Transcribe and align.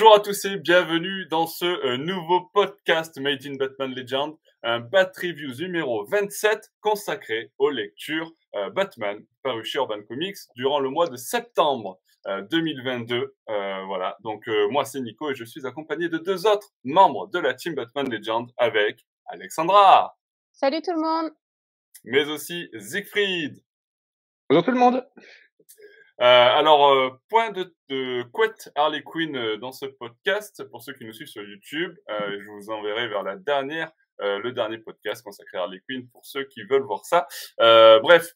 Bonjour 0.00 0.14
à 0.14 0.20
tous 0.20 0.44
et 0.44 0.56
bienvenue 0.58 1.26
dans 1.26 1.48
ce 1.48 1.64
euh, 1.64 1.96
nouveau 1.96 2.42
podcast 2.54 3.18
Made 3.18 3.44
in 3.44 3.56
Batman 3.56 3.92
Legend, 3.92 4.36
un 4.62 4.78
Bat 4.78 5.10
Reviews 5.16 5.56
numéro 5.58 6.04
27 6.04 6.70
consacré 6.80 7.50
aux 7.58 7.70
lectures 7.70 8.30
euh, 8.54 8.70
Batman 8.70 9.18
paru 9.42 9.64
chez 9.64 9.78
Urban 9.78 10.04
Comics 10.06 10.36
durant 10.54 10.78
le 10.78 10.88
mois 10.88 11.08
de 11.08 11.16
septembre 11.16 11.98
2022. 12.28 13.16
Euh, 13.16 13.84
voilà, 13.86 14.16
donc 14.22 14.46
moi 14.70 14.84
c'est 14.84 15.00
Nico 15.00 15.32
et 15.32 15.34
je 15.34 15.44
suis 15.44 15.66
accompagné 15.66 16.08
de 16.08 16.18
deux 16.18 16.46
autres 16.46 16.68
membres 16.84 17.26
de 17.26 17.40
la 17.40 17.54
team 17.54 17.74
Batman 17.74 18.08
Legend 18.08 18.48
avec 18.56 19.04
Alexandra. 19.26 20.16
Salut 20.52 20.80
tout 20.80 20.92
le 20.92 21.00
monde. 21.00 21.32
Mais 22.04 22.24
aussi 22.28 22.70
Siegfried. 22.78 23.64
Bonjour 24.48 24.64
tout 24.64 24.70
le 24.70 24.78
monde. 24.78 25.04
Euh, 26.20 26.24
alors, 26.24 26.90
euh, 26.90 27.10
point 27.28 27.52
de, 27.52 27.72
de 27.88 28.24
Harley 28.74 29.02
Quinn 29.02 29.36
euh, 29.36 29.56
dans 29.56 29.70
ce 29.70 29.86
podcast. 29.86 30.64
Pour 30.70 30.82
ceux 30.82 30.92
qui 30.92 31.04
nous 31.04 31.12
suivent 31.12 31.28
sur 31.28 31.44
YouTube, 31.44 31.96
euh, 32.10 32.40
je 32.40 32.48
vous 32.50 32.70
enverrai 32.70 33.06
vers 33.08 33.22
la 33.22 33.36
dernière, 33.36 33.92
le 34.20 34.50
dernier 34.50 34.78
podcast 34.78 35.22
consacré 35.22 35.58
à 35.58 35.60
Harley 35.60 35.80
Quinn 35.88 36.08
pour 36.10 36.26
ceux 36.26 36.42
qui 36.42 36.64
veulent 36.64 36.82
voir 36.82 37.04
ça. 37.04 37.28
bref, 37.56 38.32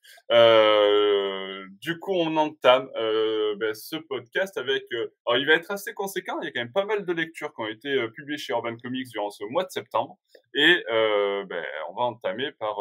du 1.81 1.99
coup, 1.99 2.13
on 2.15 2.37
entame 2.37 2.89
ben, 3.57 3.75
ce 3.75 3.97
podcast 3.97 4.57
avec. 4.59 4.85
alors, 5.27 5.41
il 5.41 5.45
va 5.45 5.55
être 5.55 5.73
assez 5.73 5.93
conséquent. 5.93 6.39
Il 6.41 6.45
y 6.45 6.49
a 6.49 6.53
quand 6.53 6.61
même 6.61 6.73
pas 6.73 6.85
mal 6.85 7.05
de 7.05 7.13
lectures 7.13 7.53
qui 7.53 7.63
ont 7.63 7.67
été 7.67 8.09
publiées 8.11 8.39
chez 8.39 8.53
Urban 8.53 8.77
Comics 8.77 9.09
durant 9.09 9.31
ce 9.31 9.43
mois 9.47 9.65
de 9.65 9.71
septembre, 9.71 10.19
et 10.55 10.85
ben, 10.89 11.65
on 11.91 11.95
va 11.95 12.05
entamer 12.05 12.53
par 12.53 12.79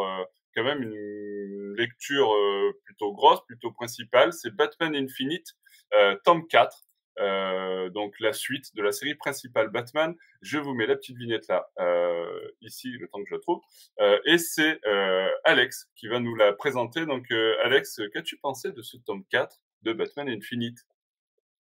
quand 0.55 0.63
même 0.63 0.83
une 0.83 1.75
lecture 1.75 2.33
euh, 2.33 2.71
plutôt 2.85 3.13
grosse, 3.13 3.39
plutôt 3.47 3.71
principale. 3.71 4.33
C'est 4.33 4.55
Batman 4.55 4.95
Infinite, 4.95 5.55
euh, 5.93 6.15
tome 6.23 6.47
4. 6.47 6.85
Euh, 7.19 7.89
donc 7.89 8.15
la 8.19 8.33
suite 8.33 8.73
de 8.75 8.81
la 8.81 8.91
série 8.91 9.15
principale 9.15 9.69
Batman. 9.69 10.15
Je 10.41 10.57
vous 10.57 10.73
mets 10.73 10.87
la 10.87 10.95
petite 10.95 11.17
vignette 11.17 11.47
là, 11.47 11.69
euh, 11.79 12.49
ici, 12.61 12.89
le 12.91 13.07
temps 13.07 13.19
que 13.19 13.29
je 13.29 13.35
la 13.35 13.41
trouve. 13.41 13.61
Euh, 13.99 14.19
et 14.25 14.37
c'est 14.37 14.79
euh, 14.87 15.29
Alex 15.43 15.89
qui 15.95 16.07
va 16.07 16.19
nous 16.19 16.35
la 16.35 16.53
présenter. 16.53 17.05
Donc 17.05 17.31
Alex, 17.63 18.01
qu'as-tu 18.13 18.37
pensé 18.37 18.71
de 18.71 18.81
ce 18.81 18.97
tome 18.97 19.23
4 19.29 19.57
de 19.83 19.93
Batman 19.93 20.29
Infinite? 20.29 20.79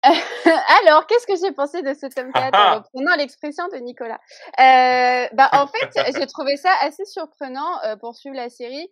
Alors, 0.82 1.06
qu'est-ce 1.06 1.26
que 1.26 1.36
j'ai 1.36 1.52
pensé 1.52 1.82
de 1.82 1.92
ce 1.92 2.06
tome 2.06 2.32
4 2.32 2.54
en 2.54 2.74
reprenant 2.76 3.16
l'expression 3.16 3.66
de 3.68 3.78
Nicolas 3.78 4.20
euh, 4.60 5.28
bah, 5.32 5.50
En 5.52 5.66
fait, 5.66 5.90
j'ai 6.18 6.26
trouvé 6.26 6.56
ça 6.56 6.72
assez 6.80 7.04
surprenant 7.04 7.82
euh, 7.84 7.96
pour 7.96 8.14
suivre 8.14 8.36
la 8.36 8.48
série. 8.48 8.88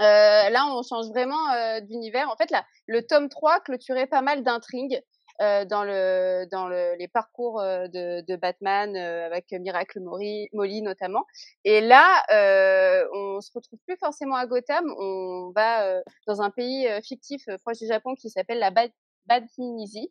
Euh, 0.00 0.50
là, 0.50 0.66
on 0.70 0.82
change 0.82 1.08
vraiment 1.08 1.50
euh, 1.52 1.80
d'univers. 1.80 2.30
En 2.30 2.36
fait, 2.36 2.50
là, 2.50 2.64
le 2.86 3.06
tome 3.06 3.28
3 3.28 3.60
clôturait 3.60 4.06
pas 4.06 4.20
mal 4.20 4.42
d'intrigues 4.42 5.00
euh, 5.40 5.64
dans, 5.64 5.84
le, 5.84 6.46
dans 6.50 6.68
le, 6.68 6.96
les 6.98 7.08
parcours 7.08 7.60
de, 7.62 8.22
de 8.26 8.36
Batman 8.36 8.96
avec 8.96 9.52
Miracle 9.52 10.00
Molly, 10.00 10.48
Molly 10.52 10.82
notamment. 10.82 11.24
Et 11.64 11.80
là, 11.80 12.22
on 13.12 13.40
se 13.40 13.50
retrouve 13.54 13.78
plus 13.86 13.96
forcément 13.96 14.36
à 14.36 14.46
Gotham. 14.46 14.84
On 14.98 15.52
va 15.54 16.00
dans 16.26 16.42
un 16.42 16.50
pays 16.50 16.88
fictif 17.02 17.44
proche 17.62 17.78
du 17.78 17.86
Japon 17.86 18.14
qui 18.14 18.28
s'appelle 18.28 18.58
la 18.58 18.70
Bad 18.70 18.90
Badnizi. 19.26 20.10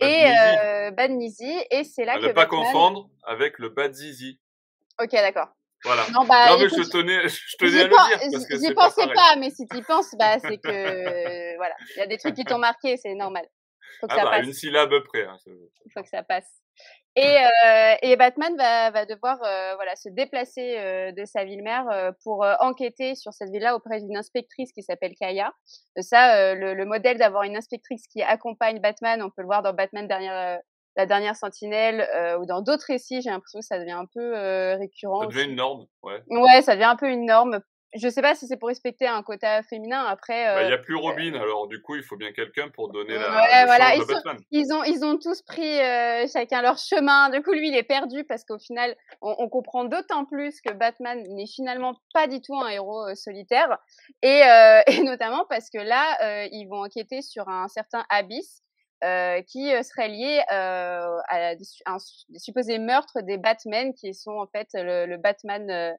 Et 0.00 0.24
euh, 0.26 0.90
Badnizi, 0.90 1.52
et 1.70 1.84
c'est 1.84 2.04
là 2.04 2.14
à 2.14 2.18
que. 2.18 2.26
Ne 2.26 2.32
pas 2.32 2.46
confondre 2.46 3.10
avec 3.24 3.58
le 3.58 3.68
Badzizi. 3.68 4.40
Ok, 5.00 5.12
d'accord. 5.12 5.48
Voilà. 5.84 6.02
Non, 6.12 6.24
bah, 6.24 6.50
non 6.50 6.58
mais 6.58 6.68
je 6.68 6.88
tenais, 6.88 7.28
je 7.28 7.56
tenais 7.56 7.80
à 7.80 7.84
le 7.84 7.90
dire 7.90 8.30
parce 8.32 8.46
que 8.46 8.58
J'y 8.58 8.72
pensais 8.72 9.06
pas, 9.08 9.14
pas, 9.14 9.36
mais 9.36 9.50
si 9.50 9.66
tu 9.66 9.78
y 9.78 9.82
penses, 9.82 10.14
bah, 10.16 10.38
c'est 10.38 10.58
que 10.58 11.56
voilà, 11.56 11.74
il 11.96 11.98
y 11.98 12.02
a 12.02 12.06
des 12.06 12.18
trucs 12.18 12.34
qui 12.34 12.44
t'ont 12.44 12.58
marqué, 12.58 12.96
c'est 12.96 13.14
normal. 13.14 13.46
Faut 14.00 14.06
que 14.06 14.12
ah 14.12 14.16
ça 14.16 14.24
bah, 14.24 14.30
passe. 14.30 14.46
Une 14.46 14.52
syllabe 14.52 14.94
près. 15.04 15.24
Hein, 15.24 15.36
Il 15.46 15.92
faut 15.92 16.02
que 16.02 16.08
ça 16.08 16.22
passe. 16.22 16.61
Et, 17.14 17.26
euh, 17.26 17.94
et 18.00 18.16
Batman 18.16 18.56
va, 18.56 18.90
va 18.90 19.04
devoir 19.04 19.38
euh, 19.42 19.74
voilà 19.74 19.94
se 19.96 20.08
déplacer 20.08 20.78
euh, 20.78 21.12
de 21.12 21.26
sa 21.26 21.44
ville-mère 21.44 21.86
euh, 21.90 22.10
pour 22.22 22.42
euh, 22.42 22.54
enquêter 22.60 23.14
sur 23.14 23.34
cette 23.34 23.50
ville-là 23.50 23.76
auprès 23.76 24.00
d'une 24.00 24.16
inspectrice 24.16 24.72
qui 24.72 24.82
s'appelle 24.82 25.12
Kaya. 25.20 25.52
ça, 26.00 26.54
le, 26.54 26.72
le, 26.72 26.84
modèle 26.86 27.18
d'avoir 27.18 27.42
une 27.42 27.56
inspectrice 27.56 28.06
qui 28.06 28.22
accompagne 28.22 28.80
Batman, 28.80 29.22
on 29.22 29.28
peut 29.28 29.42
le 29.42 29.46
voir 29.46 29.62
dans 29.62 29.74
Batman 29.74 30.08
dernière 30.08 30.58
la 30.96 31.06
dernière 31.06 31.36
Sentinelle 31.36 32.06
ou 32.38 32.44
dans 32.44 32.60
d'autres 32.60 32.84
récits, 32.86 33.22
j'ai 33.22 33.30
l'impression 33.30 33.60
que 33.60 33.64
ça 33.64 33.78
devient 33.78 33.92
un 33.92 34.04
peu 34.12 34.34
récurrent. 34.74 35.22
Ça 35.22 35.26
devient 35.26 35.48
une 35.48 35.56
norme, 35.56 35.86
ouais. 36.02 36.22
Ouais, 36.28 36.60
ça 36.60 36.74
devient 36.74 36.84
un 36.84 36.96
peu 36.96 37.08
une 37.08 37.24
norme 37.24 37.60
je 37.94 38.08
sais 38.08 38.22
pas 38.22 38.34
si 38.34 38.46
c'est 38.46 38.56
pour 38.56 38.68
respecter 38.68 39.06
un 39.06 39.22
quota 39.22 39.62
féminin. 39.62 40.04
Après, 40.04 40.46
bah, 40.46 40.62
il 40.62 40.68
n'y 40.68 40.72
a 40.72 40.78
plus 40.78 40.94
Robin, 40.94 41.34
alors 41.34 41.68
du 41.68 41.82
coup, 41.82 41.96
il 41.96 42.02
faut 42.02 42.16
bien 42.16 42.32
quelqu'un 42.32 42.68
pour 42.70 42.90
donner 42.90 43.14
la. 43.14 43.30
Ouais, 43.30 43.64
voilà. 43.66 43.94
Ils, 43.96 44.06
Batman. 44.06 44.38
ils, 44.50 44.72
ont, 44.72 44.82
ils 44.84 45.04
ont 45.04 45.18
tous 45.18 45.42
pris 45.42 45.80
euh, 45.80 46.26
chacun 46.32 46.62
leur 46.62 46.78
chemin. 46.78 47.28
Du 47.30 47.42
coup, 47.42 47.52
lui, 47.52 47.68
il 47.68 47.76
est 47.76 47.82
perdu 47.82 48.24
parce 48.24 48.44
qu'au 48.44 48.58
final, 48.58 48.96
on, 49.20 49.34
on 49.38 49.48
comprend 49.48 49.84
d'autant 49.84 50.24
plus 50.24 50.60
que 50.60 50.72
Batman 50.72 51.22
n'est 51.34 51.46
finalement 51.46 51.94
pas 52.14 52.26
du 52.26 52.40
tout 52.40 52.56
un 52.56 52.68
héros 52.68 53.08
euh, 53.08 53.14
solitaire, 53.14 53.78
et, 54.22 54.42
euh, 54.44 54.80
et, 54.86 55.02
notamment 55.02 55.44
parce 55.48 55.68
que 55.68 55.78
là, 55.78 56.46
ils 56.50 56.66
vont 56.66 56.84
enquêter 56.84 57.20
sur 57.22 57.48
un 57.48 57.68
certain 57.68 58.04
Abyss. 58.08 58.62
qui 59.46 59.70
serait 59.82 60.08
lié 60.08 60.42
à 60.48 61.50
un, 61.86 61.96
des 62.28 62.38
supposés 62.38 62.78
meurtres 62.78 63.20
des 63.22 63.36
Batman, 63.36 63.92
qui 63.92 64.14
sont 64.14 64.38
en 64.38 64.46
fait 64.46 64.68
le, 64.74 65.06
le 65.06 65.16
Batman 65.18 65.96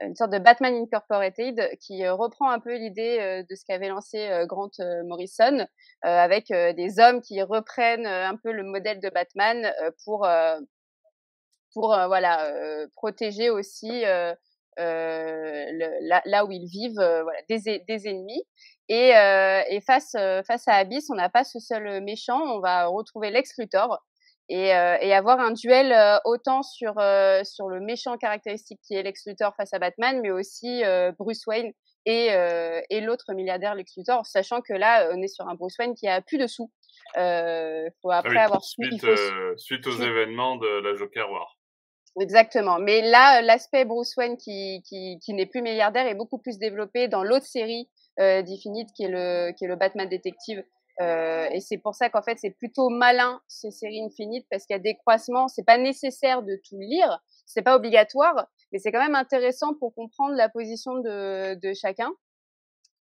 une 0.00 0.14
sorte 0.14 0.32
de 0.32 0.38
Batman 0.38 0.74
Incorporated 0.74 1.76
qui 1.80 2.04
euh, 2.04 2.14
reprend 2.14 2.50
un 2.50 2.58
peu 2.58 2.74
l'idée 2.76 3.18
euh, 3.20 3.42
de 3.48 3.54
ce 3.54 3.64
qu'avait 3.66 3.88
lancé 3.88 4.28
euh, 4.28 4.46
Grant 4.46 4.70
Morrison 5.04 5.66
avec 6.02 6.48
des 6.48 6.98
hommes 6.98 7.20
qui 7.20 7.42
reprennent 7.42 8.06
un 8.06 8.36
peu 8.36 8.52
le 8.52 8.62
modèle 8.62 9.00
de 9.00 9.10
Batman 9.10 9.70
pour 10.04 10.26
pour 11.74 11.88
voilà 11.88 12.50
protéger 12.94 13.50
aussi 13.50 14.00
là, 14.00 14.36
où 14.78 16.50
ils 16.50 16.66
vivent 16.66 16.94
voilà 16.94 17.38
des, 17.50 17.84
des 17.86 18.08
ennemis. 18.08 18.42
Et, 18.88 19.10
et 19.10 19.80
face 19.82 20.12
face 20.46 20.66
à 20.68 20.76
Abyss 20.76 21.10
on 21.10 21.16
n'a 21.16 21.28
pas 21.28 21.44
ce 21.44 21.58
seul 21.58 22.02
méchant 22.02 22.40
on 22.40 22.60
va 22.60 22.86
retrouver 22.86 23.30
Lex 23.30 23.52
et, 24.50 24.74
euh, 24.74 24.98
et, 25.00 25.14
avoir 25.14 25.38
un 25.38 25.52
duel 25.52 25.92
euh, 25.92 26.18
autant 26.24 26.62
sur 26.62 26.98
euh, 26.98 27.42
sur 27.44 27.68
le 27.68 27.80
méchant 27.80 28.18
caractéristique 28.18 28.80
qui 28.82 28.94
est 28.94 29.02
Lex 29.02 29.22
Luthor 29.26 29.54
face 29.56 29.72
à 29.72 29.78
Batman, 29.78 30.20
mais 30.20 30.30
aussi 30.30 30.82
Bruce 31.18 31.46
Wayne 31.46 31.72
et 32.04 32.28
et 32.90 33.00
l'autre 33.00 33.32
milliardaire 33.32 33.74
Lex 33.74 33.96
Luthor, 33.96 34.26
sachant 34.26 34.60
que 34.60 34.72
là 34.72 35.08
on 35.12 35.22
est 35.22 35.28
sur 35.28 35.48
un 35.48 35.54
Bruce 35.54 35.76
Wayne 35.78 35.94
qui 35.94 36.08
a 36.08 36.20
plus 36.20 36.38
de 36.38 36.46
sous. 36.46 36.70
Faut 37.14 38.10
après 38.10 38.38
ah 38.38 38.44
avoir 38.44 38.64
suite, 38.64 39.00
faut... 39.00 39.56
suite 39.56 39.86
aux 39.86 39.96
événements 40.02 40.56
de 40.56 40.80
la 40.82 40.94
Joker 40.96 41.30
War. 41.30 41.56
Exactement. 42.20 42.78
Mais 42.80 43.02
là, 43.02 43.40
l'aspect 43.40 43.84
Bruce 43.84 44.16
Wayne 44.16 44.36
qui, 44.36 44.82
qui, 44.82 45.18
qui 45.24 45.32
n'est 45.32 45.46
plus 45.46 45.62
milliardaire 45.62 46.06
est 46.08 46.16
beaucoup 46.16 46.38
plus 46.38 46.58
développé 46.58 47.06
dans 47.06 47.22
l'autre 47.22 47.46
série 47.46 47.88
euh, 48.18 48.42
d'Infinite 48.42 48.88
qui 48.96 49.04
est 49.04 49.08
le 49.08 49.52
qui 49.52 49.64
est 49.64 49.68
le 49.68 49.76
Batman 49.76 50.08
détective 50.08 50.64
euh, 51.00 51.48
et 51.50 51.60
c'est 51.60 51.78
pour 51.78 51.94
ça 51.94 52.10
qu'en 52.10 52.22
fait 52.22 52.38
c'est 52.38 52.50
plutôt 52.50 52.90
malin 52.90 53.40
ces 53.48 53.70
séries 53.70 54.02
infinites 54.04 54.46
parce 54.50 54.66
qu'il 54.66 54.74
y 54.74 54.78
a 54.78 54.82
des 54.82 54.96
croisements. 54.96 55.48
C'est 55.48 55.64
pas 55.64 55.78
nécessaire 55.78 56.42
de 56.42 56.60
tout 56.68 56.78
lire, 56.78 57.20
c'est 57.46 57.62
pas 57.62 57.74
obligatoire, 57.74 58.46
mais 58.72 58.78
c'est 58.78 58.92
quand 58.92 59.02
même 59.02 59.14
intéressant 59.14 59.74
pour 59.74 59.94
comprendre 59.94 60.34
la 60.34 60.48
position 60.48 60.98
de, 60.98 61.72
chacun. 61.74 62.10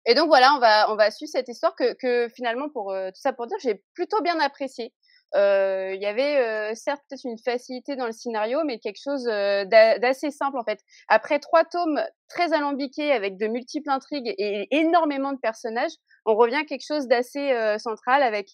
Et 0.06 0.14
donc 0.14 0.28
voilà, 0.28 0.54
on 0.56 0.60
va 0.60 0.92
on 0.92 0.96
va 0.96 1.10
suivre 1.10 1.32
cette 1.32 1.48
histoire 1.48 1.74
que, 1.76 2.28
finalement 2.36 2.70
pour 2.70 2.92
euh, 2.92 3.10
tout 3.10 3.22
ça 3.22 3.34
pour 3.34 3.48
dire 3.48 3.58
j'ai 3.62 3.82
plutôt 3.94 4.22
bien 4.22 4.40
apprécié. 4.40 4.94
Euh, 5.36 5.94
il 5.94 6.02
y 6.02 6.06
avait 6.06 6.76
certes 6.76 7.02
peut-être 7.10 7.26
une 7.26 7.38
facilité 7.38 7.96
dans 7.96 8.06
le 8.06 8.12
scénario, 8.12 8.64
mais 8.66 8.80
quelque 8.80 9.02
chose 9.02 9.24
d'assez 9.24 10.32
simple 10.32 10.58
en 10.58 10.64
fait. 10.64 10.80
Après 11.08 11.40
trois 11.40 11.64
tomes 11.64 12.02
très 12.28 12.54
alambiqués 12.54 13.12
avec 13.12 13.38
de 13.38 13.48
multiples 13.48 13.90
intrigues 13.90 14.34
et 14.38 14.68
énormément 14.72 15.34
de 15.34 15.40
personnages, 15.40 15.94
on 16.26 16.36
revient 16.36 16.56
à 16.56 16.64
quelque 16.66 16.86
chose 16.86 17.08
d'assez 17.08 17.54
central 17.80 18.24
avec 18.24 18.50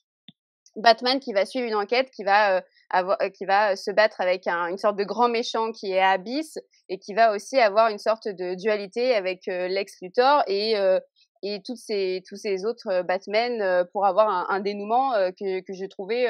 Batman 0.75 1.19
qui 1.19 1.33
va 1.33 1.45
suivre 1.45 1.67
une 1.67 1.75
enquête, 1.75 2.09
qui 2.11 2.23
va 2.23 2.63
avoir, 2.89 3.17
qui 3.33 3.45
va 3.45 3.75
se 3.75 3.91
battre 3.91 4.21
avec 4.21 4.47
un, 4.47 4.67
une 4.67 4.77
sorte 4.77 4.97
de 4.97 5.03
grand 5.03 5.29
méchant 5.29 5.71
qui 5.71 5.91
est 5.91 6.01
Abyss 6.01 6.57
et 6.89 6.97
qui 6.99 7.13
va 7.13 7.33
aussi 7.33 7.57
avoir 7.57 7.89
une 7.89 7.97
sorte 7.97 8.27
de 8.27 8.55
dualité 8.55 9.15
avec 9.15 9.45
Lex 9.47 9.97
Luthor 10.01 10.43
et 10.47 10.75
et 11.43 11.61
tous 11.65 11.75
ces 11.75 12.21
tous 12.27 12.35
ces 12.35 12.65
autres 12.65 13.01
Batman 13.03 13.85
pour 13.91 14.05
avoir 14.05 14.29
un, 14.29 14.45
un 14.49 14.59
dénouement 14.59 15.11
que 15.39 15.61
que 15.61 15.73
j'ai 15.73 15.89
trouvé 15.89 16.27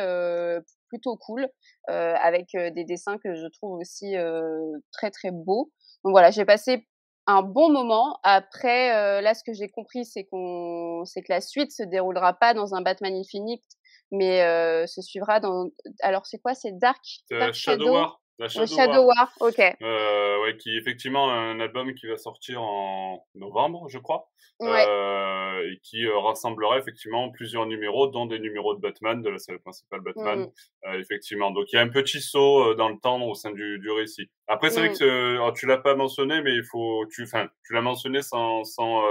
plutôt 0.89 1.17
cool 1.17 1.47
avec 1.87 2.47
des 2.53 2.83
dessins 2.83 3.17
que 3.17 3.35
je 3.35 3.47
trouve 3.47 3.79
aussi 3.79 4.15
très 4.91 5.11
très 5.11 5.31
beaux. 5.31 5.71
Donc 6.03 6.13
voilà, 6.13 6.31
j'ai 6.31 6.45
passé 6.45 6.87
un 7.27 7.41
bon 7.41 7.71
moment. 7.71 8.19
Après, 8.23 9.21
là, 9.21 9.33
ce 9.33 9.43
que 9.43 9.53
j'ai 9.53 9.69
compris, 9.69 10.05
c'est 10.05 10.25
qu'on, 10.25 11.03
c'est 11.05 11.21
que 11.21 11.31
la 11.31 11.41
suite 11.41 11.71
se 11.71 11.83
déroulera 11.83 12.33
pas 12.33 12.53
dans 12.53 12.73
un 12.75 12.81
Batman 12.81 13.13
Infinite, 13.15 13.63
mais 14.11 14.41
se 14.87 15.01
suivra 15.01 15.39
dans. 15.39 15.69
Alors, 16.01 16.25
c'est 16.25 16.39
quoi? 16.39 16.53
C'est 16.53 16.77
Dark, 16.77 17.03
Dark 17.29 17.53
Shadow, 17.53 17.93
War. 17.93 18.21
La 18.41 18.47
Le 18.47 18.49
Shadow, 18.65 18.75
Shadow 18.75 19.05
War. 19.05 19.31
War, 19.39 19.49
ok. 19.49 19.59
Euh, 19.83 20.41
ouais, 20.41 20.57
qui 20.57 20.71
est 20.75 20.77
effectivement 20.79 21.31
un 21.31 21.59
album 21.59 21.93
qui 21.93 22.07
va 22.07 22.17
sortir 22.17 22.59
en 22.63 23.23
novembre, 23.35 23.87
je 23.87 23.99
crois, 23.99 24.29
Ouais. 24.59 24.83
euh, 24.87 25.71
et 25.71 25.79
qui 25.83 26.07
euh, 26.07 26.17
rassemblera 26.17 26.79
effectivement 26.79 27.29
plusieurs 27.29 27.67
numéros, 27.67 28.07
dont 28.07 28.25
des 28.25 28.39
numéros 28.39 28.73
de 28.73 28.79
Batman, 28.81 29.21
de 29.21 29.29
la 29.29 29.37
série 29.37 29.59
principale 29.59 30.01
Batman, 30.01 30.39
Mhm. 30.39 30.51
euh, 30.87 30.99
effectivement. 30.99 31.51
Donc 31.51 31.71
il 31.71 31.75
y 31.75 31.79
a 31.79 31.83
un 31.83 31.89
petit 31.89 32.19
saut 32.19 32.71
euh, 32.71 32.73
dans 32.73 32.89
le 32.89 32.97
temps 32.99 33.21
au 33.21 33.35
sein 33.35 33.51
du, 33.51 33.77
du 33.77 33.91
récit. 33.91 34.31
Après, 34.47 34.71
c'est 34.71 34.79
vrai 34.79 34.89
Mhm. 34.89 34.97
que 34.97 35.31
alors, 35.35 35.53
tu 35.53 35.67
l'as 35.67 35.77
pas 35.77 35.93
mentionné, 35.93 36.41
mais 36.41 36.55
il 36.55 36.63
faut, 36.63 37.05
tu, 37.13 37.23
enfin, 37.23 37.47
tu 37.63 37.73
l'as 37.73 37.81
mentionné 37.81 38.23
sans, 38.23 38.63
sans 38.63 39.03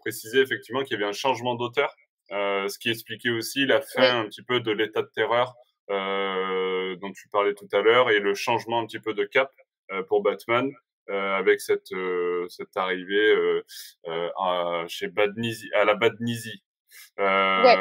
préciser 0.00 0.40
effectivement 0.40 0.82
qu'il 0.82 0.94
y 0.98 1.00
avait 1.00 1.08
un 1.08 1.12
changement 1.12 1.54
d'auteur, 1.54 1.94
euh, 2.32 2.66
ce 2.66 2.76
qui 2.78 2.90
expliquait 2.90 3.30
aussi 3.30 3.66
la 3.66 3.80
fin 3.80 4.02
Oui. 4.02 4.06
un 4.08 4.24
petit 4.26 4.42
peu 4.42 4.58
de 4.60 4.72
l'état 4.72 5.02
de 5.02 5.10
terreur 5.14 5.54
dont 5.88 7.12
tu 7.12 7.28
parlais 7.30 7.54
tout 7.54 7.68
à 7.72 7.80
l'heure 7.80 8.10
et 8.10 8.18
le 8.20 8.34
changement 8.34 8.80
un 8.80 8.86
petit 8.86 9.00
peu 9.00 9.14
de 9.14 9.24
cap 9.24 9.50
euh, 9.90 10.02
pour 10.04 10.22
Batman 10.22 10.70
euh, 11.10 11.34
avec 11.36 11.60
cette 11.60 11.92
euh, 11.92 12.46
cette 12.48 12.76
arrivée 12.76 13.34
euh, 13.34 13.62
euh, 14.06 14.28
à, 14.38 14.84
chez 14.88 15.08
Badnizi 15.08 15.68
à 15.74 15.84
la 15.84 15.94
Badnizi. 15.94 16.62
Euh, 17.18 17.62
Ouais. 17.64 17.76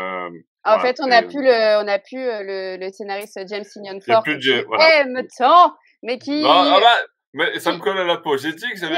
En 0.63 0.75
voilà. 0.77 0.81
fait, 0.94 0.98
on 1.01 1.09
a 1.09 1.21
Et- 1.24 1.27
pu 1.27 1.42
le, 1.42 1.83
on 1.83 1.88
a 1.88 1.98
pu 1.98 2.18
euh, 2.18 2.44
le, 2.44 2.77
le 2.86 2.92
scénariste 2.92 3.39
James 3.50 3.63
a 3.63 4.00
Ford 4.13 4.24
plus 4.24 4.38
de 4.38 4.63
voilà. 4.68 5.00
aime 5.01 5.27
tant, 5.38 5.74
mais 6.04 6.19
qui 6.19 6.44
Ah, 6.45 6.74
ah 6.75 6.80
bah, 6.80 6.95
mais 7.33 7.59
ça 7.59 7.71
me 7.71 7.80
colle 7.80 7.97
à 7.97 8.04
la 8.04 8.18
peau. 8.18 8.38
J'ai 8.38 8.51
dit 8.54 8.69
que 8.69 8.77
j'avais. 8.77 8.95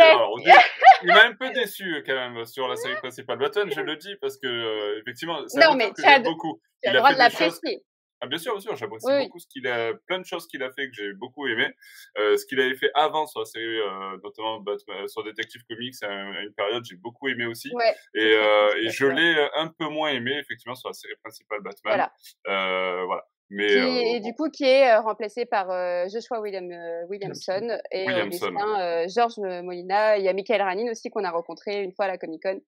Il 1.03 1.07
m'a 1.07 1.23
un 1.25 1.35
peu 1.35 1.49
déçu 1.51 2.03
quand 2.05 2.15
même 2.15 2.45
sur 2.45 2.67
la 2.67 2.75
série 2.75 2.95
principale 2.95 3.37
Batman. 3.37 3.69
Je 3.73 3.79
le 3.79 3.95
dis 3.95 4.15
parce 4.19 4.37
que 4.37 4.47
euh, 4.47 4.99
effectivement, 5.01 5.39
c'est 5.47 5.59
Non, 5.65 5.75
mais 5.75 5.91
tu 5.97 6.03
as 6.05 6.19
beaucoup. 6.19 6.59
tu 6.81 6.89
as 6.89 6.93
le 6.93 6.97
droit 6.99 7.13
de 7.13 7.17
l'apprécier. 7.19 7.81
Ah, 8.23 8.27
bien 8.27 8.37
sûr, 8.37 8.53
bien 8.53 8.61
sûr, 8.61 8.75
j'apprécie 8.77 9.05
Oui, 9.05 9.23
beaucoup 9.25 9.39
ce 9.39 9.47
qu'il 9.47 9.67
a, 9.67 9.93
plein 10.07 10.17
de 10.17 10.25
choses 10.25 10.47
qu'il 10.47 10.63
a 10.63 10.71
fait 10.71 10.87
que 10.87 10.93
j'ai 10.93 11.11
beaucoup 11.11 11.45
aimé. 11.45 11.67
Euh, 12.17 12.37
ce 12.37 12.45
qu'il 12.45 12.57
avait 12.61 12.75
fait 12.75 12.89
avant 12.95 13.27
sur 13.27 13.41
la 13.41 13.45
série, 13.45 13.79
euh, 13.81 14.17
notamment 14.23 14.61
Batman, 14.61 15.05
sur 15.09 15.25
Detective 15.25 15.61
Comics, 15.69 15.95
à, 16.03 16.07
un- 16.07 16.33
à 16.33 16.41
une 16.43 16.53
période, 16.53 16.85
j'ai 16.89 16.95
beaucoup 16.95 17.27
aimé 17.27 17.45
aussi. 17.45 17.69
Ouais. 17.75 17.93
Et, 18.15 18.21
euh, 18.33 18.89
je 18.89 19.05
et 19.07 19.13
l'ai 19.13 19.35
euh, 19.35 19.47
un 19.57 19.67
peu 19.67 19.89
moins 19.89 20.09
aimé, 20.11 20.37
effectivement, 20.39 20.75
sur 20.75 20.87
la 20.87 20.93
série 20.93 21.15
principale 21.21 21.59
Batman. 21.59 21.81
Voilà. 21.83 22.13
Euh, 22.47 23.03
voilà. 23.07 23.25
Mais, 23.49 23.67
Qui, 23.67 23.73
euh, 23.77 24.15
et 24.15 24.19
du 24.21 24.33
coup, 24.33 24.49
qui 24.49 24.63
est 24.63 24.89
euh, 24.89 25.01
remplacé 25.01 25.45
par 25.45 25.69
euh, 25.69 26.07
Joshua 26.07 26.39
William, 26.39 26.71
euh, 26.71 27.05
Williamson 27.09 27.77
et 27.91 28.07
Williamson, 28.07 28.55
euh, 28.79 29.05
Georges 29.13 29.37
Molina. 29.37 30.17
Il 30.17 30.23
y 30.23 30.29
a 30.29 30.33
Michael 30.33 30.61
Ranin 30.61 30.89
aussi 30.89 31.09
qu'on 31.09 31.25
a 31.25 31.29
rencontré 31.29 31.83
une 31.83 31.91
fois 31.91 32.05
à 32.05 32.07
la 32.07 32.17
Comic 32.17 32.41
Con. 32.41 32.61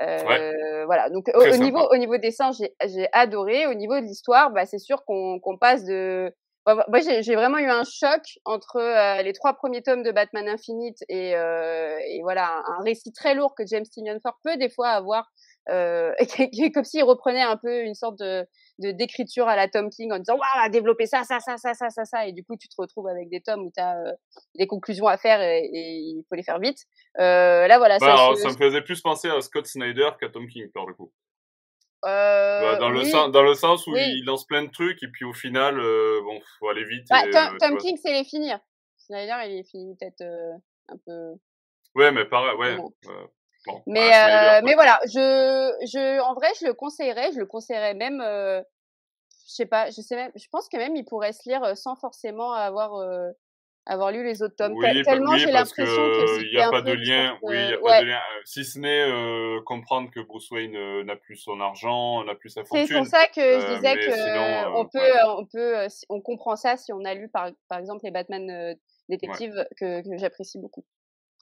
Euh, 0.00 0.84
Voilà. 0.86 1.10
Donc 1.10 1.30
au, 1.34 1.56
niveau 1.56 1.80
au 1.90 1.96
niveau 1.96 2.18
dessin, 2.18 2.50
j'ai 2.52 2.74
j'ai 2.86 3.08
adoré. 3.12 3.66
Au 3.66 3.74
niveau 3.74 3.94
de 4.00 4.04
l'histoire, 4.04 4.50
bah 4.50 4.66
c'est 4.66 4.78
sûr 4.78 5.04
qu'on 5.04 5.40
qu'on 5.40 5.58
passe 5.58 5.84
de 5.84 6.32
Ouais, 6.66 6.74
Moi, 6.88 6.98
j'ai 7.00 7.22
j'ai 7.22 7.36
vraiment 7.36 7.58
eu 7.58 7.70
un 7.70 7.84
choc 7.84 8.22
entre 8.44 8.76
euh, 8.78 9.22
les 9.22 9.32
trois 9.32 9.54
premiers 9.54 9.82
tomes 9.82 10.02
de 10.02 10.10
Batman 10.10 10.48
Infinite 10.48 10.98
et, 11.08 11.36
euh, 11.36 11.96
et 12.08 12.22
voilà 12.22 12.48
un, 12.48 12.80
un 12.80 12.82
récit 12.82 13.12
très 13.12 13.34
lourd 13.36 13.54
que 13.54 13.64
James 13.64 13.84
Tynion 13.84 14.18
Ford 14.20 14.36
peut 14.42 14.56
des 14.56 14.68
fois 14.68 14.88
avoir, 14.88 15.30
euh, 15.68 16.12
et 16.18 16.50
est 16.64 16.72
comme 16.72 16.82
s'il 16.84 17.04
reprenait 17.04 17.42
un 17.42 17.56
peu 17.56 17.82
une 17.82 17.94
sorte 17.94 18.18
de 18.18 18.44
de- 18.78 18.90
d'écriture 18.92 19.48
à 19.48 19.56
la 19.56 19.68
Tom 19.68 19.88
King 19.90 20.12
en 20.12 20.18
disant 20.18 20.36
waouh 20.36 20.70
développer 20.70 21.06
ça 21.06 21.24
ça 21.24 21.40
ça 21.40 21.56
ça 21.56 21.74
ça 21.74 21.88
ça 21.90 22.04
ça 22.04 22.26
et 22.26 22.32
du 22.32 22.44
coup 22.44 22.56
tu 22.56 22.68
te 22.68 22.74
retrouves 22.78 23.08
avec 23.08 23.28
des 23.30 23.40
tomes 23.40 23.62
où 23.66 23.72
tu 23.74 23.80
as 23.82 23.96
des 24.54 24.66
conclusions 24.66 25.06
à 25.06 25.16
faire 25.16 25.40
et, 25.40 25.64
et 25.64 25.96
il 25.98 26.24
faut 26.28 26.34
les 26.34 26.42
faire 26.42 26.58
vite. 26.58 26.78
Euh, 27.18 27.66
là 27.66 27.78
voilà 27.78 27.98
bah, 27.98 28.06
ça, 28.06 28.12
alors, 28.12 28.36
se- 28.36 28.42
ça 28.42 28.48
me 28.50 28.56
faisait 28.56 28.82
plus 28.82 29.00
penser 29.00 29.28
à 29.28 29.40
Scott 29.40 29.66
Snyder 29.66 30.10
qu'à 30.20 30.28
Tom 30.28 30.46
King, 30.48 30.70
pour 30.72 30.86
le 30.88 30.94
coup. 30.94 31.12
euh, 32.04 32.60
Bah, 32.60 32.76
dans, 32.76 32.90
le 32.90 33.04
sens, 33.04 33.30
dans 33.32 33.42
le 33.42 33.54
sens 33.54 33.86
où 33.86 33.92
Oui. 33.92 34.02
il 34.18 34.24
lance 34.26 34.44
plein 34.46 34.62
de 34.64 34.70
trucs 34.70 35.02
et 35.02 35.08
puis 35.08 35.24
au 35.24 35.32
final, 35.32 35.78
euh, 35.80 36.20
bon, 36.22 36.40
faut 36.58 36.68
aller 36.68 36.84
vite. 36.84 37.06
Bah, 37.10 37.26
et, 37.26 37.30
Tom, 37.30 37.54
euh, 37.54 37.58
Tom. 37.58 37.78
King 37.78 37.96
c'est 38.02 38.12
les 38.12 38.24
finir. 38.24 38.58
Snyder 38.98 39.36
il 39.46 39.58
est 39.60 39.70
fini 39.70 39.96
peut-être 39.96 40.20
euh, 40.22 40.52
un 40.88 40.96
peu 41.06 41.32
Ouais, 41.94 42.10
mais 42.12 42.26
pareil, 42.26 42.54
ouais. 42.58 42.76
Bon, 43.66 43.82
Mais, 43.86 44.10
euh, 44.14 44.60
mais 44.64 44.74
voilà, 44.74 44.98
je, 45.06 45.72
je, 45.86 46.20
en 46.20 46.34
vrai, 46.34 46.48
je 46.60 46.66
le 46.66 46.74
conseillerais, 46.74 47.32
je 47.32 47.38
le 47.38 47.46
conseillerais 47.46 47.94
même, 47.94 48.20
euh, 48.20 48.60
je 49.48 49.52
sais 49.54 49.66
pas, 49.66 49.90
je 49.90 50.00
sais 50.00 50.16
même, 50.16 50.32
je 50.34 50.46
pense 50.50 50.68
que 50.68 50.76
même 50.76 50.96
il 50.96 51.04
pourrait 51.04 51.32
se 51.32 51.48
lire 51.48 51.62
euh, 51.64 51.74
sans 51.74 51.96
forcément 51.96 52.52
avoir, 52.52 52.94
euh, 52.96 53.30
avoir 53.86 54.10
lu 54.10 54.24
les 54.24 54.42
autres 54.42 54.56
tomes. 54.56 54.74
Oui, 54.74 55.02
tellement 55.02 55.32
oui, 55.32 55.38
j'ai 55.38 55.52
l'impression 55.52 55.84
que, 55.84 56.38
que 56.38 56.44
il 56.44 56.52
y 56.52 56.60
a 56.60 56.70
pas 56.70 56.82
de 56.82 56.92
lien. 56.92 57.28
sorte 57.30 57.38
Oui, 57.42 57.56
il 57.56 57.70
y 57.70 57.74
a 57.74 57.78
pas 57.78 58.00
de 58.00 58.06
lien. 58.06 58.20
Si 58.44 58.64
ce 58.64 58.78
n'est 58.78 59.02
euh, 59.02 59.60
comprendre 59.64 60.10
que 60.10 60.20
Bruce 60.20 60.50
Wayne 60.50 61.02
n'a 61.04 61.16
plus 61.16 61.36
son 61.36 61.60
argent, 61.60 62.24
n'a 62.24 62.34
plus 62.34 62.50
sa 62.50 62.62
C'est 62.64 62.78
fortune. 62.86 62.96
pour 62.96 63.06
ça 63.06 63.26
que 63.26 63.40
je 63.40 63.74
disais 63.76 63.94
que 63.94 64.12
sinon, 64.12 64.78
on 64.80 64.86
peut, 64.86 64.98
ouais. 64.98 65.20
on 65.38 65.46
peut, 65.46 65.86
on 66.08 66.20
comprend 66.20 66.56
ça 66.56 66.76
si 66.76 66.92
on 66.92 67.04
a 67.04 67.14
lu 67.14 67.28
par, 67.28 67.50
par 67.68 67.78
exemple 67.78 68.00
les 68.04 68.10
Batman 68.10 68.76
détectives 69.08 69.64
que, 69.78 70.02
que 70.02 70.18
j'apprécie 70.18 70.58
beaucoup. 70.58 70.84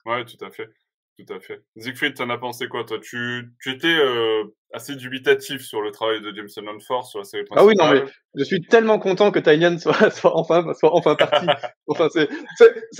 Ouais, 0.04 0.22
tout 0.26 0.44
à 0.44 0.50
fait. 0.50 0.68
Tout 1.16 1.32
à 1.32 1.38
fait. 1.38 1.62
Siegfried, 1.76 2.14
t'en 2.14 2.28
as 2.30 2.38
pensé 2.38 2.66
quoi, 2.66 2.84
toi? 2.84 2.98
Tu, 3.00 3.52
tu 3.62 3.70
étais 3.70 3.94
euh, 3.94 4.42
assez 4.72 4.96
dubitatif 4.96 5.62
sur 5.62 5.80
le 5.80 5.92
travail 5.92 6.20
de 6.20 6.34
Jameson 6.34 6.62
Lanford 6.62 7.06
sur 7.06 7.20
la 7.20 7.24
série 7.24 7.44
Ah 7.52 7.64
oui, 7.64 7.74
non, 7.78 7.84
principale. 7.84 8.12
Je 8.34 8.42
suis 8.42 8.60
tellement 8.62 8.98
content 8.98 9.30
que 9.30 9.38
Tynion 9.38 9.78
soit, 9.78 10.10
soit 10.10 10.36
enfin, 10.36 10.66
soit 10.74 10.92
enfin 10.92 11.14
parti. 11.14 11.46
Enfin, 11.86 12.08
c'est, 12.10 12.28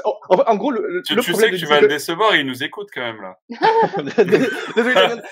en, 0.04 0.36
en 0.46 0.56
gros, 0.56 0.70
le, 0.70 0.86
le 0.86 1.02
Tu, 1.02 1.14
le 1.16 1.22
tu 1.22 1.34
sais 1.34 1.50
que 1.50 1.56
tu 1.56 1.66
vas 1.66 1.80
le 1.80 1.88
décevoir, 1.88 2.36
il 2.36 2.46
nous 2.46 2.62
écoute 2.62 2.88
quand 2.94 3.00
même 3.00 3.20
là. 3.20 3.36
Désolé. 4.24 4.46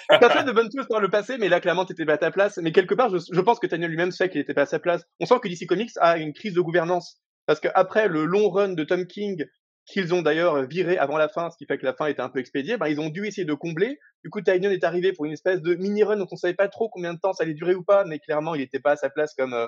T'as 0.08 0.30
fait 0.30 0.44
de 0.44 0.52
bonnes 0.52 0.70
choses 0.74 0.88
par 0.88 1.00
le 1.00 1.08
passé, 1.08 1.36
mais 1.38 1.48
là, 1.48 1.60
clairement, 1.60 1.84
t'étais 1.84 2.06
pas 2.06 2.14
à 2.14 2.18
ta 2.18 2.30
place. 2.32 2.58
Mais 2.60 2.72
quelque 2.72 2.94
part, 2.94 3.10
je, 3.10 3.18
je 3.30 3.40
pense 3.40 3.60
que 3.60 3.66
Tynion 3.68 3.86
lui-même 3.86 4.10
sait 4.10 4.28
qu'il 4.28 4.40
était 4.40 4.54
pas 4.54 4.62
à 4.62 4.66
sa 4.66 4.80
place. 4.80 5.04
On 5.20 5.26
sent 5.26 5.36
que 5.40 5.48
DC 5.48 5.66
Comics 5.68 5.92
a 6.00 6.16
une 6.16 6.32
crise 6.32 6.54
de 6.54 6.60
gouvernance. 6.60 7.20
Parce 7.46 7.60
qu'après 7.60 8.08
le 8.08 8.24
long 8.24 8.48
run 8.50 8.70
de 8.70 8.84
Tom 8.84 9.06
King, 9.06 9.44
qu'ils 9.86 10.14
ont 10.14 10.22
d'ailleurs 10.22 10.62
viré 10.66 10.96
avant 10.96 11.18
la 11.18 11.28
fin, 11.28 11.50
ce 11.50 11.56
qui 11.56 11.66
fait 11.66 11.78
que 11.78 11.84
la 11.84 11.94
fin 11.94 12.06
était 12.06 12.22
un 12.22 12.28
peu 12.28 12.38
expédiée, 12.38 12.76
ben, 12.76 12.88
ils 12.88 13.00
ont 13.00 13.08
dû 13.08 13.26
essayer 13.26 13.44
de 13.44 13.54
combler. 13.54 13.98
Du 14.24 14.30
coup, 14.30 14.40
Tynion 14.40 14.70
est 14.70 14.84
arrivé 14.84 15.12
pour 15.12 15.24
une 15.24 15.32
espèce 15.32 15.60
de 15.60 15.74
mini-run 15.74 16.16
dont 16.16 16.28
on 16.30 16.36
savait 16.36 16.54
pas 16.54 16.68
trop 16.68 16.88
combien 16.88 17.14
de 17.14 17.18
temps 17.18 17.32
ça 17.32 17.44
allait 17.44 17.54
durer 17.54 17.74
ou 17.74 17.82
pas, 17.82 18.04
mais 18.04 18.18
clairement, 18.18 18.54
il 18.54 18.60
était 18.60 18.80
pas 18.80 18.92
à 18.92 18.96
sa 18.96 19.10
place 19.10 19.34
comme, 19.34 19.54
euh, 19.54 19.66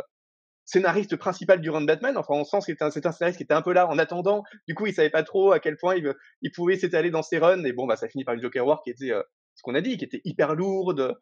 scénariste 0.64 1.16
principal 1.16 1.60
du 1.60 1.70
run 1.70 1.82
de 1.82 1.86
Batman. 1.86 2.16
Enfin, 2.16 2.34
on 2.34 2.44
sent 2.44 2.58
que 2.58 2.64
c'est 2.66 2.82
un, 2.82 2.90
scénariste 2.90 3.36
qui 3.36 3.42
était 3.42 3.54
un 3.54 3.62
peu 3.62 3.72
là 3.72 3.88
en 3.88 3.98
attendant. 3.98 4.42
Du 4.66 4.74
coup, 4.74 4.86
il 4.86 4.94
savait 4.94 5.10
pas 5.10 5.22
trop 5.22 5.52
à 5.52 5.60
quel 5.60 5.76
point 5.76 5.96
il, 5.96 6.12
il 6.42 6.50
pouvait 6.52 6.76
s'étaler 6.76 7.10
dans 7.10 7.22
ses 7.22 7.38
runs. 7.38 7.64
Et 7.64 7.72
bon, 7.72 7.86
bah, 7.86 7.96
ça 7.96 8.08
finit 8.08 8.24
par 8.24 8.34
une 8.34 8.42
Joker 8.42 8.66
War 8.66 8.82
qui 8.82 8.90
était, 8.90 9.12
euh, 9.12 9.22
ce 9.54 9.62
qu'on 9.62 9.74
a 9.74 9.80
dit, 9.80 9.96
qui 9.98 10.04
était 10.04 10.22
hyper 10.24 10.54
lourde, 10.54 11.16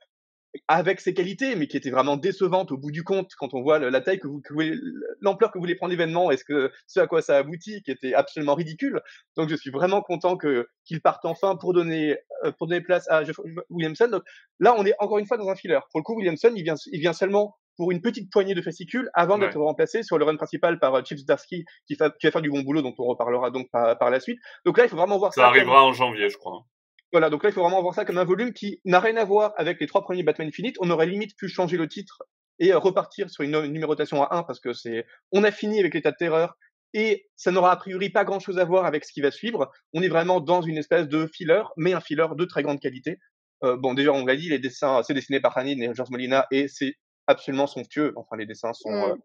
avec 0.68 1.00
ses 1.00 1.14
qualités, 1.14 1.56
mais 1.56 1.66
qui 1.66 1.76
était 1.76 1.90
vraiment 1.90 2.16
décevante 2.16 2.72
au 2.72 2.76
bout 2.76 2.90
du 2.90 3.04
compte 3.04 3.30
quand 3.38 3.54
on 3.54 3.62
voit 3.62 3.78
la 3.78 4.00
taille 4.00 4.18
que 4.20 4.28
vous, 4.28 4.40
que 4.40 4.52
vous 4.52 4.56
voulez- 4.60 4.78
l'ampleur 5.20 5.50
que 5.50 5.58
voulait 5.58 5.74
prendre 5.74 5.90
l'événement 5.90 6.30
et 6.30 6.36
ce 6.36 6.44
que, 6.44 6.70
ce 6.86 7.00
à 7.00 7.06
quoi 7.06 7.22
ça 7.22 7.36
aboutit, 7.38 7.82
qui 7.82 7.90
était 7.90 8.14
absolument 8.14 8.54
ridicule. 8.54 9.00
Donc, 9.36 9.48
je 9.48 9.56
suis 9.56 9.70
vraiment 9.70 10.02
content 10.02 10.36
que, 10.36 10.68
qu'il 10.84 11.00
parte 11.00 11.24
enfin 11.24 11.56
pour 11.56 11.72
donner, 11.72 12.16
euh, 12.44 12.52
pour 12.58 12.66
donner 12.66 12.80
place 12.82 13.08
à 13.10 13.22
Williamson. 13.70 14.08
Donc, 14.08 14.22
là, 14.60 14.74
on 14.76 14.84
est 14.84 14.94
encore 14.98 15.18
une 15.18 15.26
fois 15.26 15.36
dans 15.38 15.48
un 15.48 15.54
filler. 15.56 15.78
Pour 15.90 16.00
le 16.00 16.04
coup, 16.04 16.16
Williamson, 16.16 16.52
il 16.54 16.62
vient, 16.64 16.74
il 16.92 17.00
vient 17.00 17.12
seulement 17.12 17.56
pour 17.76 17.90
une 17.90 18.02
petite 18.02 18.30
poignée 18.30 18.54
de 18.54 18.60
fascicules 18.60 19.08
avant 19.14 19.38
Ouais. 19.38 19.46
d'être 19.46 19.58
remplacé 19.58 20.02
sur 20.02 20.18
le 20.18 20.26
run 20.26 20.36
principal 20.36 20.78
par 20.78 20.94
euh, 20.94 21.02
Chip 21.04 21.16
Zdarsky 21.18 21.64
qui, 21.86 21.96
qui 21.96 21.96
va 21.96 22.12
faire 22.30 22.42
du 22.42 22.50
bon 22.50 22.60
boulot 22.60 22.82
dont 22.82 22.94
on 22.98 23.04
reparlera 23.04 23.50
donc 23.50 23.70
par, 23.70 23.96
par 23.98 24.10
la 24.10 24.20
suite. 24.20 24.38
Donc 24.66 24.76
là, 24.76 24.84
il 24.84 24.90
faut 24.90 24.96
vraiment 24.96 25.18
voir 25.18 25.32
ça. 25.32 25.42
Ça 25.42 25.46
arrivera 25.48 25.82
en 25.82 25.94
janvier, 25.94 26.28
je 26.28 26.36
crois. 26.36 26.66
Voilà, 27.12 27.28
donc 27.30 27.42
là, 27.44 27.50
il 27.50 27.52
faut 27.52 27.62
vraiment 27.62 27.82
voir 27.82 27.94
ça 27.94 28.04
comme 28.04 28.18
un 28.18 28.24
volume 28.24 28.52
qui 28.52 28.80
n'a 28.84 28.98
rien 28.98 29.16
à 29.16 29.24
voir 29.24 29.52
avec 29.56 29.80
les 29.80 29.86
trois 29.86 30.02
premiers 30.02 30.22
Batman 30.22 30.48
Infinite. 30.48 30.76
On 30.80 30.90
aurait 30.90 31.06
limite 31.06 31.36
pu 31.36 31.48
changer 31.48 31.76
le 31.76 31.86
titre 31.86 32.22
et 32.58 32.72
euh, 32.72 32.78
repartir 32.78 33.28
sur 33.30 33.44
une, 33.44 33.60
numérotation 33.66 34.22
à 34.22 34.34
1 34.36 34.42
parce 34.44 34.60
que 34.60 34.72
c'est, 34.72 35.06
on 35.30 35.44
a 35.44 35.50
fini 35.50 35.78
avec 35.78 35.94
l'état 35.94 36.10
de 36.10 36.16
terreur 36.16 36.56
et 36.94 37.28
ça 37.36 37.50
n'aura 37.50 37.70
a 37.72 37.76
priori 37.76 38.10
pas 38.10 38.24
grand 38.24 38.40
chose 38.40 38.58
à 38.58 38.64
voir 38.64 38.86
avec 38.86 39.04
ce 39.04 39.12
qui 39.12 39.20
va 39.20 39.30
suivre. 39.30 39.70
On 39.92 40.02
est 40.02 40.08
vraiment 40.08 40.40
dans 40.40 40.62
une 40.62 40.78
espèce 40.78 41.06
de 41.08 41.26
filler, 41.26 41.62
mais 41.76 41.92
un 41.92 42.00
filler 42.00 42.26
de 42.34 42.44
très 42.44 42.62
grande 42.62 42.80
qualité. 42.80 43.18
Euh, 43.64 43.76
bon, 43.76 43.94
déjà, 43.94 44.12
on 44.12 44.24
l'a 44.26 44.36
dit, 44.36 44.48
les 44.48 44.58
dessins, 44.58 45.02
c'est 45.02 45.14
dessiné 45.14 45.40
par 45.40 45.56
Hanin 45.56 45.80
et 45.80 45.94
George 45.94 46.10
Molina 46.10 46.46
et 46.50 46.66
c'est 46.68 46.94
absolument 47.26 47.66
somptueux. 47.66 48.12
Enfin, 48.16 48.36
les 48.36 48.46
dessins 48.46 48.72
sont, 48.72 48.90
Mm. 48.90 49.10
euh, 49.10 49.16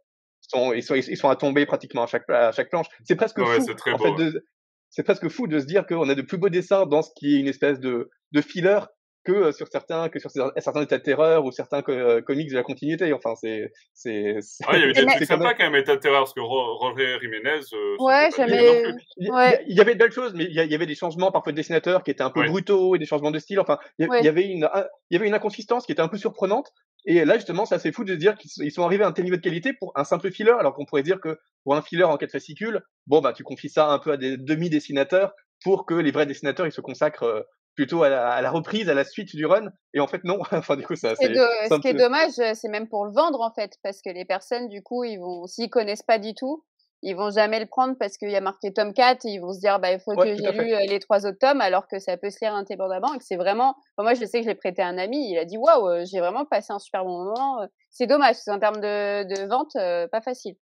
sont, 0.41 0.73
ils 0.73 0.83
sont, 0.83 0.95
ils 0.95 1.17
sont 1.17 1.29
à 1.29 1.35
tomber 1.35 1.65
pratiquement 1.65 2.03
à 2.03 2.07
chaque, 2.07 2.29
à 2.29 2.51
chaque 2.51 2.69
planche. 2.69 2.87
C'est 3.03 3.15
presque 3.15 3.37
Ouais, 3.37 3.59
fou, 3.59 3.65
c'est 3.65 3.75
très 3.75 3.91
en 3.93 3.97
beau, 3.97 4.03
fait, 4.03 4.11
ouais. 4.23 4.31
de, 4.31 4.45
c'est 4.89 5.03
presque 5.03 5.29
fou 5.29 5.47
de 5.47 5.59
se 5.59 5.65
dire 5.65 5.85
qu'on 5.85 6.09
a 6.09 6.15
de 6.15 6.21
plus 6.21 6.37
beaux 6.37 6.49
dessins 6.49 6.85
dans 6.85 7.01
ce 7.01 7.09
qui 7.15 7.35
est 7.35 7.39
une 7.39 7.47
espèce 7.47 7.79
de, 7.79 8.09
de 8.31 8.41
filler 8.41 8.79
que 9.27 9.31
euh, 9.33 9.51
sur 9.51 9.67
certains, 9.67 10.07
que 10.09 10.19
sur 10.19 10.31
certains 10.31 10.81
états 10.81 10.97
de 10.97 11.03
terreur 11.03 11.43
ou 11.45 11.51
certains 11.51 11.81
co- 11.81 11.91
euh, 11.91 12.21
comics 12.21 12.49
de 12.49 12.55
la 12.55 12.63
continuité. 12.63 13.11
Enfin, 13.13 13.35
c'est, 13.35 13.71
c'est, 13.93 14.37
c'est- 14.39 14.63
Ah, 14.67 14.71
il 14.77 14.79
y 14.79 14.83
avait 14.83 14.93
des 14.93 15.01
Mais- 15.05 15.07
trucs 15.15 15.19
c'est 15.19 15.27
quand 15.27 15.33
sympas 15.35 15.49
même- 15.49 15.57
quand 15.57 15.63
même, 15.71 15.75
État 15.81 15.95
de 15.95 15.99
terreur, 16.01 16.21
parce 16.21 16.33
que 16.33 16.39
Ro- 16.39 16.77
Roger 16.77 17.17
Jiménez. 17.21 17.59
euh, 17.73 17.95
Ouais, 17.99 18.29
jamais-. 18.35 18.83
Il 19.17 19.27
y, 19.27 19.31
Ouais. 19.31 19.63
il 19.67 19.75
y 19.75 19.81
avait 19.81 19.93
de 19.95 19.99
belles 19.99 20.11
choses, 20.13 20.33
mais 20.33 20.45
il 20.45 20.53
y, 20.55 20.75
avait 20.75 20.85
des 20.85 20.95
changements 20.95 21.31
parfois 21.31 21.51
de 21.51 21.57
dessinateurs 21.57 22.03
qui 22.03 22.11
étaient 22.11 22.23
un 22.23 22.29
peu 22.31 22.39
Ouais. 22.39 22.47
brutaux 22.47 22.95
et 22.95 22.99
des 22.99 23.05
changements 23.05 23.31
de 23.31 23.39
style. 23.39 23.59
Enfin, 23.59 23.77
il 23.99 24.05
y, 24.05 24.09
Ouais. 24.09 24.27
avait 24.27 24.45
une, 24.47 24.63
un- 24.63 24.85
il 25.09 25.15
y 25.15 25.17
avait 25.17 25.27
une 25.27 25.33
inconsistance 25.35 25.85
qui 25.85 25.91
était 25.91 26.01
un 26.01 26.07
peu 26.07 26.17
surprenante. 26.17 26.71
Et 27.05 27.23
là, 27.25 27.35
justement, 27.35 27.65
c'est 27.65 27.75
assez 27.75 27.91
fou 27.91 28.03
de 28.03 28.13
se 28.13 28.17
dire 28.17 28.35
qu'ils 28.37 28.71
sont- 28.71 28.83
arrivés 28.83 29.03
à 29.03 29.07
un 29.07 29.11
tel 29.11 29.23
niveau 29.25 29.37
de 29.37 29.41
qualité 29.41 29.73
pour 29.73 29.91
un 29.95 30.03
simple 30.03 30.31
filler, 30.31 30.51
alors 30.59 30.73
qu'on 30.73 30.85
pourrait 30.85 31.03
dire 31.03 31.19
que 31.21 31.37
pour 31.63 31.75
un 31.75 31.81
filler 31.81 32.03
en 32.03 32.17
quatre 32.17 32.31
fascicules, 32.31 32.81
bon, 33.07 33.21
bah, 33.21 33.33
tu 33.33 33.43
confies 33.43 33.69
ça 33.69 33.89
un 33.89 33.99
peu 33.99 34.11
à 34.13 34.17
des 34.17 34.37
demi-dessinateurs 34.37 35.33
pour 35.63 35.85
que 35.85 35.93
les 35.95 36.11
vrais 36.11 36.25
dessinateurs, 36.25 36.65
ils 36.67 36.71
se 36.71 36.81
consacrent 36.81 37.23
euh, 37.23 37.41
plutôt 37.77 38.03
à 38.03 38.09
la, 38.09 38.29
à 38.29 38.41
la 38.41 38.49
reprise, 38.51 38.89
à 38.89 38.95
la 38.95 39.05
suite 39.05 39.33
du 39.35 39.45
run. 39.45 39.67
Et 39.93 40.01
en 40.01 40.07
fait, 40.07 40.23
non. 40.25 40.39
enfin, 40.51 40.75
du 40.75 40.83
coup, 40.83 40.95
ça, 40.95 41.15
c'est, 41.15 41.33
ce 41.33 41.79
qui 41.79 41.87
est 41.87 41.93
dommage, 41.93 42.37
euh, 42.39 42.51
c'est 42.53 42.67
même 42.67 42.89
pour 42.89 43.05
le 43.05 43.13
vendre 43.13 43.39
en 43.39 43.51
fait, 43.53 43.77
parce 43.83 44.01
que 44.01 44.09
les 44.09 44.25
personnes, 44.25 44.67
du 44.67 44.81
coup, 44.81 45.05
ils 45.05 45.17
vont, 45.17 45.45
s'ils 45.45 45.69
connaissent 45.69 46.03
pas 46.03 46.17
du 46.17 46.33
tout, 46.33 46.65
ils 47.03 47.15
vont 47.15 47.29
jamais 47.29 47.59
le 47.59 47.67
prendre 47.67 47.95
parce 47.99 48.17
qu'il 48.17 48.31
y 48.31 48.35
a 48.35 48.41
marqué 48.41 48.73
tome 48.73 48.91
4 48.91 49.23
et 49.25 49.29
ils 49.29 49.39
vont 49.39 49.53
se 49.53 49.59
dire 49.59 49.79
bah 49.79 49.91
il 49.91 49.99
faut 49.99 50.15
que 50.15 50.35
j'ai 50.35 50.51
lu 50.51 50.73
les 50.89 50.97
trois 50.97 51.27
autres 51.27 51.37
tomes 51.37 51.61
alors 51.61 51.87
que 51.87 51.99
ça 51.99 52.17
peut 52.17 52.31
se 52.31 52.37
lire 52.41 52.55
indépendamment 52.55 53.13
et 53.13 53.19
que 53.19 53.23
c'est 53.23 53.35
vraiment 53.35 53.75
moi 53.99 54.15
je 54.15 54.25
sais 54.25 54.39
que 54.39 54.45
je 54.45 54.49
l'ai 54.49 54.55
prêté 54.55 54.81
à 54.81 54.87
un 54.87 54.97
ami 54.97 55.29
il 55.29 55.37
a 55.37 55.45
dit 55.45 55.59
waouh 55.59 56.03
j'ai 56.05 56.19
vraiment 56.19 56.43
passé 56.45 56.73
un 56.73 56.79
super 56.79 57.05
bon 57.05 57.23
moment 57.23 57.59
c'est 57.91 58.07
dommage 58.07 58.37
c'est 58.37 58.49
en 58.49 58.57
termes 58.57 58.81
de, 58.81 59.25
de 59.25 59.47
vente 59.47 59.73
pas 60.09 60.21
facile 60.21 60.55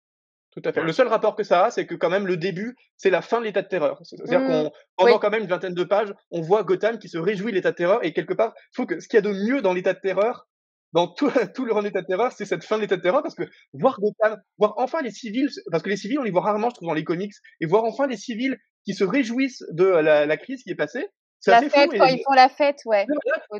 tout 0.54 0.62
à 0.64 0.73
fait. 0.73 0.82
Le 0.82 0.92
seul 0.92 1.08
rapport 1.08 1.34
que 1.34 1.42
ça 1.42 1.66
a, 1.66 1.70
c'est 1.70 1.84
que 1.84 1.96
quand 1.96 2.11
même 2.11 2.26
le 2.26 2.37
début, 2.37 2.76
c'est 2.96 3.11
la 3.11 3.23
fin 3.23 3.40
de 3.40 3.44
l'état 3.44 3.62
de 3.62 3.68
terreur. 3.68 4.00
C'est-à-dire 4.04 4.40
mmh. 4.40 4.46
qu'on, 4.46 4.73
pendant 4.96 5.18
quand 5.18 5.30
même 5.30 5.42
une 5.42 5.49
vingtaine 5.49 5.75
de 5.75 5.84
pages, 5.84 6.14
on 6.30 6.40
voit 6.40 6.62
Gotham 6.62 6.99
qui 6.99 7.08
se 7.08 7.18
réjouit 7.18 7.50
de 7.50 7.56
l'état 7.56 7.73
de 7.73 7.76
terreur 7.76 8.04
et 8.04 8.12
quelque 8.12 8.34
part, 8.34 8.54
je 8.70 8.82
trouve 8.82 8.87
que 8.87 9.00
ce 9.00 9.08
qu'il 9.08 9.16
y 9.16 9.18
a 9.18 9.23
de 9.23 9.32
mieux 9.32 9.62
dans 9.62 9.73
l'état 9.73 9.94
de 9.94 10.00
terreur, 10.00 10.46
dans 10.92 11.08
tout, 11.08 11.28
tout 11.54 11.64
le 11.64 11.73
run 11.73 11.82
d'état 11.82 12.02
de 12.02 12.06
terreur, 12.06 12.30
c'est 12.30 12.44
cette 12.44 12.62
fin 12.62 12.76
de 12.76 12.82
l'état 12.82 12.96
de 12.96 13.02
terreur 13.02 13.23
parce 13.23 13.34
que 13.34 13.42
voir 13.73 13.99
Gotham, 14.00 14.40
voir 14.58 14.75
enfin 14.76 15.02
les 15.02 15.11
civils, 15.11 15.50
parce 15.73 15.82
que 15.82 15.90
les 15.90 15.96
civils, 15.96 16.20
on 16.20 16.23
les 16.23 16.30
voit 16.30 16.42
rarement, 16.42 16.70
je 16.70 16.76
trouve, 16.76 16.88
dans 16.88 16.94
les 16.94 17.04
comics, 17.04 17.34
et 17.61 17.66
voir 17.66 17.82
enfin 17.82 18.06
les 18.06 18.16
civils 18.16 18.56
qui 18.84 18.94
se 18.94 19.02
réjouissent 19.02 19.64
de 19.73 19.84
la, 19.84 20.25
la 20.25 20.37
crise 20.37 20.62
qui 20.62 20.70
est 20.70 20.76
passée, 20.76 21.08
la 21.50 21.62
fête, 21.62 21.90
quand 21.96 22.06
ils 22.06 22.22
font 22.24 22.32
la 22.34 22.48
fête, 22.48 22.80
ouais. 22.86 23.06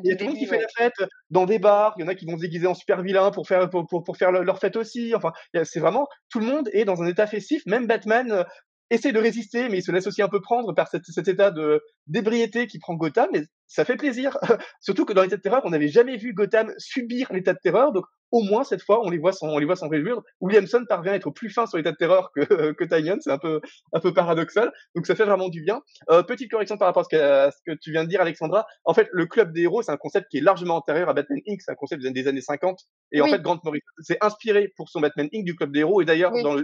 Il 0.03 0.09
y 0.09 0.11
a 0.11 0.15
tout 0.15 0.23
le 0.23 0.29
monde 0.31 0.39
qui 0.39 0.45
fait 0.45 0.59
la 0.59 0.67
fête 0.75 1.09
dans 1.29 1.45
des 1.45 1.59
bars. 1.59 1.95
Il 1.97 2.01
y 2.01 2.05
en 2.05 2.07
a 2.07 2.15
qui 2.15 2.25
vont 2.25 2.37
se 2.37 2.41
déguiser 2.41 2.67
en 2.67 2.73
super 2.73 3.01
vilain 3.01 3.31
pour 3.31 3.47
faire, 3.47 3.69
pour, 3.69 3.85
pour, 3.87 4.03
pour 4.03 4.17
faire 4.17 4.31
leur 4.31 4.59
fête 4.59 4.75
aussi. 4.75 5.13
Enfin, 5.15 5.31
c'est 5.63 5.79
vraiment, 5.79 6.07
tout 6.29 6.39
le 6.39 6.45
monde 6.45 6.69
est 6.73 6.85
dans 6.85 7.01
un 7.01 7.07
état 7.07 7.27
festif. 7.27 7.63
Même 7.65 7.87
Batman 7.87 8.31
euh, 8.31 8.43
essaie 8.89 9.11
de 9.11 9.19
résister, 9.19 9.69
mais 9.69 9.79
il 9.79 9.83
se 9.83 9.91
laisse 9.91 10.07
aussi 10.07 10.21
un 10.21 10.29
peu 10.29 10.41
prendre 10.41 10.73
par 10.73 10.87
cet, 10.87 11.05
cet 11.05 11.27
état 11.27 11.51
de 11.51 11.81
d'ébriété 12.07 12.67
qui 12.67 12.79
prend 12.79 12.95
Gotham. 12.95 13.29
Mais 13.33 13.43
ça 13.67 13.85
fait 13.85 13.95
plaisir. 13.95 14.37
Surtout 14.81 15.05
que 15.05 15.13
dans 15.13 15.23
l'état 15.23 15.37
de 15.37 15.41
terreur, 15.41 15.61
on 15.65 15.69
n'avait 15.69 15.87
jamais 15.87 16.17
vu 16.17 16.33
Gotham 16.33 16.71
subir 16.77 17.31
l'état 17.31 17.53
de 17.53 17.59
terreur. 17.61 17.91
Donc, 17.91 18.05
au 18.31 18.41
moins 18.41 18.63
cette 18.63 18.81
fois, 18.81 19.05
on 19.05 19.09
les 19.09 19.17
voit 19.17 19.31
sans, 19.31 19.47
on 19.47 19.57
les 19.57 19.65
voit 19.65 19.75
sans 19.75 19.87
réjouir. 19.87 20.21
Williamson 20.41 20.83
parvient 20.87 21.13
à 21.13 21.15
être 21.15 21.29
plus 21.31 21.49
fin 21.49 21.65
sur 21.65 21.77
l'état 21.77 21.91
de 21.91 21.97
terreur 21.97 22.31
que, 22.35 22.41
que 22.73 22.83
Tynion, 22.83 23.17
c'est 23.21 23.31
un 23.31 23.37
peu, 23.37 23.61
un 23.93 23.99
peu 23.99 24.13
paradoxal. 24.13 24.71
Donc 24.93 25.07
ça 25.07 25.15
fait 25.15 25.25
vraiment 25.25 25.49
du 25.49 25.61
bien. 25.61 25.81
Euh, 26.09 26.23
petite 26.23 26.51
correction 26.51 26.77
par 26.77 26.87
rapport 26.87 27.07
à 27.13 27.51
ce, 27.51 27.57
que, 27.65 27.75
tu 27.81 27.91
viens 27.91 28.03
de 28.03 28.09
dire, 28.09 28.21
Alexandra. 28.21 28.65
En 28.83 28.93
fait, 28.93 29.07
le 29.11 29.25
club 29.25 29.53
des 29.53 29.61
héros, 29.61 29.81
c'est 29.81 29.91
un 29.91 29.97
concept 29.97 30.27
qui 30.29 30.37
est 30.37 30.41
largement 30.41 30.75
antérieur 30.75 31.09
à 31.09 31.13
Batman 31.13 31.39
Inc. 31.47 31.61
C'est 31.61 31.71
un 31.71 31.75
concept 31.75 32.03
des 32.03 32.27
années 32.27 32.41
50. 32.41 32.79
Et 33.11 33.21
en 33.21 33.27
fait, 33.27 33.41
Grant 33.41 33.59
Morrison 33.63 33.85
s'est 33.99 34.17
inspiré 34.21 34.73
pour 34.75 34.89
son 34.89 34.99
Batman 34.99 35.29
Inc. 35.33 35.45
du 35.45 35.55
club 35.55 35.71
des 35.71 35.79
héros. 35.79 36.01
Et 36.01 36.05
d'ailleurs, 36.05 36.31
dans 36.43 36.57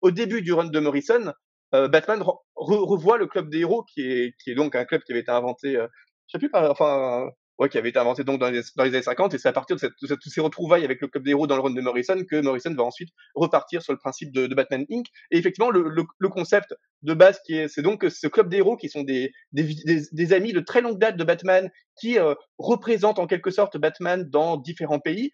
au, 0.00 0.10
début 0.10 0.42
du 0.42 0.52
run 0.52 0.66
de 0.66 0.80
Morrison, 0.80 1.32
euh, 1.74 1.88
Batman 1.88 2.22
revoit 2.56 3.18
le 3.18 3.26
club 3.26 3.50
des 3.50 3.60
héros, 3.60 3.84
qui 3.84 4.02
est, 4.02 4.34
qui 4.42 4.50
est 4.50 4.54
donc 4.54 4.74
un 4.74 4.84
club 4.84 5.02
qui 5.02 5.12
avait 5.12 5.20
été 5.20 5.30
inventé, 5.30 5.76
euh, 5.76 5.86
je 6.26 6.32
sais 6.32 6.38
plus, 6.38 6.50
enfin, 6.52 7.28
ouais, 7.58 7.68
qui 7.68 7.78
avait 7.78 7.90
été 7.90 7.98
inventé 7.98 8.24
donc 8.24 8.40
dans 8.40 8.50
les, 8.50 8.62
dans 8.76 8.84
les 8.84 8.90
années 8.90 9.02
50, 9.02 9.34
et 9.34 9.38
c'est 9.38 9.48
à 9.48 9.52
partir 9.52 9.76
de, 9.76 9.80
cette, 9.80 9.92
de, 10.00 10.06
cette, 10.06 10.20
ces 10.22 10.40
retrouvailles 10.40 10.84
avec 10.84 11.00
le 11.00 11.08
club 11.08 11.24
des 11.24 11.30
héros 11.30 11.46
dans 11.46 11.56
le 11.56 11.62
run 11.62 11.70
de 11.70 11.80
Morrison 11.80 12.16
que 12.24 12.40
Morrison 12.40 12.74
va 12.74 12.84
ensuite 12.84 13.10
repartir 13.34 13.82
sur 13.82 13.92
le 13.92 13.98
principe 13.98 14.32
de, 14.32 14.46
de 14.46 14.54
Batman 14.54 14.84
Inc. 14.90 15.06
Et 15.30 15.38
effectivement, 15.38 15.70
le, 15.70 15.88
le, 15.88 16.04
le 16.18 16.28
concept 16.28 16.74
de 17.02 17.14
base 17.14 17.40
qui 17.44 17.54
est, 17.54 17.68
c'est 17.68 17.82
donc 17.82 18.04
ce 18.08 18.26
club 18.26 18.48
des 18.48 18.58
héros 18.58 18.76
qui 18.76 18.88
sont 18.88 19.02
des, 19.02 19.32
des, 19.52 19.64
des, 19.84 20.02
des 20.10 20.32
amis 20.32 20.52
de 20.52 20.60
très 20.60 20.80
longue 20.80 20.98
date 20.98 21.16
de 21.16 21.24
Batman, 21.24 21.70
qui 22.00 22.18
euh, 22.18 22.34
représentent 22.58 23.18
en 23.18 23.26
quelque 23.26 23.50
sorte 23.50 23.76
Batman 23.76 24.24
dans 24.28 24.56
différents 24.56 25.00
pays, 25.00 25.30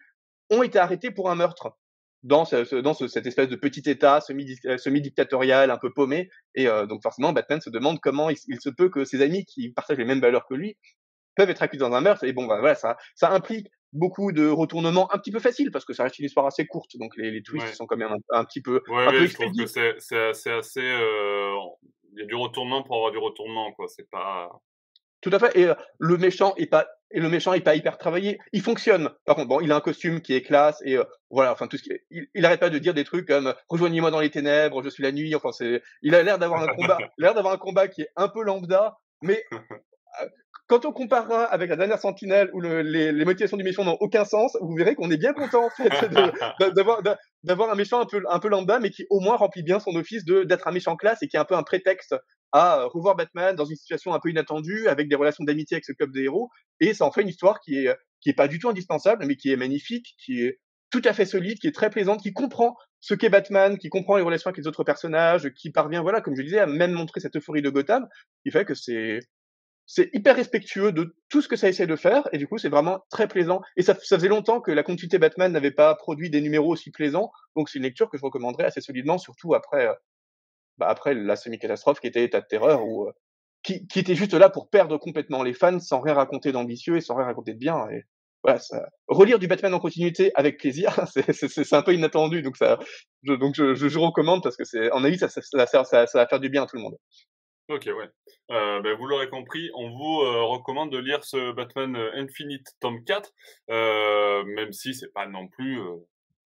ont 0.49 0.63
été 0.63 0.79
arrêtés 0.79 1.11
pour 1.11 1.29
un 1.29 1.35
meurtre 1.35 1.75
dans, 2.25 2.43
ce, 2.43 2.75
dans 2.75 2.93
ce, 2.93 3.07
cette 3.07 3.27
espèce 3.27 3.47
de 3.47 3.55
petit 3.55 3.87
État 3.89 4.19
semi-dictatorial, 4.19 5.69
un 5.69 5.77
peu 5.77 5.93
paumé. 5.93 6.29
Et 6.55 6.67
euh, 6.67 6.87
donc 6.87 7.03
forcément, 7.03 7.31
Batman 7.33 7.61
se 7.61 7.69
demande 7.69 7.99
comment 8.01 8.29
il, 8.29 8.35
il, 8.47 8.59
se 8.59 8.69
peut 8.69 8.89
que 8.89 9.05
ses 9.05 9.21
amis 9.21 9.45
qui 9.45 9.69
partagent 9.69 9.99
les 9.99 10.05
mêmes 10.05 10.19
valeurs 10.19 10.47
que 10.47 10.55
lui 10.55 10.75
peuvent 11.35 11.49
être 11.49 11.61
accusés 11.61 11.81
dans 11.81 11.93
un 11.93 12.01
meurtre. 12.01 12.23
Et 12.23 12.33
bon, 12.33 12.47
bah, 12.47 12.59
voilà, 12.59 12.73
ça, 12.75 12.97
ça 13.13 13.31
implique 13.31 13.67
beaucoup 13.93 14.31
de 14.31 14.47
retournements 14.47 15.13
un 15.13 15.19
petit 15.19 15.31
peu 15.31 15.39
faciles 15.39 15.69
parce 15.71 15.85
que 15.85 15.93
ça 15.93 16.03
reste 16.03 16.17
une 16.17 16.25
histoire 16.25 16.47
assez 16.47 16.65
courte. 16.65 16.97
Donc 16.97 17.15
les, 17.15 17.29
les 17.29 17.43
twists 17.43 17.75
sont 17.75 17.85
quand 17.85 17.97
même 17.97 18.15
un, 18.31 18.43
petit 18.43 18.61
peu. 18.61 18.81
Ouais, 18.87 19.07
ouais, 19.07 19.27
je 19.27 19.33
trouve 19.35 19.51
que 19.51 19.67
c'est 19.67 20.51
assez. 20.51 20.81
Euh... 20.81 21.55
Il 22.13 22.21
y 22.21 22.23
a 22.23 22.25
du 22.25 22.35
retournement 22.35 22.81
pour 22.81 22.95
avoir 22.95 23.11
du 23.11 23.17
retournement, 23.17 23.71
quoi. 23.73 23.87
C'est 23.87 24.09
pas. 24.09 24.49
Tout 25.25 25.31
à 25.33 25.39
fait. 25.39 25.57
Et 25.59 25.65
euh, 25.65 25.73
le 25.97 26.17
méchant 26.17 26.53
est 26.55 26.67
pas 26.67 26.85
et 27.09 27.19
le 27.19 27.29
méchant 27.29 27.53
est 27.53 27.61
pas 27.61 27.73
hyper 27.73 27.97
travaillé. 27.97 28.37
Il 28.53 28.61
fonctionne. 28.61 29.09
Par 29.25 29.35
contre, 29.35 29.47
bon, 29.47 29.59
il 29.59 29.71
a 29.71 29.75
un 29.75 29.81
costume 29.81 30.21
qui 30.21 30.35
est 30.35 30.43
classe 30.43 30.83
et 30.85 30.97
euh, 30.97 31.03
voilà. 31.31 31.51
Enfin, 31.51 31.65
tout 31.65 31.77
ce 31.77 31.81
qui 31.81 31.93
est... 31.93 32.05
il, 32.11 32.45
arrête 32.45 32.59
pas 32.59 32.69
de 32.69 32.77
dire 32.77 32.93
des 32.93 33.03
trucs 33.03 33.27
comme 33.27 33.55
rejoignez-moi 33.67 34.11
dans 34.11 34.19
les 34.19 34.29
ténèbres, 34.29 34.83
je 34.83 34.89
suis 34.89 35.01
la 35.01 35.11
nuit. 35.11 35.33
Enfin, 35.33 35.51
c'est. 35.51 35.81
Il 36.03 36.13
a 36.13 36.21
l'air 36.21 36.37
d'avoir 36.37 36.61
un 36.61 36.67
combat. 36.67 36.99
l'air 37.17 37.33
d'avoir 37.33 37.55
un 37.55 37.57
combat 37.57 37.87
qui 37.87 38.03
est 38.03 38.09
un 38.15 38.27
peu 38.27 38.43
lambda, 38.43 38.97
mais 39.23 39.43
quand 40.67 40.85
on 40.85 40.91
comparera 40.91 41.43
avec 41.45 41.69
la 41.69 41.75
dernière 41.75 41.99
Sentinelle 41.99 42.49
où 42.53 42.59
le, 42.59 42.81
les, 42.81 43.25
motivations 43.25 43.57
du 43.57 43.63
méchant 43.63 43.83
n'ont 43.83 43.97
aucun 43.99 44.25
sens, 44.25 44.57
vous 44.61 44.75
verrez 44.75 44.93
qu'on 44.93 45.09
est 45.09 45.17
bien 45.17 45.33
content 45.33 45.65
en 45.65 45.69
fait 45.69 45.89
d'avoir 47.43 47.71
un 47.71 47.75
méchant 47.75 48.01
un 48.01 48.05
peu 48.05 48.21
un 48.29 48.39
peu 48.39 48.49
lambda, 48.49 48.79
mais 48.79 48.91
qui 48.91 49.05
au 49.09 49.19
moins 49.19 49.37
remplit 49.37 49.63
bien 49.63 49.79
son 49.79 49.95
office 49.95 50.23
d'être 50.25 50.67
un 50.67 50.71
méchant 50.71 50.95
classe 50.95 51.23
et 51.23 51.27
qui 51.27 51.35
est 51.35 51.39
un 51.39 51.45
peu 51.45 51.55
un 51.55 51.63
prétexte 51.63 52.15
à 52.55 52.85
revoir 52.85 53.15
Batman 53.15 53.55
dans 53.55 53.65
une 53.65 53.75
situation 53.75 54.13
un 54.13 54.19
peu 54.19 54.29
inattendue 54.29 54.87
avec 54.87 55.09
des 55.09 55.15
relations 55.15 55.43
d'amitié 55.43 55.75
avec 55.75 55.85
ce 55.85 55.91
club 55.91 56.11
des 56.11 56.23
héros 56.23 56.49
et 56.79 56.93
ça 56.93 57.05
en 57.05 57.11
fait 57.11 57.21
une 57.21 57.27
histoire 57.27 57.59
qui 57.59 57.79
est 57.79 57.93
qui 58.21 58.29
est 58.29 58.33
pas 58.33 58.47
du 58.47 58.59
tout 58.59 58.69
indispensable 58.69 59.25
mais 59.25 59.35
qui 59.35 59.51
est 59.51 59.57
magnifique, 59.57 60.15
qui 60.17 60.41
est 60.41 60.59
tout 60.89 61.01
à 61.03 61.13
fait 61.13 61.25
solide, 61.25 61.59
qui 61.59 61.67
est 61.67 61.73
très 61.73 61.89
plaisante, 61.89 62.21
qui 62.21 62.31
comprend 62.31 62.77
ce 63.01 63.13
qu'est 63.13 63.29
Batman, 63.29 63.77
qui 63.77 63.89
comprend 63.89 64.15
les 64.15 64.23
relations 64.23 64.47
avec 64.47 64.57
les 64.57 64.67
autres 64.67 64.85
personnages, 64.85 65.49
qui 65.49 65.69
parvient, 65.69 66.01
voilà, 66.01 66.21
comme 66.21 66.35
je 66.37 66.41
disais, 66.41 66.59
à 66.59 66.67
même 66.67 66.93
montrer 66.93 67.19
cette 67.19 67.35
euphorie 67.35 67.61
de 67.61 67.69
Gotham, 67.69 68.07
qui 68.43 68.51
fait 68.51 68.63
que 68.63 68.73
c'est 68.73 69.19
c'est 69.87 70.09
hyper 70.13 70.35
respectueux 70.35 70.91
de 70.91 71.15
tout 71.29 71.41
ce 71.41 71.47
que 71.47 71.55
ça 71.55 71.67
essaie 71.67 71.85
de 71.85 71.95
faire, 71.95 72.27
et 72.31 72.37
du 72.37 72.47
coup, 72.47 72.57
c'est 72.57 72.69
vraiment 72.69 73.05
très 73.11 73.27
plaisant. 73.27 73.61
Et 73.77 73.83
ça, 73.83 73.93
ça 74.01 74.15
faisait 74.17 74.29
longtemps 74.29 74.59
que 74.61 74.71
la 74.71 74.81
continuité 74.81 75.19
Batman 75.19 75.51
n'avait 75.51 75.69
pas 75.71 75.93
produit 75.95 76.29
des 76.31 76.41
numéros 76.41 76.71
aussi 76.71 76.89
plaisants, 76.91 77.31
donc 77.55 77.69
c'est 77.69 77.77
une 77.77 77.83
lecture 77.83 78.09
que 78.09 78.17
je 78.17 78.23
recommanderais 78.23 78.63
assez 78.65 78.81
solidement, 78.81 79.17
surtout 79.17 79.53
après, 79.53 79.87
euh, 79.87 79.93
bah 80.77 80.87
après 80.87 81.13
la 81.13 81.35
semi-catastrophe 81.35 81.99
qui 81.99 82.07
était 82.07 82.23
État 82.23 82.41
de 82.41 82.47
terreur, 82.47 82.85
ou 82.85 83.07
euh, 83.07 83.11
qui, 83.63 83.87
qui, 83.87 83.99
était 83.99 84.15
juste 84.15 84.33
là 84.33 84.49
pour 84.49 84.69
perdre 84.69 84.97
complètement 84.97 85.43
les 85.43 85.53
fans 85.53 85.79
sans 85.79 86.01
rien 86.01 86.13
raconter 86.13 86.51
d'ambitieux 86.51 86.97
et 86.97 87.01
sans 87.01 87.15
rien 87.15 87.25
raconter 87.25 87.53
de 87.53 87.59
bien. 87.59 87.87
Et 87.89 88.03
voilà, 88.43 88.59
ça, 88.59 88.87
relire 89.07 89.39
du 89.39 89.47
Batman 89.47 89.73
en 89.73 89.79
continuité 89.79 90.31
avec 90.35 90.59
plaisir, 90.59 90.91
c'est 91.07 91.73
un 91.73 91.81
peu 91.81 91.93
inattendu, 91.93 92.43
donc 92.43 92.57
ça, 92.57 92.77
je, 93.23 93.33
donc 93.33 93.55
je, 93.55 93.73
je, 93.73 93.99
recommande 93.99 94.43
parce 94.43 94.55
que 94.55 94.63
c'est, 94.63 94.91
en 94.91 95.03
avis, 95.03 95.17
ça, 95.17 95.29
ça, 95.29 95.41
ça, 95.65 95.83
ça, 95.83 96.05
va 96.13 96.27
faire 96.27 96.39
du 96.39 96.49
bien 96.49 96.63
à 96.63 96.67
tout 96.67 96.75
le 96.75 96.83
monde. 96.83 96.97
Ok, 97.67 97.85
ouais. 97.87 98.09
Euh, 98.51 98.79
ben, 98.81 98.95
vous 98.95 99.07
l'aurez 99.07 99.29
compris, 99.29 99.71
on 99.73 99.89
vous 99.89 100.21
euh, 100.21 100.43
recommande 100.43 100.91
de 100.91 100.99
lire 100.99 101.23
ce 101.23 101.51
Batman 101.51 101.95
euh, 101.95 102.11
Infinite 102.13 102.67
tome 102.79 103.03
4, 103.03 103.31
euh, 103.71 104.43
même 104.43 104.71
si 104.71 104.93
c'est 104.93 105.11
pas 105.11 105.25
non 105.25 105.47
plus 105.47 105.79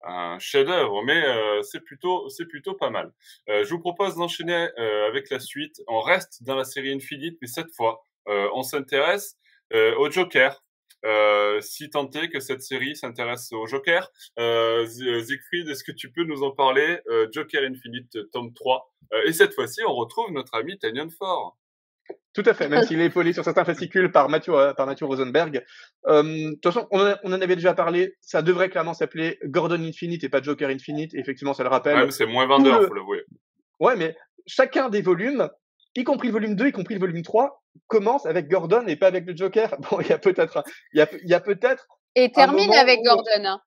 un 0.05 0.39
chef-d'œuvre, 0.39 1.03
mais 1.03 1.23
c'est 1.63 1.81
plutôt 1.81 2.29
c'est 2.29 2.47
plutôt 2.47 2.75
pas 2.75 2.91
mal. 2.91 3.13
je 3.49 3.69
vous 3.69 3.81
propose 3.81 4.17
d'enchaîner 4.17 4.69
avec 5.09 5.31
la 5.31 5.39
suite. 5.39 5.81
On 5.89 6.01
reste 6.01 6.43
dans 6.43 6.57
la 6.57 6.65
série 6.65 6.93
Infinite, 6.93 7.39
mais 7.41 7.49
cette 7.49 7.75
fois, 7.75 8.05
on 8.27 8.63
s'intéresse 8.63 9.37
au 9.73 10.11
Joker. 10.11 10.63
Euh, 11.05 11.61
si 11.61 11.91
tant 11.91 12.09
est 12.11 12.29
que 12.29 12.41
cette 12.41 12.63
série 12.63 12.95
s'intéresse 12.95 13.53
au 13.53 13.67
Joker. 13.67 14.11
Euh, 14.39 14.87
Siegfried, 14.87 15.69
est-ce 15.69 15.83
que 15.83 15.93
tu 15.93 16.11
peux 16.13 16.25
nous 16.25 16.43
en 16.43 16.53
parler 16.53 17.01
euh, 17.09 17.29
Joker 17.33 17.63
Infinite, 17.65 18.31
tome 18.31 18.53
3. 18.55 18.93
Euh, 19.13 19.23
et 19.27 19.33
cette 19.33 19.55
fois-ci, 19.55 19.81
on 19.87 19.95
retrouve 19.95 20.31
notre 20.31 20.55
ami 20.55 20.79
Tanyan 20.79 21.09
Ford. 21.11 21.57
Tout 22.35 22.43
à 22.47 22.55
fait, 22.55 22.69
même 22.69 22.85
s'il 22.85 22.99
est 23.01 23.07
épaulé 23.07 23.35
sur 23.35 23.45
certains 23.45 23.65
fascicules 23.65 24.11
par 24.11 24.31
Mathieu, 24.31 24.55
euh, 24.55 24.73
par 24.73 24.87
Mathieu 24.87 25.05
Rosenberg. 25.05 25.63
Euh, 26.07 26.23
de 26.23 26.51
toute 26.53 26.73
façon, 26.73 26.89
on, 26.91 27.15
on, 27.25 27.33
en 27.33 27.41
avait 27.41 27.57
déjà 27.57 27.75
parlé, 27.75 28.15
ça 28.23 28.41
devrait 28.41 28.71
clairement 28.71 28.95
s'appeler 28.95 29.39
Gordon 29.45 29.83
Infinite 29.83 30.25
et 30.25 30.31
pas 30.31 30.41
Joker 30.41 30.71
Infinite. 30.71 31.15
effectivement, 31.15 31.53
ça 31.53 31.63
le 31.63 31.69
rappelle. 31.69 32.05
Ouais, 32.05 32.11
c'est 32.11 32.25
moins 32.25 32.47
vendeur, 32.47 32.81
le... 32.81 32.87
faut 32.87 32.95
l'avouer. 32.95 33.25
Ouais, 33.81 33.97
mais 33.97 34.17
chacun 34.47 34.89
des 34.89 35.03
volumes, 35.03 35.51
y 35.95 36.05
compris 36.05 36.29
le 36.29 36.33
volume 36.33 36.57
2, 36.57 36.69
y 36.69 36.73
compris 36.73 36.95
le 36.95 37.01
volume 37.01 37.23
3, 37.23 37.63
commence 37.87 38.25
avec 38.25 38.49
Gordon 38.49 38.87
et 38.87 38.97
pas 38.97 39.09
avec 39.09 39.27
le 39.27 39.37
Joker. 39.37 39.77
Bon, 39.91 40.01
il 40.01 40.09
y 40.09 40.13
a 40.13 40.19
peut-être, 40.19 40.65
il 40.95 41.01
y 41.01 41.03
a, 41.03 41.09
il 41.23 41.29
y 41.29 41.35
a 41.35 41.41
peut-être. 41.41 41.87
Et 42.15 42.33
termine 42.33 42.73
avec 42.73 43.01
Gordon. 43.03 43.45
Hein. 43.45 43.61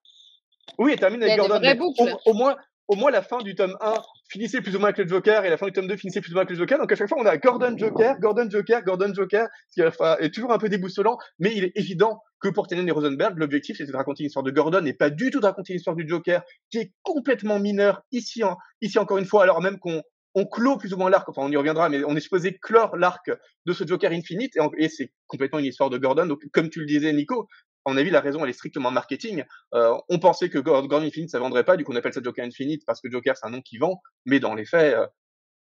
Oui, 0.78 0.92
et 0.92 0.96
termine 0.96 1.22
avec 1.22 1.38
Gordon. 1.38 1.60
Au, 1.98 2.30
au, 2.30 2.34
moins, 2.34 2.56
au 2.88 2.96
moins 2.96 3.10
la 3.10 3.22
fin 3.22 3.38
du 3.38 3.54
tome 3.54 3.76
1 3.80 3.94
finissait 4.28 4.60
plus 4.60 4.76
ou 4.76 4.78
moins 4.78 4.88
avec 4.88 4.98
le 4.98 5.08
Joker 5.08 5.44
et 5.44 5.50
la 5.50 5.56
fin 5.56 5.66
du 5.66 5.72
tome 5.72 5.86
2 5.86 5.96
finissait 5.96 6.20
plus 6.20 6.32
ou 6.32 6.34
moins 6.34 6.42
avec 6.42 6.50
le 6.50 6.56
Joker. 6.56 6.78
Donc 6.78 6.90
à 6.92 6.96
chaque 6.96 7.08
fois, 7.08 7.18
on 7.20 7.26
a 7.26 7.36
Gordon 7.36 7.76
Joker, 7.76 8.18
Gordon 8.20 8.48
Joker, 8.50 8.82
Gordon 8.82 9.12
Joker, 9.14 9.48
ce 9.68 9.80
qui 9.80 10.24
est 10.24 10.30
toujours 10.30 10.52
un 10.52 10.58
peu 10.58 10.68
déboussolant, 10.68 11.18
mais 11.38 11.52
il 11.54 11.64
est 11.64 11.72
évident 11.74 12.20
que 12.40 12.48
pour 12.48 12.66
Tenen 12.66 12.88
et 12.88 12.92
Rosenberg, 12.92 13.38
l'objectif 13.38 13.78
c'était 13.78 13.92
de 13.92 13.96
raconter 13.96 14.22
une 14.22 14.28
histoire 14.28 14.44
de 14.44 14.50
Gordon 14.50 14.84
et 14.84 14.92
pas 14.92 15.10
du 15.10 15.30
tout 15.30 15.40
de 15.40 15.46
raconter 15.46 15.72
l'histoire 15.72 15.96
du 15.96 16.06
Joker, 16.06 16.42
qui 16.70 16.78
est 16.78 16.92
complètement 17.02 17.58
mineur 17.58 18.02
ici, 18.12 18.44
en, 18.44 18.56
ici 18.82 18.98
encore 18.98 19.18
une 19.18 19.24
fois, 19.24 19.42
alors 19.42 19.62
même 19.62 19.78
qu'on 19.78 20.02
on 20.36 20.44
clôt 20.44 20.76
plus 20.76 20.92
ou 20.92 20.98
moins 20.98 21.08
l'arc, 21.08 21.26
enfin 21.30 21.42
on 21.42 21.50
y 21.50 21.56
reviendra, 21.56 21.88
mais 21.88 22.04
on 22.04 22.14
est 22.14 22.20
supposé 22.20 22.58
clore 22.58 22.96
l'arc 22.98 23.30
de 23.64 23.72
ce 23.72 23.86
Joker 23.86 24.12
Infinite, 24.12 24.52
et 24.76 24.88
c'est 24.90 25.10
complètement 25.26 25.58
une 25.58 25.64
histoire 25.64 25.88
de 25.88 25.96
Gordon. 25.96 26.26
Donc 26.26 26.42
comme 26.52 26.68
tu 26.68 26.80
le 26.80 26.86
disais, 26.86 27.10
Nico, 27.14 27.48
à 27.86 27.92
mon 27.92 27.96
avis, 27.98 28.10
la 28.10 28.20
raison, 28.20 28.42
elle 28.42 28.50
est 28.50 28.54
strictement 28.54 28.90
marketing. 28.90 29.44
Euh, 29.74 29.96
on 30.08 30.18
pensait 30.18 30.50
que 30.50 30.58
Gordon 30.58 31.02
Infinite, 31.02 31.30
ça 31.30 31.38
vendrait 31.38 31.64
pas, 31.64 31.76
du 31.76 31.84
coup 31.84 31.92
on 31.92 31.96
appelle 31.96 32.12
ça 32.12 32.20
Joker 32.22 32.44
Infinite 32.44 32.82
parce 32.84 33.00
que 33.00 33.08
Joker, 33.08 33.36
c'est 33.36 33.46
un 33.46 33.50
nom 33.50 33.62
qui 33.62 33.78
vend, 33.78 34.02
mais 34.24 34.40
dans 34.40 34.54
les 34.54 34.66
faits, 34.66 34.94
euh, 34.94 35.06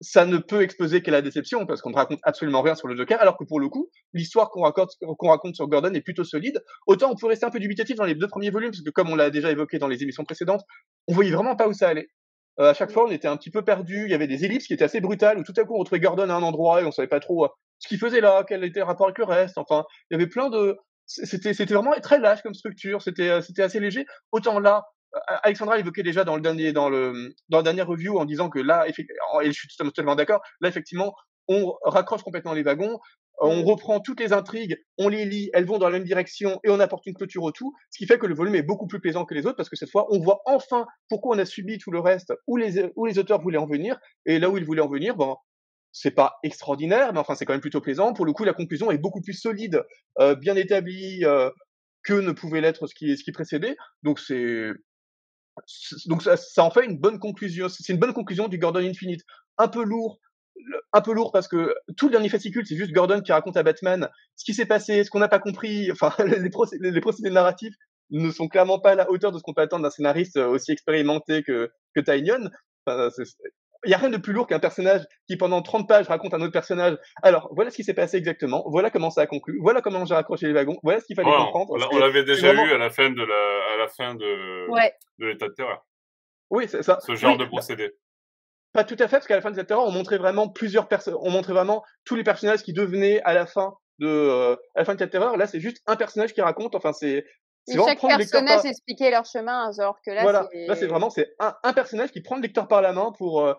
ça 0.01 0.25
ne 0.25 0.37
peut 0.37 0.63
exposer 0.63 1.03
qu'à 1.03 1.11
la 1.11 1.21
déception 1.21 1.67
parce 1.67 1.81
qu'on 1.81 1.91
ne 1.91 1.95
raconte 1.95 2.19
absolument 2.23 2.63
rien 2.63 2.73
sur 2.73 2.87
le 2.87 2.95
Joker, 2.95 3.21
alors 3.21 3.37
que 3.37 3.43
pour 3.43 3.59
le 3.59 3.69
coup, 3.69 3.89
l'histoire 4.13 4.49
qu'on 4.49 4.63
raconte, 4.63 4.91
qu'on 4.99 5.29
raconte 5.29 5.55
sur 5.55 5.67
Gordon 5.67 5.93
est 5.93 6.01
plutôt 6.01 6.23
solide. 6.23 6.63
Autant 6.87 7.11
on 7.11 7.15
peut 7.15 7.27
rester 7.27 7.45
un 7.45 7.51
peu 7.51 7.59
dubitatif 7.59 7.95
dans 7.95 8.05
les 8.05 8.15
deux 8.15 8.27
premiers 8.27 8.49
volumes, 8.49 8.71
parce 8.71 8.81
que 8.81 8.89
comme 8.89 9.11
on 9.11 9.15
l'a 9.15 9.29
déjà 9.29 9.51
évoqué 9.51 9.77
dans 9.77 9.87
les 9.87 10.01
émissions 10.01 10.23
précédentes, 10.23 10.63
on 11.07 11.13
voyait 11.13 11.31
vraiment 11.31 11.55
pas 11.55 11.67
où 11.67 11.73
ça 11.73 11.87
allait. 11.87 12.09
à 12.57 12.73
chaque 12.73 12.91
fois, 12.91 13.05
on 13.05 13.11
était 13.11 13.27
un 13.27 13.37
petit 13.37 13.51
peu 13.51 13.63
perdu. 13.63 14.05
Il 14.05 14.11
y 14.11 14.15
avait 14.15 14.27
des 14.27 14.43
ellipses 14.43 14.65
qui 14.65 14.73
étaient 14.73 14.85
assez 14.85 15.01
brutales 15.01 15.37
où 15.37 15.43
tout 15.43 15.53
à 15.55 15.63
coup 15.63 15.75
on 15.75 15.79
retrouvait 15.79 15.99
Gordon 15.99 16.29
à 16.31 16.33
un 16.33 16.41
endroit 16.41 16.81
et 16.81 16.85
on 16.85 16.91
savait 16.91 17.07
pas 17.07 17.19
trop 17.19 17.47
ce 17.79 17.87
qu'il 17.87 17.99
faisait 17.99 18.21
là, 18.21 18.43
quel 18.47 18.63
était 18.63 18.79
le 18.79 18.85
rapport 18.85 19.07
avec 19.07 19.17
le 19.17 19.25
reste. 19.25 19.57
Enfin, 19.57 19.85
il 20.09 20.15
y 20.15 20.21
avait 20.21 20.29
plein 20.29 20.49
de 20.49 20.77
c'était 21.07 21.53
c'était 21.53 21.73
vraiment 21.73 21.93
très 22.01 22.19
lâche 22.19 22.41
comme 22.43 22.53
structure. 22.53 23.01
C'était 23.01 23.41
c'était 23.41 23.63
assez 23.63 23.79
léger. 23.79 24.05
Autant 24.31 24.59
là, 24.59 24.85
Alexandra 25.43 25.79
évoquait 25.79 26.03
déjà 26.03 26.23
dans 26.23 26.35
le 26.35 26.41
dernier 26.41 26.73
dans 26.73 26.89
le 26.89 27.33
dans 27.49 27.57
la 27.57 27.63
dernière 27.63 27.87
review 27.87 28.19
en 28.19 28.25
disant 28.25 28.49
que 28.49 28.59
là, 28.59 28.85
et 28.87 28.93
je 28.93 29.51
suis 29.51 29.67
totalement 29.77 30.15
d'accord. 30.15 30.41
Là, 30.61 30.69
effectivement, 30.69 31.15
on 31.47 31.73
raccroche 31.83 32.23
complètement 32.23 32.53
les 32.53 32.63
wagons, 32.63 32.99
on 33.39 33.61
mmh. 33.61 33.65
reprend 33.65 33.99
toutes 33.99 34.19
les 34.19 34.33
intrigues, 34.33 34.77
on 34.97 35.07
les 35.07 35.25
lit, 35.25 35.49
elles 35.53 35.65
vont 35.65 35.77
dans 35.77 35.87
la 35.87 35.97
même 35.97 36.07
direction 36.07 36.59
et 36.63 36.69
on 36.69 36.79
apporte 36.79 37.05
une 37.05 37.13
clôture 37.13 37.43
au 37.43 37.51
tout, 37.51 37.73
ce 37.91 37.99
qui 37.99 38.07
fait 38.07 38.17
que 38.17 38.25
le 38.25 38.35
volume 38.35 38.55
est 38.55 38.63
beaucoup 38.63 38.87
plus 38.87 38.99
plaisant 38.99 39.25
que 39.25 39.33
les 39.33 39.45
autres 39.45 39.55
parce 39.55 39.69
que 39.69 39.75
cette 39.75 39.91
fois, 39.91 40.07
on 40.09 40.19
voit 40.19 40.41
enfin 40.45 40.85
pourquoi 41.07 41.35
on 41.35 41.39
a 41.39 41.45
subi 41.45 41.77
tout 41.77 41.91
le 41.91 41.99
reste, 41.99 42.33
où 42.47 42.57
les, 42.57 42.91
où 42.95 43.05
les 43.05 43.19
auteurs 43.19 43.41
voulaient 43.41 43.57
en 43.57 43.67
venir 43.67 43.99
et 44.25 44.39
là 44.39 44.49
où 44.49 44.57
ils 44.57 44.65
voulaient 44.65 44.81
en 44.81 44.89
venir, 44.89 45.15
bon, 45.15 45.37
c'est 45.99 46.11
pas 46.11 46.37
extraordinaire, 46.43 47.11
mais 47.11 47.19
enfin 47.19 47.33
c'est 47.33 47.45
quand 47.45 47.53
même 47.53 47.61
plutôt 47.61 47.81
plaisant. 47.81 48.13
Pour 48.13 48.25
le 48.25 48.33
coup, 48.33 48.43
la 48.43 48.53
conclusion 48.53 48.91
est 48.91 48.99
beaucoup 48.99 49.21
plus 49.21 49.33
solide, 49.33 49.83
euh, 50.19 50.35
bien 50.35 50.55
établie 50.55 51.25
euh, 51.25 51.49
que 52.03 52.13
ne 52.13 52.31
pouvait 52.31 52.61
l'être 52.61 52.85
ce 52.85 52.93
qui, 52.93 53.17
ce 53.17 53.23
qui 53.23 53.31
précédait. 53.31 53.75
Donc 54.03 54.19
c'est 54.19 54.69
donc 56.05 56.21
ça, 56.21 56.37
ça, 56.37 56.63
en 56.63 56.69
fait 56.69 56.85
une 56.85 56.99
bonne 56.99 57.17
conclusion. 57.17 57.67
C'est 57.67 57.91
une 57.91 57.99
bonne 57.99 58.13
conclusion 58.13 58.47
du 58.47 58.59
Gordon 58.59 58.79
Infinite. 58.79 59.21
Un 59.57 59.67
peu 59.67 59.83
lourd, 59.83 60.19
un 60.93 61.01
peu 61.01 61.13
lourd 61.13 61.31
parce 61.31 61.47
que 61.47 61.73
tout 61.97 62.05
le 62.05 62.11
dernier 62.11 62.29
fascicule, 62.29 62.67
c'est 62.67 62.75
juste 62.75 62.91
Gordon 62.91 63.21
qui 63.21 63.31
raconte 63.31 63.57
à 63.57 63.63
Batman 63.63 64.07
ce 64.35 64.45
qui 64.45 64.53
s'est 64.53 64.67
passé, 64.67 65.03
ce 65.03 65.09
qu'on 65.09 65.19
n'a 65.19 65.27
pas 65.27 65.39
compris. 65.39 65.89
Enfin, 65.91 66.13
les, 66.23 66.39
les 66.91 67.01
procédés 67.01 67.31
narratifs 67.31 67.73
ne 68.11 68.29
sont 68.29 68.47
clairement 68.47 68.79
pas 68.79 68.91
à 68.91 68.95
la 68.95 69.09
hauteur 69.09 69.31
de 69.31 69.39
ce 69.39 69.43
qu'on 69.43 69.55
peut 69.55 69.63
attendre 69.63 69.81
d'un 69.81 69.89
scénariste 69.89 70.37
aussi 70.37 70.71
expérimenté 70.71 71.41
que, 71.41 71.71
que 71.95 72.01
Tynion. 72.01 72.51
Il 73.85 73.91
y 73.91 73.93
a 73.93 73.97
rien 73.97 74.09
de 74.09 74.17
plus 74.17 74.33
lourd 74.33 74.47
qu'un 74.47 74.59
personnage 74.59 75.01
qui 75.27 75.37
pendant 75.37 75.61
30 75.61 75.87
pages 75.87 76.07
raconte 76.07 76.33
un 76.33 76.41
autre 76.41 76.51
personnage. 76.51 76.97
Alors, 77.21 77.49
voilà 77.53 77.71
ce 77.71 77.75
qui 77.75 77.83
s'est 77.83 77.93
passé 77.93 78.17
exactement, 78.17 78.63
voilà 78.67 78.89
comment 78.89 79.09
ça 79.09 79.21
a 79.21 79.27
conclu, 79.27 79.59
voilà 79.61 79.81
comment 79.81 80.05
j'ai 80.05 80.15
raccroché 80.15 80.47
les 80.47 80.53
wagons, 80.53 80.77
voilà 80.83 80.99
ce 80.99 81.05
qu'il 81.05 81.15
fallait 81.15 81.29
comprendre. 81.29 81.75
On 81.91 81.97
l'avait 81.99 82.23
déjà 82.23 82.53
vu 82.53 82.71
à 82.71 82.77
la 82.77 82.89
fin 82.89 83.09
de 83.09 83.23
la, 83.23 83.73
à 83.73 83.77
la 83.77 83.87
fin 83.87 84.15
de, 84.15 84.67
de 85.19 85.25
l'état 85.25 85.47
de 85.47 85.53
terreur. 85.53 85.85
Oui, 86.49 86.65
c'est 86.67 86.83
ça. 86.83 86.99
Ce 87.01 87.15
genre 87.15 87.37
de 87.37 87.45
procédé. 87.45 87.91
Pas 88.73 88.83
tout 88.83 88.95
à 88.99 89.07
fait, 89.07 89.17
parce 89.17 89.27
qu'à 89.27 89.35
la 89.35 89.41
fin 89.41 89.49
de 89.49 89.55
l'état 89.55 89.63
de 89.63 89.67
terreur, 89.67 89.85
on 89.85 89.91
montrait 89.91 90.17
vraiment 90.17 90.49
plusieurs 90.49 90.87
personnes, 90.87 91.15
on 91.21 91.31
montrait 91.31 91.53
vraiment 91.53 91.83
tous 92.05 92.15
les 92.15 92.23
personnages 92.23 92.63
qui 92.63 92.73
devenaient 92.73 93.21
à 93.23 93.33
la 93.33 93.45
fin 93.45 93.73
de, 93.99 94.07
euh, 94.07 94.55
à 94.75 94.79
la 94.79 94.85
fin 94.85 94.93
de 94.93 94.99
l'état 94.99 95.05
de 95.07 95.11
terreur. 95.11 95.37
Là, 95.37 95.47
c'est 95.47 95.59
juste 95.59 95.81
un 95.87 95.95
personnage 95.95 96.33
qui 96.33 96.41
raconte, 96.41 96.75
enfin, 96.75 96.93
c'est, 96.93 97.25
chaque 97.67 97.99
personnage 97.99 98.65
expliquait 98.65 99.11
leur 99.11 99.25
chemin, 99.25 99.71
genre 99.71 99.99
que 100.05 100.11
là, 100.11 100.21
voilà. 100.21 100.47
là 100.53 100.75
c'est 100.75 100.87
vraiment 100.87 101.09
c'est 101.09 101.35
un, 101.39 101.55
un, 101.63 101.73
personnage 101.73 102.11
qui 102.11 102.21
prend 102.21 102.35
le 102.35 102.41
lecteur 102.41 102.67
par 102.67 102.81
la 102.81 102.93
main 102.93 103.11
pour 103.17 103.41
euh, 103.41 103.53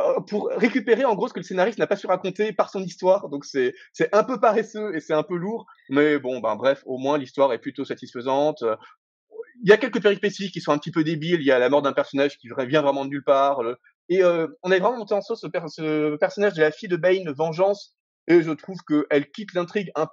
euh, 0.00 0.20
pour 0.28 0.48
récupérer 0.50 1.04
en 1.04 1.14
gros 1.14 1.28
ce 1.28 1.32
que 1.32 1.40
le 1.40 1.44
scénariste 1.44 1.78
n'a 1.78 1.86
pas 1.86 1.96
su 1.96 2.06
raconter 2.06 2.52
par 2.52 2.70
son 2.70 2.82
histoire. 2.82 3.28
Donc 3.28 3.44
c'est 3.44 3.74
c'est 3.92 4.14
un 4.14 4.24
peu 4.24 4.40
paresseux 4.40 4.94
et 4.94 5.00
c'est 5.00 5.14
un 5.14 5.22
peu 5.22 5.36
lourd, 5.36 5.66
mais 5.88 6.18
bon 6.18 6.40
ben 6.40 6.56
bref, 6.56 6.82
au 6.86 6.98
moins 6.98 7.18
l'histoire 7.18 7.52
est 7.52 7.58
plutôt 7.58 7.84
satisfaisante. 7.84 8.64
Il 9.62 9.70
y 9.70 9.72
a 9.72 9.76
quelques 9.76 10.02
péripéties 10.02 10.50
qui 10.50 10.60
sont 10.60 10.72
un 10.72 10.78
petit 10.78 10.90
peu 10.90 11.04
débiles. 11.04 11.40
Il 11.40 11.46
y 11.46 11.52
a 11.52 11.60
la 11.60 11.68
mort 11.68 11.80
d'un 11.80 11.92
personnage 11.92 12.38
qui 12.38 12.48
vient 12.66 12.82
vraiment 12.82 13.04
de 13.04 13.10
nulle 13.10 13.24
part. 13.24 13.60
Et 14.08 14.22
euh, 14.22 14.48
on 14.62 14.70
est 14.70 14.78
vraiment 14.78 14.98
monté 14.98 15.14
en 15.14 15.22
sauce 15.22 15.40
ce, 15.40 15.48
ce, 15.68 16.16
personnage 16.16 16.54
de 16.54 16.60
la 16.60 16.70
fille 16.70 16.88
de 16.88 16.96
Bane, 16.96 17.32
Vengeance, 17.32 17.94
et 18.26 18.42
je 18.42 18.50
trouve 18.50 18.78
qu'elle 18.86 19.30
quitte 19.30 19.54
l'intrigue 19.54 19.90
un, 19.94 20.08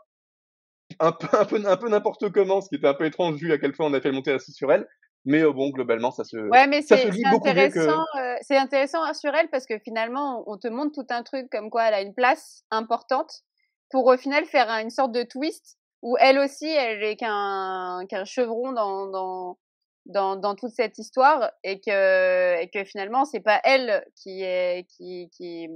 un 1.01 1.11
peu 1.11 1.27
un 1.37 1.45
peu 1.45 1.61
un 1.65 1.77
peu 1.77 1.89
n'importe 1.89 2.31
comment, 2.31 2.61
ce 2.61 2.69
qui 2.69 2.75
était 2.75 2.87
un 2.87 2.93
peu 2.93 3.05
étrange 3.05 3.35
vu 3.35 3.51
à 3.51 3.57
quel 3.57 3.73
point 3.73 3.87
on 3.87 3.93
a 3.93 4.01
fait 4.01 4.11
monter 4.11 4.31
la 4.31 4.39
sur 4.39 4.71
elle. 4.71 4.87
Mais 5.23 5.43
bon, 5.43 5.69
globalement, 5.69 6.11
ça 6.11 6.23
se. 6.23 6.37
Ouais, 6.49 6.67
mais 6.67 6.81
c'est 6.81 7.05
intéressant. 7.25 8.05
Euh, 8.17 8.35
c'est 8.41 8.57
intéressant 8.57 9.03
hein, 9.03 9.13
sur 9.13 9.33
elle 9.35 9.49
parce 9.49 9.67
que 9.67 9.77
finalement, 9.79 10.43
on 10.47 10.57
te 10.57 10.67
montre 10.67 10.93
tout 10.93 11.13
un 11.13 11.21
truc 11.21 11.47
comme 11.51 11.69
quoi 11.69 11.87
elle 11.87 11.93
a 11.93 12.01
une 12.01 12.15
place 12.15 12.63
importante 12.71 13.43
pour 13.91 14.07
au 14.07 14.17
final 14.17 14.45
faire 14.45 14.69
une 14.69 14.89
sorte 14.89 15.11
de 15.11 15.23
twist 15.23 15.77
où 16.01 16.17
elle 16.19 16.39
aussi, 16.39 16.67
elle 16.67 17.03
est 17.03 17.17
qu'un 17.17 18.05
qu'un 18.09 18.25
chevron 18.25 18.71
dans, 18.71 19.05
dans 19.07 19.59
dans 20.07 20.35
dans 20.35 20.55
toute 20.55 20.71
cette 20.71 20.97
histoire 20.97 21.51
et 21.63 21.79
que 21.79 22.59
et 22.59 22.69
que 22.69 22.83
finalement, 22.83 23.25
c'est 23.25 23.41
pas 23.41 23.61
elle 23.63 24.03
qui 24.15 24.41
est 24.41 24.87
qui 24.89 25.29
qui 25.37 25.67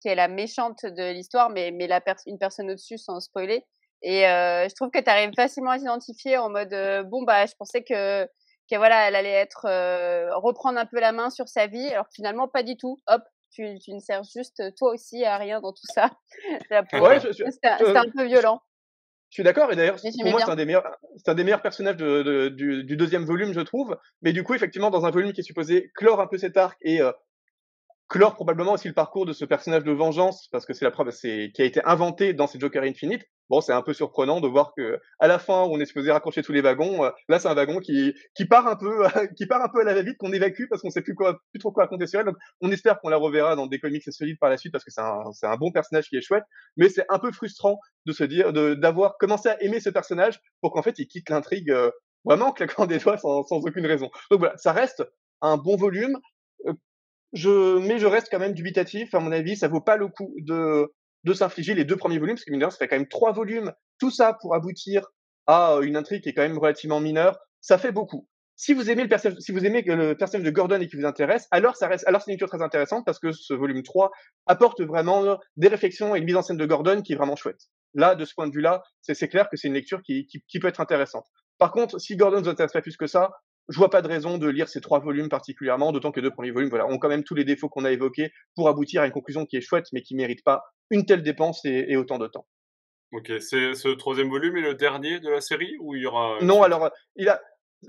qui 0.00 0.08
est 0.08 0.16
la 0.16 0.26
méchante 0.26 0.84
de 0.84 1.12
l'histoire, 1.12 1.50
mais 1.50 1.70
mais 1.70 1.86
la 1.86 2.02
une 2.26 2.38
personne 2.38 2.70
au-dessus 2.70 2.98
sans 2.98 3.20
spoiler. 3.20 3.64
Et 4.06 4.28
euh, 4.28 4.68
je 4.68 4.74
trouve 4.74 4.90
que 4.90 5.00
tu 5.00 5.08
arrives 5.08 5.32
facilement 5.34 5.70
à 5.70 5.78
s'identifier 5.78 6.36
en 6.36 6.50
mode 6.50 6.74
euh, 6.74 7.02
bon 7.02 7.22
bah 7.22 7.46
je 7.46 7.54
pensais 7.58 7.82
que 7.82 8.26
que 8.70 8.76
voilà, 8.76 9.08
elle 9.08 9.16
allait 9.16 9.30
être 9.30 9.66
euh, 9.66 10.34
reprendre 10.36 10.78
un 10.78 10.86
peu 10.86 11.00
la 11.00 11.12
main 11.12 11.30
sur 11.30 11.48
sa 11.48 11.66
vie, 11.66 11.88
alors 11.88 12.06
finalement 12.14 12.46
pas 12.46 12.62
du 12.62 12.76
tout. 12.76 12.98
Hop, 13.06 13.22
tu, 13.50 13.78
tu 13.78 13.92
ne 13.92 14.00
sers 14.00 14.22
juste 14.24 14.62
toi 14.76 14.92
aussi 14.92 15.24
à 15.24 15.36
rien 15.38 15.60
dans 15.60 15.72
tout 15.72 15.86
ça. 15.94 16.10
ouais, 16.92 17.20
c'était 17.20 17.68
un 17.68 18.10
peu 18.14 18.24
violent. 18.24 18.60
Je 19.30 19.36
suis 19.36 19.42
d'accord, 19.42 19.72
et 19.72 19.76
d'ailleurs, 19.76 19.96
pour 19.96 20.30
moi, 20.30 20.40
c'est 20.44 20.50
un, 20.50 20.56
des 20.56 20.64
meilleurs, 20.64 20.86
c'est 21.16 21.28
un 21.28 21.34
des 21.34 21.42
meilleurs 21.42 21.62
personnages 21.62 21.96
de, 21.96 22.22
de, 22.22 22.48
du, 22.50 22.84
du, 22.84 22.96
deuxième 22.96 23.24
volume, 23.24 23.52
je 23.52 23.60
trouve. 23.60 23.98
Mais 24.22 24.32
du 24.32 24.44
coup, 24.44 24.54
effectivement, 24.54 24.90
dans 24.90 25.06
un 25.06 25.10
volume 25.10 25.32
qui 25.32 25.40
est 25.40 25.44
supposé 25.44 25.90
clore 25.96 26.20
un 26.20 26.28
peu 26.28 26.38
cet 26.38 26.56
arc 26.56 26.78
et 26.82 27.00
euh, 27.00 27.10
clore 28.08 28.34
probablement 28.34 28.74
aussi 28.74 28.86
le 28.86 28.94
parcours 28.94 29.26
de 29.26 29.32
ce 29.32 29.44
personnage 29.44 29.82
de 29.82 29.92
vengeance, 29.92 30.48
parce 30.52 30.66
que 30.66 30.72
c'est 30.72 30.84
la 30.84 30.92
preuve, 30.92 31.10
c'est 31.10 31.50
qui 31.52 31.62
a 31.62 31.64
été 31.64 31.84
inventé 31.84 32.32
dans 32.32 32.46
ces 32.46 32.60
Joker 32.60 32.84
Infinite. 32.84 33.24
Bon, 33.50 33.60
c'est 33.60 33.72
un 33.72 33.82
peu 33.82 33.92
surprenant 33.92 34.40
de 34.40 34.48
voir 34.48 34.72
que 34.74 34.98
à 35.18 35.28
la 35.28 35.38
fin, 35.38 35.62
on 35.64 35.78
est 35.78 35.84
supposé 35.84 36.10
raccrocher 36.10 36.42
tous 36.42 36.52
les 36.52 36.62
wagons. 36.62 37.04
Euh, 37.04 37.10
là, 37.28 37.38
c'est 37.38 37.48
un 37.48 37.54
wagon 37.54 37.78
qui 37.78 38.14
qui 38.34 38.46
part 38.46 38.66
un 38.66 38.76
peu, 38.76 39.04
qui 39.36 39.46
part 39.46 39.62
un 39.62 39.68
peu 39.68 39.80
à 39.80 39.84
la 39.84 39.94
va-vite, 39.94 40.16
qu'on 40.18 40.32
évacue 40.32 40.64
parce 40.70 40.82
qu'on 40.82 40.90
sait 40.90 41.02
plus 41.02 41.14
quoi, 41.14 41.38
plus 41.52 41.60
trop 41.60 41.70
quoi 41.72 41.84
raconter 41.84 42.06
sur 42.06 42.20
elle. 42.20 42.26
Donc, 42.26 42.36
on 42.60 42.70
espère 42.72 43.00
qu'on 43.00 43.10
la 43.10 43.16
reverra 43.16 43.54
dans 43.56 43.66
des 43.66 43.78
comics 43.78 44.02
solides 44.12 44.38
par 44.38 44.50
la 44.50 44.56
suite 44.56 44.72
parce 44.72 44.84
que 44.84 44.90
c'est 44.90 45.02
un 45.02 45.32
c'est 45.32 45.46
un 45.46 45.56
bon 45.56 45.72
personnage 45.72 46.08
qui 46.08 46.16
est 46.16 46.22
chouette. 46.22 46.44
Mais 46.76 46.88
c'est 46.88 47.04
un 47.10 47.18
peu 47.18 47.32
frustrant 47.32 47.78
de 48.06 48.12
se 48.12 48.24
dire 48.24 48.52
de 48.52 48.74
d'avoir 48.74 49.18
commencé 49.18 49.48
à 49.48 49.62
aimer 49.62 49.80
ce 49.80 49.90
personnage 49.90 50.40
pour 50.60 50.72
qu'en 50.72 50.82
fait 50.82 50.98
il 50.98 51.06
quitte 51.06 51.28
l'intrigue 51.28 51.70
euh, 51.70 51.90
vraiment 52.24 52.46
en 52.48 52.52
claquant 52.52 52.86
des 52.86 52.98
doigts 52.98 53.18
sans 53.18 53.44
sans 53.44 53.58
aucune 53.58 53.86
raison. 53.86 54.10
Donc 54.30 54.40
voilà, 54.40 54.56
ça 54.56 54.72
reste 54.72 55.04
un 55.42 55.58
bon 55.58 55.76
volume. 55.76 56.18
Euh, 56.66 56.72
je, 57.32 57.78
mais 57.78 57.98
je 57.98 58.06
reste 58.06 58.28
quand 58.30 58.38
même 58.38 58.54
dubitatif. 58.54 59.14
À 59.14 59.20
mon 59.20 59.32
avis, 59.32 59.56
ça 59.56 59.68
vaut 59.68 59.80
pas 59.80 59.96
le 59.96 60.08
coup 60.08 60.34
de 60.38 60.88
de 61.24 61.32
s'infliger 61.32 61.74
les 61.74 61.84
deux 61.84 61.96
premiers 61.96 62.18
volumes, 62.18 62.36
parce 62.36 62.44
que 62.44 62.50
mine 62.50 62.60
ça 62.70 62.76
fait 62.76 62.88
quand 62.88 62.96
même 62.96 63.08
trois 63.08 63.32
volumes, 63.32 63.72
tout 63.98 64.10
ça 64.10 64.36
pour 64.40 64.54
aboutir 64.54 65.06
à 65.46 65.78
une 65.82 65.96
intrigue 65.96 66.22
qui 66.22 66.30
est 66.30 66.34
quand 66.34 66.42
même 66.42 66.58
relativement 66.58 67.00
mineure, 67.00 67.38
ça 67.60 67.78
fait 67.78 67.92
beaucoup. 67.92 68.28
Si 68.56 68.72
vous 68.72 68.88
aimez 68.88 69.02
le 69.02 69.08
personnage, 69.08 69.38
si 69.40 69.50
vous 69.50 69.66
aimez 69.66 69.82
le 69.82 70.14
personnage 70.14 70.46
de 70.46 70.50
Gordon 70.50 70.80
et 70.80 70.86
qui 70.86 70.96
vous 70.96 71.04
intéresse, 71.04 71.48
alors 71.50 71.76
ça 71.76 71.88
reste, 71.88 72.06
alors 72.06 72.22
c'est 72.22 72.30
une 72.30 72.34
lecture 72.34 72.48
très 72.48 72.62
intéressante 72.62 73.04
parce 73.04 73.18
que 73.18 73.32
ce 73.32 73.52
volume 73.52 73.82
3 73.82 74.12
apporte 74.46 74.80
vraiment 74.80 75.38
des 75.56 75.68
réflexions 75.68 76.14
et 76.14 76.20
une 76.20 76.24
mise 76.24 76.36
en 76.36 76.42
scène 76.42 76.56
de 76.56 76.66
Gordon 76.66 77.02
qui 77.02 77.14
est 77.14 77.16
vraiment 77.16 77.34
chouette. 77.34 77.62
Là, 77.94 78.14
de 78.14 78.24
ce 78.24 78.32
point 78.34 78.46
de 78.46 78.52
vue-là, 78.52 78.82
c'est 79.00 79.28
clair 79.28 79.48
que 79.50 79.56
c'est 79.56 79.68
une 79.68 79.74
lecture 79.74 80.02
qui, 80.02 80.26
qui, 80.26 80.40
qui, 80.46 80.60
peut 80.60 80.68
être 80.68 80.80
intéressante. 80.80 81.26
Par 81.58 81.72
contre, 81.72 82.00
si 82.00 82.16
Gordon 82.16 82.38
ne 82.38 82.42
vous 82.42 82.48
intéresse 82.48 82.72
pas 82.72 82.82
plus 82.82 82.96
que 82.96 83.06
ça, 83.08 83.30
je 83.68 83.78
vois 83.78 83.90
pas 83.90 84.02
de 84.02 84.08
raison 84.08 84.38
de 84.38 84.48
lire 84.48 84.68
ces 84.68 84.80
trois 84.80 85.00
volumes 85.00 85.28
particulièrement, 85.28 85.90
d'autant 85.90 86.12
que 86.12 86.20
les 86.20 86.28
deux 86.28 86.32
premiers 86.32 86.50
volumes 86.50 86.70
voilà, 86.70 86.86
ont 86.86 86.98
quand 86.98 87.08
même 87.08 87.24
tous 87.24 87.34
les 87.34 87.44
défauts 87.44 87.68
qu'on 87.68 87.84
a 87.84 87.90
évoqués 87.90 88.30
pour 88.54 88.68
aboutir 88.68 89.02
à 89.02 89.06
une 89.06 89.12
conclusion 89.12 89.46
qui 89.46 89.56
est 89.56 89.60
chouette, 89.60 89.86
mais 89.92 90.02
qui 90.02 90.14
mérite 90.14 90.44
pas 90.44 90.62
une 90.90 91.06
telle 91.06 91.22
dépense 91.22 91.64
et, 91.64 91.96
autant 91.96 92.18
de 92.18 92.26
temps. 92.26 92.46
Ok, 93.12 93.30
c'est 93.40 93.74
ce 93.74 93.88
troisième 93.88 94.28
volume 94.28 94.56
est 94.56 94.62
le 94.62 94.74
dernier 94.74 95.20
de 95.20 95.30
la 95.30 95.40
série 95.40 95.76
ou 95.80 95.94
il 95.94 96.02
y 96.02 96.06
aura 96.06 96.38
Non, 96.42 96.62
alors 96.62 96.90
il 97.16 97.28
a, 97.28 97.40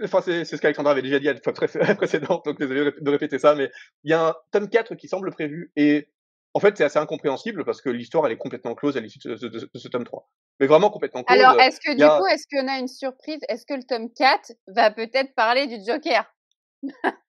enfin 0.04 0.22
c'est 0.22 0.46
ce 0.46 0.56
qu'Alexandra 0.58 0.92
avait 0.92 1.02
déjà 1.02 1.20
dit 1.20 1.30
à 1.30 1.34
la 1.34 1.40
fois 1.42 1.54
précédente, 1.98 2.46
donc 2.46 2.60
désolé 2.60 2.92
de 3.00 3.10
répéter 3.10 3.40
ça, 3.40 3.56
mais 3.56 3.72
il 4.04 4.12
y 4.12 4.14
a 4.14 4.28
un 4.28 4.36
tome 4.52 4.70
4 4.70 4.96
qui 4.96 5.08
semble 5.08 5.32
prévu 5.32 5.72
et 5.76 6.10
en 6.56 6.62
fait, 6.62 6.78
c'est 6.78 6.86
assez 6.86 6.98
incompréhensible 6.98 7.66
parce 7.66 7.82
que 7.82 7.90
l'histoire, 7.90 8.26
elle 8.26 8.32
est 8.32 8.38
complètement 8.38 8.76
close 8.76 8.96
à 8.96 9.02
l'issue 9.02 9.20
de, 9.26 9.36
ce 9.36 9.88
tome 9.90 10.06
3. 10.06 10.30
Mais 10.62 10.68
vraiment 10.68 10.90
complètement 10.90 11.22
close. 11.22 11.38
Alors, 11.38 11.60
est-ce 11.60 11.82
que 11.82 11.92
du 11.92 12.02
coup, 12.02 12.26
est-ce 12.28 12.48
qu'on 12.50 12.70
a 12.70 12.80
une 12.80 12.88
surprise? 12.88 13.42
Est-ce 13.50 13.66
que 13.66 13.74
le 13.74 13.84
tome 13.84 14.10
4 14.14 14.54
va 14.68 14.90
peut-être 14.90 15.36
parler 15.36 15.68
du 15.68 15.76
Joker? 15.86 16.24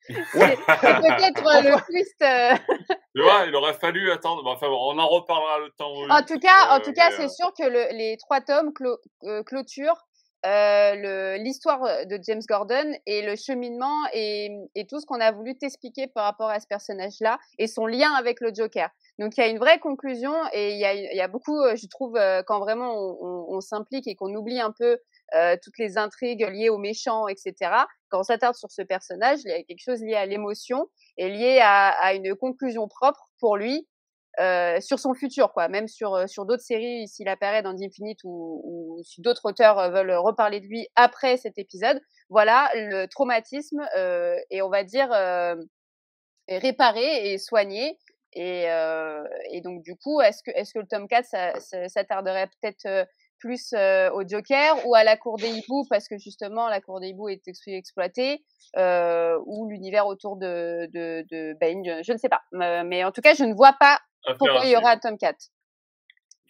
C'est 0.08 0.56
peut-être 0.56 1.42
le 1.64 1.84
twist. 1.86 2.22
Euh... 2.22 2.54
il 3.46 3.54
aurait 3.54 3.74
fallu 3.74 4.10
attendre. 4.10 4.42
enfin, 4.46 4.68
on 4.68 4.98
en 4.98 5.08
reparlera 5.08 5.58
le 5.58 5.70
temps. 5.70 5.92
En 6.10 6.22
tout 6.22 6.38
cas, 6.38 6.76
en 6.76 6.80
tout 6.80 6.92
cas, 6.92 7.10
c'est 7.10 7.24
euh, 7.24 7.28
sûr 7.28 7.52
que 7.58 7.64
le, 7.64 7.96
les 7.96 8.16
trois 8.18 8.40
tomes 8.40 8.72
clo 8.72 8.98
euh, 9.24 9.42
clôturent 9.42 10.06
euh, 10.44 11.36
l'histoire 11.38 11.80
de 12.06 12.18
James 12.22 12.42
Gordon 12.48 12.92
et 13.06 13.22
le 13.22 13.34
cheminement 13.34 14.04
et, 14.12 14.50
et 14.76 14.86
tout 14.86 15.00
ce 15.00 15.06
qu'on 15.06 15.20
a 15.20 15.32
voulu 15.32 15.56
t'expliquer 15.56 16.06
par 16.06 16.24
rapport 16.24 16.50
à 16.50 16.60
ce 16.60 16.68
personnage-là 16.68 17.38
et 17.58 17.66
son 17.66 17.86
lien 17.86 18.12
avec 18.12 18.40
le 18.40 18.50
Joker. 18.54 18.88
Donc 19.18 19.36
il 19.36 19.40
y 19.40 19.42
a 19.42 19.48
une 19.48 19.58
vraie 19.58 19.80
conclusion 19.80 20.32
et 20.52 20.72
il 20.72 20.78
y 20.78 20.84
a, 20.84 20.94
il 20.94 21.16
y 21.16 21.20
a 21.20 21.26
beaucoup, 21.28 21.58
euh, 21.58 21.74
je 21.74 21.86
trouve, 21.88 22.16
euh, 22.16 22.42
quand 22.46 22.60
vraiment 22.60 22.94
on, 22.94 23.56
on, 23.56 23.60
s'implique 23.60 24.06
et 24.06 24.14
qu'on 24.14 24.32
oublie 24.34 24.60
un 24.60 24.72
peu 24.78 24.98
euh, 25.34 25.56
toutes 25.60 25.78
les 25.78 25.98
intrigues 25.98 26.46
liées 26.48 26.68
aux 26.68 26.78
méchants, 26.78 27.26
etc. 27.26 27.54
Quand 28.10 28.20
on 28.20 28.22
s'attarde 28.22 28.54
sur 28.54 28.70
ce 28.70 28.82
personnage, 28.82 29.40
il 29.44 29.50
y 29.50 29.54
a 29.54 29.62
quelque 29.64 29.82
chose 29.84 30.00
lié 30.00 30.14
à 30.14 30.24
l'émotion 30.24 30.86
et 31.16 31.28
lié 31.28 31.58
à, 31.60 32.14
une 32.14 32.36
conclusion 32.36 32.86
propre 32.86 33.28
pour 33.40 33.56
lui 33.56 33.88
euh, 34.38 34.80
sur 34.80 35.00
son 35.00 35.14
futur, 35.14 35.52
quoi. 35.52 35.66
Même 35.68 35.88
sur 35.88 36.28
sur 36.28 36.46
d'autres 36.46 36.62
séries, 36.62 37.08
s'il 37.08 37.28
apparaît 37.28 37.62
dans 37.62 37.74
Infinite 37.82 38.20
ou, 38.22 39.00
si 39.02 39.20
d'autres 39.20 39.46
auteurs 39.46 39.90
veulent 39.90 40.12
reparler 40.12 40.60
de 40.60 40.66
lui 40.66 40.86
après 40.94 41.38
cet 41.38 41.58
épisode, 41.58 42.00
voilà 42.28 42.70
le 42.74 43.06
traumatisme 43.06 43.84
et 44.50 44.62
on 44.62 44.68
va 44.68 44.84
dire 44.84 45.08
réparé 46.48 47.32
et 47.32 47.38
soigné. 47.38 47.98
Et, 48.32 48.68
donc 49.64 49.82
du 49.82 49.96
coup, 49.96 50.20
est-ce 50.20 50.42
que, 50.44 50.50
est-ce 50.52 50.72
que 50.72 50.78
le 50.78 50.86
tome 50.86 51.08
4 51.08 51.26
ça, 51.58 52.04
peut-être 52.04 53.08
plus 53.38 53.74
au 53.74 54.26
Joker 54.26 54.86
ou 54.86 54.94
à 54.94 55.04
la 55.04 55.16
cour 55.16 55.36
des 55.36 55.48
hiboux 55.48 55.84
parce 55.88 56.08
que 56.08 56.18
justement 56.18 56.68
la 56.68 56.80
cour 56.80 57.00
des 57.00 57.08
hiboux 57.08 57.28
est 57.28 57.42
exploitée 57.66 58.44
euh, 58.76 59.38
ou 59.46 59.68
l'univers 59.68 60.06
autour 60.06 60.36
de, 60.36 60.86
de, 60.92 61.24
de 61.30 61.54
Bane, 61.58 62.02
je, 62.02 62.12
ne 62.12 62.18
sais 62.18 62.28
pas. 62.28 62.42
mais 62.52 63.04
en 63.04 63.12
tout 63.12 63.20
cas, 63.20 63.34
je 63.34 63.44
ne 63.44 63.54
vois 63.54 63.74
pas 63.78 63.98
pourquoi 64.38 64.64
il 64.64 64.70
y 64.70 64.76
aura 64.76 64.92
un 64.92 64.98
tome 64.98 65.18
4. 65.18 65.50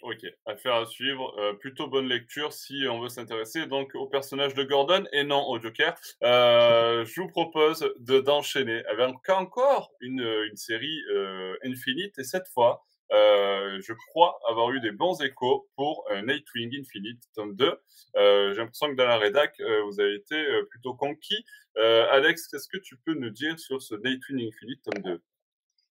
Ok, 0.03 0.25
affaire 0.44 0.75
à 0.75 0.87
suivre. 0.87 1.35
Euh, 1.38 1.55
plutôt 1.55 1.88
bonne 1.88 2.07
lecture 2.07 2.53
si 2.53 2.85
on 2.88 3.01
veut 3.01 3.09
s'intéresser 3.09 3.66
donc 3.66 3.94
au 3.94 4.07
personnage 4.07 4.55
de 4.55 4.62
Gordon 4.62 5.05
et 5.12 5.25
non 5.25 5.44
au 5.49 5.59
Joker. 5.59 5.94
Euh, 6.22 7.05
je 7.05 7.20
vous 7.20 7.29
propose 7.29 7.92
de 7.99 8.20
d'enchaîner 8.20 8.85
avec 8.87 9.29
encore 9.29 9.90
une, 10.01 10.20
une 10.20 10.57
série 10.57 11.03
euh, 11.11 11.57
Infinite 11.64 12.18
et 12.18 12.25
cette 12.25 12.46
fois, 12.49 12.85
euh, 13.12 13.81
je 13.81 13.92
crois 14.09 14.38
avoir 14.49 14.73
eu 14.73 14.81
des 14.81 14.90
bons 14.90 15.21
échos 15.23 15.69
pour 15.77 16.05
euh, 16.11 16.23
Nightwing 16.23 16.81
Infinite 16.81 17.23
tome 17.35 17.55
2. 17.55 17.81
Euh, 18.16 18.53
J'ai 18.53 18.61
l'impression 18.61 18.88
que 18.88 18.95
dans 18.95 19.07
la 19.07 19.19
rédac, 19.19 19.55
vous 19.85 20.01
avez 20.01 20.14
été 20.14 20.37
plutôt 20.71 20.95
conquis. 20.95 21.45
Alex, 21.77 22.49
qu'est-ce 22.49 22.69
que 22.69 22.79
tu 22.79 22.97
peux 23.05 23.14
nous 23.14 23.31
dire 23.31 23.59
sur 23.59 23.81
ce 23.83 23.95
Nightwing 23.95 24.49
Infinite 24.49 24.83
tome 24.83 25.03
2 25.03 25.23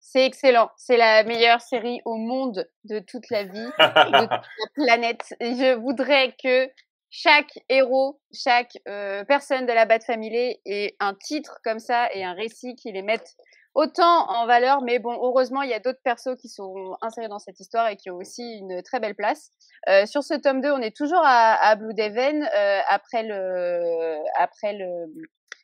c'est 0.05 0.25
excellent. 0.25 0.69
C'est 0.75 0.97
la 0.97 1.23
meilleure 1.23 1.61
série 1.61 2.01
au 2.03 2.17
monde 2.17 2.67
de 2.83 2.99
toute 2.99 3.29
la 3.29 3.45
vie, 3.45 3.53
de 3.53 4.19
toute 4.19 4.29
la 4.29 4.43
planète. 4.73 5.33
Et 5.39 5.55
je 5.55 5.75
voudrais 5.75 6.35
que 6.43 6.67
chaque 7.09 7.57
héros, 7.69 8.19
chaque 8.33 8.77
personne 8.83 9.65
de 9.65 9.71
la 9.71 9.85
Bat 9.85 10.01
Family 10.01 10.59
ait 10.65 10.97
un 10.99 11.13
titre 11.13 11.57
comme 11.63 11.79
ça 11.79 12.13
et 12.13 12.21
un 12.21 12.33
récit 12.33 12.75
qui 12.75 12.91
les 12.91 13.01
mette 13.01 13.37
autant 13.73 14.29
en 14.29 14.45
valeur. 14.45 14.81
Mais 14.81 14.99
bon, 14.99 15.13
heureusement, 15.13 15.61
il 15.61 15.69
y 15.69 15.73
a 15.73 15.79
d'autres 15.79 16.01
persos 16.03 16.35
qui 16.39 16.49
sont 16.49 16.95
insérés 17.01 17.27
dans 17.27 17.39
cette 17.39 17.59
histoire 17.59 17.87
et 17.89 17.95
qui 17.97 18.09
ont 18.09 18.17
aussi 18.17 18.43
une 18.59 18.81
très 18.83 18.99
belle 18.99 19.15
place. 19.15 19.51
Euh, 19.89 20.05
sur 20.05 20.23
ce 20.23 20.33
tome 20.33 20.61
2, 20.61 20.71
on 20.71 20.79
est 20.79 20.95
toujours 20.95 21.21
à, 21.23 21.53
à 21.55 21.75
Blue 21.75 21.93
Deven 21.93 22.43
euh, 22.43 22.79
après 22.89 23.23
le 23.23 24.17
après 24.37 24.73
le 24.73 25.07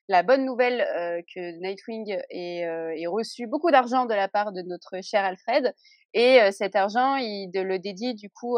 la 0.09 0.23
bonne 0.23 0.43
nouvelle 0.43 0.81
euh, 0.81 1.21
que 1.33 1.51
Nightwing 1.61 2.17
ait, 2.31 2.65
euh, 2.65 3.09
reçu 3.09 3.45
beaucoup 3.47 3.71
d'argent 3.71 4.05
de 4.05 4.13
la 4.15 4.27
part 4.27 4.51
de 4.51 4.63
notre 4.63 5.01
cher 5.03 5.23
Alfred 5.23 5.73
et 6.15 6.41
euh, 6.41 6.51
cet 6.51 6.75
argent 6.75 7.15
il 7.15 7.51
le 7.53 7.77
dédie 7.77 8.15
du 8.15 8.29
coup 8.29 8.57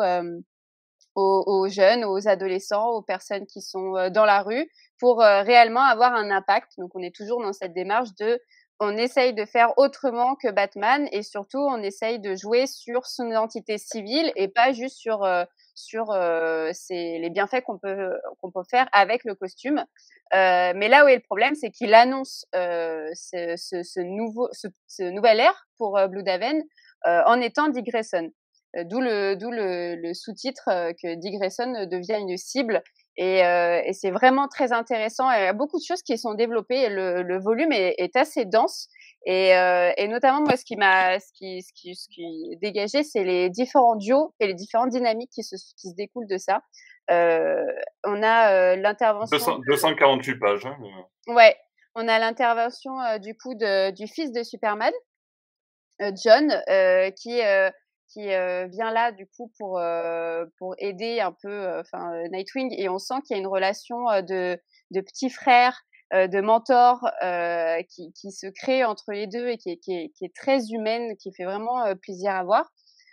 aux, 1.16 1.44
aux, 1.46 1.68
jeunes, 1.68 2.06
aux 2.06 2.28
adolescents, 2.30 2.88
aux 2.92 3.02
personnes 3.02 3.46
qui 3.46 3.62
sont 3.62 4.10
dans 4.12 4.24
la 4.24 4.42
rue 4.42 4.70
pour 4.98 5.20
réellement 5.20 5.82
avoir 5.82 6.14
un 6.16 6.32
impact. 6.32 6.72
Donc 6.78 6.92
on 6.96 7.02
est 7.02 7.14
toujours 7.14 7.44
dans 7.44 7.52
cette 7.52 7.74
démarche 7.74 8.16
de 8.18 8.40
on 8.82 8.98
essaye 8.98 9.34
de 9.34 9.46
faire 9.46 9.78
autrement 9.78 10.36
que 10.36 10.52
Batman 10.52 11.08
et 11.14 11.24
surtout 11.24 11.60
on 11.60 11.82
essaye 11.82 12.20
de 12.20 12.36
jouer 12.36 12.68
sur 12.68 13.06
son 13.06 13.30
identité 13.30 13.78
civile 13.78 14.34
et 14.36 14.50
pas 14.50 14.74
juste 14.74 14.98
sur 14.98 15.26
sur 15.76 16.12
euh, 16.12 16.72
les 16.90 17.30
bienfaits 17.30 17.62
qu'on 17.62 17.78
peut 17.78 18.12
qu'on 18.42 18.52
peut 18.52 18.64
faire 18.70 18.88
avec 18.92 19.24
le 19.24 19.36
costume. 19.36 19.84
Euh, 20.34 20.74
mais 20.76 20.88
là 20.88 21.04
où 21.04 21.08
est 21.08 21.16
le 21.16 21.22
problème, 21.22 21.56
c'est 21.56 21.72
qu'il 21.72 21.94
annonce 21.94 22.46
euh, 22.56 23.10
ce, 23.14 24.00
nouveau 24.02 24.50
ce, 24.52 25.04
nouvel 25.04 25.40
ère 25.40 25.68
pour 25.78 25.98
euh, 25.98 26.08
Blue 26.08 26.24
Daven 26.24 26.64
euh, 27.06 27.22
en 27.26 27.42
étant 27.42 27.68
Dick 27.70 27.86
Grayson. 27.86 28.32
Euh, 28.78 28.84
d'où 28.86 29.02
le 29.02 29.36
d'où 29.36 29.52
le 29.52 30.14
sous-titre 30.14 30.70
que 31.02 31.16
Dick 31.16 31.38
Grayson 31.38 31.88
devient 31.90 32.20
une 32.20 32.38
cible. 32.38 32.82
Et, 33.18 33.40
et 33.40 33.94
c'est 33.94 34.12
vraiment 34.12 34.48
très 34.48 34.72
intéressant. 34.72 35.30
Il 35.32 35.44
y 35.44 35.48
a 35.48 35.54
beaucoup 35.54 35.78
de 35.78 35.84
choses 35.84 36.02
qui 36.02 36.18
sont 36.18 36.34
développées. 36.34 36.82
Et 36.84 36.90
le, 36.90 37.22
le 37.24 37.40
volume 37.40 37.72
est, 37.72 37.96
est 37.98 38.16
assez 38.16 38.46
dense. 38.46 38.88
Et, 39.26 39.56
euh, 39.56 39.92
et, 39.98 40.08
notamment, 40.08 40.42
moi, 40.42 40.58
ce 40.58 40.66
qui 40.66 40.76
m'a, 40.76 41.20
ce 41.20 41.32
qui, 41.34 41.62
ce 41.62 41.72
qui, 41.74 41.96
ce 41.96 42.08
qui 42.10 42.58
dégagé, 42.62 43.04
c'est 43.04 43.24
les 43.24 43.50
différents 43.50 43.96
duos 43.96 44.34
et 44.40 44.48
les 44.48 44.56
différentes 44.56 44.90
dynamiques 44.90 45.30
qui 45.32 45.44
se, 45.44 45.56
qui 45.80 45.90
se 45.90 45.96
découlent 45.96 46.28
de 46.28 46.38
ça. 46.38 46.62
Euh, 47.12 47.64
on 48.04 48.24
a 48.24 48.54
euh, 48.54 48.76
l'intervention. 48.78 49.60
248 49.68 50.40
pages. 50.40 50.66
Hein, 50.66 50.78
Ouais, 51.28 51.56
on 51.94 52.08
a 52.08 52.18
l'intervention 52.18 53.00
euh, 53.02 53.20
du 53.20 53.36
coup 53.38 53.54
de, 53.54 53.92
du 53.92 54.08
fils 54.08 54.32
de 54.32 54.42
Superman, 54.42 54.94
euh, 56.02 56.12
John, 56.24 56.50
qui 57.16 57.42
qui 58.14 58.26
vient 58.26 58.92
là 58.92 59.12
du 59.12 59.28
coup 59.28 59.52
pour 59.58 59.82
pour 60.58 60.76
aider 60.78 61.20
un 61.20 61.36
peu, 61.42 61.80
enfin 61.80 62.12
Nightwing, 62.32 62.74
et 62.78 62.90
on 62.90 63.00
sent 63.00 63.16
qu'il 63.26 63.36
y 63.36 63.40
a 63.40 63.42
une 63.42 63.48
relation 63.48 64.06
de 64.22 64.60
de 64.92 65.02
petit 65.02 65.30
frère 65.30 65.82
euh, 66.14 66.28
de 66.28 66.42
mentor 66.42 67.00
euh, 67.24 67.82
qui, 67.84 68.12
qui, 68.12 68.34
se 68.34 68.48
crée 68.48 68.84
entre 68.84 69.14
les 69.14 69.28
deux 69.28 69.48
et 69.48 69.58
qui 69.58 69.72
est, 69.72 69.78
qui 69.78 69.94
est, 69.94 70.36
très 70.36 70.68
humaine, 70.72 71.16
qui 71.16 71.32
fait 71.34 71.46
vraiment 71.46 71.86
euh, 71.86 71.96
plaisir 71.96 72.32
à 72.32 72.44
voir. 72.44 72.70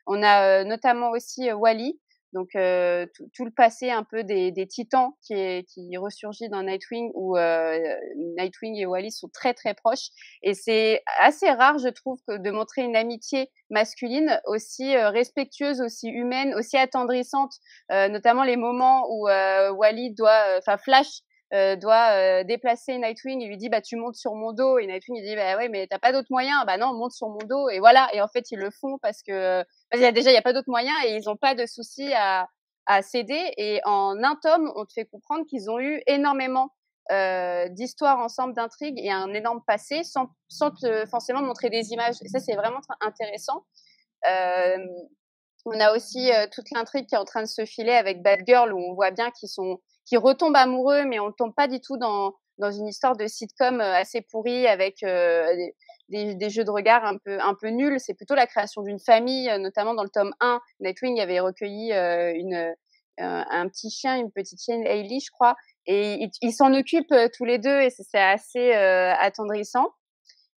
On 0.09 0.21
a 0.21 0.65
notamment 0.65 1.11
aussi 1.11 1.53
Wally, 1.53 2.01
donc 2.33 2.51
euh, 2.57 3.07
tout, 3.35 3.45
le 3.45 3.51
passé 3.51 3.91
un 3.91 4.05
peu 4.05 4.23
des, 4.23 4.53
des 4.53 4.67
titans 4.67 5.13
qui, 5.23 5.33
est, 5.35 5.65
qui 5.69 5.97
ressurgit 5.97 6.49
dans 6.49 6.63
Nightwing 6.63 7.11
où 7.15 7.37
euh, 7.37 7.97
Nightwing 8.39 8.77
et 8.77 8.87
Wally 8.87 9.11
sont 9.11 9.29
très 9.29 9.55
très 9.55 9.75
proches. 9.75 10.09
Et 10.43 10.55
c'est 10.55 11.03
assez 11.21 11.51
rare 11.51 11.79
je 11.79 11.89
trouve 11.89 12.19
que 12.29 12.37
de 12.37 12.51
montrer 12.51 12.83
une 12.83 12.97
amitié 12.97 13.51
masculine 13.71 14.41
aussi 14.47 14.95
euh, 14.95 15.11
respectueuse, 15.11 15.81
aussi 15.81 16.09
humaine, 16.09 16.55
aussi 16.55 16.77
attendrissante, 16.77 17.55
notamment 17.91 18.45
les 18.45 18.57
moments 18.57 19.07
où 19.11 19.25
Wally 19.27 20.15
doit, 20.15 20.59
enfin 20.59 20.77
Flash 20.79 21.23
euh, 21.55 21.77
doit 21.77 22.11
euh, 22.13 22.45
déplacer 22.45 22.99
Nightwing 22.99 23.41
il 23.41 23.49
lui 23.49 23.57
dit 23.57 23.71
bah 23.71 23.81
tu 23.81 23.97
montes 23.97 24.17
sur 24.17 24.35
mon 24.35 24.53
dos. 24.53 24.79
Et 24.79 24.87
Nightwing 24.87 25.17
il 25.17 25.25
dit 25.25 25.35
bah 25.35 25.57
ouais 25.57 25.69
mais 25.69 25.87
t'as 25.87 25.99
pas 25.99 26.13
d'autre 26.13 26.29
moyen 26.31 26.63
bah 26.67 26.77
non 26.77 26.93
monte 26.93 27.13
sur 27.13 27.29
mon 27.29 27.39
dos. 27.39 27.71
Et 27.71 27.79
voilà. 27.79 28.09
Et 28.13 28.21
en 28.21 28.29
fait 28.29 28.51
ils 28.51 28.59
le 28.59 28.71
font 28.71 28.99
parce 28.99 29.23
que 29.23 29.65
parce 29.91 30.03
a, 30.03 30.13
déjà 30.13 30.31
il 30.31 30.35
y 30.35 30.39
a 30.39 30.43
pas 30.43 30.53
d'autre 30.53 30.69
moyen 30.69 30.93
et 31.07 31.17
ils 31.17 31.29
ont 31.31 31.37
pas 31.37 31.55
de 31.55 31.65
souci 31.65 32.13
à 32.15 32.49
à 32.87 33.01
céder. 33.03 33.53
Et 33.57 33.81
en 33.85 34.23
un 34.23 34.37
tome 34.43 34.71
on 34.77 34.85
te 34.85 34.93
fait 34.93 35.07
comprendre 35.07 35.47
qu'ils 35.47 35.71
ont 35.71 35.81
eu 35.81 36.03
énormément 36.07 36.71
euh, 37.11 37.69
d'histoires 37.71 38.19
ensemble 38.19 38.53
d'intrigues 38.53 38.99
et 38.99 39.11
un 39.11 39.33
énorme 39.33 39.63
passé 39.67 40.05
sans 40.05 40.29
sans 40.49 40.71
te 40.71 41.07
forcément 41.07 41.41
montrer 41.41 41.71
des 41.71 41.93
images. 41.93 42.17
Et 42.23 42.29
ça 42.29 42.41
c'est 42.41 42.57
vraiment 42.57 42.81
intéressant. 43.01 43.65
Euh, 44.29 44.77
on 45.65 45.81
a 45.81 45.95
aussi 45.95 46.31
toute 46.53 46.71
l'intrigue 46.73 47.07
qui 47.07 47.15
est 47.15 47.19
en 47.19 47.25
train 47.25 47.43
de 47.43 47.49
se 47.49 47.65
filer 47.65 47.93
avec 47.93 48.23
Bad 48.23 48.41
Girl 48.47 48.73
où 48.73 48.79
on 48.79 48.95
voit 48.95 49.11
bien 49.11 49.31
qu'ils 49.31 49.49
sont 49.49 49.81
qui 50.09 50.17
retombent 50.17 50.57
amoureux, 50.57 51.05
mais 51.05 51.21
on 51.21 51.27
ne 51.27 51.33
tombe 51.33 51.55
pas 51.55 51.69
du 51.69 51.81
tout 51.81 51.99
dans, 51.99 52.33
dans 52.57 52.73
une 52.73 52.87
histoire 52.87 53.17
de 53.17 53.27
sitcom 53.27 53.81
euh, 53.81 53.95
assez 53.95 54.23
pourrie 54.23 54.67
avec 54.67 55.03
euh, 55.03 55.47
des, 56.09 56.35
des, 56.35 56.51
jeux 56.51 56.65
de 56.65 56.71
regard 56.71 57.05
un 57.05 57.19
peu, 57.19 57.39
un 57.41 57.55
peu 57.55 57.69
nuls. 57.69 58.01
C'est 58.01 58.15
plutôt 58.15 58.35
la 58.35 58.47
création 58.47 58.83
d'une 58.83 58.99
famille, 58.99 59.51
euh, 59.51 59.59
notamment 59.59 59.95
dans 59.95 60.03
le 60.03 60.09
tome 60.09 60.33
1. 60.41 60.61
Nightwing 60.81 61.21
avait 61.21 61.41
recueilli 61.41 61.93
une, 61.93 62.75
un 63.19 63.69
petit 63.69 63.91
chien, 63.91 64.17
une 64.17 64.31
petite 64.31 64.63
chienne, 64.63 64.87
Hailey, 64.87 65.19
je 65.21 65.31
crois, 65.31 65.57
et 65.87 66.29
ils 66.41 66.53
s'en 66.53 66.73
occupent 66.73 67.15
tous 67.37 67.45
les 67.45 67.59
deux 67.59 67.81
et 67.81 67.91
c'est 67.91 68.19
assez 68.19 68.73
attendrissant. 68.73 69.89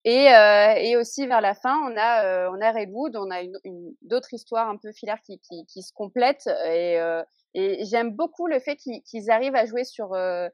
Et, 0.05 0.29
et 0.29 0.97
aussi 0.97 1.27
vers 1.27 1.43
la 1.43 1.55
fin, 1.55 1.79
on 1.85 1.95
a 1.97 2.49
on 2.51 2.61
a 2.61 2.73
Redwood, 2.73 3.17
on 3.17 3.31
a 3.31 3.43
une, 3.43 3.59
une 3.65 3.95
d'autres 4.01 4.33
histoires 4.33 4.69
un 4.71 4.77
peu 4.79 4.93
filaires 4.93 5.21
qui, 5.23 5.39
qui, 5.41 5.67
qui 5.67 5.83
se 5.83 5.93
complètent 5.93 6.49
et 6.67 6.99
et 7.55 7.85
j'aime 7.85 8.13
beaucoup 8.13 8.47
le 8.47 8.61
fait 8.61 8.77
qu'ils 8.77 9.31
arrivent 9.31 9.57
à 9.57 9.67
jouer 9.67 9.85
sur 9.85 10.15
euh, 10.15 10.49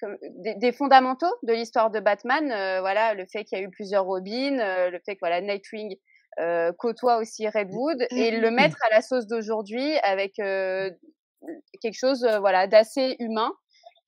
comme 0.00 0.16
des, 0.22 0.54
des, 0.56 0.72
fondamentaux 0.72 1.32
de 1.42 1.52
l'histoire 1.52 1.90
de 1.90 2.00
Batman. 2.00 2.50
Euh, 2.50 2.80
voilà, 2.80 3.14
le 3.14 3.26
fait 3.26 3.44
qu'il 3.44 3.58
y 3.58 3.60
a 3.60 3.64
eu 3.64 3.70
plusieurs 3.70 4.04
Robins, 4.04 4.58
euh, 4.58 4.90
le 4.90 4.98
fait 5.04 5.14
que 5.14 5.20
voilà 5.20 5.40
Nightwing 5.40 5.96
euh, 6.40 6.72
côtoie 6.72 7.18
aussi 7.18 7.48
Redwood 7.48 8.06
et 8.10 8.30
le 8.32 8.50
mettre 8.50 8.76
à 8.90 8.94
la 8.94 9.00
sauce 9.02 9.26
d'aujourd'hui 9.26 9.96
avec 10.02 10.34
quelque 10.34 11.98
chose 11.98 12.26
voilà 12.40 12.66
d'assez 12.66 13.16
humain. 13.20 13.52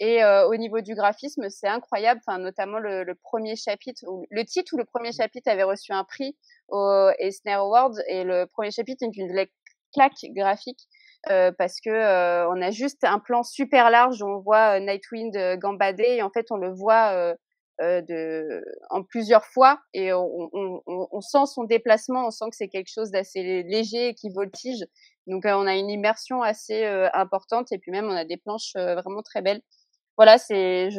Et 0.01 0.23
au 0.25 0.55
niveau 0.55 0.81
du 0.81 0.95
graphisme, 0.95 1.51
c'est 1.51 1.67
incroyable. 1.67 2.21
Enfin, 2.25 2.39
notamment 2.39 2.79
le, 2.79 3.03
le, 3.03 3.15
premier 3.17 3.57
chapitre, 3.57 4.05
le 4.31 4.45
titre 4.45 4.75
ou 4.75 4.79
le 4.79 4.85
premier 4.85 5.11
chapitre 5.11 5.51
avait 5.51 5.65
reçu 5.65 5.93
un 5.93 6.05
prix 6.05 6.37
au 6.69 7.11
Eisner 7.19 7.55
Awards 7.55 7.99
et 8.07 8.23
le 8.23 8.47
premier 8.47 8.71
chapitre 8.71 9.05
est 9.05 9.17
une 9.17 9.47
claque 9.93 10.25
graphique 10.35 10.87
euh, 11.31 11.51
parce 11.57 11.81
que 11.81 11.91
euh, 11.91 12.49
on 12.49 12.63
a 12.63 12.71
juste 12.71 13.03
un 13.03 13.19
plan 13.19 13.43
super 13.43 13.91
large 13.91 14.23
on 14.23 14.39
voit 14.39 14.77
euh, 14.77 14.81
Nightwind 14.81 15.59
gambader 15.59 16.05
et 16.05 16.23
en 16.23 16.31
fait 16.31 16.47
on 16.51 16.57
le 16.57 16.71
voit 16.71 17.35
de, 17.81 18.65
en 18.91 19.03
plusieurs 19.03 19.45
fois 19.45 19.81
et 19.95 20.13
on, 20.13 20.51
on, 20.53 20.83
on, 20.87 21.21
sent 21.21 21.47
son 21.47 21.63
déplacement, 21.63 22.27
on 22.27 22.31
sent 22.31 22.47
que 22.51 22.57
c'est 22.57 22.69
quelque 22.69 22.91
chose 22.93 23.13
d'assez 23.13 23.63
léger 23.63 24.09
et 24.09 24.15
qui 24.15 24.31
voltige. 24.31 24.85
Donc 25.29 25.45
on 25.45 25.67
a 25.67 25.77
une 25.77 25.89
immersion 25.89 26.43
assez 26.43 26.85
importante 27.15 27.71
et 27.71 27.79
puis 27.79 27.93
même 27.93 28.07
on 28.07 28.17
a 28.17 28.25
des 28.25 28.37
planches 28.37 28.73
vraiment 28.75 29.23
très 29.23 29.43
belles. 29.43 29.63
Voilà, 30.19 30.37
c'est 30.37 30.91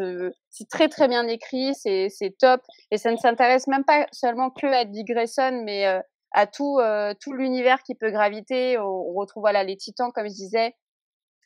c'est 0.49 0.69
très 0.69 0.89
très 0.89 1.08
bien 1.08 1.27
écrit, 1.27 1.75
c'est 1.75 2.10
c'est 2.10 2.36
top 2.39 2.62
et 2.89 2.97
ça 2.97 3.12
ne 3.12 3.17
s'intéresse 3.17 3.67
même 3.67 3.84
pas 3.84 4.08
seulement 4.12 4.49
que 4.49 4.65
à 4.65 4.86
Dick 4.86 5.08
Grayson, 5.08 5.62
mais 5.65 5.86
à 6.32 6.47
tout 6.47 6.79
euh, 6.79 7.13
tout 7.19 7.34
l'univers 7.34 7.84
qui 7.84 7.95
peut 7.95 8.12
graviter. 8.12 8.77
On, 8.79 9.13
retrouve 9.13 9.41
voilà 9.41 9.63
les 9.63 9.77
Titans 9.77 10.12
comme 10.13 10.27
je 10.27 10.34
disais, 10.34 10.75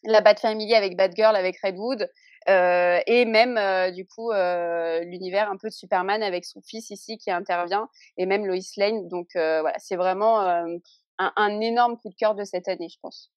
la 0.03 0.21
Bat 0.21 0.35
Family 0.35 0.75
avec 0.75 0.97
Batgirl 0.97 1.35
avec 1.35 1.57
Redwood 1.63 2.09
Euh, 2.49 2.99
et 3.07 3.23
même 3.25 3.57
euh, 3.57 3.89
du 3.91 4.05
coup 4.05 4.31
euh, 4.31 4.99
l'univers 5.05 5.49
un 5.49 5.55
peu 5.57 5.69
de 5.69 5.73
Superman 5.73 6.21
avec 6.21 6.43
son 6.43 6.61
fils 6.61 6.89
ici 6.89 7.17
qui 7.17 7.31
intervient 7.31 7.87
et 8.17 8.25
même 8.25 8.45
Lois 8.45 8.57
Lane. 8.77 9.07
Donc 9.07 9.29
voilà, 9.35 9.75
c'est 9.79 9.95
vraiment 9.95 10.41
un, 10.41 10.77
un, 11.17 11.61
énorme 11.61 11.97
coup 11.97 12.09
de 12.09 12.15
cœur 12.15 12.35
de 12.35 12.43
cette 12.43 12.67
année, 12.67 12.89
je 12.89 12.99
pense. 13.01 13.32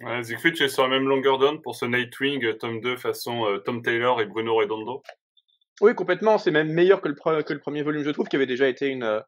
Ouais, 0.00 0.22
Siegfried, 0.22 0.54
tu 0.54 0.64
es 0.64 0.68
sur 0.68 0.82
la 0.84 0.88
même 0.88 1.08
longueur 1.08 1.38
d'onde 1.38 1.62
pour 1.62 1.74
ce 1.74 1.84
Nightwing 1.84 2.56
tome 2.58 2.80
2 2.80 2.96
façon 2.96 3.60
Tom 3.64 3.82
Taylor 3.82 4.20
et 4.20 4.26
Bruno 4.26 4.54
Redondo 4.54 5.02
Oui, 5.80 5.94
complètement. 5.94 6.38
C'est 6.38 6.50
même 6.50 6.72
meilleur 6.72 7.00
que 7.00 7.08
le, 7.08 7.42
que 7.42 7.52
le 7.52 7.60
premier 7.60 7.82
volume, 7.82 8.02
je 8.02 8.10
trouve, 8.10 8.26
qui 8.26 8.36
avait 8.36 8.46
déjà 8.46 8.66
été 8.66 8.86
une, 8.86 9.22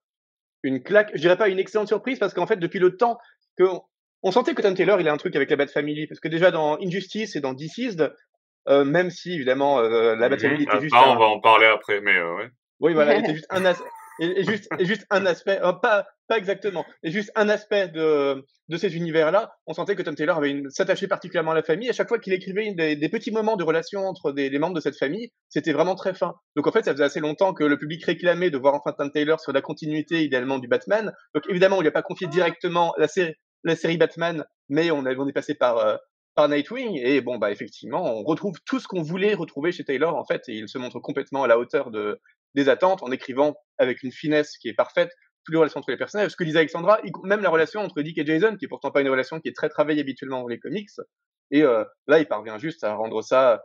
une 0.62 0.82
claque. 0.82 1.10
Je 1.14 1.20
dirais 1.20 1.36
pas 1.36 1.48
une 1.48 1.58
excellente 1.58 1.88
surprise 1.88 2.18
parce 2.18 2.32
qu'en 2.34 2.46
fait, 2.46 2.56
depuis 2.56 2.78
le 2.78 2.96
temps 2.96 3.18
que 3.58 3.64
on 4.22 4.30
sentait 4.30 4.54
que 4.54 4.62
Tom 4.62 4.74
Taylor, 4.74 5.00
il 5.00 5.08
a 5.08 5.12
un 5.12 5.16
truc 5.16 5.34
avec 5.36 5.50
la 5.50 5.56
Bat 5.56 5.68
Family, 5.68 6.06
parce 6.06 6.20
que 6.20 6.28
déjà 6.28 6.50
dans 6.50 6.78
Injustice 6.80 7.34
et 7.34 7.40
dans 7.40 7.54
Deceased, 7.54 8.14
euh, 8.68 8.84
même 8.84 9.10
si 9.10 9.34
évidemment 9.34 9.80
euh, 9.80 10.14
la 10.14 10.28
Bat 10.28 10.38
Family 10.38 10.58
mhm. 10.58 10.62
était 10.62 10.76
ah, 10.76 10.80
juste. 10.80 10.94
Ah, 10.96 11.10
on 11.10 11.18
va 11.18 11.26
en 11.26 11.40
parler 11.40 11.66
après, 11.66 12.00
mais 12.00 12.16
euh, 12.16 12.36
ouais. 12.36 12.50
Oui, 12.80 12.94
voilà, 12.94 13.16
était 13.16 13.34
juste 13.34 13.46
un 13.50 13.64
et, 14.20 14.44
juste, 14.44 14.68
et 14.78 14.84
juste 14.84 15.06
un 15.10 15.26
aspect, 15.26 15.58
euh, 15.62 15.72
pas, 15.72 16.06
exactement, 16.36 16.84
et 17.02 17.10
juste 17.10 17.32
un 17.34 17.48
aspect 17.48 17.88
de, 17.88 18.44
de 18.68 18.76
ces 18.76 18.96
univers-là, 18.96 19.52
on 19.66 19.74
sentait 19.74 19.96
que 19.96 20.02
Tom 20.02 20.14
Taylor 20.14 20.36
avait 20.36 20.62
s'attachait 20.70 21.08
particulièrement 21.08 21.52
à 21.52 21.54
la 21.54 21.62
famille. 21.62 21.88
À 21.88 21.92
chaque 21.92 22.08
fois 22.08 22.18
qu'il 22.18 22.32
écrivait 22.32 22.72
des, 22.74 23.08
petits 23.08 23.30
moments 23.30 23.56
de 23.56 23.64
relation 23.64 24.06
entre 24.06 24.32
des, 24.32 24.50
des 24.50 24.58
membres 24.58 24.74
de 24.74 24.80
cette 24.80 24.96
famille, 24.96 25.30
c'était 25.48 25.72
vraiment 25.72 25.94
très 25.94 26.14
fin. 26.14 26.34
Donc 26.56 26.66
en 26.66 26.72
fait, 26.72 26.84
ça 26.84 26.92
faisait 26.92 27.04
assez 27.04 27.20
longtemps 27.20 27.54
que 27.54 27.64
le 27.64 27.78
public 27.78 28.04
réclamait 28.04 28.50
de 28.50 28.58
voir 28.58 28.74
enfin 28.74 28.92
Tom 28.92 29.10
Taylor 29.10 29.40
sur 29.40 29.52
la 29.52 29.60
continuité 29.60 30.22
idéalement 30.22 30.58
du 30.58 30.68
Batman. 30.68 31.12
Donc 31.34 31.44
évidemment, 31.48 31.78
on 31.78 31.80
lui 31.80 31.88
a 31.88 31.92
pas 31.92 32.02
confié 32.02 32.26
directement 32.26 32.94
la 32.98 33.08
série, 33.08 33.34
la 33.64 33.76
série 33.76 33.98
Batman, 33.98 34.44
mais 34.68 34.90
on, 34.90 35.04
a, 35.06 35.14
on 35.14 35.28
est 35.28 35.32
passé 35.32 35.54
par 35.54 35.78
euh, 35.78 35.96
par 36.34 36.48
Nightwing 36.48 36.98
et 36.98 37.20
bon 37.20 37.36
bah 37.36 37.50
effectivement 37.50 38.02
on 38.02 38.22
retrouve 38.22 38.56
tout 38.64 38.80
ce 38.80 38.88
qu'on 38.88 39.02
voulait 39.02 39.34
retrouver 39.34 39.70
chez 39.70 39.84
Taylor 39.84 40.16
en 40.16 40.24
fait 40.24 40.42
et 40.48 40.54
il 40.54 40.68
se 40.68 40.78
montre 40.78 40.98
complètement 40.98 41.44
à 41.44 41.46
la 41.46 41.58
hauteur 41.58 41.90
de 41.90 42.20
des 42.54 42.68
attentes 42.68 43.02
en 43.02 43.10
écrivant 43.10 43.54
avec 43.78 44.02
une 44.02 44.12
finesse 44.12 44.56
qui 44.58 44.68
est 44.68 44.74
parfaite 44.74 45.10
toutes 45.44 45.54
les 45.54 45.58
relations 45.58 45.80
entre 45.80 45.90
les 45.90 45.96
personnages. 45.96 46.30
Ce 46.30 46.36
que 46.36 46.44
disait 46.44 46.58
Alexandra, 46.58 47.00
même 47.24 47.40
la 47.40 47.50
relation 47.50 47.80
entre 47.80 48.00
Dick 48.02 48.18
et 48.18 48.26
Jason, 48.26 48.56
qui 48.56 48.66
est 48.66 48.68
pourtant 48.68 48.90
pas 48.90 49.00
une 49.00 49.08
relation 49.08 49.40
qui 49.40 49.48
est 49.48 49.56
très 49.56 49.68
travaillée 49.68 50.00
habituellement 50.00 50.42
dans 50.42 50.48
les 50.48 50.58
comics. 50.58 50.90
Et 51.50 51.62
euh, 51.62 51.84
là, 52.06 52.18
il 52.18 52.26
parvient 52.26 52.58
juste 52.58 52.84
à 52.84 52.94
rendre 52.94 53.22
ça 53.22 53.62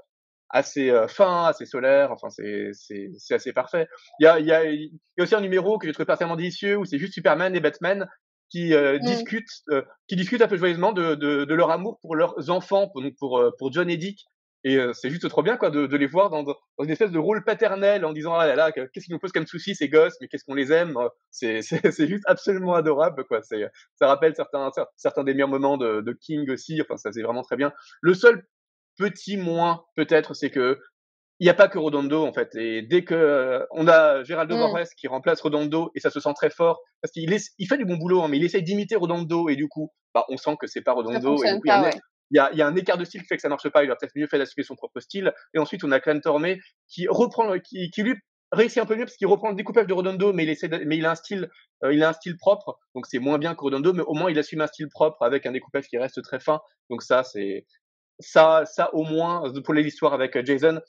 assez 0.50 0.90
euh, 0.90 1.08
fin, 1.08 1.46
assez 1.46 1.66
solaire. 1.66 2.12
Enfin, 2.12 2.30
c'est 2.30 2.72
c'est 2.74 3.34
assez 3.34 3.54
parfait. 3.54 3.88
Il 4.20 4.26
y 4.26 4.28
a 4.28 4.40
il 4.40 4.46
y 4.46 4.52
a 4.52 4.66
y 4.66 4.92
a 5.20 5.24
aussi 5.24 5.36
un 5.36 5.42
numéro 5.42 5.78
que 5.78 5.88
j'ai 5.88 5.94
trouvé 5.94 6.06
particulièrement 6.06 6.38
délicieux 6.38 6.78
où 6.78 6.86
c'est 6.86 7.00
juste 7.00 7.14
Superman 7.14 7.56
et 7.56 7.60
Batman 7.60 8.08
qui 8.50 8.74
euh, 8.74 8.98
mmh. 8.98 9.06
discutent 9.06 9.64
euh, 9.70 9.82
qui 10.08 10.16
discutent 10.16 10.42
un 10.42 10.48
peu 10.48 10.58
joyeusement 10.58 10.94
de, 10.94 11.16
de, 11.16 11.44
de, 11.44 11.54
leur 11.54 11.70
amour 11.70 12.00
pour 12.02 12.16
leurs 12.16 12.50
enfants, 12.50 12.88
pour 12.88 13.04
pour, 13.20 13.44
pour 13.58 13.74
John 13.74 13.90
et 13.90 13.98
Dick. 13.98 14.26
Et 14.68 14.76
euh, 14.76 14.92
c'est 14.92 15.10
juste 15.10 15.30
trop 15.30 15.44
bien 15.44 15.56
quoi 15.56 15.70
de, 15.70 15.88
de 15.88 15.96
les 15.96 16.08
voir 16.08 16.30
dans, 16.30 16.44
dans, 16.44 16.58
une 16.84 16.90
espèce 16.90 17.12
de 17.12 17.18
rôle 17.18 17.42
paternel 17.46 18.04
en 18.04 18.12
disant 18.12 18.34
ah 18.34 18.46
là 18.46 18.54
là 18.54 18.74
qu'est-ce 18.74 19.06
qu'ils 19.06 19.14
nous 19.14 19.20
posent 19.20 19.32
comme 19.32 19.48
soucis 19.48 19.76
ces 19.76 19.88
gosses 19.88 20.18
mais 20.20 20.28
qu'est-ce 20.28 20.44
qu'on 20.44 20.56
les 20.56 20.74
aime 20.74 20.98
c'est 21.32 21.62
c'est 21.62 22.08
juste 22.08 22.26
absolument 22.28 22.74
adorable 22.74 23.24
quoi. 23.30 23.42
C'est 23.44 23.64
ça 23.96 24.08
rappelle 24.08 24.36
certains 24.36 24.70
certains 24.98 25.24
des 25.24 25.34
meilleurs 25.34 25.48
moments 25.48 25.78
de, 25.78 26.02
de 26.02 26.12
King 26.12 26.52
aussi 26.52 26.82
enfin 26.82 26.98
ça 26.98 27.14
c'est 27.14 27.22
vraiment 27.22 27.44
très 27.44 27.56
bien. 27.56 27.72
Le 28.02 28.14
seul 28.14 28.46
petit 28.98 29.38
moins 29.38 29.86
peut-être 29.96 30.34
c'est 30.34 30.50
que 30.50 30.78
il 31.40 31.46
n'y 31.46 31.50
a 31.50 31.54
pas 31.54 31.70
que 31.70 31.78
Rodondo 31.78 32.26
en 32.26 32.34
fait. 32.34 32.54
Et 32.56 32.82
dès 32.82 33.06
que 33.06 33.14
euh, 33.14 33.66
on 33.72 33.88
a 33.88 34.22
Géraldo 34.26 34.58
mmh. 34.58 34.84
qui 34.98 35.08
remplace 35.08 35.40
Rodondo 35.40 35.92
et 35.96 36.02
ça 36.02 36.10
se 36.10 36.20
sent 36.20 36.34
très 36.36 36.50
fort 36.50 36.82
parce 37.02 37.14
qu'il 37.14 37.34
il 37.58 37.68
fait 37.68 37.78
du 37.78 37.86
bon 37.86 37.96
boulot 37.96 38.22
hein, 38.22 38.28
mais 38.28 38.36
il 38.36 38.44
essaye 38.44 38.64
d'imiter 38.64 38.98
Rodondo 38.98 39.48
et 39.48 39.56
du 39.56 39.70
coup 39.70 39.94
bah 40.14 40.26
on 40.28 40.36
sent 40.36 40.58
que 40.60 40.68
c'est 40.68 40.82
pas 40.82 40.92
Rodondo 40.92 41.42
et 41.42 41.54
du 41.54 41.62
coup, 41.62 41.70
il 42.32 42.38
y 42.38 42.40
a, 42.40 42.54
y 42.54 42.62
a, 42.62 42.68
un 42.68 42.76
écart 42.76 42.98
de 42.98 43.06
style 43.06 43.22
qui 43.22 43.28
fait 43.28 43.36
que 43.36 43.42
ça 43.42 43.50
marche 43.50 43.70
pas. 43.70 43.84
Il 43.84 43.92
a 43.92 43.96
peut-être 43.96 44.16
mieux 44.16 44.28
fait 44.28 44.38
d'assumer 44.38 44.64
son 44.64 44.76
propre 44.76 45.00
style. 45.00 45.34
Et 45.54 45.60
ensuite, 45.60 45.84
on 45.84 45.92
a 45.92 46.00
Clan 46.00 46.20
Tormé 46.20 46.60
qui 46.88 47.08
reprend, 47.08 47.58
qui, 47.60 47.90
qui 47.90 48.04
lui 48.04 48.16
réussit 48.52 48.78
un 48.78 48.86
peu 48.86 48.96
mieux 48.96 49.06
parce 49.06 49.18
qu'il 49.18 49.28
reprend 49.28 49.50
le 49.50 49.56
découpage 49.56 49.88
de 49.88 49.94
Redondo, 49.94 50.34
mais 50.34 50.44
il 50.44 50.50
essaie, 50.50 50.70
mais 50.86 50.98
il 50.98 51.06
a 51.06 51.12
un 51.12 51.16
style, 51.16 51.50
euh, 51.84 51.94
il 51.94 52.04
a 52.04 52.10
un 52.10 52.14
style 52.14 52.38
propre. 52.38 52.80
Donc 52.96 53.06
c'est 53.08 53.20
moins 53.20 53.38
bien 53.38 53.56
que 53.56 53.62
Redondo, 53.62 53.94
mais 53.94 54.04
au 54.04 54.14
moins 54.14 54.32
il 54.32 54.40
assume 54.40 54.62
un 54.62 54.68
style 54.68 54.90
propre 54.90 55.22
avec 55.22 55.46
un 55.46 55.52
découpage 55.52 55.88
qui 55.88 55.98
reste 55.98 56.22
très 56.22 56.40
fin. 56.40 56.62
Donc 56.90 57.04
ça, 57.04 57.24
c'est 57.24 57.66
ça, 58.20 58.64
ça 58.66 58.94
au 58.94 59.04
moins 59.04 59.52
pour 59.64 59.74
l'histoire 59.74 60.14
avec 60.14 60.36
euh, 60.36 60.44
Jason, 60.46 60.82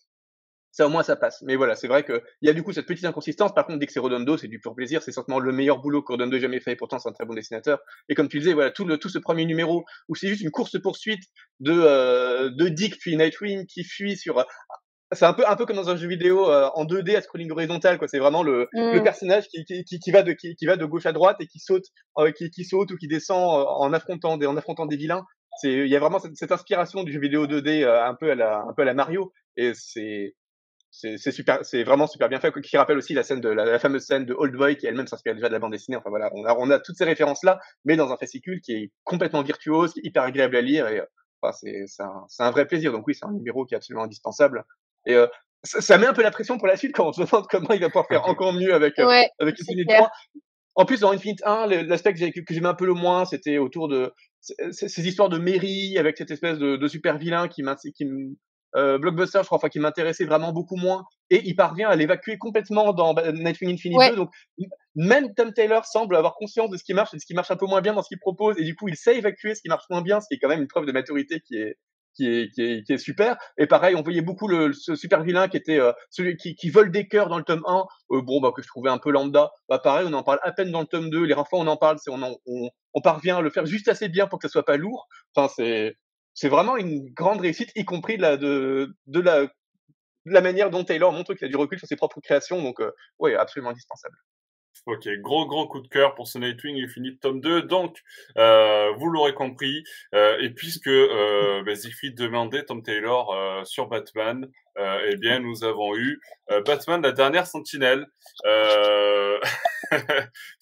ça 0.71 0.87
au 0.87 0.89
moins 0.89 1.03
ça 1.03 1.17
passe. 1.17 1.43
Mais 1.43 1.57
voilà, 1.57 1.75
c'est 1.75 1.89
vrai 1.89 2.05
qu'il 2.05 2.21
y 2.43 2.49
a 2.49 2.53
du 2.53 2.63
coup 2.63 2.73
cette 2.73 2.87
petite 2.87 3.05
inconsistance. 3.05 3.55
Par 3.55 3.67
contre, 3.67 3.79
dès 3.79 3.87
que 3.87 3.93
c'est 3.93 4.01
Redondo, 4.01 4.37
c'est 4.37 4.49
du 4.49 4.61
pur 4.61 4.75
plaisir. 4.75 5.03
C'est 5.03 5.13
certainement 5.13 5.41
le 5.41 5.53
meilleur 5.53 5.79
boulot 5.79 6.03
que 6.03 6.13
Redondo 6.13 6.37
ait 6.37 6.41
jamais 6.41 6.61
fait. 6.61 6.73
Et 6.73 6.77
pourtant, 6.77 6.99
c'est 6.99 7.09
un 7.09 7.13
très 7.13 7.25
bon 7.25 7.35
dessinateur. 7.35 7.81
Et 8.09 8.15
comme 8.15 8.29
tu 8.29 8.39
disais, 8.39 8.53
voilà, 8.53 8.71
tout, 8.71 8.85
le, 8.85 8.99
tout 8.99 9.09
ce 9.09 9.19
premier 9.19 9.45
numéro 9.45 9.85
où 10.09 10.15
c'est 10.15 10.29
juste 10.29 10.43
une 10.43 10.51
course 10.51 10.81
poursuite 10.81 11.23
de 11.61 11.73
euh, 11.73 12.51
de 12.51 12.69
Dick 12.69 12.99
puis 12.99 13.17
Nightwing 13.17 13.67
qui 13.67 13.85
fuit 13.85 14.17
sur. 14.17 14.45
C'est 15.13 15.25
un 15.25 15.33
peu 15.33 15.43
un 15.49 15.57
peu 15.57 15.65
comme 15.65 15.77
dans 15.77 15.89
un 15.89 15.97
jeu 15.97 16.07
vidéo 16.07 16.51
euh, 16.51 16.69
en 16.75 16.85
2D 16.85 17.17
à 17.17 17.23
scrolling 17.23 17.51
horizontal. 17.51 17.99
quoi. 17.99 18.09
C'est 18.09 18.19
vraiment 18.19 18.43
le, 18.43 18.69
mmh. 18.75 18.93
le 18.93 19.03
personnage 19.03 19.49
qui, 19.49 19.65
qui, 19.65 19.85
qui, 19.85 20.11
va 20.11 20.23
de 20.23 20.33
qui, 20.33 20.55
qui, 20.55 20.67
va 20.67 20.77
de 20.77 20.85
gauche 20.85 21.07
à 21.07 21.13
droite 21.13 21.39
et 21.41 21.47
qui 21.47 21.61
saute 21.61 21.85
euh, 22.19 22.31
qui, 22.31 22.51
qui 22.51 22.65
saute 22.65 22.91
ou 22.91 22.97
qui 22.99 23.09
descend 23.09 23.65
en 23.67 23.93
affrontant 23.95 24.37
des 24.37 24.47
en 24.47 24.57
affrontant 24.59 24.85
des 24.85 24.97
vilains. 24.97 25.25
C'est 25.61 25.73
il 25.73 25.89
y 25.89 25.97
a 25.97 25.99
vraiment 25.99 26.19
cette, 26.19 26.37
cette, 26.37 26.53
inspiration 26.53 27.05
du 27.05 27.13
jeu 27.13 27.21
vidéo 27.21 27.47
2D 27.47 27.89
un 27.89 28.15
peu 28.15 28.31
à 28.31 28.35
la 28.35 28.61
un 28.69 28.75
peu 28.75 28.83
à 28.83 28.85
la 28.85 28.93
Mario 28.93 29.33
et 29.57 29.73
c'est 29.75 30.35
c'est 30.91 31.31
super, 31.31 31.65
c'est 31.65 31.85
vraiment 31.85 32.07
super 32.07 32.29
bien 32.29 32.41
fait. 32.41 32.53
Qui 32.61 32.77
rappelle 32.77 32.99
aussi 32.99 33.15
la 33.15 33.23
scène 33.23 33.41
de 33.41 33.49
la, 33.49 33.79
fameuse 33.79 34.05
scène 34.05 34.25
de 34.25 34.35
Old 34.35 34.55
Boy 34.55 34.77
qui 34.77 34.87
elle-même 34.87 35.07
s'inspire 35.07 35.35
déjà 35.35 35.49
de 35.49 35.53
la 35.53 35.59
bande 35.59 35.73
dessinée. 35.73 35.97
Enfin 35.97 36.11
voilà, 36.11 36.31
on 36.35 36.45
a, 36.45 36.55
on 36.59 36.71
a 36.71 36.79
toutes 36.79 36.97
ces 36.97 37.05
références 37.05 37.45
là, 37.45 37.61
mais 37.85 37.97
dans 37.97 38.13
un 38.13 38.17
fascicule 38.17 38.61
qui 38.61 38.73
est 38.73 38.91
complètement 39.05 39.43
virtuose, 39.43 39.93
hyper 40.03 40.23
agréable 40.23 40.57
à 40.57 40.61
lire 40.61 40.89
et 40.89 41.03
enfin, 41.43 41.57
c'est 41.61 41.85
un, 42.01 42.27
un, 42.39 42.51
vrai 42.51 42.67
plaisir. 42.67 42.93
Donc 42.93 43.07
oui, 43.07 43.15
c'est 43.15 43.27
un 43.27 43.33
numéro 43.33 43.65
qui 43.65 43.75
est 43.75 43.77
absolument 43.77 44.05
indispensable. 44.05 44.65
Et 45.07 45.15
euh, 45.15 45.27
ça, 45.63 45.99
met 45.99 46.07
un 46.07 46.13
peu 46.13 46.23
la 46.23 46.31
pression 46.31 46.59
pour 46.59 46.67
la 46.67 46.77
suite 46.77 46.95
quand 46.95 47.09
on 47.09 47.13
se 47.13 47.23
demande 47.23 47.47
comment 47.51 47.71
il 47.71 47.81
va 47.81 47.89
pouvoir 47.89 48.07
faire 48.07 48.25
encore 48.27 48.53
mieux 48.53 48.73
avec 48.75 48.99
euh, 48.99 49.23
avec 49.39 49.61
Infinite 49.61 49.89
3. 49.89 50.11
En 50.75 50.85
plus, 50.85 51.01
dans 51.01 51.11
Infinite 51.11 51.43
1, 51.45 51.67
l'aspect 51.85 52.15
que 52.15 52.55
j'aimais 52.55 52.69
un 52.69 52.75
peu 52.75 52.87
le 52.87 52.95
moins, 52.95 53.25
c'était 53.25 53.59
autour 53.59 53.89
de 53.89 54.13
ces, 54.41 55.09
histoires 55.09 55.29
de 55.29 55.37
mairie 55.37 55.99
avec 55.99 56.17
cette 56.17 56.31
espèce 56.31 56.57
de, 56.57 56.77
de 56.77 56.89
super 56.89 57.19
vilain 57.19 57.49
qui, 57.49 57.65
qui 57.97 58.05
euh, 58.79 58.99
Blockbuster, 58.99 59.41
je 59.43 59.47
crois, 59.47 59.59
enfin, 59.59 59.69
qui 59.69 59.81
m'intéressait 59.81 60.25
vraiment 60.25 60.53
beaucoup 60.53 60.77
moins, 60.77 61.05
et 61.31 61.43
il 61.45 61.55
parvient 61.55 61.89
à 61.89 61.97
l'évacuer 61.97 62.39
complètement 62.39 62.93
dans 62.93 63.15
Nightwing 63.15 63.75
Infinite 63.75 64.11
2. 64.11 64.17
Donc, 64.17 64.31
même 64.95 65.35
Tom 65.35 65.53
Taylor 65.53 65.85
semble 65.85 66.17
avoir 66.17 66.35
conscience 66.35 66.71
de 66.71 66.77
ce 66.77 66.85
qui 66.85 66.95
marche 66.95 67.13
et 67.13 67.17
de 67.17 67.21
ce 67.21 67.27
qui 67.27 67.35
marche 67.35 67.51
un 67.51 67.57
peu 67.57 67.67
moins 67.67 67.81
bien 67.81 67.95
dans 67.95 68.03
ce 68.03 68.09
qu'il 68.09 68.19
propose, 68.19 68.59
et 68.59 68.65
du 68.65 68.75
coup, 68.75 68.89
il 68.89 68.97
sait 68.97 69.19
évacuer 69.19 69.55
ce 69.55 69.63
qui 69.63 69.69
marche 69.69 69.85
moins 69.91 70.03
bien, 70.03 70.21
ce 70.21 70.29
qui 70.29 70.35
est 70.35 70.39
quand 70.39 70.49
même 70.49 70.63
une 70.63 70.69
preuve 70.69 70.87
de 70.87 70.93
maturité 70.93 71.41
qui 71.41 71.57
est, 71.57 71.77
qui 72.19 72.27
est, 72.27 72.51
qui 72.53 72.63
est, 72.63 72.83
qui 72.85 72.93
est 72.93 72.99
super. 72.99 73.37
Et 73.57 73.67
pareil, 73.67 73.95
on 73.95 74.03
voyait 74.03 74.23
beaucoup 74.23 74.49
le, 74.49 74.73
ce 74.73 74.97
super 74.97 75.23
vilain 75.23 75.49
qui 75.49 75.57
était 75.57 75.79
euh, 75.79 75.93
celui 76.11 76.37
qui, 76.37 76.57
qui 76.57 76.69
vole 76.69 76.91
des 76.91 77.07
cœurs 77.07 77.29
dans 77.29 77.39
le 77.39 77.45
tome 77.45 77.63
1, 77.67 77.85
euh, 78.11 78.23
bon, 78.23 78.41
bah, 78.41 78.53
que 78.55 78.63
je 78.63 78.69
trouvais 78.69 78.91
un 78.91 78.99
peu 78.99 79.11
lambda. 79.11 79.51
Bah, 79.69 79.79
pareil, 79.79 80.07
on 80.09 80.13
en 80.13 80.23
parle 80.23 80.41
à 80.43 80.53
peine 80.53 80.73
dans 80.73 80.81
le 80.81 80.87
tome 80.87 81.11
2. 81.11 81.25
Les 81.25 81.35
fois 81.35 81.47
on 81.53 81.67
en 81.67 81.77
parle, 81.77 81.99
c'est 81.99 82.11
on, 82.11 82.21
on, 82.47 82.71
on 82.95 83.01
parvient 83.01 83.39
à 83.39 83.41
le 83.41 83.51
faire 83.51 83.67
juste 83.67 83.89
assez 83.89 84.09
bien 84.09 84.27
pour 84.27 84.39
que 84.39 84.49
ça 84.49 84.53
soit 84.53 84.65
pas 84.65 84.77
lourd. 84.77 85.07
Enfin, 85.35 85.53
c'est, 85.55 85.97
c'est 86.39 86.49
vraiment 86.49 86.77
une 86.77 87.13
grande 87.13 87.41
réussite, 87.41 87.73
y 87.75 87.85
compris 87.85 88.17
de 88.17 88.95
la, 89.13 90.41
manière 90.41 90.71
dont 90.71 90.85
Taylor 90.85 91.11
montre 91.13 91.35
qu'il 91.35 91.45
a 91.47 91.49
du 91.49 91.57
recul 91.57 91.81
sur 91.81 91.89
ses 91.89 91.97
propres 91.97 92.21
créations. 92.21 92.63
Donc, 92.63 92.81
euh, 92.81 92.93
oui, 93.19 93.35
absolument 93.35 93.71
indispensable. 93.71 94.15
Ok, 94.87 95.09
gros 95.21 95.47
gros 95.47 95.67
coup 95.67 95.81
de 95.81 95.89
cœur 95.89 96.15
pour 96.15 96.29
ce 96.29 96.39
Nightwing 96.39 96.81
Infinite 96.81 97.21
tome 97.21 97.41
2. 97.41 97.63
Donc, 97.63 97.99
euh, 98.37 98.93
vous 98.99 99.09
l'aurez 99.11 99.35
compris, 99.35 99.83
euh, 100.15 100.39
et 100.39 100.51
puisque 100.51 100.87
euh, 100.87 101.65
bah, 101.65 101.73
demandait 102.17 102.65
Tom 102.65 102.85
Taylor 102.85 103.67
sur 103.67 103.89
Batman, 103.89 104.49
eh 104.79 105.17
bien 105.17 105.41
nous 105.41 105.65
avons 105.65 105.97
eu 105.97 106.21
Batman 106.65 107.03
la 107.03 107.11
dernière 107.11 107.49
Sentinelle. 107.49 108.07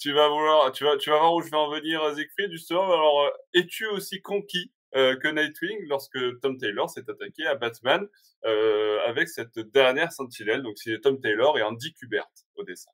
tu 0.01 0.13
vas 0.13 0.29
vouloir, 0.29 0.73
tu 0.73 0.85
vas, 0.85 0.97
tu 0.97 1.11
vas 1.11 1.19
voir 1.19 1.35
où 1.35 1.43
je 1.43 1.51
vais 1.51 1.57
en 1.57 1.71
venir, 1.71 2.01
Siegfried 2.15 2.51
justement. 2.51 2.91
Alors, 2.91 3.31
es-tu 3.53 3.87
aussi 3.87 4.23
conquis 4.23 4.73
que 4.97 5.29
Nightwing 5.29 5.87
lorsque 5.89 6.19
Tom 6.41 6.57
Taylor 6.59 6.89
s'est 6.89 7.09
attaqué 7.09 7.47
à 7.47 7.55
Batman 7.55 8.07
euh, 8.45 8.99
avec 9.07 9.29
cette 9.29 9.59
dernière 9.59 10.13
sentinelle. 10.13 10.63
Donc 10.63 10.79
c'est 10.79 11.01
Tom 11.01 11.21
Taylor 11.21 11.59
et 11.59 11.63
Andy 11.63 11.93
Kubert 11.95 12.29
au 12.57 12.65
dessin. 12.65 12.91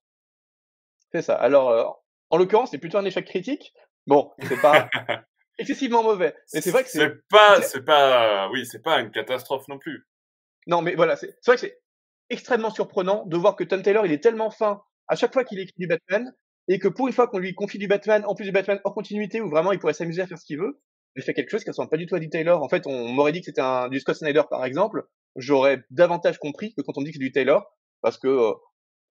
C'est 1.13 1.23
ça. 1.23 1.35
Alors 1.35 1.71
euh, 1.71 1.85
en 2.31 2.39
l'occurrence, 2.39 2.71
c'est 2.71 2.79
plutôt 2.79 2.99
un 2.99 3.05
échec 3.05 3.27
critique. 3.27 3.73
Bon, 4.07 4.33
c'est 4.43 4.61
pas 4.61 4.89
excessivement 5.59 6.03
mauvais, 6.03 6.35
mais 6.53 6.61
c'est 6.61 6.71
vrai 6.71 6.83
que 6.83 6.91
c'est 6.91 7.29
pas, 7.29 7.63
c'est 7.63 7.85
pas, 7.85 8.51
oui, 8.51 8.67
c'est 8.67 8.83
pas 8.83 9.01
une 9.01 9.11
catastrophe 9.11 9.69
non 9.69 9.79
plus. 9.79 10.09
Non, 10.67 10.83
mais 10.83 10.95
voilà, 10.95 11.17
c'est 11.17 11.37
vrai 11.47 11.55
que 11.55 11.61
c'est 11.61 11.81
extrêmement 12.31 12.71
surprenant 12.71 13.27
de 13.27 13.37
voir 13.37 13.55
que 13.55 13.65
Tom 13.65 13.83
Taylor, 13.83 14.07
il 14.07 14.13
est 14.13 14.23
tellement 14.23 14.51
fin 14.51 14.83
à 15.07 15.15
chaque 15.15 15.33
fois 15.33 15.45
qu'il 15.45 15.61
écrit 15.61 15.75
du 15.77 15.87
Batman, 15.87 16.35
et 16.69 16.79
que 16.79 16.89
pour 16.89 17.07
une 17.07 17.13
fois 17.13 17.29
qu'on 17.29 17.39
lui 17.39 17.55
confie 17.55 17.79
du 17.79 17.89
Batman, 17.89 18.25
en 18.27 18.35
plus 18.35 18.45
du 18.45 18.53
Batman 18.53 18.81
hors 18.85 18.95
continuité, 18.95 19.41
où 19.41 19.51
vraiment 19.51 19.73
il 19.73 19.79
pourrait 19.79 19.93
s'amuser 19.93 20.23
à 20.23 20.27
faire 20.27 20.39
ce 20.39 20.47
qu'il 20.47 20.59
veut, 20.59 20.81
j'ai 21.17 21.23
fait 21.23 21.35
quelque 21.35 21.51
chose 21.51 21.65
qui 21.65 21.71
ressemble 21.71 21.91
pas 21.91 21.97
du 21.97 22.07
tout 22.07 22.15
à 22.15 22.21
du 22.21 22.31
Taylor. 22.31 22.63
En 22.63 22.69
fait, 22.69 22.87
on 22.87 23.09
m'aurait 23.09 23.33
dit 23.33 23.41
que 23.41 23.47
c'était 23.47 23.61
un 23.61 23.89
du 23.89 24.01
Scott 24.01 24.17
Snyder 24.17 24.43
par 24.49 24.65
exemple, 24.65 25.07
j'aurais 25.37 25.83
davantage 25.91 26.39
compris 26.39 26.75
que 26.75 26.83
quand 26.83 26.97
on 26.97 27.03
dit 27.03 27.11
que 27.11 27.15
c'est 27.15 27.25
du 27.25 27.33
Taylor, 27.33 27.77
parce 28.01 28.19
que 28.19 28.29
euh, 28.29 28.53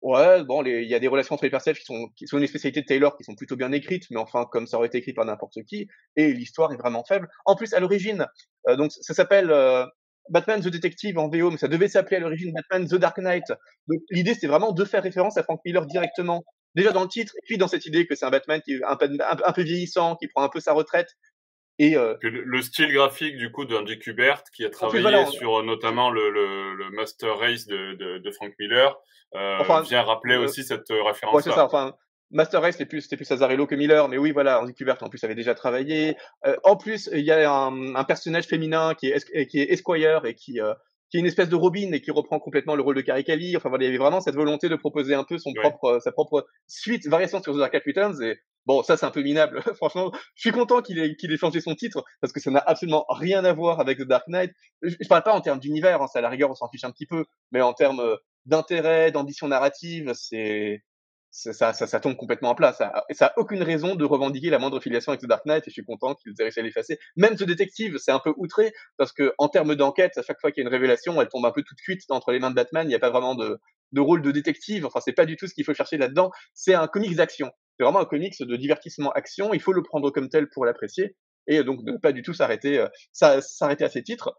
ouais, 0.02 0.44
bon, 0.44 0.64
il 0.64 0.88
y 0.88 0.94
a 0.94 0.98
des 0.98 1.08
relations 1.08 1.34
entre 1.34 1.44
les 1.44 1.50
personnages 1.50 1.78
qui 1.78 1.84
sont 1.84 2.08
qui 2.16 2.26
sont 2.26 2.38
une 2.38 2.46
spécialité 2.46 2.80
de 2.82 2.86
Taylor, 2.86 3.16
qui 3.16 3.24
sont 3.24 3.34
plutôt 3.34 3.56
bien 3.56 3.72
écrites, 3.72 4.04
mais 4.10 4.18
enfin 4.18 4.46
comme 4.50 4.66
ça 4.66 4.78
aurait 4.78 4.88
été 4.88 4.98
écrit 4.98 5.12
par 5.12 5.24
n'importe 5.24 5.62
qui, 5.64 5.88
et 6.16 6.32
l'histoire 6.32 6.72
est 6.72 6.76
vraiment 6.76 7.04
faible. 7.04 7.28
En 7.44 7.56
plus, 7.56 7.72
à 7.74 7.80
l'origine, 7.80 8.26
euh, 8.68 8.76
donc 8.76 8.92
ça 8.92 9.14
s'appelle 9.14 9.50
euh, 9.50 9.84
Batman 10.30 10.60
the 10.60 10.68
Detective 10.68 11.18
en 11.18 11.28
VO, 11.28 11.50
mais 11.50 11.58
ça 11.58 11.68
devait 11.68 11.88
s'appeler 11.88 12.18
à 12.18 12.20
l'origine 12.20 12.52
Batman 12.52 12.88
the 12.88 12.94
Dark 12.94 13.18
Knight. 13.18 13.48
Donc 13.88 14.00
l'idée 14.10 14.34
c'était 14.34 14.46
vraiment 14.46 14.72
de 14.72 14.84
faire 14.84 15.02
référence 15.02 15.36
à 15.36 15.42
Frank 15.42 15.60
Miller 15.64 15.86
directement, 15.86 16.44
déjà 16.74 16.92
dans 16.92 17.02
le 17.02 17.08
titre, 17.08 17.32
et 17.36 17.42
puis 17.46 17.58
dans 17.58 17.68
cette 17.68 17.86
idée 17.86 18.06
que 18.06 18.14
c'est 18.14 18.24
un 18.24 18.30
Batman 18.30 18.60
qui 18.64 18.74
est 18.74 18.84
un 18.84 18.96
peu, 18.96 19.08
un, 19.20 19.52
peu 19.52 19.62
vieillissant, 19.62 20.16
qui 20.16 20.28
prend 20.28 20.42
un 20.42 20.48
peu 20.48 20.60
sa 20.60 20.72
retraite. 20.72 21.08
Et 21.82 21.96
euh, 21.96 22.14
le, 22.20 22.60
style 22.60 22.92
graphique 22.92 23.38
du 23.38 23.50
coup 23.50 23.64
d'Andy 23.64 23.98
Kubert, 23.98 24.42
qui 24.54 24.66
a 24.66 24.68
travaillé 24.68 25.24
sur 25.30 25.62
notamment 25.62 26.10
le, 26.10 26.28
le, 26.28 26.74
le, 26.74 26.90
Master 26.90 27.38
Race 27.38 27.66
de, 27.66 27.94
de, 27.94 28.18
de 28.18 28.30
Frank 28.32 28.52
Miller, 28.58 28.94
euh, 29.34 29.56
enfin, 29.60 29.80
vient 29.80 30.02
rappeler 30.02 30.34
euh, 30.34 30.44
aussi 30.44 30.62
cette 30.62 30.90
référence. 30.90 31.34
Ouais, 31.34 31.40
c'est 31.40 31.52
ça. 31.52 31.64
Enfin, 31.64 31.94
Master 32.30 32.60
Race, 32.60 32.76
c'était 32.76 32.84
plus, 32.84 33.08
plus 33.08 33.30
Azarello 33.30 33.66
que 33.66 33.74
Miller, 33.74 34.08
mais 34.08 34.18
oui, 34.18 34.30
voilà, 34.30 34.60
Andy 34.60 34.74
Kubert, 34.74 35.02
en 35.02 35.08
plus, 35.08 35.24
avait 35.24 35.34
déjà 35.34 35.54
travaillé. 35.54 36.18
Euh, 36.46 36.54
en 36.64 36.76
plus, 36.76 37.08
il 37.14 37.24
y 37.24 37.32
a 37.32 37.50
un, 37.50 37.94
un, 37.94 38.04
personnage 38.04 38.44
féminin 38.44 38.94
qui 38.94 39.08
est, 39.08 39.46
qui 39.46 39.60
est 39.60 39.72
Esquire 39.72 40.26
et 40.26 40.34
qui, 40.34 40.60
euh, 40.60 40.74
qui 41.10 41.16
est 41.16 41.20
une 41.20 41.26
espèce 41.26 41.48
de 41.48 41.56
Robin 41.56 41.90
et 41.92 42.00
qui 42.00 42.10
reprend 42.10 42.38
complètement 42.38 42.76
le 42.76 42.82
rôle 42.82 42.96
de 42.96 43.00
Carrie 43.00 43.24
Kelly. 43.24 43.56
Enfin, 43.56 43.68
voilà, 43.68 43.84
il 43.84 43.86
y 43.86 43.90
avait 43.90 43.98
vraiment 43.98 44.20
cette 44.20 44.36
volonté 44.36 44.68
de 44.68 44.76
proposer 44.76 45.14
un 45.14 45.24
peu 45.24 45.38
son 45.38 45.52
propre, 45.52 45.98
sa 46.02 46.12
propre 46.12 46.46
suite, 46.68 47.06
variation 47.08 47.42
sur 47.42 47.54
The 47.54 47.58
Dark 47.58 47.72
Knight 47.72 47.84
Returns. 47.84 48.22
Et 48.22 48.38
bon, 48.66 48.82
ça, 48.82 48.96
c'est 48.96 49.06
un 49.06 49.10
peu 49.10 49.22
minable. 49.22 49.60
Franchement, 49.76 50.12
je 50.34 50.40
suis 50.40 50.52
content 50.52 50.82
qu'il 50.82 50.98
ait, 50.98 51.16
qu'il 51.16 51.32
ait 51.32 51.36
changé 51.36 51.60
son 51.60 51.74
titre 51.74 52.04
parce 52.20 52.32
que 52.32 52.40
ça 52.40 52.50
n'a 52.50 52.60
absolument 52.60 53.06
rien 53.08 53.44
à 53.44 53.52
voir 53.52 53.80
avec 53.80 53.98
The 53.98 54.02
Dark 54.02 54.28
Knight. 54.28 54.52
Je, 54.82 54.94
je 55.00 55.08
parle 55.08 55.24
pas 55.24 55.34
en 55.34 55.40
termes 55.40 55.58
d'univers, 55.58 56.00
hein, 56.00 56.06
ça, 56.06 56.20
à 56.20 56.22
la 56.22 56.28
rigueur, 56.28 56.50
on 56.50 56.54
s'en 56.54 56.68
fiche 56.68 56.84
un 56.84 56.92
petit 56.92 57.06
peu, 57.06 57.24
mais 57.50 57.60
en 57.60 57.72
termes 57.72 58.00
euh, 58.00 58.16
d'intérêt, 58.46 59.10
d'ambition 59.10 59.48
narrative, 59.48 60.12
c'est, 60.14 60.82
ça, 61.30 61.72
ça, 61.72 61.86
ça, 61.86 62.00
tombe 62.00 62.16
complètement 62.16 62.50
en 62.50 62.54
place. 62.54 62.78
Ça, 62.78 63.04
ça 63.10 63.26
a 63.26 63.38
aucune 63.38 63.62
raison 63.62 63.94
de 63.94 64.04
revendiquer 64.04 64.50
la 64.50 64.58
moindre 64.58 64.80
filiation 64.80 65.12
avec 65.12 65.22
The 65.22 65.26
Dark 65.26 65.46
Knight 65.46 65.66
et 65.66 65.70
je 65.70 65.74
suis 65.74 65.84
content 65.84 66.14
qu'ils 66.14 66.32
aient 66.38 66.42
réussi 66.42 66.60
à 66.60 66.62
l'effacer. 66.62 66.98
Même 67.16 67.36
ce 67.36 67.44
détective, 67.44 67.98
c'est 67.98 68.10
un 68.10 68.18
peu 68.18 68.32
outré 68.36 68.72
parce 68.96 69.12
que 69.12 69.32
en 69.38 69.48
termes 69.48 69.76
d'enquête, 69.76 70.18
à 70.18 70.22
chaque 70.22 70.40
fois 70.40 70.50
qu'il 70.50 70.62
y 70.62 70.66
a 70.66 70.68
une 70.68 70.74
révélation, 70.74 71.20
elle 71.20 71.28
tombe 71.28 71.46
un 71.46 71.52
peu 71.52 71.62
toute 71.62 71.78
cuite 71.78 72.02
entre 72.10 72.32
les 72.32 72.40
mains 72.40 72.50
de 72.50 72.56
Batman. 72.56 72.86
Il 72.86 72.88
n'y 72.88 72.94
a 72.94 72.98
pas 72.98 73.10
vraiment 73.10 73.34
de, 73.34 73.60
de 73.92 74.00
rôle 74.00 74.22
de 74.22 74.30
détective. 74.32 74.86
Enfin, 74.86 75.00
c'est 75.04 75.12
pas 75.12 75.26
du 75.26 75.36
tout 75.36 75.46
ce 75.46 75.54
qu'il 75.54 75.64
faut 75.64 75.74
chercher 75.74 75.98
là-dedans. 75.98 76.30
C'est 76.54 76.74
un 76.74 76.88
comics 76.88 77.14
d'action. 77.14 77.50
C'est 77.76 77.84
vraiment 77.84 78.00
un 78.00 78.06
comics 78.06 78.34
de 78.40 78.56
divertissement 78.56 79.10
action. 79.12 79.54
Il 79.54 79.60
faut 79.60 79.72
le 79.72 79.82
prendre 79.82 80.10
comme 80.10 80.28
tel 80.28 80.48
pour 80.48 80.64
l'apprécier 80.64 81.16
et 81.46 81.64
donc 81.64 81.82
ne 81.82 81.96
pas 81.96 82.12
du 82.12 82.22
tout 82.22 82.34
s'arrêter, 82.34 82.78
euh, 82.80 83.40
s'arrêter 83.40 83.84
à 83.84 83.88
ses 83.88 84.02
titres. 84.02 84.34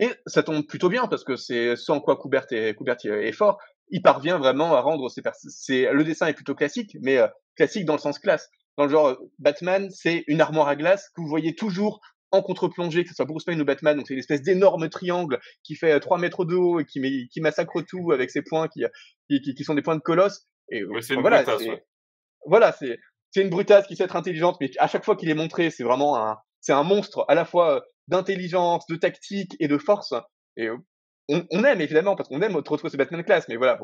Et 0.00 0.10
ça 0.26 0.42
tombe 0.42 0.66
plutôt 0.66 0.88
bien 0.88 1.06
parce 1.06 1.22
que 1.22 1.36
c'est 1.36 1.76
sans 1.76 2.00
quoi 2.00 2.16
Coubert 2.16 2.46
est, 2.50 2.74
Coubert 2.74 2.96
est 3.04 3.32
fort 3.32 3.58
il 3.88 4.02
parvient 4.02 4.38
vraiment 4.38 4.74
à 4.74 4.80
rendre 4.80 5.08
ses 5.08 5.22
c'est 5.48 5.92
le 5.92 6.04
dessin 6.04 6.26
est 6.26 6.34
plutôt 6.34 6.54
classique, 6.54 6.96
mais 7.00 7.18
euh, 7.18 7.28
classique 7.56 7.84
dans 7.84 7.94
le 7.94 7.98
sens 7.98 8.18
classe. 8.18 8.48
Dans 8.76 8.84
le 8.84 8.90
genre 8.90 9.08
euh, 9.08 9.16
Batman, 9.38 9.90
c'est 9.90 10.24
une 10.26 10.40
armoire 10.40 10.68
à 10.68 10.76
glace 10.76 11.10
que 11.14 11.20
vous 11.20 11.28
voyez 11.28 11.54
toujours 11.54 12.00
en 12.30 12.40
contre-plongée, 12.42 13.02
que 13.02 13.10
ce 13.10 13.14
soit 13.14 13.26
Bruce 13.26 13.44
Wayne 13.46 13.60
ou 13.60 13.64
Batman. 13.64 13.96
Donc 13.96 14.06
c'est 14.06 14.14
une 14.14 14.20
espèce 14.20 14.42
d'énorme 14.42 14.88
triangle 14.88 15.38
qui 15.62 15.74
fait 15.74 15.98
3 16.00 16.18
mètres 16.18 16.44
de 16.46 16.54
haut 16.54 16.80
et 16.80 16.86
qui, 16.86 17.28
qui 17.28 17.40
massacre 17.40 17.82
tout 17.82 18.12
avec 18.12 18.30
ses 18.30 18.42
points 18.42 18.68
qui, 18.68 18.84
qui, 19.28 19.54
qui 19.54 19.64
sont 19.64 19.74
des 19.74 19.82
points 19.82 19.96
de 19.96 20.00
colosse. 20.00 20.46
Et 20.70 20.78
une 20.78 21.20
voilà, 21.20 21.42
brutasse, 21.42 21.68
voilà, 22.46 22.72
c'est 22.72 22.98
c'est 23.30 23.42
une 23.42 23.50
brutasse 23.50 23.86
qui 23.86 23.96
sait 23.96 24.04
être 24.04 24.16
intelligente, 24.16 24.58
mais 24.60 24.70
à 24.78 24.86
chaque 24.86 25.04
fois 25.04 25.16
qu'il 25.16 25.30
est 25.30 25.34
montré, 25.34 25.70
c'est 25.70 25.84
vraiment 25.84 26.16
un 26.16 26.38
c'est 26.60 26.72
un 26.72 26.82
monstre 26.82 27.24
à 27.28 27.34
la 27.34 27.44
fois 27.44 27.76
euh, 27.76 27.80
d'intelligence, 28.08 28.86
de 28.86 28.96
tactique 28.96 29.56
et 29.58 29.68
de 29.68 29.78
force. 29.78 30.14
Et 30.56 30.68
on, 31.28 31.64
aime 31.64 31.80
évidemment 31.80 32.16
parce 32.16 32.28
qu'on 32.28 32.40
aime 32.42 32.56
retrouver 32.56 32.90
ce 32.90 32.96
Batman 32.96 33.22
classe, 33.24 33.46
mais 33.48 33.56
voilà, 33.56 33.78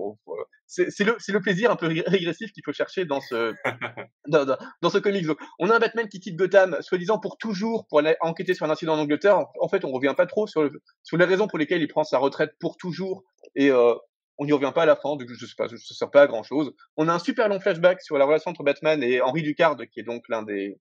c'est 0.66 1.04
le, 1.04 1.16
le, 1.28 1.40
plaisir 1.40 1.70
un 1.70 1.76
peu 1.76 1.86
régressif 1.86 2.52
qu'il 2.52 2.62
faut 2.64 2.72
chercher 2.72 3.04
dans 3.04 3.20
ce 3.20 3.54
dans, 4.28 4.56
dans, 4.82 4.90
ce 4.90 4.98
comics. 4.98 5.26
Donc, 5.26 5.38
on 5.58 5.70
a 5.70 5.76
un 5.76 5.78
Batman 5.78 6.08
qui 6.08 6.20
quitte 6.20 6.36
Gotham, 6.36 6.76
soi-disant 6.80 7.18
pour 7.18 7.38
toujours, 7.38 7.86
pour 7.88 8.00
aller 8.00 8.16
enquêter 8.20 8.54
sur 8.54 8.66
un 8.66 8.70
incident 8.70 8.94
en 8.94 8.98
Angleterre. 8.98 9.46
En 9.60 9.68
fait, 9.68 9.84
on 9.84 9.92
revient 9.92 10.14
pas 10.16 10.26
trop 10.26 10.46
sur, 10.46 10.62
le, 10.62 10.82
sur 11.02 11.16
les 11.16 11.24
raisons 11.24 11.46
pour 11.46 11.58
lesquelles 11.58 11.82
il 11.82 11.88
prend 11.88 12.04
sa 12.04 12.18
retraite 12.18 12.52
pour 12.60 12.76
toujours, 12.76 13.24
et 13.54 13.70
euh, 13.70 13.94
on 14.38 14.44
n'y 14.44 14.52
revient 14.52 14.72
pas 14.74 14.82
à 14.82 14.86
la 14.86 14.96
fin. 14.96 15.16
Donc, 15.16 15.28
je 15.28 15.46
sais 15.46 15.54
pas, 15.56 15.68
ça 15.68 15.76
sert 15.76 16.10
pas 16.10 16.22
à 16.22 16.26
grand 16.26 16.42
chose. 16.42 16.72
On 16.96 17.08
a 17.08 17.12
un 17.12 17.18
super 17.18 17.48
long 17.48 17.60
flashback 17.60 18.02
sur 18.02 18.18
la 18.18 18.24
relation 18.24 18.50
entre 18.50 18.64
Batman 18.64 19.02
et 19.02 19.20
Henry 19.20 19.42
Ducard, 19.42 19.76
qui 19.92 20.00
est 20.00 20.04
donc 20.04 20.24
l'un 20.28 20.42
des 20.42 20.78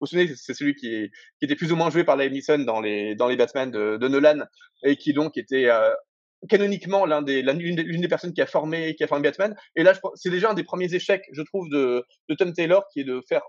vous 0.00 0.04
vous 0.04 0.06
souvenez, 0.06 0.34
c'est 0.36 0.54
celui 0.54 0.74
qui, 0.74 1.10
qui, 1.38 1.44
était 1.44 1.56
plus 1.56 1.72
ou 1.72 1.76
moins 1.76 1.90
joué 1.90 2.04
par 2.04 2.16
Liam 2.16 2.32
Neeson 2.32 2.58
dans 2.58 2.80
les, 2.80 3.14
dans 3.14 3.28
les 3.28 3.36
Batman 3.36 3.70
de, 3.70 3.96
de 3.96 4.08
Nolan 4.08 4.44
et 4.82 4.96
qui 4.96 5.14
donc 5.14 5.36
était 5.38 5.70
euh, 5.70 5.90
canoniquement 6.48 7.06
l'un 7.06 7.22
des, 7.22 7.42
l'une 7.42 8.00
des, 8.00 8.08
personnes 8.08 8.32
qui 8.32 8.42
a 8.42 8.46
formé, 8.46 8.94
qui 8.94 9.04
a 9.04 9.06
formé 9.06 9.22
Batman. 9.22 9.56
Et 9.74 9.82
là, 9.82 9.94
c'est 10.14 10.30
déjà 10.30 10.50
un 10.50 10.54
des 10.54 10.64
premiers 10.64 10.94
échecs, 10.94 11.24
je 11.32 11.42
trouve, 11.42 11.68
de, 11.70 12.04
de 12.28 12.34
Tom 12.34 12.52
Taylor, 12.52 12.86
qui 12.92 13.00
est 13.00 13.04
de 13.04 13.22
faire 13.28 13.42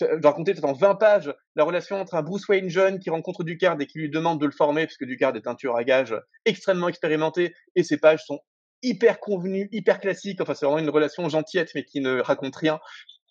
de 0.00 0.26
raconter 0.26 0.52
peut-être 0.52 0.64
en 0.64 0.72
20 0.72 0.94
pages 0.94 1.34
la 1.56 1.64
relation 1.64 2.00
entre 2.00 2.14
un 2.14 2.22
Bruce 2.22 2.48
Wayne 2.48 2.70
jeune 2.70 3.00
qui 3.00 3.10
rencontre 3.10 3.44
Ducard 3.44 3.78
et 3.80 3.86
qui 3.86 3.98
lui 3.98 4.08
demande 4.08 4.40
de 4.40 4.46
le 4.46 4.52
former, 4.52 4.86
puisque 4.86 5.04
Ducard 5.04 5.36
est 5.36 5.46
un 5.46 5.54
tueur 5.54 5.76
à 5.76 5.84
gages 5.84 6.16
extrêmement 6.46 6.88
expérimenté, 6.88 7.54
et 7.76 7.82
ces 7.82 7.98
pages 7.98 8.24
sont 8.24 8.40
hyper 8.82 9.20
convenues, 9.20 9.68
hyper 9.72 10.00
classiques. 10.00 10.40
Enfin, 10.40 10.54
c'est 10.54 10.64
vraiment 10.64 10.78
une 10.78 10.90
relation 10.90 11.28
gentillette, 11.28 11.70
mais 11.74 11.84
qui 11.84 12.00
ne 12.00 12.20
raconte 12.20 12.56
rien. 12.56 12.80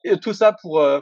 Et 0.03 0.17
tout 0.17 0.33
ça 0.33 0.55
pour 0.61 0.79
euh, 0.79 0.99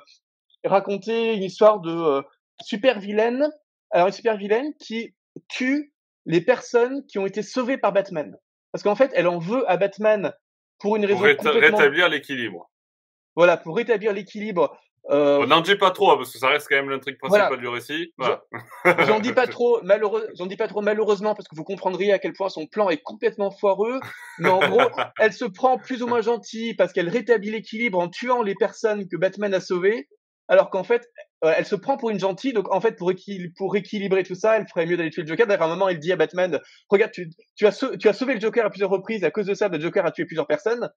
raconter 0.68 1.34
une 1.34 1.44
histoire 1.44 1.80
de 1.80 1.92
euh, 1.92 2.22
super 2.62 3.00
vilaine, 3.00 3.50
alors 3.92 4.08
une 4.08 4.14
super 4.14 4.38
vilaine 4.38 4.74
qui 4.80 5.16
tue 5.48 5.94
les 6.26 6.42
personnes 6.42 7.06
qui 7.06 7.20
ont 7.20 7.26
été 7.26 7.42
sauvées 7.42 7.78
par 7.78 7.94
Batman. 7.94 8.38
Parce 8.72 8.84
qu'en 8.84 8.96
fait, 8.96 9.12
elle 9.16 9.28
en 9.28 9.40
veut 9.40 9.70
à 9.70 9.78
Batman 9.78 10.34
pour 10.80 10.96
une 10.96 11.06
raison 11.06 11.18
pour 11.18 11.54
rétablir 11.54 12.10
l'équilibre. 12.10 12.70
Voilà, 13.36 13.58
pour 13.58 13.76
rétablir 13.76 14.14
l'équilibre. 14.14 14.78
Euh... 15.10 15.46
N'en 15.46 15.62
dis 15.62 15.76
pas 15.76 15.92
trop, 15.92 16.12
hein, 16.12 16.18
parce 16.18 16.34
que 16.34 16.38
ça 16.38 16.50
reste 16.50 16.68
quand 16.68 16.76
même 16.76 16.90
l'intrigue 16.90 17.18
principale 17.18 17.60
du 17.60 17.68
récit. 17.68 18.14
J'en 18.84 19.20
dis 19.20 19.32
pas 19.32 19.48
trop, 19.48 19.82
malheureux... 19.84 20.28
j'en 20.38 20.48
dis 20.48 20.58
pas 20.58 20.68
trop 20.68 20.82
malheureusement, 20.82 21.34
parce 21.34 21.48
que 21.48 21.56
vous 21.56 21.64
comprendriez 21.64 22.12
à 22.12 22.20
quel 22.20 22.34
point 22.34 22.50
son 22.50 22.68
plan 22.68 22.90
est 22.90 23.02
complètement 23.02 23.52
foireux. 23.52 24.00
Mais 24.40 24.50
en 24.50 24.60
gros, 24.68 24.90
elle 25.20 25.34
se 25.34 25.46
prend 25.46 25.78
plus 25.78 26.04
ou 26.04 26.08
moins 26.08 26.22
gentille 26.22 26.76
parce 26.76 26.92
qu'elle 26.92 27.10
rétablit 27.10 27.52
l'équilibre 27.52 28.00
en 28.00 28.10
tuant 28.10 28.44
les 28.44 28.56
personnes 28.56 29.08
que 29.08 29.16
Batman 29.16 29.54
a 29.54 29.62
sauvées 29.62 30.10
alors 30.48 30.70
qu'en 30.70 30.84
fait, 30.84 31.10
euh, 31.44 31.54
elle 31.56 31.66
se 31.66 31.76
prend 31.76 31.98
pour 31.98 32.10
une 32.10 32.20
gentille, 32.20 32.54
donc 32.54 32.74
en 32.74 32.82
fait, 32.82 32.94
pour, 32.94 33.12
pour 33.56 33.76
équilibrer 33.76 34.24
tout 34.24 34.36
ça, 34.36 34.58
elle 34.58 34.68
ferait 34.68 34.86
mieux 34.86 34.98
d'aller 34.98 35.10
tuer 35.10 35.24
le 35.24 35.28
Joker. 35.28 35.48
D'ailleurs, 35.48 35.64
à 35.64 35.66
un 35.66 35.70
moment, 35.70 35.90
elle 35.90 36.00
dit 36.00 36.12
à 36.12 36.16
Batman, 36.16 36.60
regarde, 36.90 37.12
tu, 37.12 37.66
as 37.66 37.72
sauvé 38.14 38.34
le 38.34 38.40
Joker 38.40 38.66
à 38.66 38.70
plusieurs 38.70 38.90
reprises, 38.90 39.24
à 39.24 39.32
cause 39.32 39.46
de 39.46 39.54
ça, 39.54 39.68
le 39.68 39.80
Joker 39.80 40.06
a 40.06 40.12
tué 40.12 40.26
plusieurs 40.26 40.48
personnes. 40.48 40.90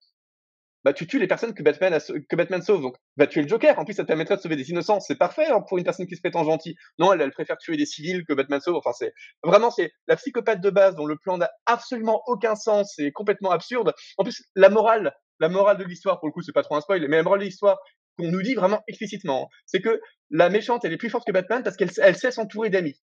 Bah, 0.82 0.94
tu 0.94 1.06
tues 1.06 1.18
les 1.18 1.26
personnes 1.26 1.52
que 1.52 1.62
Batman, 1.62 2.62
sauve, 2.62 2.80
donc 2.80 2.96
va 3.18 3.26
tuer 3.26 3.42
le 3.42 3.48
Joker. 3.48 3.78
En 3.78 3.84
plus, 3.84 3.92
ça 3.92 4.02
te 4.02 4.08
permettrait 4.08 4.36
de 4.36 4.40
sauver 4.40 4.56
des 4.56 4.70
innocents. 4.70 4.98
C'est 5.00 5.16
parfait 5.16 5.46
hein, 5.46 5.60
pour 5.60 5.76
une 5.76 5.84
personne 5.84 6.06
qui 6.06 6.16
se 6.16 6.22
prétend 6.22 6.42
gentille. 6.42 6.74
Non, 6.98 7.12
elle, 7.12 7.20
elle 7.20 7.32
préfère 7.32 7.58
tuer 7.58 7.76
des 7.76 7.84
civils 7.84 8.24
que 8.24 8.32
Batman 8.32 8.60
sauve. 8.60 8.76
Enfin, 8.76 8.92
c'est 8.94 9.12
vraiment 9.44 9.70
c'est 9.70 9.92
la 10.06 10.16
psychopathe 10.16 10.62
de 10.62 10.70
base 10.70 10.94
dont 10.94 11.04
le 11.04 11.16
plan 11.18 11.36
n'a 11.36 11.50
absolument 11.66 12.22
aucun 12.26 12.54
sens, 12.54 12.94
c'est 12.96 13.12
complètement 13.12 13.50
absurde. 13.50 13.92
En 14.16 14.24
plus, 14.24 14.42
la 14.54 14.70
morale, 14.70 15.12
la 15.38 15.50
morale 15.50 15.76
de 15.76 15.84
l'histoire, 15.84 16.18
pour 16.18 16.28
le 16.28 16.32
coup, 16.32 16.40
c'est 16.40 16.52
pas 16.52 16.62
trop 16.62 16.76
un 16.76 16.80
spoil, 16.80 17.06
mais 17.08 17.18
la 17.18 17.22
morale 17.24 17.40
de 17.40 17.44
l'histoire, 17.44 17.78
qu'on 18.20 18.30
nous 18.30 18.42
dit 18.42 18.54
vraiment 18.54 18.82
explicitement, 18.88 19.48
c'est 19.66 19.80
que 19.80 20.00
la 20.30 20.48
méchante, 20.48 20.84
elle 20.84 20.92
est 20.92 20.98
plus 20.98 21.10
forte 21.10 21.26
que 21.26 21.32
Batman 21.32 21.62
parce 21.62 21.76
qu'elle 21.76 21.90
elle 21.98 22.16
sait 22.16 22.30
s'entourer 22.30 22.70
d'amis. 22.70 23.00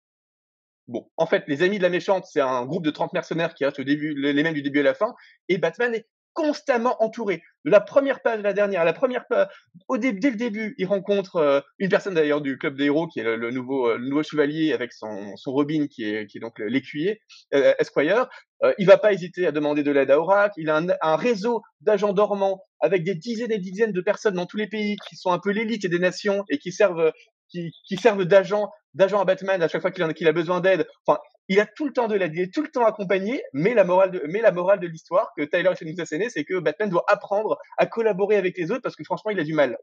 Bon, 0.87 1.09
en 1.17 1.25
fait, 1.25 1.43
les 1.47 1.63
amis 1.63 1.79
de 1.79 1.83
la 1.83 1.89
méchante, 1.89 2.25
c'est 2.31 2.39
un 2.39 2.65
groupe 2.65 2.85
de 2.85 2.91
30 2.91 3.11
mercenaires 3.11 3.53
qui 3.53 3.65
restent 3.65 3.79
au 3.79 3.83
début, 3.83 4.13
les 4.15 4.41
mêmes 4.41 4.53
du 4.53 4.61
début 4.61 4.79
à 4.79 4.83
la 4.83 4.93
fin, 4.93 5.13
et 5.49 5.57
Batman 5.57 5.93
est 5.93 6.07
constamment 6.37 7.01
entouré. 7.01 7.41
De 7.65 7.71
la 7.71 7.81
première 7.81 8.21
page 8.21 8.39
à 8.39 8.43
la 8.43 8.53
dernière, 8.53 8.85
la 8.85 8.93
première 8.93 9.25
page, 9.27 9.47
au 9.87 9.97
dès 9.97 10.11
le 10.11 10.37
début, 10.37 10.75
il 10.77 10.85
rencontre 10.85 11.37
euh, 11.37 11.61
une 11.79 11.89
personne 11.89 12.13
d'ailleurs 12.13 12.41
du 12.41 12.59
club 12.59 12.77
des 12.77 12.85
héros 12.85 13.07
qui 13.07 13.19
est 13.19 13.23
le, 13.23 13.49
nouveau, 13.49 13.89
euh, 13.89 13.97
nouveau 13.97 14.21
chevalier 14.21 14.71
avec 14.71 14.93
son, 14.93 15.35
son 15.35 15.51
Robin 15.51 15.87
qui 15.87 16.03
est, 16.03 16.27
qui 16.27 16.37
est 16.37 16.41
donc 16.41 16.59
l'écuyer, 16.59 17.19
euh, 17.55 17.73
Esquire. 17.79 18.29
Il 18.77 18.85
va 18.85 18.97
pas 18.97 19.13
hésiter 19.13 19.47
à 19.47 19.51
demander 19.51 19.81
de 19.81 19.91
l'aide 19.91 20.11
à 20.11 20.19
Oracle. 20.19 20.53
Il 20.57 20.69
a 20.69 20.77
un, 20.77 20.87
un 21.01 21.15
réseau 21.15 21.63
d'agents 21.81 22.13
dormants 22.13 22.61
avec 22.79 23.03
des 23.03 23.15
dizaines 23.15 23.51
et 23.51 23.59
dizaines 23.59 23.91
de 23.91 24.01
personnes 24.01 24.35
dans 24.35 24.45
tous 24.45 24.57
les 24.57 24.67
pays 24.67 24.95
qui 25.07 25.15
sont 25.15 25.31
un 25.31 25.39
peu 25.39 25.51
l'élite 25.51 25.85
des 25.85 25.99
nations 25.99 26.43
et 26.49 26.57
qui 26.57 26.71
servent 26.71 27.11
qui, 27.49 27.71
qui 27.87 27.97
servent 27.97 28.25
d'agents 28.25 28.69
d'agents 28.93 29.21
à 29.21 29.25
Batman 29.25 29.61
à 29.61 29.67
chaque 29.67 29.81
fois 29.81 29.91
qu'il 29.91 30.03
a, 30.03 30.29
a 30.29 30.31
besoin 30.31 30.59
d'aide. 30.59 30.87
Enfin, 31.05 31.19
il 31.47 31.59
a 31.59 31.65
tout 31.65 31.85
le 31.85 31.93
temps 31.93 32.07
de 32.07 32.15
l'aide, 32.15 32.33
il 32.33 32.41
est 32.41 32.53
tout 32.53 32.63
le 32.63 32.69
temps 32.69 32.85
accompagné, 32.85 33.43
mais 33.53 33.73
la 33.73 33.83
morale 33.83 34.11
de, 34.11 34.21
mais 34.27 34.41
la 34.41 34.51
morale 34.51 34.79
de 34.79 34.87
l'histoire 34.87 35.31
que 35.37 35.43
Tyler 35.43 35.69
essaie 35.71 35.85
de 35.85 35.91
nous 35.91 36.01
asséner, 36.01 36.29
c'est 36.29 36.43
que 36.43 36.59
Batman 36.59 36.89
doit 36.89 37.05
apprendre 37.07 37.57
à 37.77 37.85
collaborer 37.85 38.35
avec 38.35 38.57
les 38.57 38.71
autres 38.71 38.81
parce 38.81 38.95
que 38.95 39.03
franchement, 39.03 39.31
il 39.31 39.39
a 39.39 39.43
du 39.43 39.53
mal. 39.53 39.77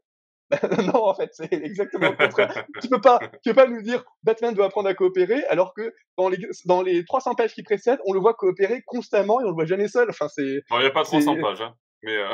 non, 0.93 1.07
en 1.07 1.15
fait, 1.15 1.31
c'est 1.33 1.51
exactement 1.53 2.11
le 2.11 2.17
contraire. 2.17 2.65
tu 2.81 2.87
peux 2.87 3.01
pas, 3.01 3.19
tu 3.41 3.49
peux 3.49 3.55
pas 3.55 3.67
nous 3.67 3.81
dire 3.81 4.03
Batman 4.21 4.53
doit 4.53 4.67
apprendre 4.67 4.89
à 4.89 4.93
coopérer 4.93 5.43
alors 5.45 5.73
que 5.73 5.91
dans 6.17 6.29
les, 6.29 6.37
dans 6.65 6.83
les 6.83 7.03
300 7.03 7.33
pages 7.33 7.53
qui 7.53 7.63
précèdent, 7.63 7.99
on 8.05 8.13
le 8.13 8.19
voit 8.19 8.35
coopérer 8.35 8.83
constamment 8.85 9.41
et 9.41 9.45
on 9.45 9.47
le 9.47 9.53
voit 9.53 9.65
jamais 9.65 9.87
seul. 9.87 10.07
Enfin, 10.09 10.27
c'est. 10.27 10.61
Il 10.69 10.79
n'y 10.79 10.85
a 10.85 10.91
pas 10.91 11.03
300 11.03 11.41
pages, 11.41 11.61
hein. 11.61 11.73
Mais 12.05 12.17
euh... 12.17 12.33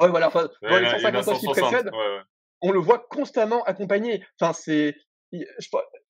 ouais, 0.00 0.08
voilà. 0.08 0.28
Enfin, 0.28 0.48
dans 0.62 0.78
les 0.78 0.88
150 0.88 1.24
pages 1.24 1.38
qui 1.38 1.46
précèdent, 1.46 1.90
ouais, 1.92 1.98
ouais. 1.98 2.20
on 2.62 2.72
le 2.72 2.80
voit 2.80 3.06
constamment 3.10 3.62
accompagné. 3.64 4.24
Enfin, 4.40 4.52
c'est, 4.52 4.96
il 5.32 5.44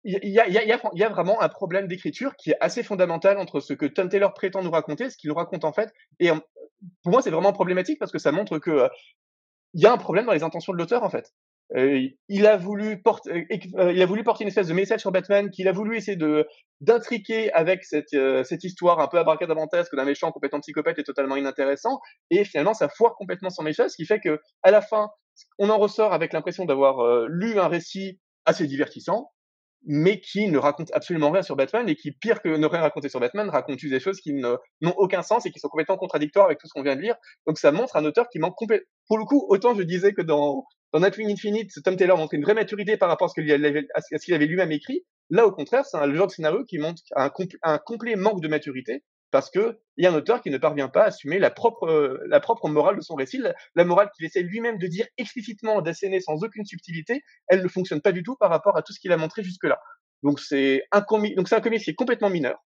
y, 0.05 0.39
a, 0.39 0.49
y, 0.49 0.59
a, 0.59 0.91
y 0.93 1.03
a 1.03 1.09
vraiment 1.09 1.41
un 1.41 1.49
problème 1.49 1.89
d'écriture 1.89 2.37
qui 2.37 2.51
est 2.51 2.57
assez 2.61 2.83
fondamental 2.83 3.39
entre 3.39 3.61
ce 3.61 3.73
que 3.73 3.87
Tom 3.87 4.09
Taylor 4.09 4.35
prétend 4.35 4.63
nous 4.63 4.71
raconter, 4.71 5.09
ce 5.09 5.17
qu'il 5.17 5.29
nous 5.29 5.37
raconte 5.37 5.65
en 5.65 5.73
fait. 5.73 5.93
Et 6.21 6.31
pour 6.31 7.13
moi, 7.13 7.23
c'est 7.23 7.31
vraiment 7.31 7.53
problématique 7.53 7.99
parce 7.99 8.13
que 8.13 8.19
ça 8.19 8.33
montre 8.33 8.59
que 8.59 8.89
il 9.73 9.83
y 9.83 9.87
a 9.87 9.93
un 9.93 9.99
problème 9.99 10.27
dans 10.27 10.33
les 10.33 10.43
intentions 10.43 10.73
de 10.73 10.79
l'auteur 10.79 11.03
en 11.03 11.11
fait. 11.11 11.33
Euh, 11.77 12.09
il 12.29 12.47
a 12.47 12.57
voulu 12.57 13.03
porter, 13.03 13.47
euh, 13.79 13.93
il 13.93 14.03
a 14.03 14.07
voulu 14.07 14.23
porter 14.23 14.45
une 14.45 14.49
espèce 14.49 14.69
de 14.69 14.75
message 14.75 15.01
sur 15.01 15.13
Batman, 15.13 15.51
qu'il 15.51 15.67
a 15.69 15.73
voulu 15.73 15.97
essayer 15.97 16.17
de 16.17 16.47
d'intriquer 16.81 17.53
avec 17.53 17.85
cette 17.85 18.17
cette 18.45 18.65
histoire 18.65 19.01
un 19.01 19.09
peu 19.09 19.19
abracadabrantesque 19.19 19.95
d'un 19.97 20.05
méchant 20.05 20.31
complètement 20.33 20.61
psychopathe 20.61 20.99
et 20.99 21.05
totalement 21.05 21.37
inintéressant. 21.37 22.01
Et 22.31 22.45
finalement, 22.45 22.75
ça 22.75 22.89
foire 22.89 23.15
complètement 23.17 23.51
son 23.51 23.63
message, 23.63 23.91
ce 23.91 23.97
qui 23.97 24.07
fait 24.07 24.21
que 24.21 24.41
à 24.63 24.71
la 24.71 24.83
fin, 24.83 25.09
on 25.59 25.71
en 25.71 25.79
ressort 25.79 26.13
avec 26.13 26.33
l'impression 26.33 26.65
d'avoir 26.65 27.27
lu 27.29 27.59
un 27.59 27.69
récit 27.69 28.21
assez 28.45 28.67
divertissant, 28.67 29.31
mais 29.87 30.21
qui 30.21 30.49
ne 30.49 30.59
raconte 30.59 30.91
absolument 30.93 31.31
rien 31.31 31.43
sur 31.43 31.57
Batman 31.57 31.89
et 31.89 31.95
qui, 31.95 32.13
pire 32.13 32.41
que 32.41 32.49
ne 32.49 32.67
rien 32.67 32.81
raconter 32.81 33.09
sur 33.09 33.21
Batman, 33.21 33.49
raconte 33.49 33.85
des 33.85 34.01
choses 34.01 34.21
qui 34.21 34.33
n'ont 34.33 34.59
aucun 34.97 35.23
sens 35.23 35.47
et 35.47 35.51
qui 35.51 35.59
sont 35.59 35.69
complètement 35.69 35.97
contradictoires 35.97 36.47
avec 36.47 36.59
tout 36.59 36.67
ce 36.67 36.73
qu'on 36.73 36.83
vient 36.83 36.97
de 36.97 37.01
lire. 37.01 37.17
Donc 37.47 37.59
ça 37.59 37.73
montre 37.73 37.97
un 37.97 38.05
auteur 38.05 38.29
qui 38.31 38.39
manque 38.39 38.57
complètement. 38.57 38.87
Pour 39.09 39.19
le 39.19 39.25
coup, 39.25 39.45
autant 39.49 39.75
je 39.75 39.83
disais 39.83 40.13
que 40.13 40.23
dans, 40.23 40.65
dans 40.93 41.01
Nightwing 41.01 41.31
Infinite, 41.31 41.71
Tom 41.85 41.97
Taylor 41.97 42.17
montrait 42.17 42.37
une 42.37 42.45
vraie 42.45 42.55
maturité 42.55 42.97
par 42.97 43.09
rapport 43.09 43.27
à 43.27 43.29
ce 43.29 43.35
qu'il 43.35 44.35
avait, 44.35 44.47
lui-même 44.47 44.73
écrit. 44.73 45.05
Là, 45.31 45.47
au 45.47 45.53
contraire, 45.53 45.85
c'est 45.85 46.07
le 46.07 46.15
genre 46.15 46.27
de 46.27 46.33
scénario 46.33 46.65
qui 46.65 46.79
montre 46.79 47.03
un, 47.17 47.31
un 47.63 47.79
complet 47.79 48.17
manque 48.17 48.41
de 48.41 48.49
maturité 48.49 49.03
parce 49.35 49.51
que 49.51 49.81
il 49.97 50.05
y 50.05 50.07
a 50.07 50.13
un 50.13 50.15
auteur 50.15 50.41
qui 50.41 50.51
ne 50.51 50.59
parvient 50.59 50.89
pas 50.89 51.03
à 51.03 51.07
assumer 51.07 51.41
la 51.41 51.51
propre 51.51 52.21
la 52.29 52.39
propre 52.39 52.69
morale 52.69 52.95
de 52.95 53.01
son 53.01 53.17
récit, 53.17 53.43
la, 53.75 53.85
morale 53.85 54.09
qu'il 54.15 54.25
essaie 54.25 54.43
lui-même 54.43 54.79
de 54.79 54.87
dire 54.87 55.09
explicitement, 55.19 55.83
d'asséner 55.83 56.21
sans 56.21 56.45
aucune 56.45 56.65
subtilité, 56.65 57.25
elle 57.49 57.61
ne 57.61 57.67
fonctionne 57.67 58.01
pas 58.01 58.13
du 58.13 58.23
tout 58.23 58.37
par 58.37 58.49
rapport 58.49 58.77
à 58.77 58.83
tout 58.83 58.93
ce 58.93 59.01
qu'il 59.01 59.11
a 59.11 59.17
montré 59.17 59.43
jusque-là. 59.43 59.81
Donc 60.23 60.39
c'est 60.39 60.85
un 60.93 61.01
comic, 61.01 61.35
donc 61.35 61.49
c'est 61.49 61.57
un 61.57 61.61
comic 61.61 61.83
qui 61.83 61.91
est 61.91 61.97
complètement 61.97 62.31
mineur, 62.31 62.65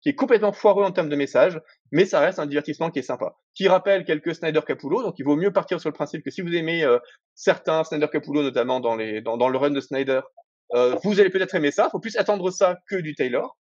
qui 0.00 0.08
est 0.08 0.14
complètement 0.14 0.54
foireux 0.54 0.84
en 0.84 0.90
termes 0.90 1.10
de 1.10 1.16
message, 1.16 1.60
mais 1.92 2.06
ça 2.06 2.20
reste 2.20 2.38
un 2.38 2.46
divertissement 2.46 2.90
qui 2.90 3.00
est 3.00 3.02
sympa, 3.02 3.36
qui 3.54 3.68
rappelle 3.68 4.06
quelques 4.06 4.36
Snyder 4.36 4.62
Capullo, 4.66 5.02
donc 5.02 5.18
il 5.18 5.24
vaut 5.26 5.36
mieux 5.36 5.52
partir 5.52 5.82
sur 5.82 5.90
le 5.90 5.94
principe 5.94 6.24
que 6.24 6.30
si 6.30 6.40
vous 6.40 6.54
aimez 6.54 6.82
euh, 6.82 6.98
certains 7.34 7.84
Snyder 7.84 8.08
Capullo, 8.10 8.42
notamment 8.42 8.80
dans 8.80 8.96
les 8.96 9.20
dans, 9.20 9.36
dans 9.36 9.50
le 9.50 9.58
run 9.58 9.68
de 9.68 9.80
Snyder, 9.80 10.22
euh, 10.72 10.96
vous 11.04 11.20
allez 11.20 11.28
peut-être 11.28 11.54
aimer 11.56 11.72
ça. 11.72 11.90
Faut 11.90 12.00
plus 12.00 12.16
attendre 12.16 12.50
ça 12.50 12.78
que 12.88 12.96
du 12.96 13.14
Taylor. 13.14 13.58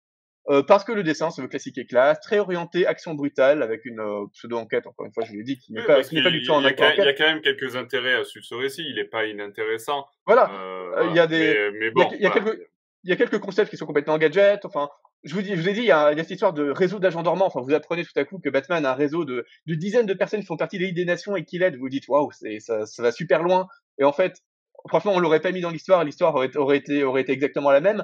Euh, 0.49 0.63
parce 0.63 0.83
que 0.83 0.91
le 0.91 1.03
dessin, 1.03 1.29
c'est 1.29 1.41
le 1.41 1.47
classique 1.47 1.77
et 1.77 1.85
classe, 1.85 2.19
très 2.19 2.39
orienté 2.39 2.87
action 2.87 3.13
brutale 3.13 3.61
avec 3.61 3.85
une 3.85 3.99
euh, 3.99 4.25
pseudo-enquête, 4.33 4.87
encore 4.87 5.05
une 5.05 5.13
fois, 5.13 5.23
je 5.23 5.33
l'ai 5.33 5.43
dit, 5.43 5.59
qui 5.59 5.71
n'est 5.71 5.83
pas, 5.83 6.01
qui 6.01 6.15
n'est 6.15 6.23
pas 6.23 6.31
du 6.31 6.41
tout 6.41 6.51
en 6.51 6.65
enquête. 6.65 6.95
Il 6.97 7.03
y 7.03 7.07
a 7.07 7.13
quand 7.13 7.27
même 7.27 7.41
quelques 7.41 7.75
intérêts 7.75 8.15
à 8.15 8.23
suivre 8.23 8.45
ce 8.45 8.55
récit, 8.55 8.83
il 8.87 8.95
n'est 8.95 9.05
pas 9.05 9.25
inintéressant. 9.25 10.05
Voilà, 10.25 10.49
euh, 10.51 11.07
il 11.09 11.15
y 11.15 11.19
a 11.19 11.27
des, 11.27 11.69
mais, 11.79 11.91
bon, 11.91 12.09
il 12.13 12.21
y 12.21 12.25
a, 12.25 12.31
quelques, 12.31 12.59
il 13.03 13.09
y 13.11 13.13
a 13.13 13.15
quelques 13.15 13.39
concepts 13.39 13.69
qui 13.69 13.77
sont 13.77 13.85
complètement 13.85 14.17
gadgets, 14.17 14.65
enfin, 14.65 14.89
je 15.23 15.35
vous, 15.35 15.43
dis, 15.43 15.55
je 15.55 15.61
vous 15.61 15.69
ai 15.69 15.73
dit, 15.73 15.81
il 15.81 15.85
y, 15.85 15.91
a, 15.91 16.11
il 16.11 16.17
y 16.17 16.19
a 16.19 16.23
cette 16.23 16.31
histoire 16.31 16.53
de 16.53 16.71
réseau 16.71 16.97
d'agents 16.97 17.21
dormants. 17.21 17.45
Enfin, 17.45 17.61
vous 17.61 17.73
apprenez 17.73 18.03
tout 18.03 18.11
à 18.15 18.25
coup 18.25 18.39
que 18.39 18.49
Batman 18.49 18.83
a 18.85 18.93
un 18.93 18.95
réseau 18.95 19.23
de, 19.23 19.45
de 19.67 19.75
dizaines 19.75 20.07
de 20.07 20.15
personnes 20.15 20.39
qui 20.39 20.47
font 20.47 20.57
partie 20.57 20.77
de 20.77 20.81
l'élite 20.81 20.95
des 20.95 21.05
nations 21.05 21.35
et 21.35 21.45
qui 21.45 21.59
l'aident. 21.59 21.75
Vous 21.75 21.81
vous 21.81 21.89
dites, 21.89 22.07
waouh, 22.07 22.31
ça, 22.31 22.87
ça 22.87 23.03
va 23.03 23.11
super 23.11 23.43
loin. 23.43 23.67
Et 23.99 24.03
en 24.03 24.13
fait, 24.13 24.41
franchement, 24.87 25.13
on 25.13 25.19
l'aurait 25.19 25.39
pas 25.39 25.51
mis 25.51 25.61
dans 25.61 25.69
l'histoire. 25.69 26.03
L'histoire 26.03 26.33
aurait, 26.33 26.55
aurait, 26.57 26.77
été, 26.77 27.03
aurait 27.03 27.21
été 27.21 27.33
exactement 27.33 27.69
la 27.69 27.81
même. 27.81 28.03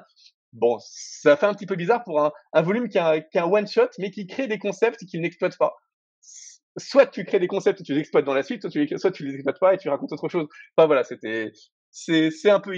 Bon, 0.54 0.78
ça 0.80 1.38
fait 1.38 1.46
un 1.46 1.54
petit 1.54 1.66
peu 1.66 1.76
bizarre 1.76 2.04
pour 2.04 2.22
un, 2.22 2.62
volume 2.62 2.90
qui 2.90 2.98
est 2.98 3.38
un, 3.38 3.46
one 3.46 3.68
shot, 3.68 3.90
mais 4.00 4.12
qui 4.12 4.28
crée 4.28 4.48
des 4.48 4.60
concepts 4.60 5.06
qu'il 5.06 5.22
n'exploite 5.22 5.58
pas. 5.58 5.76
Soit 6.78 7.08
tu 7.08 7.26
crées 7.26 7.40
des 7.40 7.48
concepts 7.48 7.82
et 7.82 7.84
tu 7.84 7.94
les 7.94 8.00
exploites 8.00 8.26
dans 8.26 8.34
la 8.34 8.44
suite, 8.44 8.62
soit 8.62 8.70
tu 8.70 8.80
les, 8.80 9.32
les 9.32 9.36
exploites 9.36 9.60
pas 9.60 9.74
et 9.74 9.78
tu 9.78 9.90
racontes 9.90 10.12
autre 10.12 10.30
chose. 10.30 10.48
Enfin 10.76 10.86
voilà, 10.86 11.04
c'était, 11.04 11.52
c'est, 11.92 12.50
un 12.50 12.60
peu 12.60 12.74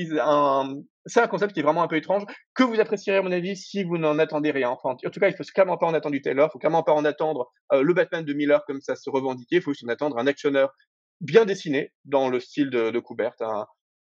c'est 1.06 1.20
un 1.22 1.28
concept 1.28 1.54
qui 1.54 1.60
est 1.60 1.64
vraiment 1.64 1.84
un 1.84 1.88
peu 1.88 1.98
étrange 1.98 2.24
que 2.54 2.64
vous 2.64 2.80
apprécierez 2.80 3.18
à 3.18 3.22
mon 3.22 3.32
avis 3.32 3.56
si 3.56 3.84
vous 3.84 3.98
n'en 3.98 4.18
attendez 4.20 4.52
rien. 4.52 4.70
Enfin, 4.70 4.92
en 4.92 5.10
tout 5.10 5.20
cas, 5.20 5.30
il 5.30 5.36
faut 5.36 5.44
clairement 5.44 5.78
pas 5.78 5.88
en 5.88 5.94
attendre 5.94 6.14
du 6.14 6.22
Taylor, 6.22 6.50
faut 6.52 6.60
clairement 6.60 6.84
pas 6.84 6.94
en 6.94 7.06
attendre 7.06 7.52
euh, 7.74 7.82
le 7.82 7.94
Batman 7.94 8.24
de 8.24 8.34
Miller 8.34 8.64
comme 8.66 8.82
ça 8.82 8.96
se 8.96 9.10
revendiquait. 9.10 9.62
Faut 9.62 9.72
juste 9.72 9.84
en 9.84 9.90
attendre 9.90 10.18
un 10.18 10.28
actionneur 10.28 10.72
bien 11.22 11.46
dessiné 11.46 11.92
dans 12.06 12.30
le 12.30 12.40
style 12.40 12.70
de, 12.70 12.92
de 12.92 13.00
Coubert, 13.00 13.34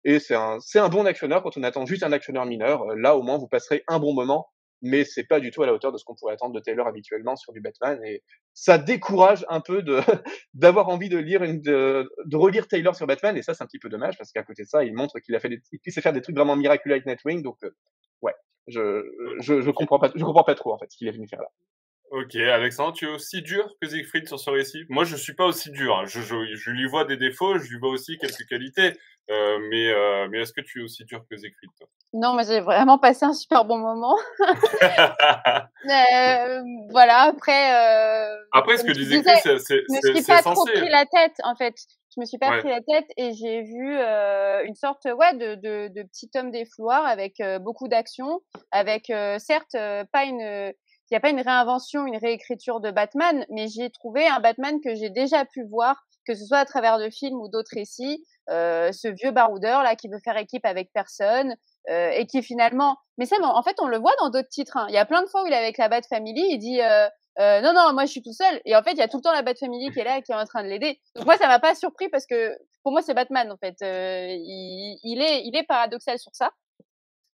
et 0.06 0.20
c'est 0.20 0.36
un, 0.36 0.60
c'est 0.60 0.80
un 0.80 0.88
bon 0.88 1.06
actionneur 1.08 1.41
quand 1.41 1.58
on 1.58 1.64
attend 1.64 1.86
juste 1.88 2.03
un 2.03 2.12
actionneur 2.12 2.45
mineur. 2.45 2.84
Euh, 2.84 2.95
là, 2.95 3.18
au 3.18 3.24
moins, 3.24 3.39
vous 3.39 3.47
passerez 3.47 3.84
un 3.88 3.97
bon 3.97 4.14
moment, 4.14 4.47
mais 4.84 5.03
c'est 5.03 5.24
pas 5.24 5.39
du 5.39 5.49
tout 5.49 5.64
à 5.64 5.66
la 5.66 5.74
hauteur 5.74 5.91
de 5.91 5.97
ce 5.97 6.06
qu'on 6.06 6.14
pourrait 6.14 6.34
attendre 6.36 6.53
de 6.53 6.60
Taylor 6.60 6.88
habituellement 6.88 7.36
sur 7.36 7.51
du 7.53 7.60
Batman. 7.60 7.99
Et 8.06 8.24
ça 8.53 8.78
décourage 8.78 9.45
un 9.49 9.62
peu 9.62 9.82
de, 9.82 9.99
d'avoir 10.53 10.89
envie 10.89 11.10
de 11.10 11.18
lire 11.18 11.41
une, 11.41 11.60
de, 11.60 12.08
relire 12.34 12.68
Taylor 12.68 12.95
sur 12.95 13.08
Batman. 13.08 13.36
Et 13.36 13.41
ça, 13.41 13.56
c'est 13.56 13.64
un 13.64 13.68
petit 13.68 13.80
peu 13.80 13.89
dommage 13.89 14.16
parce 14.16 14.32
qu'à 14.32 14.43
côté 14.43 14.62
de 14.62 14.68
ça, 14.68 14.84
il 14.84 14.93
montre 14.93 15.20
qu'il 15.20 15.36
a 15.36 15.39
fait 15.39 15.49
des, 15.49 15.60
qu'il 15.84 15.91
sait 15.91 16.01
faire 16.01 16.14
des 16.14 16.22
trucs 16.22 16.36
vraiment 16.36 16.56
miraculeux 16.56 16.93
avec 16.93 17.08
Nightwing. 17.08 17.41
Donc, 17.41 17.58
euh, 17.64 17.72
ouais, 18.22 18.36
je, 18.68 19.03
je, 19.39 19.62
je 19.62 19.72
comprends 19.72 19.97
pas, 19.97 20.12
je 20.14 20.24
comprends 20.24 20.43
pas 20.43 20.56
trop, 20.56 20.72
en 20.72 20.78
fait, 20.78 20.91
ce 20.91 20.97
qu'il 20.97 21.08
est 21.08 21.14
venu 21.14 21.28
faire 21.28 21.41
là. 21.41 21.49
Ok, 22.12 22.36
Alexandre, 22.36 22.93
tu 22.93 23.06
es 23.06 23.10
aussi 23.10 23.41
dur 23.41 23.68
que 23.82 23.88
Siegfried 23.88 24.28
sur 24.28 24.39
ce 24.39 24.49
récit? 24.49 24.86
Moi, 24.89 25.03
je 25.03 25.16
suis 25.16 25.34
pas 25.34 25.45
aussi 25.45 25.72
dur. 25.72 25.97
Hein. 25.97 26.06
Je, 26.06 26.22
je, 26.22 26.56
je, 26.56 26.72
lui 26.72 26.88
vois 26.88 27.03
des 27.03 27.18
défauts, 27.18 27.58
je 27.58 27.70
lui 27.70 27.80
vois 27.80 27.89
aussi 27.89 28.18
quelques 28.18 28.45
qualités. 28.47 28.93
Euh, 29.32 29.58
mais 29.72 29.89
euh, 29.89 30.28
mais 30.30 30.41
est-ce 30.41 30.53
que 30.53 30.62
tu 30.62 30.82
es 30.82 30.84
aussi 30.84 31.03
dur 31.03 31.26
que 31.30 31.36
Siegfried 31.36 31.72
toi? 31.80 31.88
Non, 32.14 32.36
mais 32.36 32.43
j'ai 32.45 32.62
vraiment 32.62 32.99
passé 32.99 33.26
un 33.26 33.34
super 33.34 33.66
bon 33.66 33.80
moment. 33.80 34.16
euh, 34.84 36.62
voilà, 36.91 37.24
après. 37.24 37.74
Euh, 37.74 38.36
après, 38.53 38.78
ce 38.78 38.84
que 38.84 38.91
disait 38.91 39.24
Siegfried, 39.24 39.60
c'est 39.60 39.84
Je 39.89 40.12
me 40.12 40.16
suis 40.16 40.26
pas 40.26 40.43
trop 40.43 40.66
pris 40.66 40.89
la 40.89 41.06
tête, 41.06 41.38
en 41.43 41.56
fait. 41.56 41.74
Je 42.16 42.22
me 42.22 42.26
suis 42.26 42.38
pas 42.38 42.60
pris 42.60 42.70
la 42.70 42.82
tête 42.82 43.08
et 43.18 43.34
j'ai 43.34 43.64
vu 43.64 43.97
euh, 43.97 44.64
une 44.64 44.76
sorte 44.76 45.06
ouais 45.06 45.34
de, 45.34 45.56
de, 45.56 45.89
de 45.89 46.03
petit 46.03 46.30
homme 46.36 46.49
des 46.49 46.64
flouards 46.64 47.06
avec 47.06 47.41
euh, 47.41 47.60
beaucoup 47.60 47.89
d'action, 47.89 48.39
avec 48.72 49.12
certes 49.38 49.76
pas 50.14 50.24
une 50.24 50.72
il 51.10 51.14
n'y 51.14 51.18
a 51.18 51.20
pas 51.20 51.30
une 51.30 51.41
réinvention, 51.41 52.06
une 52.06 52.18
réécriture 52.18 52.80
de 52.80 52.91
Batman, 52.91 53.45
mais 53.49 53.68
j'ai 53.68 53.89
trouvé 53.89 54.28
un 54.28 54.39
Batman 54.39 54.80
que 54.82 54.95
j'ai 54.95 55.10
déjà 55.10 55.45
pu 55.45 55.64
voir, 55.64 56.03
que 56.28 56.34
ce 56.34 56.45
soit 56.45 56.58
à 56.58 56.66
travers 56.66 56.97
de 56.97 57.10
films 57.10 57.39
ou 57.39 57.47
d'autres 57.47 57.76
récits, 57.76 58.26
euh, 58.49 58.91
ce 58.91 59.08
vieux 59.08 59.32
baroudeur 59.32 59.84
là 59.84 59.95
qui 59.95 60.08
veut 60.08 60.20
faire 60.24 60.38
équipe 60.38 60.66
avec 60.66 60.91
personne 60.93 61.56
euh, 61.89 62.10
et 62.10 62.26
qui 62.26 62.41
finalement, 62.41 62.97
mais 63.18 63.26
ça, 63.26 63.36
en 63.41 63.64
fait, 63.64 63.76
on 63.82 63.88
le 63.88 63.97
voit 63.97 64.14
dans 64.20 64.30
d'autres 64.30 64.49
titres. 64.49 64.78
Hein. 64.78 64.88
Il 64.89 64.95
y 64.95 64.97
a 64.97 65.06
plein 65.06 65.22
de 65.22 65.28
fois 65.28 65.43
où 65.43 65.47
il 65.47 65.53
est 65.53 65.58
avec 65.58 65.78
la 65.78 65.89
Bat 65.89 66.01
Family, 66.10 66.47
il 66.49 66.58
dit 66.58 66.82
euh, 66.82 67.08
euh, 67.39 67.62
non 67.62 67.74
non, 67.74 67.93
moi 67.93 68.06
je 68.06 68.12
suis 68.12 68.22
tout 68.22 68.34
seul, 68.34 68.62
et 68.66 68.76
en 68.76 68.82
fait, 68.84 68.93
il 68.93 68.97
y 68.97 69.01
a 69.01 69.08
tout 69.08 69.18
le 69.18 69.24
temps 69.24 69.34
la 69.34 69.41
Bat 69.41 69.56
Family 69.56 69.91
qui 69.91 69.99
est 69.99 70.03
là 70.03 70.22
qui 70.22 70.32
est 70.32 70.36
en 70.36 70.45
train 70.45 70.64
de 70.64 70.70
l'aider. 70.70 70.99
Donc 71.16 71.26
moi, 71.26 71.38
ça 71.38 71.47
m'a 71.47 71.60
pas 71.60 71.76
surpris 71.76 72.10
parce 72.10 72.26
que 72.26 72.58
pour 72.82 72.91
moi, 72.91 73.01
c'est 73.01 73.14
Batman 73.14 73.51
en 73.51 73.58
fait. 73.58 73.76
Euh, 73.82 74.28
il, 74.30 74.99
il, 75.03 75.22
est, 75.22 75.43
il 75.45 75.56
est 75.56 75.64
paradoxal 75.64 76.18
sur 76.18 76.34
ça 76.34 76.51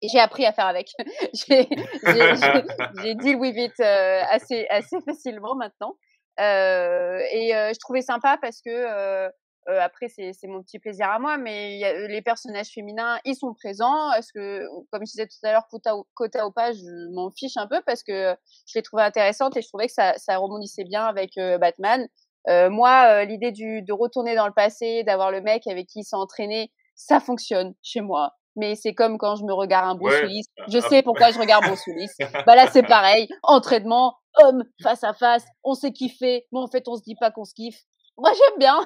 j'ai 0.03 0.21
appris 0.21 0.45
à 0.47 0.53
faire 0.53 0.67
avec. 0.67 0.91
j'ai 1.49 3.15
deal 3.15 3.37
with 3.37 3.57
it 3.57 3.81
euh, 3.81 4.23
assez 4.31 4.67
assez 4.69 5.01
facilement 5.01 5.55
maintenant. 5.55 5.97
Euh, 6.41 7.19
et 7.33 7.57
euh, 7.57 7.73
je 7.73 7.79
trouvais 7.79 8.03
sympa 8.03 8.39
parce 8.41 8.61
que 8.61 8.69
euh, 8.71 9.29
euh, 9.69 9.81
après 9.81 10.09
c'est 10.09 10.33
mon 10.45 10.63
petit 10.63 10.79
plaisir 10.79 11.09
à 11.09 11.19
moi, 11.19 11.39
mais 11.39 11.79
y 11.79 11.85
a, 11.85 12.07
les 12.07 12.23
personnages 12.23 12.69
féminins 12.69 13.19
ils 13.25 13.35
sont 13.35 13.55
présents. 13.55 14.13
Est-ce 14.13 14.33
que 14.33 14.67
comme 14.93 15.03
je 15.07 15.13
disais 15.13 15.27
tout 15.27 15.39
à 15.45 15.53
l'heure, 15.53 15.67
quota, 16.15 16.47
ou 16.47 16.53
pas, 16.53 16.73
je 16.73 17.15
m'en 17.15 17.31
fiche 17.31 17.57
un 17.57 17.67
peu 17.67 17.81
parce 17.87 18.03
que 18.03 18.37
je 18.67 18.79
les 18.79 18.83
trouvais 18.83 19.03
intéressantes 19.03 19.57
et 19.57 19.63
je 19.63 19.69
trouvais 19.69 19.87
que 19.87 19.95
ça 19.95 20.15
ça 20.19 20.37
rebondissait 20.37 20.85
bien 20.85 21.05
avec 21.05 21.33
Batman. 21.37 22.07
moi, 22.49 23.25
l'idée 23.25 23.51
de 23.53 23.93
retourner 23.93 24.35
dans 24.35 24.47
le 24.47 24.55
passé, 24.55 25.05
d'avoir 25.05 25.31
le 25.31 25.41
mec 25.41 25.67
avec 25.67 25.87
qui 25.89 26.01
il 26.01 26.05
s'est 26.05 26.17
entraîné, 26.17 26.71
ça 26.95 27.19
fonctionne 27.19 27.75
chez 27.83 28.03
moi 28.03 28.35
mais 28.57 28.75
c'est 28.75 28.95
comme 28.95 29.19
quand 29.19 29.37
je 29.37 29.45
me 29.45 29.53
regarde 29.53 29.89
un 29.89 29.95
Bruce 29.95 30.15
ouais. 30.15 30.41
Je 30.69 30.81
sais 30.81 31.03
pourquoi 31.03 31.31
je 31.31 31.39
regarde 31.39 31.65
Bruce 31.67 31.87
Willis. 31.87 32.11
bah 32.47 32.57
là, 32.57 32.67
c'est 32.73 32.83
pareil. 32.83 33.29
Entraînement, 33.43 34.17
homme, 34.43 34.65
face 34.83 35.05
à 35.05 35.13
face, 35.13 35.45
on 35.63 35.75
s'est 35.75 35.93
kiffé. 35.93 36.47
Mais 36.53 36.59
en 36.59 36.67
fait, 36.67 36.89
on 36.89 36.97
se 36.97 37.03
dit 37.03 37.17
pas 37.21 37.31
qu'on 37.31 37.45
se 37.45 37.55
kiffe. 37.55 37.83
Moi, 38.19 38.33
j'aime 38.33 38.59
bien. 38.59 38.81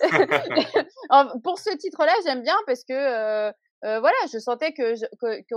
Pour 1.44 1.58
ce 1.58 1.76
titre-là, 1.76 2.12
j'aime 2.24 2.42
bien 2.42 2.56
parce 2.66 2.84
que 2.84 2.94
euh, 2.94 3.52
euh, 3.84 4.00
voilà, 4.00 4.16
je 4.32 4.38
sentais 4.38 4.72
que 4.72 4.94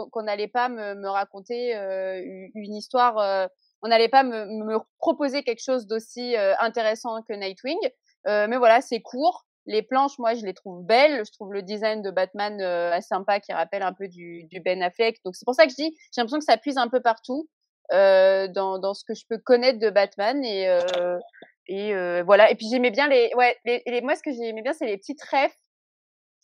qu'on 0.09 0.23
n'allait 0.23 0.49
pas 0.49 0.67
me, 0.67 0.95
me 0.95 1.07
raconter 1.07 1.75
euh, 1.75 2.21
une 2.55 2.75
histoire. 2.75 3.49
On 3.81 3.87
n'allait 3.87 4.09
pas 4.09 4.23
me, 4.23 4.45
me, 4.45 4.79
proposer 4.99 5.43
quelque 5.43 5.63
chose 5.63 5.87
d'aussi 5.87 6.35
intéressant 6.59 7.21
que 7.27 7.33
Nightwing. 7.33 7.79
mais 8.25 8.57
voilà, 8.57 8.81
c'est 8.81 9.01
court 9.01 9.45
les 9.65 9.81
planches, 9.81 10.17
moi, 10.19 10.33
je 10.33 10.45
les 10.45 10.53
trouve 10.53 10.83
belles. 10.83 11.23
Je 11.25 11.31
trouve 11.31 11.53
le 11.53 11.61
design 11.61 12.01
de 12.01 12.11
Batman 12.11 12.59
euh, 12.61 12.91
assez 12.91 13.07
sympa, 13.07 13.39
qui 13.39 13.53
rappelle 13.53 13.83
un 13.83 13.93
peu 13.93 14.07
du, 14.07 14.47
Ben 14.63 14.81
Affleck. 14.81 15.19
Donc 15.23 15.35
c'est 15.35 15.45
pour 15.45 15.55
ça 15.55 15.65
que 15.65 15.71
je 15.71 15.75
dis, 15.75 15.97
j'ai 16.13 16.21
l'impression 16.21 16.39
que 16.39 16.45
ça 16.45 16.57
puise 16.57 16.77
un 16.77 16.89
peu 16.89 17.01
partout 17.01 17.47
euh, 17.91 18.47
dans, 18.47 18.93
ce 18.93 19.03
que 19.05 19.13
je 19.13 19.25
peux 19.27 19.37
connaître 19.37 19.79
de 19.79 19.89
Batman 19.89 20.43
et 20.43 20.67
euh, 20.67 22.23
voilà. 22.23 22.51
Et 22.51 22.55
puis 22.55 22.67
j'aimais 22.69 22.91
bien 22.91 23.07
les, 23.07 23.31
ouais, 23.35 23.57
les, 23.65 24.01
moi 24.01 24.15
ce 24.15 24.23
que 24.23 24.31
j'aimais 24.31 24.61
bien, 24.61 24.73
c'est 24.73 24.87
les 24.87 24.97
petites 24.97 25.23
refs 25.23 25.57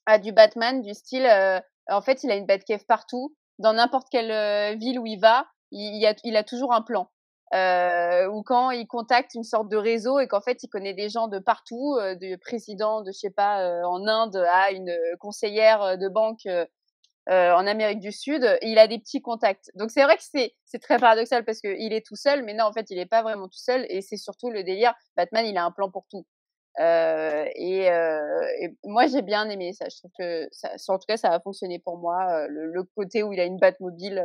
à 0.05 0.17
du 0.17 0.31
Batman 0.31 0.81
du 0.81 0.93
style. 0.93 1.27
En 1.89 2.01
fait, 2.01 2.23
il 2.23 2.31
a 2.31 2.35
une 2.35 2.45
Batcave 2.45 2.85
partout, 2.85 3.35
dans 3.57 3.73
n'importe 3.73 4.07
quelle 4.11 4.77
ville 4.77 4.99
où 4.99 5.05
il 5.05 5.19
va, 5.19 5.47
il 5.71 6.35
a 6.37 6.43
toujours 6.43 6.73
un 6.73 6.81
plan 6.81 7.09
euh, 7.53 8.27
ou 8.27 8.43
quand 8.43 8.69
il 8.71 8.85
contacte 8.87 9.33
une 9.33 9.43
sorte 9.43 9.69
de 9.69 9.77
réseau 9.77 10.19
et 10.19 10.27
qu'en 10.27 10.41
fait 10.41 10.61
il 10.63 10.67
connaît 10.67 10.93
des 10.93 11.09
gens 11.09 11.27
de 11.27 11.39
partout, 11.39 11.95
euh, 11.99 12.15
du 12.15 12.37
président 12.37 13.01
de 13.01 13.11
je 13.11 13.17
sais 13.17 13.31
pas 13.31 13.61
euh, 13.63 13.83
en 13.83 14.07
Inde 14.07 14.35
à 14.51 14.71
une 14.71 14.95
conseillère 15.19 15.97
de 15.97 16.07
banque 16.07 16.45
euh, 16.45 17.53
en 17.53 17.67
Amérique 17.67 17.99
du 17.99 18.11
Sud, 18.11 18.57
il 18.61 18.79
a 18.79 18.87
des 18.87 18.99
petits 18.99 19.21
contacts. 19.21 19.71
Donc 19.75 19.91
c'est 19.91 20.03
vrai 20.03 20.17
que 20.17 20.23
c'est 20.23 20.55
c'est 20.65 20.79
très 20.79 20.99
paradoxal 20.99 21.43
parce 21.45 21.61
que 21.61 21.67
il 21.79 21.93
est 21.93 22.05
tout 22.05 22.15
seul, 22.15 22.43
mais 22.43 22.53
non 22.53 22.65
en 22.65 22.73
fait 22.73 22.89
il 22.91 22.99
est 22.99 23.05
pas 23.05 23.23
vraiment 23.23 23.47
tout 23.47 23.59
seul 23.59 23.85
et 23.89 24.01
c'est 24.01 24.17
surtout 24.17 24.49
le 24.51 24.63
délire. 24.63 24.93
Batman 25.17 25.45
il 25.45 25.57
a 25.57 25.65
un 25.65 25.71
plan 25.71 25.89
pour 25.89 26.05
tout. 26.09 26.25
Euh, 26.79 27.45
et, 27.55 27.89
euh, 27.91 28.47
et, 28.61 28.69
moi, 28.85 29.07
j'ai 29.07 29.21
bien 29.21 29.49
aimé 29.49 29.73
ça. 29.73 29.87
Je 29.89 29.97
trouve 29.97 30.11
que, 30.17 30.47
ça, 30.51 30.69
en 30.87 30.97
tout 30.97 31.05
cas, 31.07 31.17
ça 31.17 31.31
a 31.31 31.39
fonctionné 31.39 31.79
pour 31.79 31.97
moi. 31.97 32.47
Le, 32.47 32.67
le 32.67 32.83
côté 32.95 33.23
où 33.23 33.33
il 33.33 33.39
a 33.39 33.45
une 33.45 33.57
batte 33.57 33.79
mobile 33.79 34.23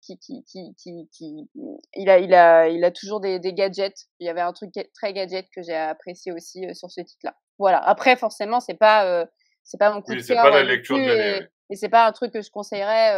qui, 0.00 0.18
qui, 0.18 0.44
qui, 0.44 0.74
qui, 0.76 1.08
qui, 1.12 1.50
il 1.94 2.10
a, 2.10 2.18
il 2.18 2.34
a, 2.34 2.68
il 2.68 2.84
a 2.84 2.90
toujours 2.90 3.20
des, 3.20 3.38
des 3.38 3.52
gadgets. 3.52 4.08
Il 4.18 4.26
y 4.26 4.30
avait 4.30 4.40
un 4.40 4.52
truc 4.52 4.70
très 4.94 5.12
gadget 5.12 5.46
que 5.54 5.62
j'ai 5.62 5.76
apprécié 5.76 6.32
aussi 6.32 6.62
sur 6.74 6.90
ce 6.90 7.00
titre-là. 7.00 7.34
Voilà. 7.58 7.78
Après, 7.78 8.16
forcément, 8.16 8.60
c'est 8.60 8.74
pas, 8.74 9.26
c'est 9.62 9.78
pas 9.78 9.92
mon 9.92 10.02
coup 10.02 10.12
oui, 10.12 10.22
de 10.22 10.26
cœur. 10.26 10.44
C'est 10.44 10.50
pas 10.50 10.56
la 10.56 10.64
lecture 10.64 10.96
de 10.96 11.02
l'année. 11.02 11.46
Et, 11.70 11.76
c'est 11.76 11.88
pas 11.88 12.06
un 12.06 12.12
truc 12.12 12.32
que 12.32 12.42
je 12.42 12.50
conseillerais 12.50 13.14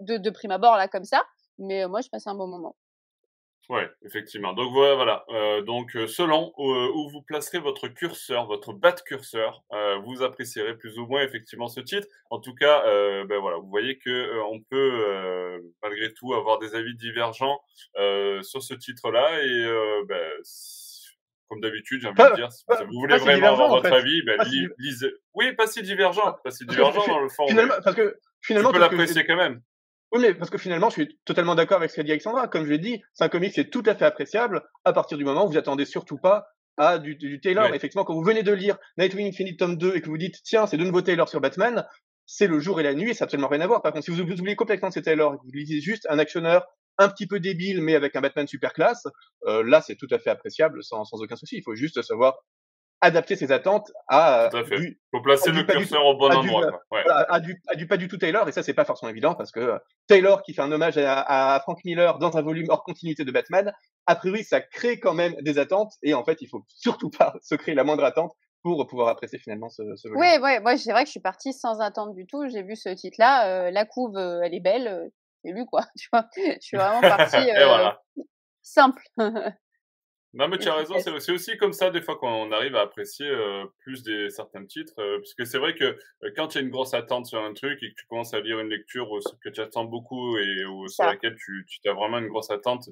de, 0.00 0.16
de 0.18 0.30
prime 0.30 0.52
abord 0.52 0.76
là 0.76 0.88
comme 0.88 1.04
ça. 1.04 1.22
Mais 1.58 1.86
moi, 1.86 2.00
je 2.00 2.08
passe 2.08 2.26
un 2.26 2.34
bon 2.34 2.46
moment. 2.46 2.76
Ouais, 3.70 3.88
effectivement. 4.04 4.52
Donc 4.52 4.72
voilà, 4.72 4.96
voilà. 4.96 5.24
Euh, 5.28 5.62
donc 5.62 5.92
selon 6.08 6.52
où, 6.58 7.08
vous 7.08 7.22
placerez 7.22 7.60
votre 7.60 7.86
curseur, 7.86 8.46
votre 8.46 8.72
bat 8.72 8.96
curseur, 9.06 9.62
euh, 9.72 9.96
vous 10.04 10.24
apprécierez 10.24 10.76
plus 10.76 10.98
ou 10.98 11.06
moins 11.06 11.22
effectivement 11.22 11.68
ce 11.68 11.78
titre. 11.78 12.08
En 12.30 12.40
tout 12.40 12.52
cas, 12.52 12.84
euh, 12.86 13.24
ben 13.26 13.38
voilà, 13.38 13.58
vous 13.58 13.68
voyez 13.68 13.96
que 13.96 14.40
on 14.50 14.60
peut 14.60 15.62
malgré 15.84 16.12
tout 16.12 16.34
avoir 16.34 16.58
des 16.58 16.74
avis 16.74 16.96
divergents 16.96 17.60
sur 18.42 18.60
ce 18.60 18.74
titre-là 18.74 19.40
et 19.40 20.04
ben, 20.08 20.32
comme 21.48 21.60
d'habitude, 21.60 22.02
j'ai 22.02 22.08
envie 22.08 22.30
de 22.30 22.36
dire, 22.36 22.50
si 22.50 22.64
vous 22.66 22.98
voulez 22.98 23.18
vraiment 23.18 23.52
avoir 23.52 23.68
votre 23.68 23.92
avis, 23.92 24.20
ben, 24.22 24.36
lisez. 24.78 25.12
Oui, 25.34 25.52
pas 25.52 25.68
si 25.68 25.82
divergent, 25.82 26.38
pas 26.42 26.50
si 26.50 26.66
divergent 26.66 27.06
dans 27.06 27.20
le 27.20 27.28
fond. 27.28 27.46
Finalement, 27.46 27.74
parce 27.84 27.94
que 27.94 28.18
finalement, 28.40 28.70
tu 28.70 28.74
peux 28.74 28.80
l'apprécier 28.80 29.24
quand 29.24 29.36
même. 29.36 29.62
Oui, 30.12 30.20
mais 30.20 30.34
parce 30.34 30.50
que 30.50 30.58
finalement, 30.58 30.88
je 30.90 30.94
suis 30.94 31.18
totalement 31.24 31.54
d'accord 31.54 31.78
avec 31.78 31.90
ce 31.90 31.96
qu'a 31.96 32.02
dit 32.02 32.10
Alexandra. 32.10 32.48
Comme 32.48 32.64
je 32.64 32.70
l'ai 32.70 32.78
dit, 32.78 33.02
c'est 33.12 33.24
un 33.24 33.28
comic 33.28 33.54
qui 33.54 33.60
est 33.60 33.70
tout 33.70 33.82
à 33.86 33.94
fait 33.94 34.04
appréciable 34.04 34.62
à 34.84 34.92
partir 34.92 35.16
du 35.16 35.24
moment 35.24 35.46
où 35.46 35.50
vous 35.50 35.58
attendez 35.58 35.84
surtout 35.84 36.18
pas 36.18 36.46
à 36.76 36.98
du, 36.98 37.14
du 37.14 37.40
Taylor. 37.40 37.66
Effectivement, 37.74 38.04
quand 38.04 38.14
vous 38.14 38.24
venez 38.24 38.42
de 38.42 38.52
lire 38.52 38.76
Nightwing 38.98 39.28
Infinite 39.28 39.58
tome 39.58 39.76
2 39.76 39.96
et 39.96 40.00
que 40.00 40.08
vous 40.08 40.18
dites, 40.18 40.42
tiens, 40.42 40.66
c'est 40.66 40.76
de 40.76 40.84
nouveau 40.84 41.02
Taylor 41.02 41.28
sur 41.28 41.40
Batman, 41.40 41.86
c'est 42.26 42.46
le 42.46 42.58
jour 42.58 42.80
et 42.80 42.82
la 42.82 42.94
nuit 42.94 43.10
et 43.10 43.14
ça 43.14 43.24
n'a 43.24 43.26
absolument 43.26 43.48
rien 43.48 43.60
à 43.60 43.66
voir. 43.66 43.82
Par 43.82 43.92
contre, 43.92 44.04
si 44.04 44.10
vous, 44.10 44.20
oubliez 44.20 44.56
complètement 44.56 44.90
c'est 44.90 45.02
Taylor 45.02 45.34
et 45.34 45.36
que 45.36 45.42
vous 45.42 45.52
lisez 45.52 45.80
juste 45.80 46.06
un 46.10 46.18
actionneur 46.18 46.64
un 46.98 47.08
petit 47.08 47.26
peu 47.26 47.40
débile 47.40 47.80
mais 47.80 47.94
avec 47.94 48.16
un 48.16 48.20
Batman 48.20 48.46
super 48.46 48.72
classe, 48.72 49.06
euh, 49.46 49.62
là, 49.62 49.80
c'est 49.80 49.96
tout 49.96 50.08
à 50.10 50.18
fait 50.18 50.30
appréciable 50.30 50.82
sans, 50.82 51.04
sans 51.04 51.20
aucun 51.20 51.36
souci. 51.36 51.56
Il 51.56 51.62
faut 51.62 51.74
juste 51.74 52.02
savoir 52.02 52.38
adapter 53.00 53.36
ses 53.36 53.50
attentes 53.52 53.90
à 54.08 54.48
tout 54.50 54.58
à 54.58 54.64
fait. 54.64 54.76
du 54.76 55.00
faut 55.10 55.22
placer 55.22 55.52
le 55.52 55.62
curseur 55.62 56.04
au 56.04 56.16
bon 56.16 56.30
endroit 56.30 56.80
ouais. 56.90 57.02
à, 57.08 57.40
du, 57.40 57.60
à 57.68 57.74
du 57.74 57.86
pas 57.86 57.96
du 57.96 58.08
tout 58.08 58.18
Taylor 58.18 58.48
et 58.48 58.52
ça 58.52 58.62
c'est 58.62 58.74
pas 58.74 58.84
forcément 58.84 59.10
évident 59.10 59.34
parce 59.34 59.52
que 59.52 59.78
Taylor 60.06 60.42
qui 60.42 60.52
fait 60.52 60.62
un 60.62 60.70
hommage 60.70 60.98
à, 60.98 61.54
à, 61.54 61.60
Frank 61.60 61.78
Miller 61.84 62.18
dans 62.18 62.36
un 62.36 62.42
volume 62.42 62.66
hors 62.68 62.84
continuité 62.84 63.24
de 63.24 63.32
Batman 63.32 63.72
a 64.06 64.16
priori 64.16 64.44
ça 64.44 64.60
crée 64.60 65.00
quand 65.00 65.14
même 65.14 65.34
des 65.40 65.58
attentes 65.58 65.94
et 66.02 66.14
en 66.14 66.24
fait 66.24 66.42
il 66.42 66.48
faut 66.48 66.64
surtout 66.68 67.10
pas 67.10 67.34
se 67.42 67.54
créer 67.54 67.74
la 67.74 67.84
moindre 67.84 68.04
attente 68.04 68.32
pour 68.62 68.86
pouvoir 68.86 69.08
apprécier 69.08 69.38
finalement 69.38 69.68
ce, 69.68 69.82
ce 69.96 70.08
volume. 70.08 70.20
Oui, 70.20 70.42
ouais, 70.42 70.60
moi 70.60 70.76
c'est 70.76 70.92
vrai 70.92 71.02
que 71.02 71.08
je 71.08 71.12
suis 71.12 71.20
partie 71.20 71.52
sans 71.52 71.80
attente 71.80 72.14
du 72.14 72.26
tout. 72.26 72.46
J'ai 72.48 72.62
vu 72.62 72.76
ce 72.76 72.90
titre-là, 72.90 73.48
euh, 73.48 73.70
la 73.70 73.84
couve, 73.84 74.16
euh, 74.16 74.42
elle 74.42 74.54
est 74.54 74.60
belle, 74.60 74.88
euh, 74.88 75.08
j'ai 75.44 75.52
lu 75.52 75.66
quoi. 75.66 75.82
Tu 75.98 76.08
vois, 76.12 76.26
je 76.36 76.60
suis 76.60 76.76
vraiment 76.76 77.00
partie 77.00 77.36
euh, 77.56 77.66
voilà. 77.66 78.02
simple. 78.62 79.02
Non, 80.32 80.46
mais 80.46 80.58
tu 80.58 80.68
as 80.68 80.74
raison, 80.74 80.94
c'est 81.00 81.10
aussi, 81.10 81.32
aussi 81.32 81.56
comme 81.56 81.72
ça, 81.72 81.90
des 81.90 82.00
fois, 82.00 82.16
quand 82.16 82.32
on 82.32 82.52
arrive 82.52 82.76
à 82.76 82.82
apprécier 82.82 83.26
euh, 83.26 83.64
plus 83.80 84.04
des 84.04 84.30
certains 84.30 84.64
titres. 84.64 84.94
Euh, 84.98 85.18
parce 85.18 85.34
que 85.34 85.44
c'est 85.44 85.58
vrai 85.58 85.74
que 85.74 85.84
euh, 85.84 86.30
quand 86.36 86.48
tu 86.48 86.58
as 86.58 86.60
une 86.60 86.70
grosse 86.70 86.94
attente 86.94 87.26
sur 87.26 87.42
un 87.42 87.52
truc 87.52 87.82
et 87.82 87.90
que 87.90 87.94
tu 87.96 88.06
commences 88.06 88.32
à 88.32 88.40
lire 88.40 88.60
une 88.60 88.68
lecture 88.68 89.08
que 89.42 89.48
tu 89.48 89.60
attends 89.60 89.84
beaucoup 89.84 90.38
et 90.38 90.64
où, 90.66 90.86
sur 90.86 91.04
laquelle 91.04 91.34
tu, 91.34 91.66
tu 91.66 91.88
as 91.88 91.94
vraiment 91.94 92.18
une 92.18 92.28
grosse 92.28 92.50
attente, 92.50 92.88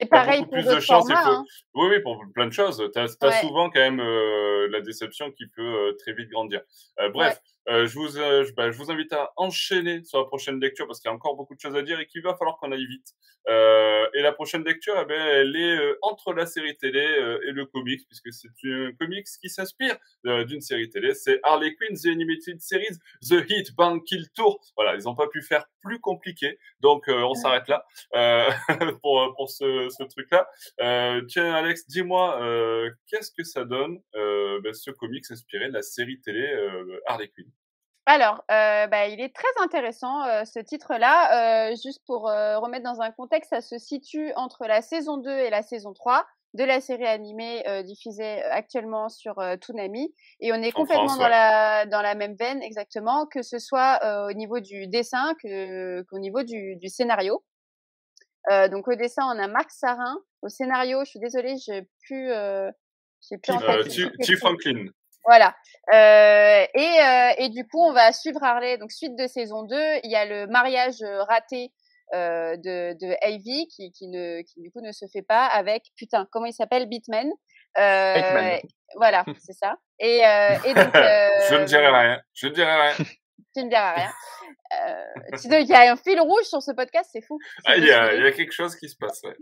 et 0.00 0.06
pareil 0.06 0.40
beaucoup 0.42 0.54
plus 0.54 0.66
de 0.66 0.80
chance. 0.80 1.06
Faut... 1.06 1.14
Hein. 1.16 1.44
Oui, 1.74 1.88
oui, 1.88 2.00
pour 2.02 2.22
plein 2.34 2.48
de 2.48 2.52
choses. 2.52 2.82
Tu 2.92 2.98
as, 2.98 3.16
as 3.18 3.26
ouais. 3.26 3.40
souvent 3.40 3.70
quand 3.70 3.80
même 3.80 4.02
la 4.70 4.80
déception 4.80 5.30
qui 5.30 5.46
peut 5.46 5.96
très 5.98 6.12
vite 6.12 6.28
grandir. 6.28 6.60
bref. 7.12 7.14
Ouais. 7.14 7.53
Euh, 7.68 7.86
je, 7.86 7.94
vous, 7.94 8.18
euh, 8.18 8.44
bah, 8.56 8.70
je 8.70 8.76
vous 8.76 8.90
invite 8.90 9.12
à 9.12 9.32
enchaîner 9.36 10.04
sur 10.04 10.18
la 10.18 10.24
prochaine 10.26 10.60
lecture 10.60 10.86
parce 10.86 11.00
qu'il 11.00 11.08
y 11.08 11.12
a 11.12 11.14
encore 11.14 11.36
beaucoup 11.36 11.54
de 11.54 11.60
choses 11.60 11.76
à 11.76 11.82
dire 11.82 11.98
et 12.00 12.06
qu'il 12.06 12.22
va 12.22 12.34
falloir 12.34 12.58
qu'on 12.58 12.72
aille 12.72 12.86
vite. 12.86 13.14
Euh, 13.48 14.06
et 14.14 14.22
la 14.22 14.32
prochaine 14.32 14.64
lecture, 14.64 14.94
eh 15.00 15.04
ben, 15.04 15.20
elle 15.20 15.56
est 15.56 15.76
euh, 15.76 15.98
entre 16.02 16.32
la 16.32 16.46
série 16.46 16.76
télé 16.76 17.00
euh, 17.00 17.38
et 17.46 17.52
le 17.52 17.66
comics 17.66 18.00
puisque 18.08 18.32
c'est 18.32 18.48
un 18.64 18.92
comics 18.98 19.26
qui 19.40 19.50
s'inspire 19.50 19.96
d'une 20.24 20.60
série 20.60 20.88
télé. 20.88 21.14
C'est 21.14 21.40
Harley 21.42 21.74
Quinn, 21.74 21.96
The 21.96 22.06
Animated 22.06 22.60
Series, 22.60 22.96
The 23.22 23.44
Hit, 23.48 23.74
Bang, 23.76 24.02
Kill 24.04 24.26
Tour. 24.34 24.60
Voilà, 24.76 24.94
ils 24.94 25.04
n'ont 25.04 25.14
pas 25.14 25.28
pu 25.28 25.42
faire 25.42 25.66
plus 25.82 26.00
compliqué. 26.00 26.58
Donc, 26.80 27.04
on 27.08 27.34
s'arrête 27.34 27.68
là 27.68 27.84
pour, 29.02 29.34
pour 29.36 29.50
ce, 29.50 29.88
ce 29.90 30.02
truc-là. 30.04 30.48
tiens, 31.28 31.52
Alex, 31.52 31.86
dis-moi, 31.88 32.40
qu'est-ce 33.06 33.30
que 33.36 33.44
ça 33.44 33.64
donne 33.64 33.98
ben, 34.14 34.72
ce 34.72 34.90
comics 34.90 35.30
inspiré 35.30 35.68
de 35.68 35.74
la 35.74 35.82
série 35.82 36.20
télé 36.20 36.50
Harley 37.06 37.28
Quinn? 37.28 37.53
Alors, 38.06 38.44
euh, 38.50 38.86
bah, 38.86 39.08
il 39.08 39.20
est 39.20 39.34
très 39.34 39.48
intéressant 39.62 40.24
euh, 40.24 40.44
ce 40.44 40.58
titre-là. 40.58 41.70
Euh, 41.70 41.76
juste 41.82 42.02
pour 42.06 42.24
remettre 42.24 42.84
dans 42.84 43.00
un 43.00 43.10
contexte, 43.10 43.50
ça 43.50 43.60
se 43.60 43.78
situe 43.78 44.32
entre 44.36 44.66
la 44.66 44.82
saison 44.82 45.16
2 45.16 45.30
et 45.30 45.50
la 45.50 45.62
saison 45.62 45.92
3 45.92 46.26
de 46.52 46.62
la 46.62 46.80
série 46.80 47.06
animée 47.06 47.64
diffusée 47.84 48.42
actuellement 48.44 49.08
sur 49.08 49.34
Toonami. 49.60 50.14
Et 50.38 50.52
on 50.52 50.56
est 50.56 50.68
En 50.68 50.82
complètement 50.82 51.08
France, 51.08 51.18
dans, 51.18 51.28
la, 51.28 51.84
dans 51.86 52.00
la 52.00 52.14
même 52.14 52.36
veine, 52.36 52.62
exactement, 52.62 53.26
que 53.26 53.42
ce 53.42 53.58
soit 53.58 53.98
au 54.28 54.32
niveau 54.34 54.60
du 54.60 54.86
dessin 54.86 55.34
que, 55.42 56.02
qu'au 56.02 56.18
niveau 56.20 56.44
du, 56.44 56.76
du 56.76 56.88
scénario. 56.88 57.42
donc 58.70 58.86
au 58.86 58.94
dessin, 58.94 59.24
on 59.34 59.38
a 59.42 59.48
Marc 59.48 59.72
Sarin. 59.72 60.16
Au 60.42 60.48
scénario, 60.48 61.00
je 61.04 61.10
suis 61.10 61.18
désolée, 61.18 61.56
j'ai 61.56 61.88
plus... 62.06 62.30
j'ai 63.28 63.38
plus 63.38 63.52
en 63.52 63.58
tête. 63.58 63.88
T. 64.22 64.36
Franklin. 64.36 64.86
Voilà. 65.24 65.54
Euh, 65.92 66.66
et, 66.74 67.00
euh, 67.00 67.30
et 67.38 67.48
du 67.48 67.66
coup, 67.66 67.82
on 67.82 67.92
va 67.92 68.12
suivre 68.12 68.42
Harley. 68.42 68.78
Donc, 68.78 68.92
suite 68.92 69.16
de 69.16 69.26
saison 69.26 69.62
2, 69.62 69.76
il 70.02 70.10
y 70.10 70.16
a 70.16 70.24
le 70.24 70.46
mariage 70.46 71.02
raté 71.28 71.72
euh, 72.12 72.56
de, 72.56 72.92
de 73.00 73.16
Ivy 73.28 73.66
qui, 73.68 73.90
qui, 73.92 74.08
ne, 74.08 74.42
qui, 74.42 74.60
du 74.60 74.70
coup, 74.70 74.80
ne 74.80 74.92
se 74.92 75.06
fait 75.12 75.22
pas 75.22 75.46
avec, 75.46 75.84
putain, 75.96 76.28
comment 76.30 76.46
il 76.46 76.52
s'appelle? 76.52 76.86
Bitman. 76.86 77.30
Euh, 77.78 78.58
voilà, 78.96 79.24
c'est 79.38 79.52
ça. 79.52 79.76
Et, 79.98 80.24
euh, 80.24 80.56
et 80.64 80.74
donc. 80.74 80.94
Je 80.94 81.54
ne 81.54 81.60
euh, 81.60 81.64
dirai 81.64 81.88
rien. 81.88 82.20
Je 82.34 82.46
ne 82.46 82.52
dirai 82.52 82.72
rien. 82.72 83.06
Tu 83.54 83.64
ne 83.64 83.68
diras 83.68 83.92
rien. 83.92 84.10
Euh, 84.72 85.36
sinon, 85.36 85.58
il 85.58 85.66
y 85.66 85.74
a 85.74 85.92
un 85.92 85.96
fil 85.96 86.20
rouge 86.20 86.44
sur 86.44 86.62
ce 86.62 86.72
podcast, 86.72 87.10
c'est 87.12 87.22
fou. 87.22 87.38
Ah, 87.64 87.76
il 87.76 87.84
y, 87.84 87.92
a, 87.92 88.06
décidé. 88.06 88.18
il 88.18 88.24
y 88.24 88.26
a 88.28 88.32
quelque 88.32 88.52
chose 88.52 88.76
qui 88.76 88.88
se 88.88 88.96
passe. 88.96 89.22
Ouais. 89.22 89.36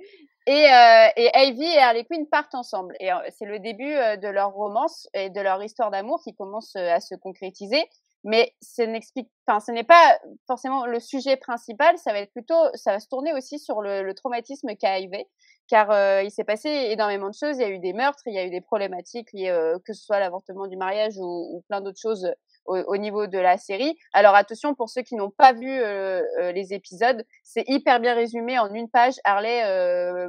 Et, 0.47 0.73
euh, 0.73 1.09
et 1.17 1.31
Ivy 1.49 1.65
et 1.65 1.79
Harley 1.79 2.05
Quinn 2.05 2.27
partent 2.29 2.55
ensemble. 2.55 2.95
Et 3.01 3.13
euh, 3.13 3.17
c'est 3.31 3.47
le 3.47 3.59
début 3.59 3.95
de 3.95 4.29
leur 4.29 4.53
romance 4.53 5.09
et 5.15 5.31
de 5.31 5.41
leur 5.41 5.63
histoire 5.63 5.91
d'amour 5.91 6.21
qui 6.23 6.35
commence 6.35 6.77
à 6.77 7.01
se 7.01 7.15
concrétiser. 7.15 7.89
Mais 8.25 8.55
ce 8.61 8.83
n'explique, 8.83 9.29
enfin, 9.47 9.59
ce 9.59 9.73
n'est 9.73 9.85
pas 9.85 10.21
forcément 10.47 10.87
le 10.87 11.01
sujet 11.01 11.37
principal. 11.37 11.99
Ça 11.99 12.13
va 12.13 12.21
être 12.21 12.33
plutôt, 12.33 12.69
ça 12.75 12.93
va 12.93 13.01
se 13.01 13.09
tourner 13.09 13.33
aussi 13.33 13.59
sur 13.59 13.83
le, 13.83 14.03
le 14.03 14.15
traumatisme 14.15 14.77
qu'a 14.77 15.01
Ivy, 15.01 15.25
car 15.69 15.91
euh, 15.91 16.23
il 16.23 16.31
s'est 16.31 16.45
passé 16.45 16.69
énormément 16.69 17.29
de 17.29 17.35
choses. 17.35 17.57
Il 17.57 17.63
y 17.63 17.65
a 17.65 17.71
eu 17.71 17.81
des 17.81 17.93
meurtres, 17.93 18.23
il 18.27 18.35
y 18.35 18.39
a 18.39 18.45
eu 18.45 18.51
des 18.51 18.61
problématiques 18.61 19.33
liées, 19.33 19.49
euh, 19.49 19.79
que 19.85 19.93
ce 19.93 20.05
soit 20.05 20.17
à 20.17 20.21
l'avortement 20.21 20.69
du 20.69 20.77
mariage 20.77 21.19
ou, 21.19 21.57
ou 21.57 21.65
plein 21.69 21.81
d'autres 21.81 22.01
choses 22.01 22.31
au, 22.67 22.77
au 22.77 22.97
niveau 22.97 23.27
de 23.27 23.39
la 23.39 23.59
série. 23.59 23.97
Alors 24.13 24.35
attention 24.35 24.75
pour 24.75 24.89
ceux 24.89 25.03
qui 25.03 25.15
n'ont 25.17 25.31
pas 25.31 25.53
vu 25.53 25.71
euh, 25.71 26.23
euh, 26.41 26.53
les 26.53 26.73
épisodes, 26.73 27.25
c'est 27.43 27.65
hyper 27.69 28.01
bien 28.01 28.15
résumé 28.15 28.59
en 28.59 28.73
une 28.73 28.89
page. 28.89 29.15
Harley, 29.25 29.63
euh, 29.65 30.29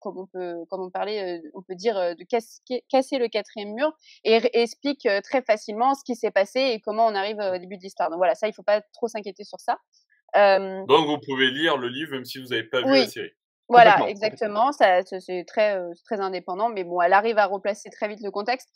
comme 0.00 0.18
on 0.18 0.26
peut, 0.26 0.56
comme 0.68 0.82
on 0.82 0.90
parlait, 0.90 1.40
on 1.54 1.62
peut 1.62 1.74
dire 1.74 1.94
de 1.94 2.24
casser, 2.24 2.60
casser 2.90 3.18
le 3.18 3.28
quatrième 3.28 3.72
mur 3.74 3.90
et, 4.24 4.36
et 4.36 4.60
explique 4.60 5.08
très 5.22 5.42
facilement 5.42 5.94
ce 5.94 6.04
qui 6.04 6.14
s'est 6.14 6.30
passé 6.30 6.60
et 6.60 6.80
comment 6.80 7.06
on 7.06 7.14
arrive 7.14 7.38
au 7.38 7.58
début 7.58 7.78
de 7.78 7.82
l'histoire. 7.82 8.10
Donc 8.10 8.18
voilà, 8.18 8.34
ça 8.34 8.46
il 8.46 8.52
faut 8.52 8.62
pas 8.62 8.82
trop 8.92 9.08
s'inquiéter 9.08 9.44
sur 9.44 9.60
ça. 9.60 9.78
Euh, 10.36 10.84
Donc, 10.86 11.06
vous 11.06 11.18
pouvez 11.24 11.50
lire 11.50 11.76
le 11.76 11.88
livre 11.88 12.12
même 12.12 12.24
si 12.24 12.38
vous 12.38 12.48
n'avez 12.48 12.64
pas 12.64 12.82
vu 12.82 12.90
la 12.90 13.06
série. 13.06 13.30
voilà, 13.68 14.08
exactement. 14.08 14.72
Ça, 14.72 15.02
c'est 15.04 15.44
très, 15.46 15.76
euh, 15.76 15.92
très 16.04 16.20
indépendant, 16.20 16.70
mais 16.70 16.84
bon, 16.84 17.00
elle 17.00 17.12
arrive 17.12 17.38
à 17.38 17.46
replacer 17.46 17.88
très 17.88 18.08
vite 18.08 18.20
le 18.22 18.30
contexte. 18.30 18.68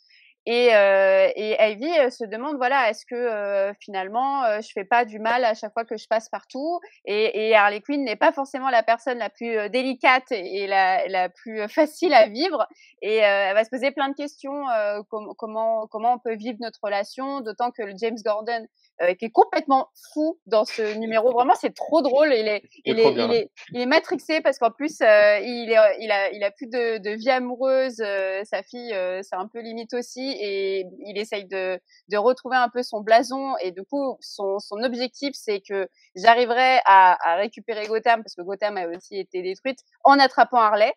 Et, 0.45 0.73
euh, 0.73 1.29
et 1.35 1.55
Ivy 1.71 2.11
se 2.11 2.23
demande, 2.25 2.55
voilà, 2.57 2.89
est-ce 2.89 3.05
que 3.05 3.13
euh, 3.13 3.71
finalement, 3.81 4.43
euh, 4.45 4.61
je 4.61 4.69
fais 4.73 4.85
pas 4.85 5.05
du 5.05 5.19
mal 5.19 5.43
à 5.45 5.53
chaque 5.53 5.73
fois 5.73 5.85
que 5.85 5.97
je 5.97 6.07
passe 6.07 6.29
partout? 6.29 6.79
Et, 7.05 7.49
et 7.49 7.55
Harley 7.55 7.81
Quinn 7.81 8.03
n'est 8.03 8.15
pas 8.15 8.31
forcément 8.31 8.69
la 8.69 8.81
personne 8.81 9.19
la 9.19 9.29
plus 9.29 9.57
euh, 9.57 9.69
délicate 9.69 10.31
et 10.31 10.65
la, 10.65 11.07
la 11.07 11.29
plus 11.29 11.61
euh, 11.61 11.67
facile 11.67 12.13
à 12.13 12.27
vivre. 12.27 12.65
Et 13.01 13.23
euh, 13.23 13.47
elle 13.49 13.53
va 13.53 13.63
se 13.63 13.69
poser 13.69 13.91
plein 13.91 14.09
de 14.09 14.15
questions, 14.15 14.67
euh, 14.69 15.01
com- 15.09 15.33
comment 15.37 15.87
comment 15.87 16.13
on 16.13 16.19
peut 16.19 16.35
vivre 16.35 16.57
notre 16.61 16.79
relation, 16.81 17.41
d'autant 17.41 17.71
que 17.71 17.83
le 17.83 17.93
James 18.01 18.17
Gordon, 18.25 18.65
euh, 19.01 19.13
qui 19.15 19.25
est 19.25 19.31
complètement 19.31 19.89
fou 20.13 20.39
dans 20.45 20.65
ce 20.65 20.97
numéro, 20.97 21.31
vraiment, 21.31 21.53
c'est 21.59 21.75
trop 21.75 22.01
drôle. 22.01 22.33
Il 22.33 22.47
est, 22.47 22.63
Il 22.85 22.97
est 22.97 23.03
il 23.03 23.03
trop 23.03 23.09
est, 23.09 23.13
bien. 23.13 23.25
il 23.27 23.33
est, 23.35 23.51
il 23.73 23.81
est 23.81 23.85
matrixé 23.85 24.41
parce 24.41 24.57
qu'en 24.57 24.71
plus, 24.71 24.99
euh, 25.01 25.39
il, 25.39 25.71
est, 25.71 25.97
il, 25.99 26.11
a, 26.11 26.31
il 26.31 26.43
a 26.43 26.51
plus 26.51 26.67
de, 26.67 26.97
de 26.97 27.11
vie 27.11 27.29
amoureuse. 27.29 28.01
euh, 28.01 28.41
sa 28.45 28.63
fille, 28.63 28.93
euh, 28.93 29.21
c'est 29.23 29.35
un 29.35 29.47
peu 29.47 29.59
limite 29.59 29.93
aussi. 29.93 30.28
Et 30.39 30.85
il 31.05 31.17
essaye 31.17 31.45
de, 31.45 31.79
de 32.09 32.17
retrouver 32.17 32.57
un 32.57 32.69
peu 32.69 32.83
son 32.83 33.01
blason. 33.01 33.55
Et 33.61 33.71
du 33.71 33.83
coup, 33.83 34.17
son, 34.21 34.59
son 34.59 34.83
objectif, 34.83 35.31
c'est 35.33 35.61
que 35.61 35.87
j'arriverai 36.15 36.79
à, 36.85 37.17
récupérer 37.37 37.87
Gotham, 37.87 38.23
parce 38.23 38.35
que 38.35 38.41
Gotham 38.41 38.77
a 38.77 38.87
aussi 38.87 39.17
été 39.17 39.41
détruite, 39.41 39.79
en 40.03 40.19
attrapant 40.19 40.57
Harley. 40.57 40.93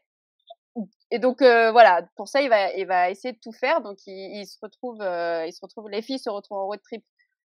et 1.10 1.18
donc 1.18 1.42
euh, 1.42 1.70
voilà, 1.70 2.02
pour 2.16 2.28
ça 2.28 2.40
il 2.40 2.48
va 2.48 2.72
il 2.72 2.86
va 2.86 3.10
essayer 3.10 3.32
de 3.32 3.38
tout 3.42 3.52
faire. 3.52 3.80
Donc 3.82 3.98
il, 4.06 4.40
il 4.40 4.46
se 4.46 4.58
retrouve 4.62 5.00
euh, 5.02 5.46
il 5.46 5.52
se 5.52 5.60
retrouve 5.62 5.88
les 5.90 6.02
filles 6.02 6.18
se 6.18 6.30
retrouvent 6.30 6.58
en 6.58 6.66
road 6.66 6.80
trip 6.82 7.04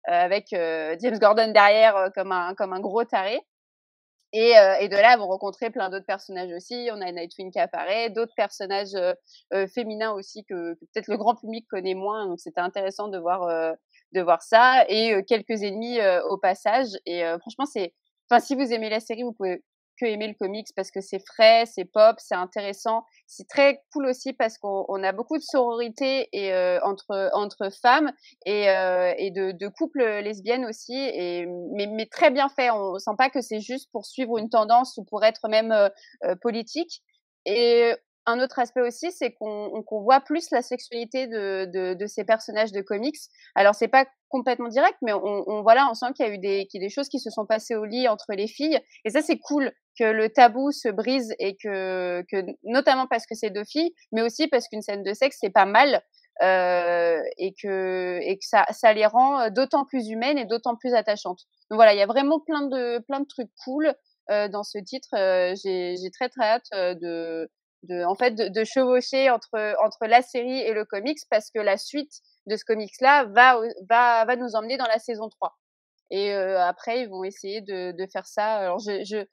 euh, 0.09 0.13
avec 0.13 0.49
James 0.51 1.19
Gordon 1.19 1.53
derrière 1.53 2.11
comme 2.15 2.33
un 2.33 2.55
comme 2.55 2.73
un 2.73 2.81
gros 2.81 3.05
taré. 3.05 3.41
Et, 4.39 4.53
et, 4.81 4.89
de 4.89 4.97
là, 4.97 5.15
elles 5.15 5.19
vont 5.19 5.29
rencontrer 5.29 5.71
plein 5.71 5.89
d'autres 5.89 6.05
personnages 6.05 6.53
aussi. 6.53 6.91
On 6.93 7.01
a 7.01 7.11
Nightwing 7.11 7.51
qui 7.51 7.59
apparaît, 7.59 8.11
d'autres 8.11 8.35
personnages 8.37 8.97
féminins 9.73 10.13
aussi 10.13 10.45
que, 10.45 10.75
que 10.75 10.81
peut-être 10.81 11.09
le 11.09 11.17
grand 11.17 11.35
public 11.35 11.67
connaît 11.69 11.95
moins. 11.95 12.27
Donc 12.27 12.41
c'était 12.41 12.61
intéressant 12.61 13.09
de 13.09 13.19
voir 13.19 13.49
de 14.13 14.21
voir 14.21 14.43
ça 14.43 14.85
et 14.89 15.23
quelques 15.27 15.63
ennemis 15.63 15.99
au 16.29 16.37
passage. 16.37 16.89
Et 17.07 17.23
franchement, 17.41 17.65
c'est, 17.65 17.95
enfin 18.29 18.41
si 18.41 18.55
vous 18.55 18.73
aimez 18.73 18.91
la 18.91 19.01
série, 19.01 19.23
vous 19.23 19.33
pouvez 19.33 19.63
que 19.99 20.07
aimer 20.07 20.29
le 20.29 20.35
comics 20.35 20.69
parce 20.77 20.91
que 20.91 21.01
c'est 21.01 21.19
frais, 21.19 21.65
c'est 21.67 21.85
pop, 21.85 22.17
c'est 22.19 22.35
intéressant. 22.35 23.05
C'est 23.27 23.49
très 23.49 23.83
cool 23.93 24.07
aussi 24.07 24.33
parce 24.33 24.59
qu'on 24.59 25.03
a 25.03 25.13
beaucoup 25.13 25.37
de 25.37 25.43
sororité 25.43 26.29
et 26.33 26.53
euh, 26.53 26.79
entre 26.83 27.31
entre 27.33 27.71
femmes 27.71 28.13
et, 28.45 28.69
euh, 28.71 29.13
et 29.19 29.31
de, 29.31 29.69
couples 29.69 30.05
lesbiennes 30.21 30.65
aussi. 30.65 30.97
Et 30.97 31.47
mais, 31.75 31.87
mais 31.87 32.07
très 32.07 32.31
bien 32.31 32.49
fait. 32.49 32.71
On 32.71 32.99
sent 32.99 33.11
pas 33.19 33.31
que 33.31 33.41
c'est 33.41 33.61
juste 33.61 33.91
pour 33.93 34.07
suivre 34.07 34.39
une 34.39 34.51
tendance 34.51 34.97
ou 34.97 35.05
pour 35.05 35.25
être 35.25 35.49
même 35.49 35.73
euh, 35.73 36.35
politique. 36.41 37.03
Et 37.45 37.93
un 38.27 38.41
autre 38.41 38.59
aspect 38.59 38.81
aussi, 38.81 39.13
c'est 39.13 39.33
qu'on 39.33 39.85
voit 39.91 40.21
plus 40.21 40.51
la 40.51 40.61
sexualité 40.61 41.29
de, 41.29 41.95
de, 41.95 42.07
ces 42.07 42.25
personnages 42.25 42.73
de 42.73 42.81
comics. 42.83 43.17
Alors 43.55 43.75
c'est 43.75 43.89
pas 43.89 44.05
complètement 44.29 44.69
direct, 44.69 44.97
mais 45.03 45.13
on, 45.13 45.63
voilà, 45.63 45.89
on 45.91 45.95
sent 45.95 46.07
qu'il 46.17 46.27
y 46.27 46.29
a 46.29 46.33
eu 46.33 46.37
a 46.37 46.79
des 46.79 46.89
choses 46.89 47.09
qui 47.09 47.21
se 47.21 47.31
sont 47.31 47.47
passées 47.47 47.77
au 47.77 47.85
lit 47.85 48.09
entre 48.09 48.33
les 48.33 48.49
filles, 48.49 48.81
et 49.05 49.11
ça 49.11 49.23
c'est 49.23 49.39
cool 49.39 49.73
que 49.99 50.05
le 50.05 50.29
tabou 50.29 50.73
se 50.73 50.89
brise 50.89 51.35
et 51.39 51.57
que, 51.57 52.23
que 52.31 52.45
notamment 52.65 53.07
parce 53.07 53.27
que 53.27 53.35
c'est 53.35 53.51
deux 53.51 53.65
filles, 53.65 53.93
mais 54.13 54.23
aussi 54.23 54.49
parce 54.49 54.69
qu'une 54.69 54.83
scène 54.83 55.03
de 55.03 55.13
sexe 55.13 55.39
c'est 55.41 55.51
pas 55.51 55.67
mal 55.67 56.03
euh, 56.43 57.21
et 57.39 57.55
que 57.55 58.19
et 58.23 58.37
que 58.37 58.45
ça, 58.45 58.67
ça 58.71 58.93
les 58.93 59.07
rend 59.07 59.51
d'autant 59.51 59.85
plus 59.85 60.09
humaines 60.09 60.39
et 60.39 60.45
d'autant 60.45 60.77
plus 60.77 60.95
attachantes. 60.95 61.41
Donc 61.71 61.79
voilà, 61.79 61.95
il 61.95 61.99
y 61.99 62.03
a 62.03 62.07
vraiment 62.07 62.41
plein 62.41 62.63
de 62.63 62.99
plein 63.07 63.21
de 63.21 63.27
trucs 63.27 63.51
cool 63.65 63.95
euh, 64.31 64.49
dans 64.49 64.65
ce 64.65 64.79
titre. 64.79 65.09
Euh, 65.15 65.55
J'ai 65.63 66.11
très 66.11 66.29
très 66.29 66.47
hâte 66.47 66.67
euh, 66.75 66.95
de 66.95 67.49
de, 67.83 68.05
en 68.05 68.17
fait, 68.17 68.33
de, 68.33 68.49
de, 68.49 68.65
chevaucher 68.65 69.31
entre, 69.31 69.77
entre 69.85 70.07
la 70.07 70.21
série 70.21 70.59
et 70.59 70.73
le 70.73 70.85
comics 70.85 71.21
parce 71.31 71.51
que 71.53 71.61
la 71.61 71.77
suite 71.77 72.11
de 72.47 72.57
ce 72.57 72.65
comics-là 72.65 73.27
va, 73.27 73.61
va, 73.89 74.25
va 74.25 74.37
nous 74.37 74.57
emmener 74.57 74.77
dans 74.77 74.89
la 74.89 74.99
saison 74.99 75.29
3. 75.29 75.57
Et 76.11 76.33
euh, 76.33 76.61
après, 76.63 77.03
ils 77.03 77.09
vont 77.09 77.25
essayer 77.25 77.61
de, 77.61 77.93
de 77.93 78.07
faire 78.11 78.27
ça. 78.27 78.57
Alors, 78.57 78.79
je 78.79 79.03
je 79.05 79.27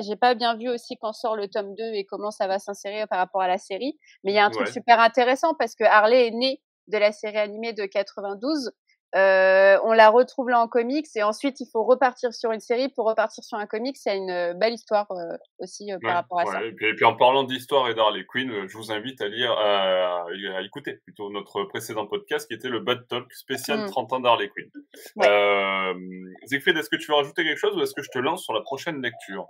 j'ai 0.00 0.16
pas 0.16 0.34
bien 0.34 0.56
vu 0.56 0.68
aussi 0.68 0.96
quand 0.96 1.12
sort 1.12 1.36
le 1.36 1.48
tome 1.48 1.74
2 1.74 1.84
et 1.94 2.04
comment 2.04 2.30
ça 2.30 2.46
va 2.46 2.58
s'insérer 2.58 3.06
par 3.06 3.18
rapport 3.18 3.42
à 3.42 3.48
la 3.48 3.58
série. 3.58 3.98
Mais 4.24 4.32
il 4.32 4.34
y 4.34 4.38
a 4.38 4.46
un 4.46 4.50
truc 4.50 4.68
super 4.68 5.00
intéressant 5.00 5.54
parce 5.58 5.74
que 5.74 5.84
Harley 5.84 6.28
est 6.28 6.30
née 6.30 6.62
de 6.88 6.98
la 6.98 7.12
série 7.12 7.38
animée 7.38 7.72
de 7.72 7.84
92. 7.84 8.70
Euh, 9.14 9.78
on 9.84 9.92
la 9.92 10.10
retrouve 10.10 10.50
là 10.50 10.60
en 10.60 10.68
comics 10.68 11.06
et 11.16 11.22
ensuite 11.22 11.60
il 11.60 11.66
faut 11.72 11.82
repartir 11.82 12.34
sur 12.34 12.52
une 12.52 12.60
série 12.60 12.90
pour 12.90 13.06
repartir 13.06 13.42
sur 13.42 13.56
un 13.56 13.66
comics. 13.66 13.96
C'est 13.96 14.16
une 14.16 14.30
euh, 14.30 14.52
belle 14.52 14.74
histoire 14.74 15.10
euh, 15.12 15.36
aussi 15.58 15.90
euh, 15.90 15.98
par 16.02 16.14
rapport 16.14 16.40
à 16.40 16.44
ça. 16.44 16.62
Et 16.62 16.72
puis, 16.72 16.88
et 16.88 16.94
puis, 16.94 17.06
en 17.06 17.16
parlant 17.16 17.44
d'histoire 17.44 17.88
et 17.88 17.94
d'Harley 17.94 18.26
Quinn, 18.26 18.68
je 18.68 18.76
vous 18.76 18.92
invite 18.92 19.22
à 19.22 19.28
lire, 19.28 19.52
à, 19.52 20.26
à, 20.26 20.62
écouter 20.62 20.96
plutôt 21.04 21.30
notre 21.30 21.64
précédent 21.64 22.06
podcast 22.06 22.46
qui 22.48 22.54
était 22.54 22.68
le 22.68 22.80
Bad 22.80 23.06
Talk 23.08 23.32
spécial 23.32 23.86
30 23.86 24.10
mm. 24.10 24.14
ans 24.14 24.20
d'Harley 24.20 24.50
Quinn. 24.50 24.70
Ouais. 25.16 25.26
Euh, 25.26 25.94
est-ce 26.42 26.90
que 26.90 26.96
tu 26.96 27.10
veux 27.10 27.16
rajouter 27.16 27.44
quelque 27.44 27.58
chose 27.58 27.76
ou 27.76 27.82
est-ce 27.82 27.94
que 27.94 28.02
je 28.02 28.10
te 28.10 28.18
lance 28.18 28.44
sur 28.44 28.52
la 28.52 28.60
prochaine 28.60 29.00
lecture? 29.00 29.46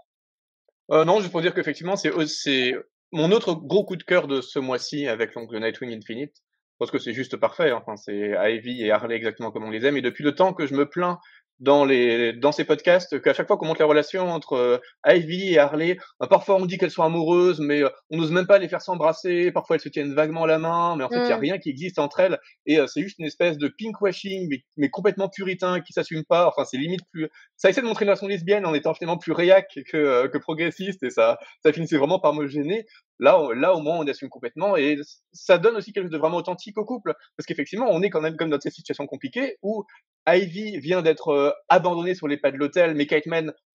Non, 0.90 1.18
juste 1.20 1.32
pour 1.32 1.42
dire 1.42 1.52
qu'effectivement 1.52 1.96
c'est 1.96 2.74
mon 3.12 3.32
autre 3.32 3.54
gros 3.54 3.84
coup 3.84 3.96
de 3.96 4.02
cœur 4.02 4.26
de 4.26 4.40
ce 4.40 4.58
mois-ci 4.58 5.08
avec 5.08 5.34
donc 5.34 5.52
le 5.52 5.58
Nightwing 5.58 5.92
Infinite 5.92 6.34
parce 6.78 6.90
que 6.90 6.98
c'est 6.98 7.12
juste 7.12 7.36
parfait. 7.36 7.72
Enfin, 7.72 7.96
c'est 7.96 8.34
Ivy 8.38 8.84
et 8.84 8.90
Harley 8.90 9.16
exactement 9.16 9.50
comme 9.50 9.64
on 9.64 9.70
les 9.70 9.84
aime. 9.84 9.96
Et 9.96 10.02
depuis 10.02 10.24
le 10.24 10.34
temps 10.34 10.52
que 10.52 10.66
je 10.66 10.74
me 10.74 10.88
plains 10.88 11.18
dans 11.60 11.84
les 11.84 12.32
dans 12.32 12.52
ces 12.52 12.64
podcasts 12.64 13.20
qu'à 13.20 13.34
chaque 13.34 13.48
fois 13.48 13.56
qu'on 13.56 13.66
montre 13.66 13.80
les 13.80 13.86
relations 13.86 14.30
entre 14.30 14.52
euh, 14.52 14.78
Ivy 15.06 15.54
et 15.54 15.58
Harley, 15.58 15.96
bah, 16.20 16.28
parfois 16.28 16.56
on 16.56 16.66
dit 16.66 16.78
qu'elles 16.78 16.90
sont 16.90 17.02
amoureuses, 17.02 17.60
mais 17.60 17.82
euh, 17.82 17.88
on 18.10 18.16
n'ose 18.16 18.30
même 18.30 18.46
pas 18.46 18.58
les 18.58 18.68
faire 18.68 18.80
s'embrasser. 18.80 19.50
Parfois 19.50 19.76
elles 19.76 19.82
se 19.82 19.88
tiennent 19.88 20.14
vaguement 20.14 20.46
la 20.46 20.58
main, 20.58 20.96
mais 20.96 21.04
en 21.04 21.08
fait 21.08 21.24
il 21.24 21.28
y 21.28 21.32
a 21.32 21.36
mm. 21.36 21.40
rien 21.40 21.58
qui 21.58 21.70
existe 21.70 21.98
entre 21.98 22.20
elles. 22.20 22.38
Et 22.66 22.78
euh, 22.78 22.86
c'est 22.86 23.02
juste 23.02 23.18
une 23.18 23.26
espèce 23.26 23.58
de 23.58 23.68
pinkwashing, 23.68 24.48
mais, 24.48 24.62
mais 24.76 24.88
complètement 24.88 25.28
puritain, 25.28 25.80
qui 25.80 25.92
s'assume 25.92 26.24
pas. 26.24 26.46
Enfin 26.46 26.64
c'est 26.64 26.76
limite 26.76 27.02
plus. 27.12 27.28
Ça 27.56 27.70
essaie 27.70 27.80
de 27.80 27.86
montrer 27.86 28.04
une 28.04 28.10
relation 28.10 28.28
lesbienne 28.28 28.64
en 28.64 28.74
étant 28.74 28.94
finalement 28.94 29.18
plus 29.18 29.32
réac 29.32 29.66
que 29.90 30.28
que 30.28 30.38
progressiste, 30.38 31.02
et 31.02 31.10
ça 31.10 31.38
ça 31.64 31.72
finissait 31.72 31.96
vraiment 31.96 32.20
par 32.20 32.34
me 32.34 32.46
gêner. 32.46 32.86
Là, 33.20 33.48
là 33.54 33.74
au 33.74 33.80
moins 33.80 33.98
on 33.98 34.06
assume 34.06 34.28
complètement, 34.28 34.76
et 34.76 34.98
ça 35.32 35.58
donne 35.58 35.76
aussi 35.76 35.92
quelque 35.92 36.04
chose 36.04 36.12
de 36.12 36.18
vraiment 36.18 36.36
authentique 36.36 36.78
au 36.78 36.84
couple, 36.84 37.14
parce 37.36 37.46
qu'effectivement 37.46 37.88
on 37.90 38.02
est 38.02 38.10
quand 38.10 38.20
même 38.20 38.36
comme 38.36 38.50
dans 38.50 38.60
ces 38.60 38.70
situations 38.70 39.06
compliquées 39.06 39.56
où 39.62 39.84
Ivy 40.28 40.78
vient 40.78 41.02
d'être 41.02 41.28
euh, 41.28 41.50
abandonnée 41.68 42.14
sur 42.14 42.28
les 42.28 42.36
pas 42.36 42.50
de 42.50 42.56
l'hôtel, 42.56 42.94
mais 42.94 43.06
Kate 43.06 43.24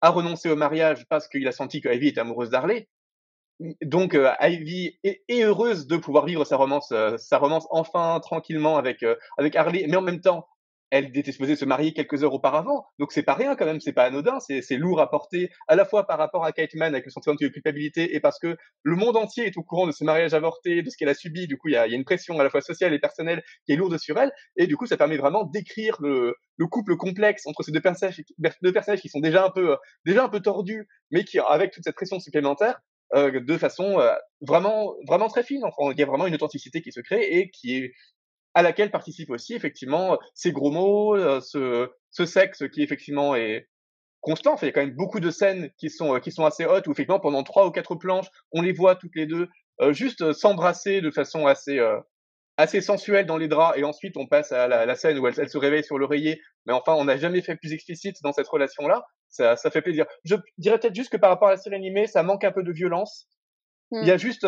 a 0.03 0.11
renoncé 0.11 0.51
au 0.51 0.57
mariage 0.57 1.07
parce 1.09 1.29
qu'il 1.29 1.47
a 1.49 1.53
senti 1.53 1.81
que 1.81 1.89
Ivy 1.89 2.09
était 2.09 2.21
amoureuse 2.21 2.51
d'Harley. 2.51 2.89
Donc 3.83 4.15
euh, 4.15 4.31
Ivy 4.41 4.99
est, 5.05 5.23
est, 5.29 5.43
heureuse 5.43 5.87
de 5.87 5.97
pouvoir 5.97 6.25
vivre 6.27 6.45
sa 6.45 6.57
romance, 6.57 6.93
euh, 6.93 7.17
sa 7.19 7.39
romance 7.39 7.67
enfin 7.71 8.19
tranquillement 8.21 8.77
avec 8.79 9.05
avec 9.37 9.57
Harley, 9.57 9.87
mais 9.89 9.97
en 9.97 10.03
même 10.03 10.21
temps 10.21 10.47
elle 10.91 11.17
était 11.17 11.33
supposée 11.33 11.57
se 11.57 11.65
marier 11.65 11.93
quelques 11.93 12.25
heures 12.25 12.35
auparavant, 12.35 12.87
donc 12.99 13.13
c'est 13.13 13.23
pas 13.23 13.35
rien 13.35 13.57
quand 13.57 13.65
même, 13.65 13.81
c'est 13.81 13.93
pas 13.93 14.05
anodin, 14.05 14.39
c'est 14.41 14.77
lourd 14.77 15.01
à 15.01 15.11
porter, 15.11 15.51
à 15.69 15.77
la 15.77 15.85
fois 15.85 16.07
par 16.07 16.19
rapport 16.19 16.45
à 16.45 16.53
Kate 16.53 16.75
Mann 16.75 16.95
avec 16.95 17.05
le 17.05 17.11
sentiment 17.11 17.35
de 17.35 17.49
culpabilité 17.49 18.15
et 18.15 18.21
parce 18.21 18.39
que 18.39 18.57
le 18.83 18.97
monde 18.97 19.17
entier 19.17 19.47
est 19.47 19.57
au 19.57 19.63
courant 19.63 19.87
de 19.87 19.93
ce 19.93 20.05
mariage 20.05 20.35
avorté, 20.35 20.83
de 20.83 20.91
ce 20.91 20.97
qu'elle 20.97 21.09
a 21.09 21.15
subi, 21.15 21.47
du 21.47 21.57
coup 21.57 21.69
il 21.69 21.75
y 21.75 21.77
a, 21.77 21.87
y 21.87 21.93
a, 21.93 21.97
une 21.97 22.05
pression 22.05 22.39
à 22.39 22.45
la 22.45 22.51
fois 22.51 22.61
sociale 22.61 22.93
et 22.93 22.99
personnelle 22.99 23.43
qui 23.67 23.73
est 23.73 23.77
lourde 23.77 23.97
sur 23.99 24.19
elle, 24.19 24.33
et 24.57 24.67
du 24.67 24.77
coup 24.77 24.87
ça 24.87 24.97
permet 24.97 25.17
vraiment 25.17 25.45
d'écrire 25.45 25.97
le, 26.01 26.35
le, 26.57 26.67
couple 26.67 26.97
complexe 26.97 27.47
entre 27.47 27.63
ces 27.63 27.73
deux 27.73 27.81
personnages, 27.81 28.21
deux 28.63 28.73
personnages 28.73 29.01
qui 29.01 29.09
sont 29.09 29.21
déjà 29.21 29.45
un 29.45 29.51
peu 29.51 29.77
déjà 30.05 30.25
un 30.25 30.29
peu 30.29 30.41
tordus, 30.41 30.89
mais 31.11 31.25
qui 31.25 31.39
avec 31.39 31.73
toute 31.73 31.85
cette 31.85 31.97
pression 31.97 32.19
supplémentaire 32.19 32.81
euh, 33.15 33.41
de 33.41 33.59
façon 33.59 33.99
euh, 33.99 34.15
vraiment 34.41 34.95
vraiment 35.09 35.29
très 35.29 35.43
fine. 35.43 35.65
Enfin, 35.65 35.93
il 35.93 35.99
y 35.99 36.03
a 36.03 36.07
vraiment 36.07 36.27
une 36.27 36.35
authenticité 36.35 36.81
qui 36.81 36.93
se 36.93 37.01
crée 37.01 37.23
et 37.23 37.51
qui 37.51 37.77
est 37.77 37.93
à 38.55 38.63
laquelle 38.63 38.91
participent 38.91 39.31
aussi 39.31 39.55
effectivement 39.55 40.19
ces 40.35 40.53
gros 40.53 40.71
mots, 40.71 41.17
euh, 41.17 41.41
ce, 41.41 41.91
ce 42.11 42.27
sexe 42.27 42.65
qui 42.73 42.83
effectivement 42.83 43.35
est 43.37 43.69
constant. 44.21 44.55
Enfin, 44.55 44.67
il 44.67 44.69
y 44.69 44.71
a 44.71 44.73
quand 44.73 44.85
même 44.85 44.97
beaucoup 44.97 45.21
de 45.21 45.31
scènes 45.31 45.71
qui 45.79 45.91
sont 45.91 46.19
qui 46.21 46.33
sont 46.33 46.45
assez 46.45 46.65
hautes 46.65 46.87
où 46.87 46.93
effectivement 46.93 47.21
pendant 47.21 47.43
trois 47.43 47.67
ou 47.67 47.71
quatre 47.71 47.95
planches, 47.95 48.29
on 48.53 48.63
les 48.63 48.73
voit 48.73 48.97
toutes 48.97 49.15
les 49.15 49.27
deux 49.27 49.49
euh, 49.81 49.93
juste 49.93 50.33
s'embrasser 50.33 51.01
de 51.01 51.11
façon 51.11 51.47
assez 51.47 51.79
euh, 51.79 51.99
assez 52.57 52.81
sensuelle 52.81 53.25
dans 53.25 53.39
les 53.39 53.49
draps 53.49 53.79
et 53.79 53.85
ensuite 53.85 54.17
on 54.17 54.27
passe 54.27 54.53
à 54.53 54.69
la, 54.69 54.85
la 54.85 54.95
scène 54.95 55.19
où 55.19 55.27
elle, 55.27 55.35
elle, 55.39 55.49
se 55.49 55.59
réveille 55.59 55.85
sur 55.85 55.99
l'oreiller. 55.99 56.41
Mais 56.67 56.73
enfin, 56.73 56.95
on 56.95 57.05
n'a 57.05 57.17
jamais 57.17 57.41
fait 57.41 57.57
plus 57.57 57.73
explicite 57.73 58.17
dans 58.23 58.33
cette 58.33 58.49
relation-là. 58.49 59.07
Ça, 59.29 59.57
ça 59.57 59.71
fait 59.71 59.81
plaisir. 59.81 60.07
Je 60.25 60.35
dirais 60.59 60.79
peut-être 60.79 60.95
juste 60.95 61.11
que 61.11 61.17
par 61.17 61.31
rapport 61.31 61.49
à 61.49 61.53
la 61.53 61.57
série 61.57 61.77
animée, 61.77 62.07
ça 62.07 62.23
manque 62.23 62.45
un 62.45 62.53
peu 62.53 62.63
de 62.63 62.73
violence. 62.73 63.29
Il 63.93 64.07
y 64.07 64.11
a 64.11 64.17
mmh. 64.17 64.19
juste 64.19 64.47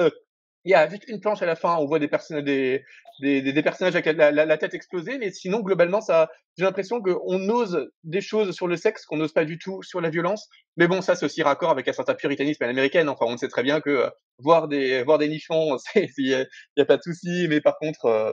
il 0.64 0.70
y 0.70 0.74
a 0.74 0.88
juste 0.88 1.08
une 1.08 1.20
planche 1.20 1.42
à 1.42 1.46
la 1.46 1.56
fin, 1.56 1.76
on 1.76 1.86
voit 1.86 1.98
des 1.98 2.08
personnages, 2.08 2.44
des, 2.44 2.84
des, 3.20 3.42
des, 3.42 3.62
personnages 3.62 3.94
avec 3.96 4.16
la, 4.16 4.30
la, 4.30 4.46
la, 4.46 4.58
tête 4.58 4.74
explosée, 4.74 5.18
mais 5.18 5.30
sinon, 5.30 5.60
globalement, 5.60 6.00
ça, 6.00 6.30
j'ai 6.56 6.64
l'impression 6.64 7.00
qu'on 7.02 7.48
ose 7.48 7.90
des 8.04 8.20
choses 8.20 8.54
sur 8.54 8.68
le 8.68 8.76
sexe 8.76 9.04
qu'on 9.04 9.16
n'ose 9.16 9.32
pas 9.32 9.44
du 9.44 9.58
tout 9.58 9.82
sur 9.82 10.00
la 10.00 10.10
violence. 10.10 10.48
Mais 10.76 10.86
bon, 10.86 11.00
ça, 11.00 11.16
c'est 11.16 11.26
aussi 11.26 11.42
raccord 11.42 11.70
avec 11.70 11.88
un 11.88 11.92
certain 11.92 12.14
puritanisme 12.14 12.62
américain. 12.62 13.06
Enfin, 13.08 13.26
on 13.28 13.36
sait 13.36 13.48
très 13.48 13.62
bien 13.62 13.80
que 13.80 13.90
euh, 13.90 14.10
voir 14.38 14.68
des, 14.68 15.02
voir 15.02 15.18
des 15.18 15.28
nichons, 15.28 15.76
il 15.96 16.46
y, 16.76 16.80
a 16.80 16.84
pas 16.84 16.96
de 16.96 17.02
souci, 17.02 17.46
mais 17.48 17.60
par 17.60 17.78
contre, 17.78 18.04
euh, 18.06 18.32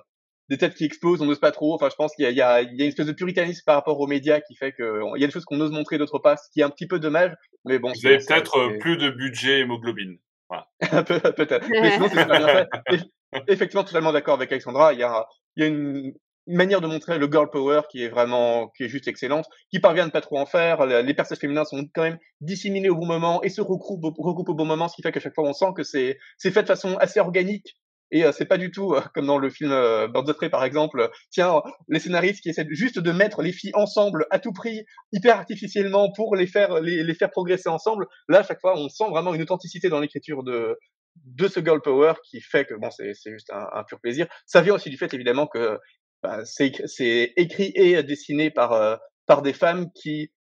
des 0.49 0.57
têtes 0.57 0.75
qui 0.75 0.83
explosent, 0.83 1.21
on 1.21 1.25
n'ose 1.25 1.39
pas 1.39 1.51
trop. 1.51 1.73
Enfin, 1.73 1.89
je 1.89 1.95
pense 1.95 2.15
qu'il 2.15 2.27
y, 2.27 2.31
y, 2.31 2.35
y 2.35 2.41
a, 2.41 2.61
une 2.61 2.81
espèce 2.81 3.05
de 3.07 3.11
puritanisme 3.11 3.63
par 3.65 3.75
rapport 3.75 3.99
aux 3.99 4.07
médias 4.07 4.41
qui 4.41 4.55
fait 4.55 4.73
qu'il 4.73 5.13
y 5.15 5.23
a 5.23 5.27
des 5.27 5.31
choses 5.31 5.45
qu'on 5.45 5.59
ose 5.61 5.71
montrer, 5.71 5.97
d'autres 5.97 6.19
pas, 6.19 6.37
ce 6.37 6.49
qui 6.51 6.61
est 6.61 6.63
un 6.63 6.69
petit 6.69 6.87
peu 6.87 6.99
dommage. 6.99 7.33
Mais 7.65 7.79
bon. 7.79 7.91
Vous 7.91 8.07
avez 8.07 8.17
peut-être 8.17 8.57
euh, 8.57 8.77
plus 8.79 8.97
de 8.97 9.09
budget 9.09 9.59
hémoglobine. 9.59 10.17
Peut-être. 10.79 11.67
Mais 11.69 11.91
sinon, 11.91 12.07
c'est 12.09 12.25
bien 12.25 12.47
fait. 12.47 12.69
Effectivement, 13.47 13.83
totalement 13.83 14.11
d'accord 14.11 14.35
avec 14.35 14.51
Alexandra. 14.51 14.93
Il 14.93 14.99
y 14.99 15.03
a, 15.03 15.27
il 15.55 15.63
y 15.63 15.65
a 15.65 15.69
une, 15.69 16.13
manière 16.47 16.81
de 16.81 16.87
montrer 16.87 17.19
le 17.19 17.29
girl 17.31 17.49
power 17.51 17.81
qui 17.91 18.03
est 18.03 18.09
vraiment, 18.09 18.69
qui 18.69 18.83
est 18.83 18.89
juste 18.89 19.07
excellente, 19.07 19.45
qui 19.71 19.79
parvient 19.79 20.07
de 20.07 20.11
pas 20.11 20.21
trop 20.21 20.39
en 20.39 20.45
faire. 20.45 20.85
Les 20.85 21.13
personnages 21.13 21.41
féminins 21.41 21.65
sont 21.65 21.87
quand 21.93 22.01
même 22.01 22.17
disséminés 22.41 22.89
au 22.89 22.95
bon 22.95 23.05
moment 23.05 23.43
et 23.43 23.49
se 23.49 23.61
regroupent, 23.61 24.15
regroupent 24.17 24.49
au 24.49 24.55
bon 24.55 24.65
moment, 24.65 24.87
ce 24.87 24.95
qui 24.95 25.03
fait 25.03 25.11
qu'à 25.11 25.19
chaque 25.19 25.35
fois 25.35 25.47
on 25.47 25.53
sent 25.53 25.73
que 25.75 25.83
c'est, 25.83 26.17
c'est 26.37 26.49
fait 26.49 26.63
de 26.63 26.67
façon 26.67 26.97
assez 26.97 27.19
organique 27.19 27.77
et 28.11 28.25
euh, 28.25 28.31
c'est 28.31 28.45
pas 28.45 28.57
du 28.57 28.71
tout 28.71 28.93
euh, 28.93 29.01
comme 29.13 29.27
dans 29.27 29.37
le 29.37 29.49
film 29.49 29.71
euh, 29.71 30.07
Birds 30.07 30.29
of 30.29 30.37
Prey 30.37 30.49
par 30.49 30.63
exemple. 30.63 31.09
Tiens, 31.29 31.61
les 31.87 31.99
scénaristes 31.99 32.41
qui 32.41 32.49
essaient 32.49 32.67
juste 32.71 32.99
de 32.99 33.11
mettre 33.11 33.41
les 33.41 33.51
filles 33.51 33.71
ensemble 33.73 34.25
à 34.31 34.39
tout 34.39 34.53
prix, 34.53 34.85
hyper 35.11 35.37
artificiellement 35.37 36.11
pour 36.11 36.35
les 36.35 36.47
faire 36.47 36.81
les, 36.81 37.03
les 37.03 37.13
faire 37.13 37.29
progresser 37.29 37.69
ensemble. 37.69 38.07
Là, 38.27 38.39
à 38.39 38.43
chaque 38.43 38.61
fois, 38.61 38.77
on 38.77 38.89
sent 38.89 39.09
vraiment 39.09 39.33
une 39.33 39.41
authenticité 39.41 39.89
dans 39.89 39.99
l'écriture 39.99 40.43
de 40.43 40.77
de 41.25 41.47
ce 41.47 41.59
girl 41.59 41.81
power 41.81 42.13
qui 42.23 42.41
fait 42.41 42.65
que 42.65 42.73
bon, 42.75 42.89
c'est 42.91 43.13
c'est 43.13 43.31
juste 43.31 43.51
un, 43.51 43.83
pur 43.83 43.99
plaisir. 43.99 44.27
Ça 44.45 44.61
vient 44.61 44.75
aussi 44.75 44.89
du 44.89 44.97
fait 44.97 45.13
évidemment 45.13 45.47
que 45.47 45.77
bah, 46.23 46.43
c'est 46.45 47.33
écrit 47.37 47.71
et 47.75 48.01
dessiné 48.03 48.51
par 48.51 48.73
euh, 48.73 48.95
par 49.25 49.41
des 49.41 49.53
femmes 49.53 49.91
qui 49.93 50.31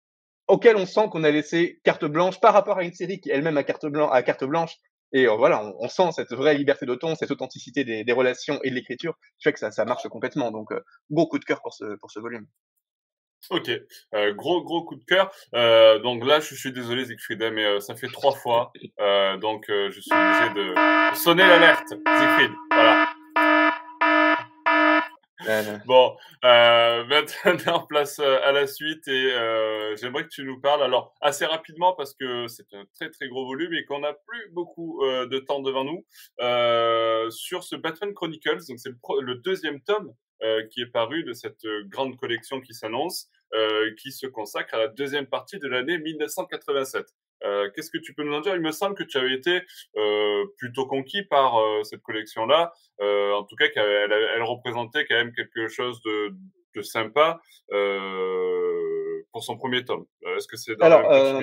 auxquelles 0.47 0.77
on 0.77 0.87
sent 0.87 1.09
qu'on 1.11 1.25
a 1.25 1.31
laissé 1.31 1.81
carte 1.85 2.05
blanche 2.05 2.41
par 2.41 2.55
rapport 2.55 2.79
à 2.79 2.85
une 2.85 2.93
série 2.93 3.21
qui 3.21 3.31
elle-même 3.31 3.57
a 3.57 3.65
carte 3.65 3.87
blanche 3.87 4.11
à 4.13 4.23
carte 4.23 4.45
blanche 4.45 4.77
Et 5.13 5.27
voilà, 5.27 5.65
on, 5.81 5.89
sent 5.89 6.13
cette 6.13 6.33
vraie 6.33 6.55
liberté 6.55 6.85
de 6.85 6.99
cette 7.19 7.31
authenticité 7.31 7.85
des, 7.85 8.05
des 8.05 8.13
relations 8.13 8.61
et 8.63 8.71
de 8.71 8.75
l'écriture, 8.75 9.15
qui 9.39 9.45
fait 9.45 9.53
que 9.53 9.59
ça, 9.59 9.71
ça 9.71 9.85
marche 9.85 10.07
complètement. 10.09 10.51
Donc, 10.51 10.69
gros 11.11 11.27
coup 11.27 11.39
de 11.39 11.45
cœur 11.45 11.63
pour 11.63 11.73
ce, 11.73 11.97
pour 11.97 12.11
ce 12.11 12.21
volume. 12.21 12.47
Ok, 13.51 13.71
euh, 14.15 14.35
gros 14.35 14.63
gros 14.63 14.85
coup 14.85 14.97
de 14.97 15.05
cœur. 15.05 15.31
Euh, 15.55 15.99
donc 16.01 16.25
là, 16.27 16.41
je 16.41 16.55
suis 16.55 16.73
désolé 16.73 17.07
Siegfried, 17.07 17.41
mais 17.53 17.65
euh, 17.65 17.81
ça 17.81 17.95
fait 17.95 18.09
trois 18.09 18.33
fois, 18.33 18.73
euh, 19.01 19.39
donc 19.39 19.65
je 19.69 20.01
suis 20.01 20.13
obligé 20.13 20.55
de 20.55 20.75
sonner 21.17 21.47
l'alerte, 21.47 21.89
Siegfried. 21.89 22.53
Voilà. 22.71 23.08
Bon, 25.87 26.17
euh, 26.45 27.05
maintenant 27.05 27.81
place 27.89 28.19
à 28.19 28.53
la 28.53 28.67
suite 28.67 29.07
et 29.09 29.33
euh, 29.33 29.97
j'aimerais 29.97 30.25
que 30.25 30.29
tu 30.29 30.45
nous 30.45 30.61
parles 30.61 30.83
alors 30.83 31.15
assez 31.21 31.47
rapidement 31.47 31.95
parce 31.95 32.15
que 32.15 32.47
c'est 32.49 32.73
un 32.75 32.85
très 32.95 33.11
très 33.11 33.29
gros 33.29 33.47
volume 33.47 33.75
et 33.75 33.85
qu'on 33.85 34.01
n'a 34.01 34.13
plus 34.13 34.51
beaucoup 34.53 35.01
de 35.03 35.39
temps 35.39 35.61
devant 35.61 35.85
nous 35.85 36.05
sur 37.31 37.65
ce 37.65 37.77
Batman 37.77 38.15
Chronicles. 38.15 38.67
Donc 38.69 38.79
c'est 38.79 38.91
le, 38.91 39.21
le, 39.21 39.35
deuxième 39.37 39.81
tome 39.81 40.15
euh, 40.45 40.65
qui 40.71 40.83
est 40.83 40.87
paru 40.87 41.25
de 41.25 41.33
cette 41.33 41.65
euh, 41.65 41.83
grande 41.89 42.17
collection 42.17 42.61
qui 42.61 42.73
s'annonce, 42.73 43.29
euh, 43.55 43.93
qui 44.01 44.13
se 44.13 44.25
consacre 44.29 44.73
à 44.75 44.79
la 44.79 44.87
deuxième 44.87 45.27
partie 45.27 45.59
de 45.59 45.67
l'année 45.67 45.99
1987. 45.99 47.07
Euh, 47.45 47.71
Qu'est-ce 47.75 47.91
que 47.91 47.99
tu 47.99 48.15
peux 48.15 48.25
nous 48.25 48.35
en 48.35 48.41
dire? 48.41 48.55
Il 48.55 48.63
me 48.63 48.73
semble 48.73 48.95
que 48.95 49.03
tu 49.05 49.19
avais 49.19 49.35
été 49.35 49.63
euh, 49.97 50.45
plutôt 50.59 50.87
conquis 50.87 51.23
par 51.25 51.59
cette 51.85 52.03
collection-là. 52.03 52.73
en 53.01 53.45
tout 53.45 53.57
cas, 53.57 53.69
qu'elle 53.69 54.13
elle 54.13 54.43
représentait 54.43 55.05
quand 55.07 55.17
même 55.17 55.33
quelque 55.33 55.69
chose 55.69 56.01
de, 56.03 56.35
de 56.75 56.83
sympa 56.83 57.41
pour 59.33 59.43
son 59.45 59.57
premier 59.57 59.85
tome. 59.85 60.07
Est-ce 60.37 60.49
que 60.49 60.57
c'est 60.57 60.77
dans 60.77 60.87
Alors, 60.87 61.03
la 61.03 61.41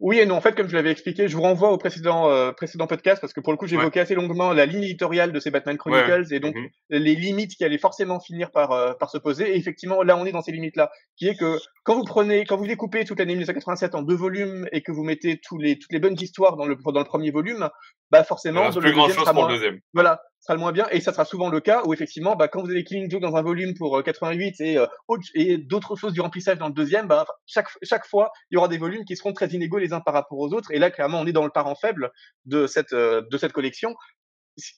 oui 0.00 0.18
et 0.18 0.26
non. 0.26 0.36
En 0.36 0.40
fait, 0.40 0.54
comme 0.54 0.68
je 0.68 0.74
l'avais 0.74 0.90
expliqué, 0.90 1.28
je 1.28 1.36
vous 1.36 1.42
renvoie 1.42 1.70
au 1.70 1.78
précédent 1.78 2.28
euh, 2.28 2.52
précédent 2.52 2.86
podcast 2.86 3.20
parce 3.20 3.32
que 3.32 3.40
pour 3.40 3.52
le 3.52 3.56
coup, 3.56 3.66
j'évoquais 3.66 4.00
assez 4.00 4.14
longuement 4.14 4.52
la 4.52 4.66
ligne 4.66 4.82
éditoriale 4.82 5.32
de 5.32 5.40
ces 5.40 5.50
Batman 5.50 5.76
Chronicles 5.76 6.32
et 6.32 6.40
donc 6.40 6.54
mhm. 6.56 6.68
les 6.90 7.14
limites 7.14 7.54
qui 7.54 7.64
allaient 7.64 7.78
forcément 7.78 8.18
finir 8.18 8.50
par 8.50 8.72
euh, 8.72 8.92
par 8.94 9.10
se 9.10 9.18
poser. 9.18 9.54
Et 9.54 9.56
effectivement, 9.56 10.02
là, 10.02 10.16
on 10.16 10.26
est 10.26 10.32
dans 10.32 10.42
ces 10.42 10.52
limites-là, 10.52 10.90
qui 11.16 11.28
est 11.28 11.36
que 11.36 11.58
quand 11.84 11.94
vous 11.96 12.04
prenez, 12.04 12.44
quand 12.44 12.56
vous 12.56 12.66
découpez 12.66 13.04
toute 13.04 13.18
l'année 13.18 13.34
1987 13.34 13.94
en 13.94 14.02
deux 14.02 14.16
volumes 14.16 14.68
et 14.72 14.82
que 14.82 14.90
vous 14.90 15.04
mettez 15.04 15.40
tous 15.40 15.58
les 15.58 15.78
toutes 15.78 15.92
les 15.92 16.00
bonnes 16.00 16.16
histoires 16.20 16.56
dans 16.56 16.66
le 16.66 16.76
dans 16.76 17.00
le 17.00 17.06
premier 17.06 17.30
volume, 17.30 17.68
bah 18.10 18.24
forcément, 18.24 18.68
le, 18.68 18.72
deuxième 18.72 19.10
sera 19.10 19.32
moins, 19.32 19.48
le 19.48 19.54
deuxième. 19.54 19.80
Voilà, 19.92 20.20
sera 20.44 20.54
le 20.54 20.60
moins 20.60 20.72
bien. 20.72 20.86
Et 20.90 21.00
ça 21.00 21.12
sera 21.12 21.24
souvent 21.24 21.48
le 21.48 21.60
cas 21.60 21.82
où 21.84 21.94
effectivement 21.94 22.36
bah, 22.36 22.48
quand 22.48 22.62
vous 22.62 22.70
avez 22.70 22.84
Killing 22.84 23.10
Joke 23.10 23.22
dans 23.22 23.36
un 23.36 23.42
volume 23.42 23.74
pour 23.74 24.02
88 24.02 24.60
euh, 24.60 24.64
et 24.64 24.78
euh, 24.78 24.86
et 25.34 25.58
d'autres 25.58 25.96
choses 25.96 26.12
du 26.12 26.20
remplissage 26.20 26.58
dans 26.58 26.68
le 26.68 26.74
deuxième 26.74 27.06
bah, 27.06 27.26
chaque 27.46 27.68
chaque 27.82 28.06
fois 28.06 28.30
il 28.50 28.54
y 28.54 28.58
aura 28.58 28.68
des 28.68 28.78
volumes 28.78 29.04
qui 29.04 29.16
seront 29.16 29.32
très 29.32 29.48
inégaux 29.48 29.78
les 29.78 29.92
uns 29.92 30.00
par 30.00 30.14
rapport 30.14 30.38
aux 30.38 30.52
autres. 30.52 30.70
Et 30.72 30.78
là 30.78 30.90
clairement 30.90 31.20
on 31.20 31.26
est 31.26 31.32
dans 31.32 31.44
le 31.44 31.50
parent 31.50 31.74
faible 31.74 32.10
de 32.44 32.66
cette 32.66 32.92
euh, 32.92 33.22
de 33.30 33.38
cette 33.38 33.52
collection. 33.52 33.94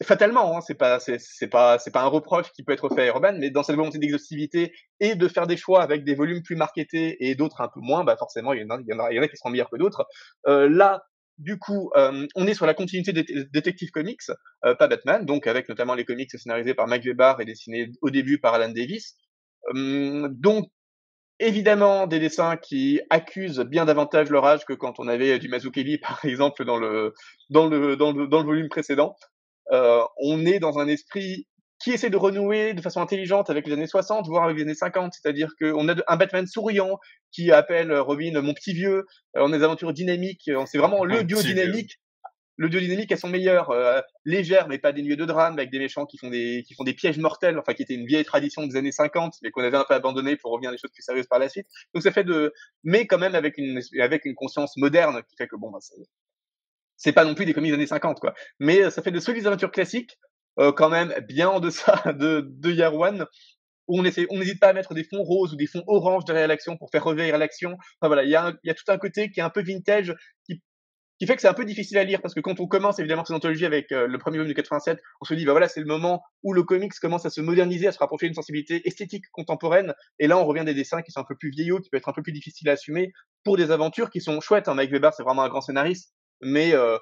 Fatalement 0.04 0.56
hein, 0.56 0.60
c'est 0.62 0.74
pas 0.74 1.00
c'est 1.00 1.20
c'est 1.20 1.48
pas 1.48 1.78
c'est 1.78 1.90
pas 1.90 2.02
un 2.02 2.06
reproche 2.06 2.50
qui 2.52 2.62
peut 2.62 2.72
être 2.72 2.88
fait 2.94 3.02
à 3.02 3.06
Urban 3.08 3.34
mais 3.38 3.50
dans 3.50 3.62
cette 3.62 3.76
volonté 3.76 3.98
d'exhaustivité 3.98 4.72
et 5.00 5.16
de 5.16 5.28
faire 5.28 5.46
des 5.46 5.58
choix 5.58 5.82
avec 5.82 6.02
des 6.02 6.14
volumes 6.14 6.42
plus 6.42 6.56
marketés 6.56 7.28
et 7.28 7.34
d'autres 7.34 7.60
un 7.60 7.68
peu 7.68 7.80
moins 7.80 8.02
bah 8.02 8.16
forcément 8.16 8.54
il 8.54 8.62
y 8.62 8.64
en 8.64 8.70
a 8.70 8.80
il 8.80 8.86
y 8.86 8.94
en 8.94 9.00
a, 9.00 9.12
il 9.12 9.16
y 9.16 9.20
en 9.20 9.22
a 9.22 9.28
qui 9.28 9.36
seront 9.36 9.50
meilleurs 9.50 9.68
que 9.68 9.76
d'autres. 9.76 10.06
Euh, 10.46 10.68
là 10.70 11.02
du 11.38 11.58
coup, 11.58 11.90
euh, 11.96 12.26
on 12.34 12.46
est 12.46 12.54
sur 12.54 12.66
la 12.66 12.74
continuité 12.74 13.12
des 13.12 13.24
Detective 13.52 13.90
Comics, 13.90 14.22
euh, 14.64 14.74
pas 14.74 14.88
Batman, 14.88 15.24
donc 15.24 15.46
avec 15.46 15.68
notamment 15.68 15.94
les 15.94 16.04
comics 16.04 16.30
scénarisés 16.30 16.74
par 16.74 16.86
Mike 16.86 17.04
Weber 17.04 17.40
et 17.40 17.44
dessinés 17.44 17.90
au 18.00 18.10
début 18.10 18.38
par 18.38 18.54
Alan 18.54 18.70
Davis. 18.70 19.16
Hum, 19.70 20.28
donc, 20.32 20.70
évidemment, 21.38 22.06
des 22.06 22.20
dessins 22.20 22.56
qui 22.56 23.00
accusent 23.10 23.60
bien 23.60 23.84
davantage 23.84 24.30
leur 24.30 24.46
âge 24.46 24.64
que 24.64 24.72
quand 24.72 24.98
on 24.98 25.08
avait 25.08 25.38
du 25.38 25.48
Mazukeli, 25.48 25.98
par 25.98 26.24
exemple, 26.24 26.64
dans 26.64 26.78
le, 26.78 27.12
dans 27.50 27.68
le, 27.68 27.96
dans 27.96 28.12
le, 28.12 28.26
dans 28.26 28.40
le 28.40 28.46
volume 28.46 28.68
précédent. 28.68 29.16
Euh, 29.72 30.02
on 30.22 30.46
est 30.46 30.60
dans 30.60 30.78
un 30.78 30.86
esprit 30.86 31.46
qui 31.78 31.92
essaie 31.92 32.10
de 32.10 32.16
renouer 32.16 32.74
de 32.74 32.80
façon 32.80 33.00
intelligente 33.00 33.50
avec 33.50 33.66
les 33.66 33.72
années 33.74 33.86
60, 33.86 34.26
voire 34.28 34.44
avec 34.44 34.56
les 34.56 34.62
années 34.62 34.74
50. 34.74 35.12
C'est-à-dire 35.12 35.50
qu'on 35.60 35.88
a 35.88 35.94
un 36.08 36.16
Batman 36.16 36.46
souriant 36.46 36.98
qui 37.32 37.52
appelle 37.52 37.90
euh, 37.90 38.02
Robin 38.02 38.40
mon 38.40 38.54
petit 38.54 38.72
vieux. 38.72 39.06
Euh, 39.36 39.42
on 39.42 39.52
a 39.52 39.58
des 39.58 39.64
aventures 39.64 39.92
dynamiques. 39.92 40.48
Euh, 40.48 40.64
c'est 40.66 40.78
vraiment 40.78 41.04
le 41.04 41.24
duo 41.24 41.42
dynamique. 41.42 42.00
Le 42.58 42.70
duo 42.70 42.80
dynamique 42.80 43.12
à 43.12 43.18
son 43.18 43.28
meilleur, 43.28 43.68
euh, 43.68 44.00
légère 44.24 44.66
mais 44.68 44.78
pas 44.78 44.92
dénué 44.92 45.14
de 45.16 45.26
drame, 45.26 45.58
avec 45.58 45.70
des 45.70 45.78
méchants 45.78 46.06
qui 46.06 46.16
font 46.16 46.30
des 46.30 46.64
qui 46.66 46.74
font 46.74 46.84
des 46.84 46.94
pièges 46.94 47.18
mortels, 47.18 47.58
enfin 47.58 47.74
qui 47.74 47.82
était 47.82 47.92
une 47.92 48.06
vieille 48.06 48.24
tradition 48.24 48.66
des 48.66 48.76
années 48.76 48.92
50, 48.92 49.34
mais 49.42 49.50
qu'on 49.50 49.62
avait 49.62 49.76
un 49.76 49.84
peu 49.86 49.92
abandonné 49.92 50.36
pour 50.36 50.52
revenir 50.52 50.70
à 50.70 50.72
des 50.72 50.78
choses 50.78 50.90
plus 50.90 51.02
sérieuses 51.02 51.26
par 51.26 51.38
la 51.38 51.50
suite. 51.50 51.66
Donc 51.92 52.02
ça 52.02 52.12
fait 52.12 52.24
de, 52.24 52.54
mais 52.82 53.06
quand 53.06 53.18
même 53.18 53.34
avec 53.34 53.58
une 53.58 53.82
avec 54.00 54.24
une 54.24 54.34
conscience 54.34 54.78
moderne 54.78 55.22
qui 55.28 55.36
fait 55.36 55.46
que 55.46 55.56
bon, 55.56 55.70
bah, 55.70 55.80
c'est 56.96 57.12
pas 57.12 57.26
non 57.26 57.34
plus 57.34 57.44
des 57.44 57.52
comics 57.52 57.70
des 57.70 57.74
années 57.74 57.86
50 57.86 58.20
quoi. 58.20 58.32
Mais 58.58 58.90
ça 58.90 59.02
fait 59.02 59.10
de 59.10 59.20
solides 59.20 59.46
aventures 59.46 59.70
classiques 59.70 60.18
euh, 60.58 60.72
quand 60.72 60.88
même 60.88 61.14
bien 61.28 61.48
en 61.48 61.60
deçà 61.60 62.02
de, 62.12 62.46
de 62.48 62.82
One 62.82 63.26
où 63.88 64.00
on 64.00 64.04
essaie, 64.04 64.26
on 64.30 64.38
n'hésite 64.38 64.60
pas 64.60 64.68
à 64.68 64.72
mettre 64.72 64.94
des 64.94 65.04
fonds 65.04 65.22
roses 65.22 65.52
ou 65.52 65.56
des 65.56 65.66
fonds 65.66 65.84
orange 65.86 66.24
derrière 66.24 66.48
l'action 66.48 66.76
pour 66.76 66.90
faire 66.90 67.04
revêtir 67.04 67.38
l'action. 67.38 67.76
Enfin 68.00 68.08
voilà, 68.08 68.24
il 68.24 68.30
y 68.30 68.36
a, 68.36 68.52
y 68.64 68.70
a 68.70 68.74
tout 68.74 68.84
un 68.88 68.98
côté 68.98 69.30
qui 69.30 69.40
est 69.40 69.44
un 69.44 69.50
peu 69.50 69.62
vintage, 69.62 70.12
qui, 70.44 70.60
qui 71.18 71.26
fait 71.26 71.34
que 71.34 71.40
c'est 71.40 71.48
un 71.48 71.54
peu 71.54 71.64
difficile 71.64 71.98
à 71.98 72.04
lire 72.04 72.20
parce 72.20 72.34
que 72.34 72.40
quand 72.40 72.60
on 72.60 72.66
commence 72.66 72.98
évidemment 72.98 73.24
cette 73.24 73.36
anthologie 73.36 73.64
avec 73.64 73.90
euh, 73.92 74.06
le 74.06 74.18
premier 74.18 74.38
volume 74.38 74.52
de 74.52 74.56
87, 74.56 75.00
on 75.20 75.24
se 75.24 75.34
dit 75.34 75.44
bah 75.44 75.52
voilà 75.52 75.68
c'est 75.68 75.80
le 75.80 75.86
moment 75.86 76.22
où 76.42 76.52
le 76.52 76.62
comics 76.62 76.92
commence 77.00 77.24
à 77.24 77.30
se 77.30 77.40
moderniser, 77.40 77.86
à 77.86 77.92
se 77.92 77.98
rapprocher 77.98 78.26
d'une 78.26 78.34
sensibilité 78.34 78.86
esthétique 78.86 79.24
contemporaine. 79.32 79.94
Et 80.18 80.26
là 80.26 80.36
on 80.38 80.44
revient 80.44 80.64
des 80.64 80.74
dessins 80.74 81.02
qui 81.02 81.12
sont 81.12 81.20
un 81.20 81.24
peu 81.24 81.36
plus 81.36 81.50
vieillots, 81.50 81.80
qui 81.80 81.88
peuvent 81.90 81.98
être 81.98 82.08
un 82.08 82.12
peu 82.12 82.22
plus 82.22 82.32
difficiles 82.32 82.68
à 82.68 82.72
assumer 82.72 83.12
pour 83.44 83.56
des 83.56 83.70
aventures 83.70 84.10
qui 84.10 84.20
sont 84.20 84.40
chouettes. 84.40 84.68
Hein. 84.68 84.74
Mike 84.74 84.90
Weber 84.90 85.14
c'est 85.14 85.22
vraiment 85.22 85.42
un 85.42 85.48
grand 85.48 85.62
scénariste, 85.62 86.12
mais 86.42 86.74
euh, 86.74 86.98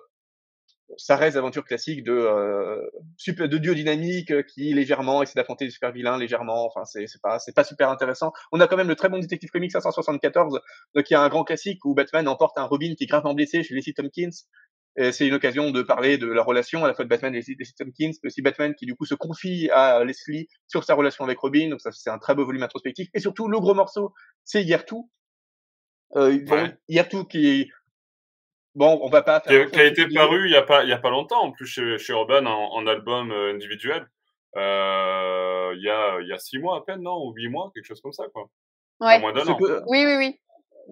ça 0.97 1.17
reste 1.17 1.37
aventure 1.37 1.65
classique 1.65 2.05
de 2.05 2.13
euh, 2.13 2.89
super, 3.17 3.49
de 3.49 3.59
duo 3.59 3.75
dynamique 3.75 4.31
euh, 4.31 4.43
qui 4.43 4.73
légèrement 4.73 5.23
essaie 5.23 5.35
d'affronter 5.35 5.65
des 5.65 5.71
super 5.71 5.93
vilains 5.93 6.19
légèrement. 6.19 6.67
Enfin, 6.67 6.85
c'est 6.85 7.07
c'est 7.07 7.21
pas 7.21 7.39
c'est 7.39 7.55
pas 7.55 7.65
super 7.65 7.91
intéressant. 7.91 8.33
On 8.53 8.61
a 8.61 8.67
quand 8.67 8.77
même 8.77 8.89
le 8.89 8.97
très 8.97 9.09
bon 9.09 9.19
détective 9.19 9.51
comics 9.51 9.73
574 9.73 10.61
euh, 10.97 11.03
qui 11.03 11.15
est 11.15 11.17
un 11.17 11.29
grand 11.29 11.45
classique 11.45 11.85
où 11.85 11.95
Batman 11.95 12.29
emporte 12.29 12.59
un 12.59 12.65
Robin 12.65 12.95
qui 12.97 13.05
est 13.05 13.07
gravement 13.07 13.35
blessé 13.35 13.63
chez 13.63 13.75
Leslie 13.75 13.95
Tompkins. 13.95 14.31
C'est 15.11 15.27
une 15.27 15.35
occasion 15.35 15.73
de 15.73 15.83
parler 15.83 16.19
de 16.19 16.29
la 16.29 16.45
relation 16.45 16.85
à 16.85 16.87
la 16.87 16.95
fois 16.95 17.05
de 17.05 17.09
Batman 17.09 17.35
et 17.35 17.39
Leslie 17.39 17.57
Tompkins, 17.77 18.13
mais 18.23 18.29
aussi 18.29 18.43
Batman 18.43 18.77
qui 18.77 18.87
du 18.87 18.95
coup 18.95 19.07
se 19.07 19.17
confie 19.17 19.69
à 19.71 20.05
Leslie 20.05 20.47
sur 20.69 20.85
sa 20.85 20.95
relation 20.95 21.25
avec 21.25 21.37
Robin. 21.41 21.69
Donc 21.69 21.81
ça 21.81 21.91
c'est 21.91 22.11
un 22.11 22.19
très 22.19 22.37
beau 22.37 22.45
volume 22.45 22.63
introspectif. 22.63 23.09
Et 23.13 23.19
surtout 23.19 23.49
le 23.49 23.59
gros 23.59 23.75
morceau, 23.75 24.15
c'est 24.45 24.63
Yertu. 24.63 24.95
Euh, 26.17 26.39
ouais. 26.47 27.27
Qui 27.29 27.71
Bon, 28.75 28.99
on 29.03 29.09
va 29.09 29.23
pas 29.23 29.41
faire. 29.41 29.71
Qui, 29.71 29.81
a 29.81 29.85
été 29.85 30.07
paru 30.09 30.49
il 30.49 30.53
y 30.53 30.57
a 30.57 30.63
pas 30.63 30.83
il 30.83 30.91
y 30.91 30.93
a 30.93 30.99
pas 30.99 31.11
longtemps 31.11 31.43
en 31.43 31.53
plus 31.53 31.67
chez 31.67 31.97
chez 31.99 32.13
Urban 32.13 32.45
en, 32.47 32.73
en 32.73 32.87
album 32.87 33.31
euh, 33.31 33.53
individuel. 33.53 34.07
Euh, 34.57 35.73
il 35.77 35.83
y 35.83 35.91
a 35.91 36.21
il 36.21 36.29
y 36.29 36.33
a 36.33 36.39
six 36.39 36.59
mois 36.59 36.79
à 36.79 36.81
peine 36.81 37.03
non 37.03 37.25
ou 37.25 37.33
huit 37.35 37.49
mois 37.49 37.71
quelque 37.73 37.87
chose 37.87 38.01
comme 38.01 38.13
ça 38.13 38.25
quoi. 38.33 38.49
Ouais. 39.01 39.21
moins 39.21 39.33
d'un 39.33 39.47
an. 39.47 39.59
Oui 39.87 40.05
oui 40.05 40.17
oui. 40.17 40.41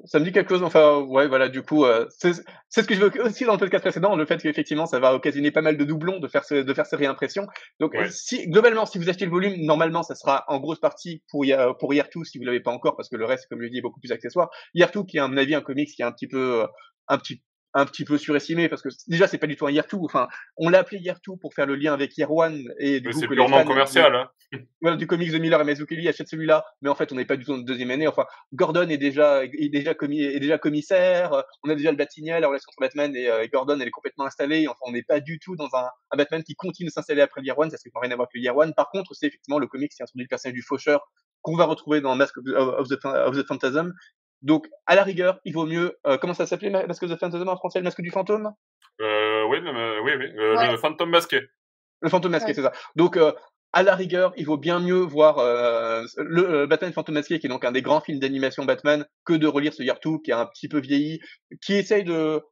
Ça 0.05 0.21
me 0.21 0.25
dit 0.25 0.33
quelque 0.33 0.51
chose. 0.51 0.63
Enfin 0.63 1.01
ouais 1.01 1.27
voilà 1.27 1.49
du 1.49 1.63
coup 1.63 1.85
euh, 1.85 2.07
c'est 2.11 2.35
c'est 2.69 2.83
ce 2.83 2.87
que 2.87 2.95
je 2.95 3.01
veux 3.01 3.23
aussi 3.25 3.45
dans 3.45 3.55
le 3.55 3.59
podcast 3.59 3.83
précédent 3.83 4.15
le 4.15 4.27
fait 4.27 4.41
qu'effectivement 4.41 4.87
ça 4.87 5.01
va 5.01 5.13
occasionner 5.13 5.51
pas 5.51 5.61
mal 5.61 5.77
de 5.77 5.85
doublons 5.85 6.21
de 6.21 6.29
faire 6.29 6.45
ce, 6.45 6.55
de 6.55 6.75
faire 6.75 6.87
ces 6.87 6.97
réimpressions. 6.97 7.49
Donc 7.81 7.97
si 8.11 8.49
globalement 8.49 8.87
si 8.87 8.99
vous 8.99 9.11
achetez 9.11 9.25
le 9.25 9.33
volume 9.33 9.57
normalement 9.57 10.05
ça 10.05 10.15
sera 10.15 10.45
en 10.47 10.61
grosse 10.61 10.81
partie 10.81 11.25
pour 11.31 11.45
pour 11.81 11.95
Yertu 11.95 12.25
si 12.25 12.39
vous 12.39 12.45
l'avez 12.45 12.61
pas 12.61 12.71
encore 12.71 12.97
parce 12.97 13.09
que 13.09 13.17
le 13.17 13.25
reste 13.25 13.49
comme 13.49 13.61
je 13.61 13.67
dis 13.67 13.79
est 13.79 13.83
beaucoup 13.83 14.01
plus 14.01 14.13
accessoire. 14.13 14.51
Yertu 14.73 15.05
qui 15.05 15.17
est 15.17 15.21
à 15.21 15.27
mon 15.27 15.37
avis 15.37 15.57
un 15.57 15.63
comics 15.63 15.89
qui 15.89 16.03
est 16.03 16.07
un 16.07 16.13
petit 16.13 16.29
peu 16.29 16.65
un 17.09 17.19
petit 17.19 17.43
un 17.75 17.87
petit 17.87 18.05
peu 18.05 18.19
surestimé 18.19 18.69
parce 18.69 18.83
que 18.83 18.89
déjà 19.09 19.27
c'est 19.27 19.39
pas 19.39 19.47
du 19.47 19.57
tout 19.57 19.67
un 19.67 19.73
2 19.73 19.83
enfin 20.03 20.29
on 20.57 20.69
l'a 20.69 20.81
appelé 20.81 21.01
2 21.01 21.37
pour 21.41 21.55
faire 21.55 21.67
le 21.67 21.75
lien 21.75 21.93
avec 21.93 22.13
1 22.19 22.53
et 22.79 23.01
du 23.01 23.13
c'est 23.13 23.27
purement 23.27 23.65
commercial 23.65 24.15
hein. 24.15 24.31
voilà, 24.81 24.97
du 24.97 25.07
comics 25.07 25.33
de 25.33 25.39
Miller 25.39 25.61
et 25.61 25.65
Mazzucchelli 25.65 26.09
achètent 26.09 26.29
celui-là. 26.29 26.65
Mais 26.83 26.91
en 26.91 26.95
fait 26.95 27.11
on 27.13 27.15
n'est 27.15 27.25
pas 27.25 27.37
du 27.37 27.45
tout 27.45 27.53
dans 27.53 27.63
deuxième 27.63 27.91
année 27.91 28.07
enfin 28.07 28.27
Gordon 28.53 28.89
est 28.89 28.99
déjà 28.99 29.45
est 29.45 29.71
déjà 29.71 29.95
commis 29.95 30.23
est 30.23 30.41
déjà 30.41 30.59
commissaire 30.59 31.45
on 31.65 31.71
a 31.71 31.75
déjà 31.75 31.91
le 31.91 31.97
Batignel 31.97 32.43
la 32.43 32.49
relation 32.49 32.69
entre 32.69 32.81
Batman 32.81 33.15
et, 33.17 33.29
euh, 33.29 33.47
Gordon 33.53 33.79
elle 33.81 33.89
est 33.89 33.91
complètement 33.91 34.27
installée. 34.27 34.69
Enfin 34.69 34.81
on 34.83 34.93
n'est 34.93 35.03
pas 35.03 35.21
du 35.21 35.39
tout 35.39 35.57
dans 35.57 35.69
un, 35.75 35.89
un 36.11 36.17
Batman 36.17 36.43
qui 36.43 36.55
continue 36.55 36.89
de 36.89 36.93
s'installer 36.93 37.23
après 37.23 37.43
Year 37.43 37.59
1 37.59 37.71
ça 37.71 37.77
n'a 37.77 38.01
rien 38.01 38.11
à 38.11 38.17
voir 38.17 38.29
avec 38.33 38.43
le 38.43 38.63
1 38.63 38.73
par 38.73 38.91
contre 38.91 39.15
c'est 39.15 39.27
effectivement 39.27 39.59
le 39.59 39.67
comics 39.67 39.91
qui 39.91 40.03
introduit 40.03 40.25
le 40.25 40.29
personnage 40.29 40.55
du 40.55 40.63
faucheur 40.63 41.11
qu'on 41.41 41.57
va 41.57 41.65
retrouver 41.65 42.01
dans 42.01 42.15
Mask 42.15 42.37
of 42.39 42.89
the, 42.89 43.05
of 43.05 43.37
the 43.37 43.47
Phantasm 43.47 43.93
donc, 44.43 44.69
à 44.87 44.95
la 44.95 45.05
rigueur, 45.05 45.39
il 45.45 45.55
vaut 45.55 45.67
mieux. 45.67 45.97
Euh, 46.07 46.19
comment 46.19 46.35
ça 46.35 46.47
s'appelait 46.47 46.71
Masque 46.71 47.03
of 47.05 47.11
the 47.11 47.19
Phantasm 47.19 47.49
en 47.49 47.57
français 47.57 47.79
Le 47.79 47.85
masque 47.85 48.01
du 48.01 48.11
fantôme? 48.11 48.53
Euh, 49.01 49.45
Oui, 49.45 49.59
oui, 49.63 50.13
oui. 50.19 50.25
Euh, 50.39 50.73
le 50.73 50.77
fantôme 50.77 51.11
masqué. 51.11 51.41
Le 52.01 52.09
fantôme 52.09 52.33
masqué, 52.33 52.53
c'est 52.53 52.63
ça. 52.63 52.73
Donc, 52.97 53.17
euh, 53.17 53.33
à 53.73 53.83
la 53.83 53.95
rigueur, 53.95 54.33
il 54.37 54.45
vaut 54.45 54.59
bien 54.59 54.81
mieux 54.81 55.01
voir 55.01 55.39
euh, 55.39 56.05
le 56.19 56.67
Batman 56.67 56.93
Fantôme 56.93 57.15
masqué, 57.15 57.39
qui 57.39 57.47
est 57.47 57.49
donc 57.49 57.65
un 57.65 57.73
des 57.73 57.83
grands 57.83 58.01
films 58.01 58.19
d'animation 58.19 58.65
Batman, 58.65 59.07
que 59.25 59.33
de 59.33 59.47
relire 59.47 59.73
ce 59.73 59.83
Year 59.83 59.99
2, 60.05 60.19
qui 60.25 60.31
est 60.31 60.35
un 60.35 60.47
petit 60.47 60.69
peu 60.69 60.81
vieilli, 60.81 61.21
qui 61.65 61.75
essaye 61.75 62.05
de 62.05 62.43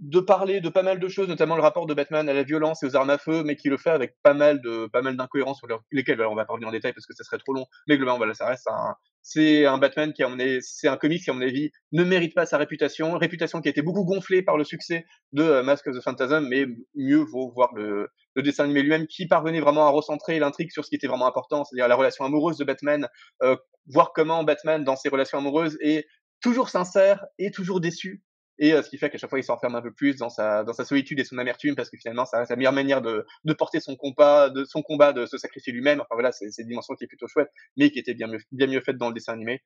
de 0.00 0.20
parler 0.20 0.60
de 0.60 0.68
pas 0.68 0.82
mal 0.82 0.98
de 0.98 1.08
choses, 1.08 1.28
notamment 1.28 1.56
le 1.56 1.62
rapport 1.62 1.86
de 1.86 1.94
Batman 1.94 2.28
à 2.28 2.32
la 2.32 2.42
violence 2.42 2.82
et 2.82 2.86
aux 2.86 2.96
armes 2.96 3.10
à 3.10 3.18
feu, 3.18 3.42
mais 3.44 3.56
qui 3.56 3.68
le 3.68 3.76
fait 3.76 3.90
avec 3.90 4.14
pas 4.22 4.34
mal 4.34 4.60
de 4.60 4.86
pas 4.86 5.02
mal 5.02 5.16
d'incohérences 5.16 5.58
sur 5.58 5.68
lesquelles 5.90 6.20
on 6.22 6.34
va 6.34 6.44
pas 6.44 6.52
revenir 6.52 6.68
en 6.68 6.72
détail 6.72 6.92
parce 6.92 7.06
que 7.06 7.14
ça 7.14 7.24
serait 7.24 7.38
trop 7.38 7.52
long. 7.52 7.66
Mais 7.86 7.96
globalement, 7.96 8.18
voilà, 8.18 8.34
ça 8.34 8.46
reste 8.46 8.68
un 8.68 8.94
c'est 9.22 9.66
un 9.66 9.78
Batman 9.78 10.12
qui, 10.12 10.22
à 10.22 10.28
mon 10.28 10.38
c'est 10.62 10.88
un 10.88 10.96
comic 10.96 11.22
qui, 11.22 11.30
à 11.30 11.34
mon 11.34 11.42
avis, 11.42 11.70
ne 11.92 12.04
mérite 12.04 12.34
pas 12.34 12.46
sa 12.46 12.56
réputation, 12.56 13.16
réputation 13.18 13.60
qui 13.60 13.68
a 13.68 13.70
été 13.70 13.82
beaucoup 13.82 14.04
gonflée 14.04 14.42
par 14.42 14.56
le 14.56 14.64
succès 14.64 15.04
de 15.32 15.42
euh, 15.42 15.62
Mask 15.62 15.86
of 15.86 15.96
the 15.96 16.00
Phantasm, 16.00 16.46
mais 16.48 16.66
mieux 16.94 17.22
vaut 17.22 17.52
voir 17.54 17.74
le, 17.74 18.08
le 18.34 18.42
dessin 18.42 18.64
animé 18.64 18.82
lui-même 18.82 19.06
qui 19.06 19.26
parvenait 19.26 19.60
vraiment 19.60 19.86
à 19.86 19.90
recentrer 19.90 20.38
l'intrigue 20.38 20.70
sur 20.70 20.84
ce 20.84 20.90
qui 20.90 20.96
était 20.96 21.06
vraiment 21.06 21.26
important, 21.26 21.64
c'est-à-dire 21.64 21.88
la 21.88 21.96
relation 21.96 22.24
amoureuse 22.24 22.56
de 22.56 22.64
Batman, 22.64 23.08
euh, 23.42 23.56
voir 23.86 24.12
comment 24.14 24.42
Batman, 24.44 24.84
dans 24.84 24.96
ses 24.96 25.08
relations 25.08 25.38
amoureuses, 25.38 25.76
est 25.82 26.06
toujours 26.40 26.70
sincère 26.70 27.26
et 27.38 27.50
toujours 27.50 27.80
déçu 27.80 28.22
et 28.60 28.72
euh, 28.72 28.82
ce 28.82 28.88
qui 28.90 28.98
fait 28.98 29.10
qu'à 29.10 29.18
chaque 29.18 29.30
fois 29.30 29.40
il 29.40 29.44
s'enferme 29.44 29.74
un 29.74 29.82
peu 29.82 29.92
plus 29.92 30.16
dans 30.16 30.30
sa 30.30 30.62
dans 30.62 30.72
sa 30.72 30.84
solitude 30.84 31.18
et 31.18 31.24
son 31.24 31.38
amertume 31.38 31.74
parce 31.74 31.90
que 31.90 31.96
finalement 31.96 32.24
ça 32.24 32.38
reste 32.38 32.50
la 32.50 32.56
meilleure 32.56 32.72
manière 32.72 33.02
de 33.02 33.26
de 33.44 33.52
porter 33.52 33.80
son 33.80 33.96
combat 33.96 34.50
de 34.50 34.64
son 34.64 34.82
combat 34.82 35.12
de 35.12 35.26
se 35.26 35.36
sacrifier 35.38 35.72
lui-même 35.72 36.00
enfin 36.00 36.14
voilà 36.14 36.30
c'est 36.30 36.46
une 36.58 36.68
dimension 36.68 36.94
qui 36.94 37.04
est 37.04 37.08
plutôt 37.08 37.26
chouette 37.26 37.50
mais 37.76 37.90
qui 37.90 37.98
était 37.98 38.14
bien 38.14 38.28
mieux 38.28 38.38
bien 38.52 38.68
mieux 38.68 38.80
faite 38.80 38.98
dans 38.98 39.08
le 39.08 39.14
dessin 39.14 39.32
animé 39.32 39.62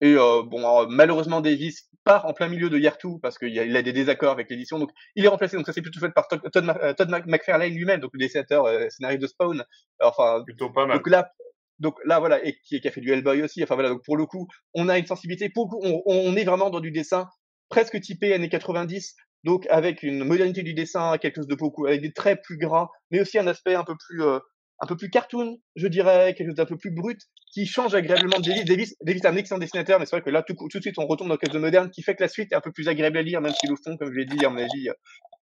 et 0.00 0.14
euh, 0.14 0.42
bon, 0.44 0.86
malheureusement, 0.88 1.40
Davis 1.40 1.88
part 2.04 2.26
en 2.26 2.32
plein 2.32 2.48
milieu 2.48 2.70
de 2.70 2.78
Yertou 2.78 3.18
parce 3.18 3.36
qu'il 3.38 3.58
a, 3.58 3.64
il 3.64 3.76
a 3.76 3.82
des 3.82 3.92
désaccords 3.92 4.30
avec 4.30 4.48
l'édition. 4.48 4.78
Donc, 4.78 4.90
il 5.16 5.24
est 5.24 5.28
remplacé. 5.28 5.56
Donc, 5.56 5.66
ça 5.66 5.72
c'est 5.72 5.82
plutôt 5.82 5.98
fait 5.98 6.10
par 6.10 6.28
Todd, 6.28 6.40
Todd, 6.52 7.24
McFarlane 7.26 7.72
lui-même, 7.72 8.00
donc 8.00 8.10
le 8.14 8.20
dessinateur 8.20 8.66
euh, 8.66 8.88
scénariste 8.90 9.22
de 9.22 9.26
Spawn. 9.26 9.64
Enfin, 10.00 10.42
plutôt 10.44 10.70
pas 10.70 10.86
mal. 10.86 10.98
Donc 10.98 11.08
là, 11.08 11.32
donc 11.80 11.96
là, 12.04 12.20
voilà, 12.20 12.44
et 12.44 12.58
qui, 12.64 12.80
qui, 12.80 12.88
a 12.88 12.90
fait 12.92 13.00
du 13.00 13.10
Hellboy 13.10 13.42
aussi. 13.42 13.62
Enfin 13.62 13.74
voilà, 13.74 13.88
donc 13.88 14.04
pour 14.04 14.16
le 14.16 14.26
coup, 14.26 14.46
on 14.74 14.88
a 14.88 14.98
une 14.98 15.06
sensibilité. 15.06 15.48
Pour 15.48 15.64
le 15.64 15.70
coup, 15.70 15.80
on, 15.82 16.02
on 16.06 16.36
est 16.36 16.44
vraiment 16.44 16.70
dans 16.70 16.80
du 16.80 16.92
dessin 16.92 17.28
presque 17.68 18.00
typé 18.00 18.32
années 18.32 18.48
90, 18.48 19.14
donc 19.44 19.66
avec 19.68 20.02
une 20.02 20.24
modernité 20.24 20.62
du 20.62 20.74
dessin, 20.74 21.16
quelque 21.18 21.36
chose 21.36 21.46
de 21.46 21.54
beaucoup, 21.54 21.86
avec 21.86 22.00
des 22.00 22.12
traits 22.12 22.40
plus 22.42 22.58
gras, 22.58 22.88
mais 23.10 23.20
aussi 23.20 23.38
un 23.38 23.46
aspect 23.46 23.74
un 23.74 23.84
peu 23.84 23.94
plus, 23.96 24.22
euh, 24.22 24.38
un 24.80 24.86
peu 24.86 24.96
plus 24.96 25.10
cartoon, 25.10 25.58
je 25.76 25.86
dirais, 25.86 26.34
quelque 26.36 26.48
chose 26.48 26.56
d'un 26.56 26.66
peu 26.66 26.76
plus 26.76 26.90
brut, 26.90 27.20
qui 27.52 27.66
change 27.66 27.94
agréablement 27.94 28.38
de 28.38 28.48
Davis. 28.48 28.64
Davis, 28.64 28.94
Davis 29.00 29.24
est 29.24 29.26
un 29.26 29.36
excellent 29.36 29.58
dessinateur, 29.58 29.98
mais 29.98 30.06
c'est 30.06 30.16
vrai 30.16 30.22
que 30.22 30.30
là, 30.30 30.42
tout, 30.42 30.54
tout 30.54 30.78
de 30.78 30.82
suite, 30.82 30.98
on 30.98 31.06
retourne 31.06 31.28
dans 31.28 31.36
quelque 31.36 31.52
chose 31.52 31.60
de 31.60 31.66
moderne, 31.66 31.90
qui 31.90 32.02
fait 32.02 32.14
que 32.14 32.22
la 32.22 32.28
suite 32.28 32.52
est 32.52 32.56
un 32.56 32.60
peu 32.60 32.72
plus 32.72 32.88
agréable 32.88 33.18
à 33.18 33.22
lire, 33.22 33.40
même 33.40 33.54
si 33.54 33.66
le 33.66 33.76
fond, 33.76 33.96
comme 33.96 34.12
je 34.12 34.18
l'ai 34.18 34.26
dit, 34.26 34.44
à 34.44 34.50
mon 34.50 34.58
avis, 34.58 34.88
euh, 34.88 34.94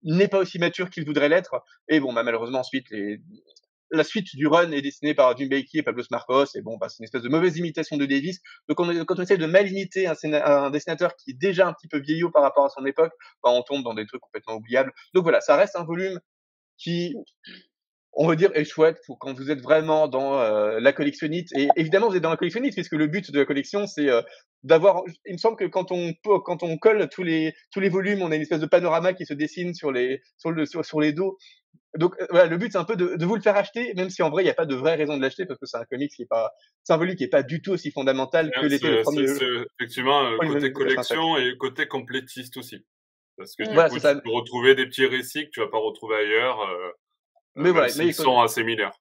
n'est 0.03 0.29
pas 0.29 0.39
aussi 0.39 0.59
mature 0.59 0.91
qu'il 0.91 1.05
voudrait 1.05 1.29
l'être. 1.29 1.63
Et 1.89 2.01
bon, 2.01 2.13
bah, 2.13 2.23
malheureusement, 2.23 2.61
ensuite, 2.61 2.87
les, 2.91 3.21
la 3.91 4.05
suite 4.05 4.35
du 4.35 4.47
run 4.47 4.71
est 4.73 4.83
dessinée 4.83 5.15
par 5.15 5.37
Jim 5.37 5.49
Bakey 5.49 5.79
et 5.79 5.83
Pablo 5.83 6.03
Marcos, 6.11 6.47
et 6.55 6.63
bon, 6.63 6.77
bah, 6.77 6.89
c'est 6.89 6.99
une 7.01 7.05
espèce 7.05 7.23
de 7.23 7.29
mauvaise 7.29 7.57
imitation 7.57 7.97
de 7.97 8.07
Davis. 8.07 8.41
Donc, 8.69 8.81
on, 8.81 9.05
quand 9.05 9.19
on 9.19 9.23
essaie 9.23 9.37
de 9.37 9.47
mal 9.47 9.69
imiter 9.69 10.07
un, 10.07 10.71
dessinateur 10.71 11.17
qui 11.17 11.31
est 11.31 11.39
déjà 11.39 11.69
un 11.69 11.73
petit 11.73 11.89
peu 11.89 11.99
vieillot 11.99 12.31
par 12.31 12.43
rapport 12.43 12.65
à 12.65 12.69
son 12.69 12.85
époque, 12.87 13.13
bah, 13.43 13.51
on 13.51 13.63
tombe 13.63 13.83
dans 13.83 13.95
des 13.95 14.07
trucs 14.07 14.21
complètement 14.21 14.55
oubliables. 14.55 14.93
Donc 15.15 15.25
voilà, 15.25 15.41
ça 15.41 15.57
reste 15.57 15.77
un 15.77 15.85
volume 15.85 16.21
qui, 16.79 17.15
on 18.13 18.27
va 18.27 18.37
dire, 18.37 18.51
est 18.55 18.65
chouette 18.65 19.01
pour 19.07 19.19
quand 19.19 19.33
vous 19.35 19.51
êtes 19.51 19.61
vraiment 19.61 20.09
dans 20.09 20.39
euh, 20.39 20.81
la 20.81 20.93
collectionnite. 20.93 21.49
Et 21.57 21.69
évidemment, 21.77 22.09
vous 22.09 22.17
êtes 22.17 22.23
dans 22.23 22.31
la 22.31 22.37
collectionnite, 22.37 22.75
puisque 22.75 22.93
le 22.93 23.07
but 23.07 23.31
de 23.31 23.39
la 23.39 23.45
collection, 23.45 23.87
c'est 23.87 24.09
euh, 24.09 24.23
d'avoir. 24.63 25.03
Il 25.27 25.35
me 25.35 25.39
semble 25.39 25.57
que 25.57 25.65
quand 25.65 25.93
on 25.93 26.13
quand 26.23 26.63
on 26.63 26.79
colle 26.79 27.09
tous 27.09 27.23
les 27.23 27.55
tous 27.73 27.81
les 27.81 27.89
volumes, 27.89 28.23
on 28.23 28.31
a 28.31 28.37
une 28.37 28.43
espèce 28.43 28.61
de 28.61 28.67
panorama 28.67 29.13
qui 29.13 29.27
se 29.27 29.35
dessine 29.35 29.75
sur 29.75 29.93
les 29.93 30.23
sur 30.39 30.51
le 30.51 30.65
sur 30.67 31.01
les 31.01 31.13
dos 31.13 31.37
donc 31.99 32.15
euh, 32.21 32.27
voilà, 32.31 32.47
le 32.47 32.57
but 32.57 32.71
c'est 32.73 32.79
un 32.79 32.85
peu 32.85 32.97
de, 32.97 33.17
de, 33.17 33.27
vous 33.27 33.35
le 33.35 33.41
faire 33.41 33.57
acheter, 33.57 33.95
même 33.95 34.11
si 34.11 34.23
en 34.23 34.31
vrai 34.31 34.43
il 34.43 34.47
n'y 34.47 34.51
a 34.51 34.55
pas 34.55 34.67
de 34.67 34.75
vraie 34.75 34.95
raison 34.95 35.17
de 35.17 35.23
l'acheter 35.23 35.45
parce 35.45 35.59
que 35.59 35.67
c'est 35.67 35.77
un 35.77 35.85
comics 35.85 36.13
qui 36.15 36.23
est 36.23 36.27
pas, 36.27 36.53
volume 36.89 37.17
qui 37.17 37.25
est 37.25 37.29
pas 37.29 37.43
du 37.43 37.63
tout 37.63 37.73
aussi 37.73 37.91
fondamental 37.91 38.51
que 38.53 38.67
l'était 38.67 38.91
le 38.91 39.03
premier. 39.03 39.27
C'est 39.27 39.45
effectivement 39.79 40.25
euh, 40.25 40.37
côté 40.39 40.73
collection 40.73 41.37
et 41.37 41.57
côté 41.59 41.89
complétiste 41.89 42.57
aussi, 42.57 42.85
parce 43.37 43.57
que 43.57 43.65
du 43.65 43.75
coup 43.75 43.99
tu 43.99 44.23
peux 44.23 44.31
retrouver 44.31 44.75
des 44.75 44.87
petits 44.87 45.07
récits 45.07 45.47
que 45.47 45.51
tu 45.51 45.61
vas 45.61 45.69
pas 45.69 45.79
retrouver 45.79 46.17
ailleurs, 46.17 46.61
euh, 46.61 46.91
mais 47.57 47.71
voilà, 47.71 47.93
mais 47.99 48.07
ils 48.07 48.15
sont 48.15 48.41
assez 48.41 48.63
mineurs. 48.63 48.97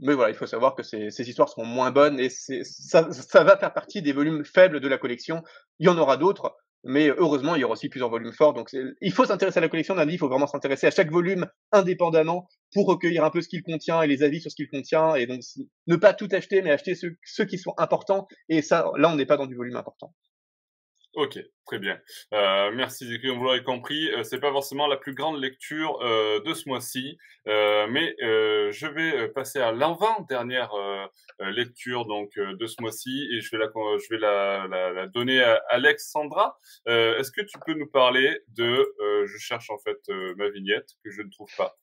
Mais 0.00 0.14
voilà, 0.14 0.30
il 0.30 0.36
faut 0.36 0.46
savoir 0.46 0.76
que 0.76 0.84
ces, 0.84 1.10
ces 1.10 1.28
histoires 1.28 1.48
seront 1.48 1.64
moins 1.64 1.90
bonnes 1.90 2.20
et 2.20 2.28
ça, 2.30 3.10
ça 3.10 3.42
va 3.42 3.56
faire 3.56 3.72
partie 3.72 4.00
des 4.00 4.12
volumes 4.12 4.44
faibles 4.44 4.78
de 4.78 4.86
la 4.86 4.96
collection. 4.96 5.42
Il 5.80 5.86
y 5.86 5.88
en 5.88 5.98
aura 5.98 6.16
d'autres, 6.16 6.56
mais 6.84 7.08
heureusement, 7.08 7.54
il 7.54 7.60
y 7.60 7.64
aura 7.64 7.72
aussi 7.72 7.88
plusieurs 7.88 8.10
volumes 8.10 8.32
forts. 8.32 8.54
Donc, 8.54 8.70
il 9.00 9.12
faut 9.12 9.24
s'intéresser 9.24 9.58
à 9.58 9.60
la 9.60 9.68
collection. 9.68 9.94
On 9.94 9.98
a 9.98 10.06
dit, 10.06 10.14
il 10.14 10.18
faut 10.18 10.28
vraiment 10.28 10.46
s'intéresser 10.46 10.86
à 10.86 10.90
chaque 10.90 11.10
volume 11.10 11.46
indépendamment 11.72 12.48
pour 12.72 12.86
recueillir 12.86 13.24
un 13.24 13.30
peu 13.30 13.40
ce 13.40 13.48
qu'il 13.48 13.62
contient 13.62 14.02
et 14.02 14.06
les 14.06 14.22
avis 14.22 14.40
sur 14.40 14.50
ce 14.50 14.56
qu'il 14.56 14.68
contient. 14.68 15.14
Et 15.14 15.26
donc, 15.26 15.40
ne 15.86 15.96
pas 15.96 16.14
tout 16.14 16.28
acheter, 16.30 16.62
mais 16.62 16.70
acheter 16.70 16.94
ceux, 16.94 17.16
ceux 17.24 17.44
qui 17.44 17.58
sont 17.58 17.74
importants. 17.78 18.28
Et 18.48 18.62
ça, 18.62 18.90
là, 18.96 19.10
on 19.10 19.16
n'est 19.16 19.26
pas 19.26 19.36
dans 19.36 19.46
du 19.46 19.56
volume 19.56 19.76
important. 19.76 20.14
Ok, 21.18 21.36
très 21.66 21.80
bien. 21.80 21.98
Euh, 22.32 22.70
merci 22.70 23.04
vous 23.18 23.42
l'aurez 23.42 23.64
compris, 23.64 24.08
euh, 24.12 24.22
c'est 24.22 24.38
pas 24.38 24.52
forcément 24.52 24.86
la 24.86 24.96
plus 24.96 25.14
grande 25.14 25.40
lecture 25.40 25.98
euh, 26.00 26.40
de 26.44 26.54
ce 26.54 26.68
mois-ci, 26.68 27.18
euh, 27.48 27.88
mais 27.90 28.14
euh, 28.22 28.70
je 28.70 28.86
vais 28.86 29.26
passer 29.30 29.58
à 29.58 29.72
l'avant-dernière 29.72 30.70
lecture 31.40 32.06
donc 32.06 32.30
de 32.36 32.66
ce 32.68 32.80
mois-ci 32.80 33.26
et 33.32 33.40
je 33.40 33.50
vais 33.50 33.58
la 33.58 33.66
je 33.66 34.14
vais 34.14 34.20
la, 34.20 34.68
la, 34.68 34.92
la 34.92 35.06
donner 35.08 35.42
à 35.42 35.60
Alexandra. 35.70 36.56
Est-ce 36.86 37.32
que 37.32 37.42
tu 37.42 37.58
peux 37.66 37.74
nous 37.74 37.90
parler 37.90 38.40
de 38.56 38.86
je 39.26 39.38
cherche 39.38 39.70
en 39.70 39.78
fait 39.78 39.98
ma 40.36 40.48
vignette 40.50 40.90
que 41.04 41.10
je 41.10 41.22
ne 41.22 41.30
trouve 41.32 41.50
pas. 41.56 41.76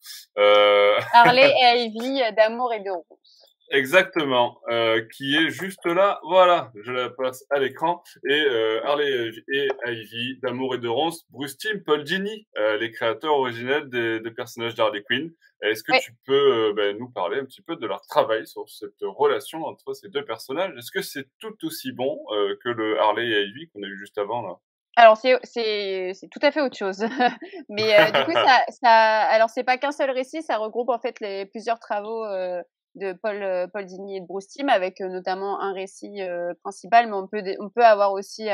Harley 1.12 1.52
et 1.62 1.84
Ivy 1.88 2.22
d'amour 2.38 2.72
et 2.74 2.80
de 2.80 2.90
rose. 2.90 3.45
Exactement, 3.72 4.62
euh, 4.70 5.04
qui 5.16 5.36
est 5.36 5.50
juste 5.50 5.86
là. 5.86 6.20
Voilà, 6.24 6.72
je 6.76 6.92
la 6.92 7.10
passe 7.10 7.46
à 7.50 7.60
l'écran. 7.60 8.04
Et 8.30 8.42
euh, 8.42 8.86
Harley 8.86 9.32
et 9.52 9.68
Ivy, 9.88 10.40
d'amour 10.42 10.76
et 10.76 10.78
de 10.78 10.88
ronces, 10.88 11.26
Bruce 11.30 11.58
Timm, 11.58 11.84
Paul 11.84 12.04
Dini, 12.04 12.48
euh, 12.58 12.78
les 12.78 12.92
créateurs 12.92 13.34
originels 13.34 13.90
des, 13.90 14.20
des 14.20 14.32
personnages 14.32 14.76
d'Harley 14.76 15.04
Quinn. 15.04 15.32
Est-ce 15.62 15.84
que 15.84 16.00
tu 16.00 16.12
peux 16.26 16.74
ben, 16.74 16.98
nous 16.98 17.10
parler 17.10 17.40
un 17.40 17.46
petit 17.46 17.62
peu 17.62 17.76
de 17.76 17.88
leur 17.88 18.02
travail 18.02 18.46
sur 18.46 18.70
cette 18.70 19.02
relation 19.02 19.64
entre 19.66 19.94
ces 19.94 20.10
deux 20.10 20.24
personnages? 20.24 20.74
Est-ce 20.78 20.92
que 20.92 21.02
c'est 21.02 21.28
tout 21.40 21.56
aussi 21.64 21.92
bon 21.92 22.20
euh, 22.32 22.56
que 22.64 22.70
le 22.70 23.00
Harley 23.00 23.26
et 23.26 23.46
Ivy 23.46 23.70
qu'on 23.70 23.82
a 23.82 23.88
eu 23.88 23.98
juste 23.98 24.18
avant 24.18 24.42
là? 24.42 24.56
Alors 24.98 25.18
c'est 25.18 25.38
c'est 25.44 26.12
c'est 26.14 26.30
tout 26.30 26.40
à 26.42 26.52
fait 26.52 26.62
autre 26.62 26.78
chose, 26.78 27.00
mais 27.70 28.00
euh, 28.00 28.12
du 28.12 28.26
coup 28.26 28.32
ça 28.32 28.64
ça 28.70 28.92
alors 28.92 29.50
c'est 29.50 29.66
pas 29.66 29.78
qu'un 29.78 29.92
seul 29.92 30.10
récit, 30.10 30.42
ça 30.42 30.58
regroupe 30.58 30.90
en 30.90 31.00
fait 31.00 31.20
les 31.20 31.46
plusieurs 31.46 31.80
travaux 31.80 32.24
euh, 32.24 32.62
de 32.96 33.14
Paul, 33.14 33.44
euh, 33.44 33.68
Paul 33.68 33.86
Dini 33.86 34.18
et 34.18 34.22
de 34.22 34.26
Bruce 34.26 34.48
Timm, 34.48 34.70
avec 34.70 35.02
euh, 35.02 35.10
notamment 35.10 35.60
un 35.62 35.74
récit 35.74 36.22
euh, 36.22 36.54
principal, 36.62 37.08
mais 37.08 37.16
on 37.16 37.28
peut, 37.28 37.44
on 37.60 37.70
peut 37.70 37.86
avoir 37.86 38.14
aussi 38.14 38.48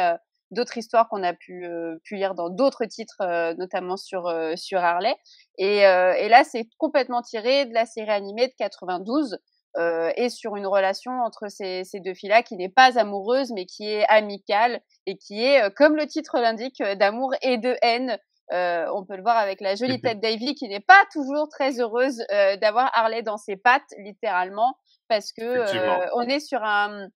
d'autres 0.51 0.77
histoires 0.77 1.07
qu'on 1.07 1.23
a 1.23 1.33
pu, 1.33 1.65
pu 2.03 2.15
lire 2.15 2.35
dans 2.35 2.49
d'autres 2.49 2.85
titres, 2.85 3.53
notamment 3.57 3.95
sur, 3.95 4.29
sur 4.55 4.79
Harley. 4.79 5.15
Et, 5.57 5.77
et 5.77 6.29
là, 6.29 6.43
c'est 6.43 6.67
complètement 6.77 7.21
tiré 7.21 7.65
de 7.65 7.73
la 7.73 7.85
série 7.85 8.09
animée 8.09 8.47
de 8.47 8.53
92. 8.57 9.37
Euh, 9.77 10.11
et 10.17 10.27
sur 10.27 10.57
une 10.57 10.67
relation 10.67 11.13
entre 11.21 11.47
ces, 11.47 11.85
ces 11.85 12.01
deux 12.01 12.13
filles-là 12.13 12.43
qui 12.43 12.57
n'est 12.57 12.67
pas 12.67 12.99
amoureuse 12.99 13.53
mais 13.53 13.65
qui 13.65 13.87
est 13.87 14.05
amicale 14.09 14.81
et 15.05 15.15
qui 15.15 15.41
est, 15.41 15.73
comme 15.75 15.95
le 15.95 16.07
titre 16.07 16.39
l'indique, 16.39 16.83
d'amour 16.83 17.33
et 17.41 17.57
de 17.57 17.77
haine 17.81 18.19
euh, 18.53 18.85
on 18.93 19.05
peut 19.05 19.15
le 19.15 19.21
voir 19.21 19.37
avec 19.37 19.61
la 19.61 19.75
jolie 19.75 20.01
tête 20.01 20.19
d'Ivy 20.19 20.55
qui 20.55 20.67
n'est 20.67 20.81
pas 20.81 21.03
toujours 21.13 21.47
très 21.47 21.79
heureuse 21.79 22.21
euh, 22.31 22.57
d'avoir 22.57 22.91
Harley 22.93 23.21
dans 23.21 23.37
ses 23.37 23.55
pattes, 23.55 23.93
littéralement, 23.97 24.75
parce 25.07 25.31
que 25.31 25.43
euh, 25.43 26.05
on 26.15 26.23
est 26.23 26.41
sur 26.41 26.63
un 26.63 27.07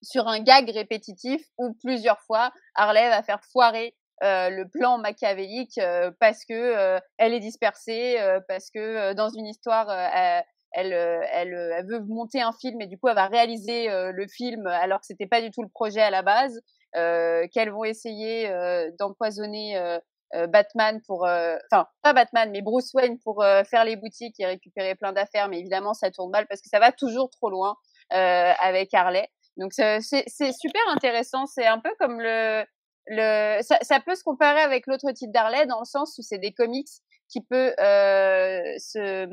sur 0.00 0.28
un 0.28 0.38
gag 0.38 0.70
répétitif 0.70 1.42
où 1.58 1.74
plusieurs 1.82 2.20
fois 2.20 2.52
Harley 2.76 3.08
va 3.08 3.22
faire 3.24 3.40
foirer 3.50 3.96
le 4.20 4.64
plan 4.64 4.98
machiavélique 4.98 5.80
parce 6.20 6.44
que 6.44 7.00
elle 7.16 7.34
est 7.34 7.40
dispersée, 7.40 8.16
parce 8.46 8.70
que 8.70 9.12
dans 9.14 9.28
une 9.28 9.46
histoire 9.46 9.90
elle, 9.90 10.44
elle, 10.72 10.92
elle, 11.32 11.86
veut 11.88 12.00
monter 12.06 12.40
un 12.40 12.52
film 12.52 12.80
et 12.80 12.86
du 12.86 12.96
coup 12.96 13.08
elle 13.08 13.16
va 13.16 13.26
réaliser 13.26 13.88
le 13.88 14.26
film 14.28 14.68
alors 14.68 15.00
que 15.00 15.06
c'était 15.06 15.26
pas 15.26 15.40
du 15.40 15.50
tout 15.50 15.62
le 15.62 15.68
projet 15.68 16.02
à 16.02 16.10
la 16.10 16.22
base, 16.22 16.60
qu'elles 16.92 17.70
vont 17.70 17.84
essayer 17.84 18.48
d'empoisonner 19.00 19.98
Batman 20.46 21.00
pour, 21.06 21.26
euh, 21.26 21.56
enfin 21.70 21.86
pas 22.02 22.12
Batman, 22.12 22.50
mais 22.50 22.62
Bruce 22.62 22.92
Wayne 22.94 23.18
pour 23.18 23.42
euh, 23.42 23.64
faire 23.64 23.84
les 23.84 23.96
boutiques 23.96 24.38
et 24.38 24.46
récupérer 24.46 24.94
plein 24.94 25.12
d'affaires, 25.12 25.48
mais 25.48 25.60
évidemment 25.60 25.94
ça 25.94 26.10
tourne 26.10 26.30
mal 26.30 26.46
parce 26.46 26.60
que 26.60 26.68
ça 26.68 26.78
va 26.78 26.92
toujours 26.92 27.30
trop 27.30 27.50
loin 27.50 27.76
avec 28.10 28.94
Harley. 28.94 29.28
Donc 29.56 29.72
c'est 29.72 30.00
super 30.00 30.82
intéressant. 30.88 31.46
C'est 31.46 31.66
un 31.66 31.78
peu 31.78 31.90
comme 31.98 32.20
le 32.20 32.64
le 33.10 33.62
ça, 33.62 33.78
ça 33.82 34.00
peut 34.00 34.14
se 34.14 34.22
comparer 34.22 34.60
avec 34.60 34.86
l'autre 34.86 35.10
titre 35.12 35.32
d'Harley 35.32 35.66
dans 35.66 35.80
le 35.80 35.84
sens 35.86 36.16
où 36.18 36.22
c'est 36.22 36.38
des 36.38 36.52
comics 36.52 36.88
qui 37.28 37.42
peut 37.42 37.74
euh, 37.78 38.74
se, 38.78 39.28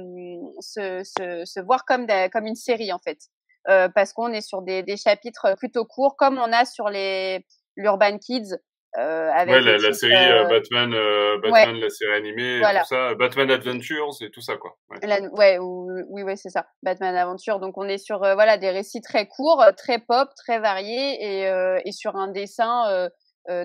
se, 0.59 1.03
se, 1.03 1.45
se, 1.45 1.59
voir 1.61 1.85
comme, 1.85 2.07
comme 2.31 2.45
une 2.45 2.55
série 2.55 2.91
en 2.91 2.99
fait. 2.99 3.19
Euh, 3.67 3.89
parce 3.89 4.13
qu'on 4.13 4.31
est 4.31 4.41
sur 4.41 4.61
des, 4.61 4.83
des 4.83 4.97
chapitres 4.97 5.55
plutôt 5.57 5.85
courts, 5.85 6.15
comme 6.17 6.37
on 6.37 6.51
a 6.53 6.65
sur 6.65 6.89
les 6.89 7.45
l'Urban 7.75 8.19
Kids, 8.19 8.55
euh, 8.97 9.29
avec 9.31 9.55
ouais, 9.55 9.61
la, 9.61 9.77
la 9.77 9.93
série 9.93 10.13
euh, 10.13 10.45
Batman, 10.45 10.93
euh, 10.93 11.37
Batman, 11.41 11.75
la 11.79 11.89
série 11.89 12.13
animée, 12.13 12.59
voilà. 12.59 12.81
tout 12.81 12.87
ça, 12.87 13.13
Batman 13.15 13.51
Adventures 13.51 14.15
et 14.21 14.31
tout 14.31 14.41
ça 14.41 14.57
quoi. 14.57 14.77
Ouais, 14.89 14.99
la, 15.07 15.21
ouais 15.33 15.57
oui, 15.59 16.23
oui, 16.23 16.37
c'est 16.37 16.49
ça, 16.49 16.65
Batman 16.83 17.15
Adventure. 17.15 17.59
Donc 17.59 17.77
on 17.77 17.87
est 17.87 17.97
sur 17.97 18.19
voilà 18.19 18.57
des 18.57 18.69
récits 18.69 19.01
très 19.01 19.27
courts, 19.27 19.63
très 19.77 19.99
pop, 19.99 20.29
très 20.37 20.59
variés 20.59 21.17
et, 21.19 21.51
et 21.85 21.91
sur 21.91 22.15
un 22.15 22.29
dessin 22.29 23.09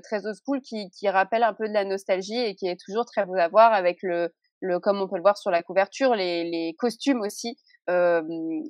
très 0.02 0.26
old 0.26 0.36
school 0.44 0.60
qui, 0.60 0.90
qui 0.90 1.08
rappelle 1.08 1.42
un 1.42 1.54
peu 1.54 1.68
de 1.68 1.74
la 1.74 1.84
nostalgie 1.84 2.38
et 2.38 2.54
qui 2.54 2.66
est 2.68 2.78
toujours 2.84 3.04
très 3.06 3.24
beau 3.24 3.36
à 3.36 3.48
voir 3.48 3.72
avec 3.72 3.98
le, 4.02 4.30
le 4.60 4.78
comme 4.78 5.00
on 5.00 5.08
peut 5.08 5.16
le 5.16 5.22
voir 5.22 5.38
sur 5.38 5.50
la 5.50 5.62
couverture, 5.62 6.14
les, 6.14 6.44
les 6.44 6.74
costumes 6.78 7.20
aussi 7.22 7.48
euh, 7.48 7.79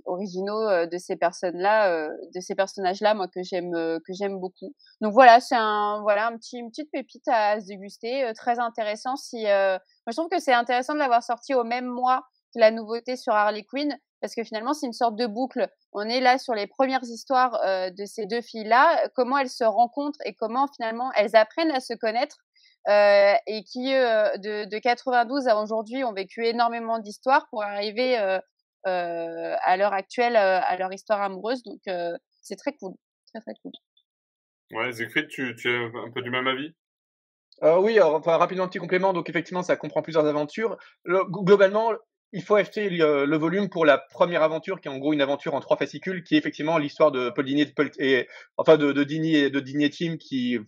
originaux 0.05 0.69
euh, 0.69 0.87
de 0.87 0.99
ces 0.99 1.17
personnes-là, 1.17 1.93
euh, 1.93 2.11
de 2.35 2.41
ces 2.41 2.55
personnages-là, 2.55 3.15
moi 3.15 3.29
que 3.29 3.43
j'aime 3.43 3.73
que 3.73 4.13
j'aime 4.13 4.39
beaucoup. 4.39 4.75
Donc 5.01 5.13
voilà, 5.13 5.41
c'est 5.41 5.57
un 5.57 6.01
voilà 6.03 6.27
un 6.27 6.37
petit 6.37 6.59
une 6.59 6.71
petite 6.71 6.91
pépite 6.91 7.27
à 7.29 7.61
se 7.61 7.67
déguster, 7.67 8.31
très 8.37 8.59
intéressant. 8.59 9.17
Si 9.17 9.45
je 9.45 10.13
trouve 10.13 10.29
que 10.29 10.39
c'est 10.39 10.53
intéressant 10.53 10.95
de 10.95 10.99
l'avoir 10.99 11.23
sorti 11.23 11.55
au 11.55 11.65
même 11.65 11.87
mois 11.87 12.23
que 12.55 12.61
la 12.61 12.71
nouveauté 12.71 13.17
sur 13.17 13.33
Harley 13.33 13.63
Quinn 13.63 13.97
parce 14.21 14.35
que 14.35 14.45
finalement 14.45 14.75
c'est 14.75 14.87
une 14.87 14.93
sorte 14.93 15.17
de 15.17 15.27
boucle. 15.27 15.69
On 15.93 16.03
est 16.03 16.21
là 16.21 16.39
sur 16.39 16.55
les 16.55 16.67
premières 16.67 17.05
histoires 17.05 17.59
de 17.91 18.05
ces 18.05 18.27
deux 18.27 18.43
filles-là, 18.43 19.09
comment 19.15 19.39
elles 19.39 19.49
se 19.51 19.65
rencontrent 19.65 20.19
et 20.25 20.35
comment 20.35 20.67
finalement 20.69 21.11
elles 21.17 21.37
apprennent 21.37 21.71
à 21.71 21.81
se 21.81 21.95
connaître 21.95 22.37
euh, 22.89 23.35
et 23.47 23.63
qui 23.63 23.93
euh, 23.93 24.35
de, 24.39 24.65
de 24.65 24.79
92 24.79 25.49
à 25.49 25.61
aujourd'hui 25.61 26.03
ont 26.03 26.15
vécu 26.15 26.47
énormément 26.47 26.99
d'histoires 26.99 27.47
pour 27.51 27.63
arriver 27.63 28.19
euh, 28.19 28.39
à 28.85 29.77
l'heure 29.77 29.93
actuelle 29.93 30.37
à 30.37 30.77
leur 30.77 30.93
histoire 30.93 31.23
amoureuse. 31.23 31.63
Donc 31.63 31.81
c'est 32.43 32.57
très 32.57 32.73
cool, 32.75 32.95
très 33.33 33.41
très 33.41 33.55
cool. 33.63 33.73
Ouais, 34.73 34.93
Siegfried, 34.93 35.29
tu, 35.29 35.57
tu 35.57 35.69
es 35.69 35.77
un 35.77 36.11
peu 36.13 36.23
du 36.23 36.31
même 36.31 36.47
avis? 36.47 36.73
Euh, 37.63 37.79
oui, 37.79 38.01
enfin 38.01 38.37
rapidement 38.37 38.65
un 38.65 38.69
petit 38.69 38.79
complément. 38.79 39.13
Donc 39.13 39.29
effectivement, 39.29 39.63
ça 39.63 39.77
comprend 39.77 40.03
plusieurs 40.03 40.27
aventures. 40.27 40.79
globalement, 41.07 41.93
il 42.33 42.43
faut 42.43 42.55
acheter 42.55 42.89
le, 42.89 43.37
volume 43.37 43.69
pour 43.69 43.85
la 43.85 43.99
première 43.99 44.43
aventure, 44.43 44.81
qui 44.81 44.89
est 44.89 44.91
en 44.91 44.99
gros 44.99 45.13
une 45.13 45.21
aventure 45.21 45.55
en 45.55 45.61
trois 45.61 45.77
fascicules, 45.77 46.23
qui 46.23 46.37
est 46.37 46.39
effectivement 46.39 46.79
l'histoire 46.79 47.11
de 47.11 47.31
Paul 47.31 47.45
Dini 47.45 47.67
et, 47.99 48.29
enfin 48.57 48.77
de, 48.77 48.93
de 48.93 49.05
Dini 49.05 49.37
et 49.37 49.51
de 49.51 49.61
Dini 49.61 49.85
et 49.85 49.91
Tim, 49.91 50.17
qui 50.17 50.59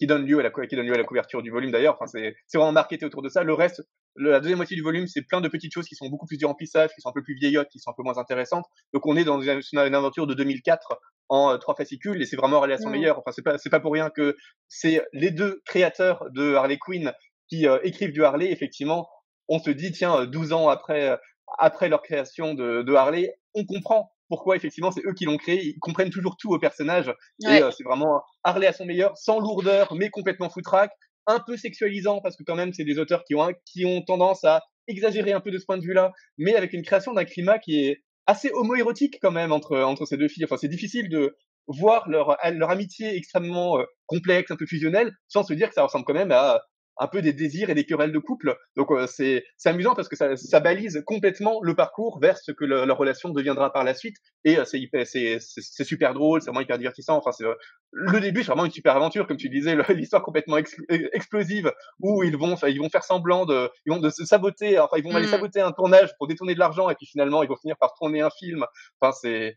qui 0.00 0.06
donne 0.06 0.24
lieu 0.24 0.38
à 0.38 0.42
la, 0.42 0.50
qui 0.50 0.76
donne 0.76 0.86
lieu 0.86 0.94
à 0.94 0.98
la 0.98 1.04
couverture 1.04 1.42
du 1.42 1.50
volume 1.50 1.70
d'ailleurs. 1.70 1.94
Enfin, 2.00 2.06
c'est, 2.06 2.34
c'est 2.46 2.56
vraiment 2.56 2.72
marketé 2.72 3.04
autour 3.04 3.20
de 3.20 3.28
ça. 3.28 3.44
Le 3.44 3.52
reste, 3.52 3.82
la 4.16 4.40
deuxième 4.40 4.56
moitié 4.56 4.74
du 4.74 4.82
volume, 4.82 5.06
c'est 5.06 5.20
plein 5.20 5.42
de 5.42 5.48
petites 5.48 5.74
choses 5.74 5.86
qui 5.86 5.94
sont 5.94 6.08
beaucoup 6.08 6.26
plus 6.26 6.38
du 6.38 6.46
remplissage, 6.46 6.88
qui 6.94 7.02
sont 7.02 7.10
un 7.10 7.12
peu 7.12 7.22
plus 7.22 7.34
vieillottes, 7.34 7.68
qui 7.68 7.78
sont 7.78 7.90
un 7.90 7.94
peu 7.94 8.02
moins 8.02 8.16
intéressantes. 8.16 8.64
Donc 8.94 9.06
on 9.06 9.14
est 9.14 9.24
dans 9.24 9.42
une, 9.42 9.60
une 9.74 9.94
aventure 9.94 10.26
de 10.26 10.32
2004 10.32 10.98
en 11.28 11.52
euh, 11.52 11.58
trois 11.58 11.74
fascicules 11.74 12.20
et 12.22 12.24
c'est 12.24 12.36
vraiment 12.36 12.56
Harley 12.56 12.72
à 12.72 12.78
son 12.78 12.88
mmh. 12.88 12.92
meilleur. 12.92 13.18
Enfin, 13.18 13.30
c'est 13.30 13.42
pas, 13.42 13.58
c'est 13.58 13.68
pas 13.68 13.80
pour 13.80 13.92
rien 13.92 14.08
que 14.08 14.36
c'est 14.68 15.04
les 15.12 15.30
deux 15.30 15.60
créateurs 15.66 16.24
de 16.30 16.54
Harley 16.54 16.78
Quinn 16.78 17.12
qui 17.50 17.68
euh, 17.68 17.78
écrivent 17.82 18.12
du 18.12 18.24
Harley. 18.24 18.50
Effectivement, 18.50 19.06
on 19.48 19.58
se 19.58 19.70
dit, 19.70 19.92
tiens, 19.92 20.24
12 20.24 20.54
ans 20.54 20.70
après, 20.70 21.18
après 21.58 21.90
leur 21.90 22.00
création 22.00 22.54
de, 22.54 22.80
de 22.80 22.94
Harley, 22.94 23.34
on 23.52 23.66
comprend 23.66 24.12
pourquoi 24.30 24.56
effectivement 24.56 24.90
c'est 24.90 25.04
eux 25.04 25.12
qui 25.12 25.26
l'ont 25.26 25.36
créé. 25.36 25.62
Ils 25.62 25.78
comprennent 25.78 26.08
toujours 26.08 26.36
tout 26.38 26.50
au 26.50 26.58
personnage 26.58 27.12
et 27.46 27.62
euh, 27.62 27.70
c'est 27.70 27.84
vraiment 27.84 28.22
Harley 28.44 28.66
à 28.66 28.72
son 28.72 28.86
meilleur, 28.86 29.18
sans 29.18 29.40
lourdeur 29.40 29.94
mais 29.94 30.08
complètement 30.08 30.48
foutraque, 30.48 30.92
un 31.26 31.40
peu 31.40 31.58
sexualisant 31.58 32.20
parce 32.22 32.36
que 32.36 32.44
quand 32.44 32.54
même 32.54 32.72
c'est 32.72 32.84
des 32.84 32.98
auteurs 32.98 33.24
qui 33.24 33.34
ont 33.34 33.52
qui 33.66 33.84
ont 33.84 34.00
tendance 34.02 34.44
à 34.44 34.62
exagérer 34.88 35.32
un 35.32 35.40
peu 35.40 35.50
de 35.50 35.58
ce 35.58 35.66
point 35.66 35.76
de 35.76 35.82
vue-là, 35.82 36.12
mais 36.38 36.54
avec 36.54 36.72
une 36.72 36.82
création 36.82 37.12
d'un 37.12 37.24
climat 37.24 37.58
qui 37.58 37.84
est 37.84 38.02
assez 38.26 38.50
homoérotique 38.54 39.18
quand 39.20 39.32
même 39.32 39.52
entre 39.52 39.78
entre 39.78 40.06
ces 40.06 40.16
deux 40.16 40.28
filles. 40.28 40.44
Enfin 40.44 40.56
c'est 40.56 40.68
difficile 40.68 41.10
de 41.10 41.36
voir 41.66 42.08
leur 42.08 42.36
leur 42.52 42.70
amitié 42.70 43.16
extrêmement 43.16 43.78
euh, 43.78 43.84
complexe, 44.06 44.50
un 44.50 44.56
peu 44.56 44.66
fusionnelle, 44.66 45.12
sans 45.28 45.42
se 45.42 45.52
dire 45.52 45.68
que 45.68 45.74
ça 45.74 45.82
ressemble 45.82 46.04
quand 46.04 46.14
même 46.14 46.32
à 46.32 46.62
un 47.00 47.06
peu 47.08 47.22
des 47.22 47.32
désirs 47.32 47.70
et 47.70 47.74
des 47.74 47.84
querelles 47.84 48.12
de 48.12 48.18
couple. 48.18 48.56
Donc 48.76 48.90
euh, 48.90 49.06
c'est 49.06 49.44
c'est 49.56 49.70
amusant 49.70 49.94
parce 49.94 50.08
que 50.08 50.16
ça, 50.16 50.36
ça 50.36 50.60
balise 50.60 51.02
complètement 51.06 51.60
le 51.62 51.74
parcours 51.74 52.20
vers 52.20 52.38
ce 52.38 52.52
que 52.52 52.64
leur 52.64 52.96
relation 52.96 53.30
deviendra 53.30 53.72
par 53.72 53.84
la 53.84 53.94
suite. 53.94 54.16
Et 54.44 54.58
euh, 54.58 54.64
c'est 54.64 54.78
c'est 55.04 55.38
c'est 55.40 55.84
super 55.84 56.14
drôle, 56.14 56.42
c'est 56.42 56.50
vraiment 56.50 56.60
hyper 56.60 56.78
divertissant. 56.78 57.16
Enfin 57.16 57.32
c'est 57.32 57.44
euh, 57.44 57.54
le 57.92 58.20
début, 58.20 58.42
c'est 58.42 58.48
vraiment 58.48 58.66
une 58.66 58.70
super 58.70 58.94
aventure, 58.94 59.26
comme 59.26 59.38
tu 59.38 59.48
disais, 59.48 59.76
l'histoire 59.94 60.22
complètement 60.22 60.58
explosive 60.58 61.72
où 61.98 62.22
ils 62.22 62.36
vont 62.36 62.54
ils 62.68 62.78
vont 62.78 62.90
faire 62.90 63.04
semblant 63.04 63.46
de 63.46 63.70
ils 63.86 63.92
vont 63.92 63.98
de 63.98 64.10
se 64.10 64.24
saboter, 64.24 64.78
enfin 64.78 64.98
ils 64.98 65.02
vont 65.02 65.16
aller 65.16 65.26
mmh. 65.26 65.30
saboter 65.30 65.60
un 65.60 65.72
tournage 65.72 66.10
pour 66.18 66.28
détourner 66.28 66.54
de 66.54 66.60
l'argent 66.60 66.90
et 66.90 66.94
puis 66.94 67.06
finalement 67.06 67.42
ils 67.42 67.48
vont 67.48 67.56
finir 67.56 67.76
par 67.78 67.94
tourner 67.94 68.20
un 68.20 68.30
film. 68.30 68.66
Enfin 69.00 69.16
c'est 69.20 69.56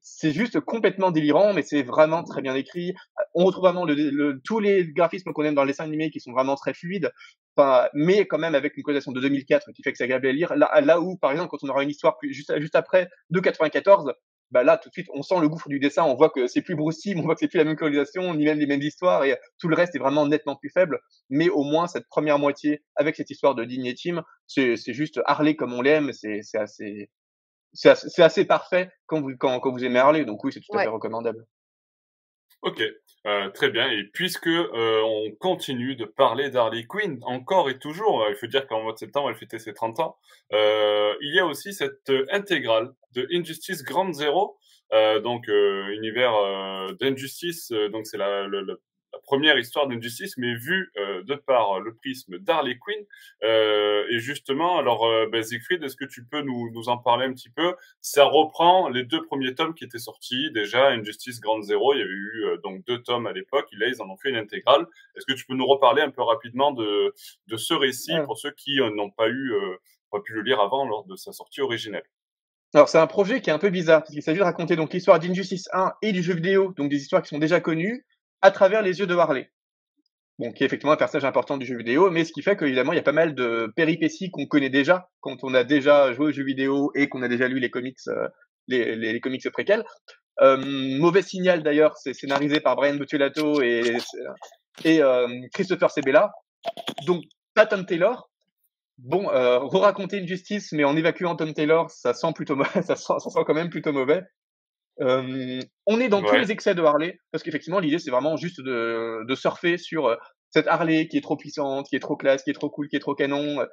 c'est 0.00 0.32
juste 0.32 0.60
complètement 0.60 1.10
délirant, 1.10 1.52
mais 1.52 1.62
c'est 1.62 1.82
vraiment 1.82 2.24
très 2.24 2.42
bien 2.42 2.54
écrit. 2.54 2.94
On 3.34 3.44
retrouve 3.44 3.64
vraiment 3.64 3.84
le, 3.84 4.40
tous 4.44 4.60
les 4.60 4.86
graphismes 4.86 5.32
qu'on 5.32 5.44
aime 5.44 5.54
dans 5.54 5.64
les 5.64 5.72
dessins 5.72 5.84
animés 5.84 6.10
qui 6.10 6.20
sont 6.20 6.32
vraiment 6.32 6.56
très 6.56 6.74
fluides, 6.74 7.10
enfin, 7.56 7.88
mais 7.94 8.26
quand 8.26 8.38
même 8.38 8.54
avec 8.54 8.76
une 8.76 8.82
colorisation 8.82 9.12
de 9.12 9.20
2004 9.20 9.72
qui 9.72 9.82
fait 9.82 9.92
que 9.92 9.98
c'est 9.98 10.04
agréable 10.04 10.26
à 10.26 10.32
lire. 10.32 10.54
Là, 10.56 10.80
là 10.80 11.00
où, 11.00 11.16
par 11.16 11.30
exemple, 11.32 11.50
quand 11.50 11.62
on 11.62 11.68
aura 11.68 11.82
une 11.82 11.90
histoire 11.90 12.16
juste, 12.22 12.58
juste 12.60 12.74
après 12.74 13.08
de 13.30 13.40
94, 13.40 14.12
bah 14.50 14.64
là, 14.64 14.76
tout 14.76 14.88
de 14.88 14.92
suite, 14.92 15.06
on 15.14 15.22
sent 15.22 15.38
le 15.40 15.48
gouffre 15.48 15.68
du 15.68 15.78
dessin, 15.78 16.02
on 16.02 16.16
voit 16.16 16.30
que 16.30 16.48
c'est 16.48 16.62
plus 16.62 16.74
Bruce 16.74 17.00
on 17.16 17.22
voit 17.22 17.34
que 17.34 17.40
c'est 17.40 17.48
plus 17.48 17.58
la 17.58 17.64
même 17.64 17.76
colorisation, 17.76 18.34
ni 18.34 18.44
même 18.44 18.58
les 18.58 18.66
mêmes 18.66 18.82
histoires, 18.82 19.24
et 19.24 19.36
tout 19.58 19.68
le 19.68 19.76
reste 19.76 19.94
est 19.94 20.00
vraiment 20.00 20.26
nettement 20.26 20.56
plus 20.56 20.70
faible. 20.70 20.98
Mais 21.28 21.48
au 21.48 21.62
moins, 21.62 21.86
cette 21.86 22.08
première 22.08 22.38
moitié, 22.38 22.82
avec 22.96 23.14
cette 23.14 23.30
histoire 23.30 23.54
de 23.54 23.64
Digne 23.64 23.86
et 23.86 23.94
c'est 24.48 24.92
juste 24.92 25.20
Harley 25.24 25.54
comme 25.54 25.72
on 25.72 25.82
l'aime, 25.82 26.12
c'est 26.12 26.40
assez, 26.54 27.10
c'est 27.72 28.22
assez, 28.22 28.44
parfait 28.44 28.90
quand 29.06 29.20
vous, 29.20 29.36
quand, 29.36 29.60
quand 29.60 29.72
vous 29.72 29.84
aimez 29.84 29.98
Harley. 29.98 30.24
Donc 30.24 30.42
oui, 30.44 30.52
c'est 30.52 30.60
tout 30.60 30.76
à 30.76 30.82
fait 30.82 30.88
recommandable. 30.88 31.46
Ok, 32.62 32.82
euh, 33.26 33.48
très 33.50 33.70
bien. 33.70 33.90
Et 33.90 34.04
puisque 34.12 34.46
euh, 34.46 35.02
on 35.02 35.30
continue 35.40 35.96
de 35.96 36.04
parler 36.04 36.50
d'Harley 36.50 36.84
Quinn 36.86 37.18
encore 37.22 37.70
et 37.70 37.78
toujours, 37.78 38.22
euh, 38.22 38.30
il 38.30 38.36
faut 38.36 38.46
dire 38.46 38.66
qu'en 38.66 38.82
mois 38.82 38.92
de 38.92 38.98
septembre 38.98 39.30
elle 39.30 39.36
fêtait 39.36 39.58
ses 39.58 39.72
30 39.72 40.00
ans, 40.00 40.18
euh, 40.52 41.14
il 41.22 41.34
y 41.34 41.38
a 41.38 41.46
aussi 41.46 41.72
cette 41.72 42.12
intégrale 42.30 42.92
de 43.14 43.26
Injustice 43.32 43.82
Grand 43.82 44.12
Zero, 44.12 44.58
donc 45.22 45.46
univers 45.46 46.32
d'Injustice, 46.98 47.70
donc 47.92 48.06
c'est 48.06 48.18
la 48.18 48.48
première 49.24 49.58
histoire 49.58 49.86
d'injustice, 49.86 50.36
mais 50.38 50.54
vue 50.54 50.92
euh, 50.96 51.22
de 51.22 51.34
par 51.34 51.80
le 51.80 51.94
prisme 51.94 52.38
d'Harley 52.38 52.78
Quinn. 52.78 53.04
Euh, 53.42 54.04
et 54.10 54.18
justement, 54.18 54.78
alors, 54.78 55.06
euh, 55.06 55.26
ben, 55.30 55.42
Siegfried, 55.42 55.82
est-ce 55.82 55.96
que 55.96 56.04
tu 56.04 56.24
peux 56.24 56.42
nous, 56.42 56.70
nous 56.72 56.88
en 56.88 56.98
parler 56.98 57.26
un 57.26 57.32
petit 57.32 57.50
peu? 57.50 57.74
Ça 58.00 58.24
reprend 58.24 58.88
les 58.88 59.04
deux 59.04 59.22
premiers 59.22 59.54
tomes 59.54 59.74
qui 59.74 59.84
étaient 59.84 59.98
sortis. 59.98 60.50
Déjà, 60.52 60.88
Injustice 60.88 61.40
Grand 61.40 61.62
Zero, 61.62 61.94
il 61.94 61.98
y 61.98 62.02
avait 62.02 62.10
eu 62.10 62.44
euh, 62.46 62.56
donc 62.58 62.84
deux 62.86 63.02
tomes 63.02 63.26
à 63.26 63.32
l'époque. 63.32 63.68
Là, 63.72 63.86
ils 63.88 64.02
en 64.02 64.10
ont 64.10 64.16
fait 64.16 64.30
une 64.30 64.36
intégrale. 64.36 64.86
Est-ce 65.16 65.26
que 65.26 65.32
tu 65.32 65.44
peux 65.46 65.54
nous 65.54 65.66
reparler 65.66 66.02
un 66.02 66.10
peu 66.10 66.22
rapidement 66.22 66.72
de, 66.72 67.14
de 67.46 67.56
ce 67.56 67.74
récit 67.74 68.14
pour 68.24 68.38
ceux 68.38 68.50
qui 68.52 68.78
n'ont 68.78 69.10
pas 69.10 69.28
eu, 69.28 69.52
pas 70.10 70.20
pu 70.20 70.32
le 70.32 70.42
lire 70.42 70.60
avant 70.60 70.86
lors 70.86 71.04
de 71.04 71.16
sa 71.16 71.32
sortie 71.32 71.60
originelle? 71.60 72.04
Alors 72.72 72.88
c'est 72.88 72.98
un 72.98 73.06
projet 73.08 73.40
qui 73.40 73.50
est 73.50 73.52
un 73.52 73.58
peu 73.58 73.70
bizarre 73.70 74.02
parce 74.02 74.12
qu'il 74.12 74.22
s'agit 74.22 74.38
de 74.38 74.44
raconter 74.44 74.76
donc 74.76 74.92
l'histoire 74.92 75.18
d'Injustice 75.18 75.68
1 75.72 75.92
et 76.02 76.12
du 76.12 76.22
jeu 76.22 76.34
vidéo, 76.34 76.72
donc 76.76 76.88
des 76.88 76.98
histoires 76.98 77.20
qui 77.20 77.28
sont 77.28 77.38
déjà 77.38 77.60
connues, 77.60 78.06
à 78.42 78.50
travers 78.50 78.82
les 78.82 78.98
yeux 78.98 79.06
de 79.06 79.16
Harley. 79.16 79.50
Bon, 80.40 80.52
qui 80.52 80.62
est 80.62 80.66
effectivement 80.66 80.94
un 80.94 80.96
personnage 80.96 81.26
important 81.26 81.58
du 81.58 81.66
jeu 81.66 81.76
vidéo, 81.76 82.10
mais 82.10 82.24
ce 82.24 82.32
qui 82.32 82.40
fait 82.40 82.56
qu'évidemment, 82.56 82.94
il 82.94 82.96
y 82.96 83.00
a 83.00 83.02
pas 83.02 83.12
mal 83.12 83.34
de 83.34 83.70
péripéties 83.76 84.30
qu'on 84.30 84.46
connaît 84.46 84.70
déjà 84.70 85.10
quand 85.20 85.44
on 85.44 85.52
a 85.52 85.64
déjà 85.64 86.14
joué 86.14 86.28
au 86.28 86.32
jeu 86.32 86.44
vidéo 86.44 86.90
et 86.94 87.10
qu'on 87.10 87.20
a 87.20 87.28
déjà 87.28 87.46
lu 87.46 87.58
les 87.58 87.68
comics, 87.68 87.98
euh, 88.08 88.26
les, 88.66 88.96
les, 88.96 89.20
comics 89.20 89.46
préquels. 89.50 89.84
Euh, 90.40 90.56
mauvais 90.98 91.20
signal 91.20 91.62
d'ailleurs, 91.62 91.94
c'est 91.98 92.14
scénarisé 92.14 92.60
par 92.60 92.74
Brian 92.74 92.94
Buttolato 92.94 93.60
et, 93.60 93.98
euh, 94.86 95.28
Christopher 95.52 95.90
Sebela. 95.90 96.32
Donc, 97.04 97.22
pas 97.54 97.66
Tom 97.66 97.84
Taylor. 97.84 98.30
Bon, 98.96 99.26
re-raconter 99.26 100.16
une 100.16 100.26
justice, 100.26 100.72
mais 100.72 100.84
en 100.84 100.96
évacuant 100.96 101.36
Tom 101.36 101.52
Taylor, 101.52 101.90
ça 101.90 102.14
sent 102.14 102.32
plutôt, 102.34 102.56
ça 102.82 102.96
sent 102.96 103.40
quand 103.46 103.54
même 103.54 103.68
plutôt 103.68 103.92
mauvais. 103.92 104.22
Euh, 105.00 105.60
on 105.86 106.00
est 106.00 106.08
dans 106.08 106.22
tous 106.22 106.34
les 106.34 106.52
excès 106.52 106.74
de 106.74 106.82
Harley, 106.82 107.18
parce 107.32 107.42
qu'effectivement, 107.42 107.80
l'idée, 107.80 107.98
c'est 107.98 108.10
vraiment 108.10 108.36
juste 108.36 108.60
de, 108.60 109.24
de 109.26 109.34
surfer 109.34 109.78
sur 109.78 110.16
cette 110.50 110.66
Harley 110.66 111.08
qui 111.08 111.16
est 111.16 111.22
trop 111.22 111.36
puissante, 111.36 111.86
qui 111.88 111.96
est 111.96 112.00
trop 112.00 112.16
classe, 112.16 112.42
qui 112.42 112.50
est 112.50 112.54
trop 112.54 112.70
cool, 112.70 112.88
qui 112.88 112.96
est 112.96 113.00
trop 113.00 113.14
canon, 113.14 113.64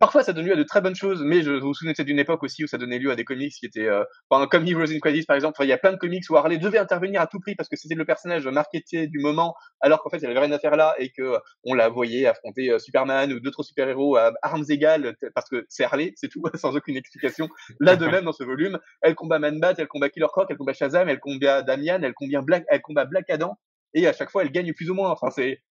parfois 0.00 0.22
ça 0.22 0.32
donne 0.32 0.46
lieu 0.46 0.52
à 0.52 0.56
de 0.56 0.62
très 0.62 0.80
bonnes 0.80 0.94
choses, 0.94 1.22
mais 1.22 1.42
je 1.42 1.52
vous 1.52 1.74
souviens 1.74 1.92
d'une 1.98 2.18
époque 2.18 2.42
aussi 2.42 2.64
où 2.64 2.66
ça 2.66 2.78
donnait 2.78 2.98
lieu 2.98 3.10
à 3.10 3.16
des 3.16 3.24
comics 3.24 3.52
qui 3.52 3.66
étaient, 3.66 3.88
euh, 3.88 4.04
comme 4.50 4.66
Heroes 4.66 4.92
in 4.92 4.98
Crisis 5.00 5.26
par 5.26 5.36
exemple, 5.36 5.58
il 5.62 5.68
y 5.68 5.72
a 5.72 5.78
plein 5.78 5.92
de 5.92 5.98
comics 5.98 6.24
où 6.30 6.36
Harley 6.36 6.58
devait 6.58 6.78
intervenir 6.78 7.20
à 7.20 7.26
tout 7.26 7.40
prix 7.40 7.54
parce 7.54 7.68
que 7.68 7.76
c'était 7.76 7.94
le 7.94 8.04
personnage 8.04 8.46
marketé 8.46 9.06
du 9.06 9.18
moment, 9.18 9.54
alors 9.80 10.02
qu'en 10.02 10.10
fait 10.10 10.18
il 10.18 10.26
avait 10.26 10.38
rien 10.38 10.52
à 10.52 10.58
faire 10.58 10.76
là 10.76 10.94
et 10.98 11.10
que 11.10 11.36
on 11.64 11.74
la 11.74 11.88
voyait 11.88 12.26
affronter 12.26 12.70
euh, 12.70 12.78
Superman 12.78 13.32
ou 13.32 13.40
d'autres 13.40 13.62
super-héros 13.62 14.16
à 14.16 14.32
armes 14.42 14.64
égales 14.68 15.16
parce 15.34 15.48
que 15.48 15.66
c'est 15.68 15.84
Harley, 15.84 16.12
c'est 16.16 16.28
tout, 16.28 16.42
sans 16.54 16.76
aucune 16.76 16.96
explication. 16.96 17.48
Là 17.80 17.96
de 17.96 18.06
même 18.06 18.24
dans 18.24 18.32
ce 18.32 18.44
volume, 18.44 18.78
elle 19.02 19.14
combat 19.14 19.38
Man-Bat, 19.38 19.74
elle 19.78 19.88
combat 19.88 20.08
Killer 20.08 20.26
Croc, 20.28 20.46
elle 20.50 20.56
combat 20.56 20.72
Shazam, 20.72 21.08
elle 21.08 21.20
combat 21.20 21.62
Damian, 21.62 22.00
elle 22.02 22.14
combat 22.14 22.42
Black, 22.42 22.64
elle 22.68 22.82
combat 22.82 23.04
Black 23.04 23.30
Adam 23.30 23.56
et 23.94 24.06
à 24.06 24.12
chaque 24.12 24.30
fois 24.30 24.42
elle 24.42 24.52
gagne 24.52 24.72
plus 24.72 24.90
ou 24.90 24.94
moins. 24.94 25.10
Enfin 25.10 25.30
c'est 25.30 25.62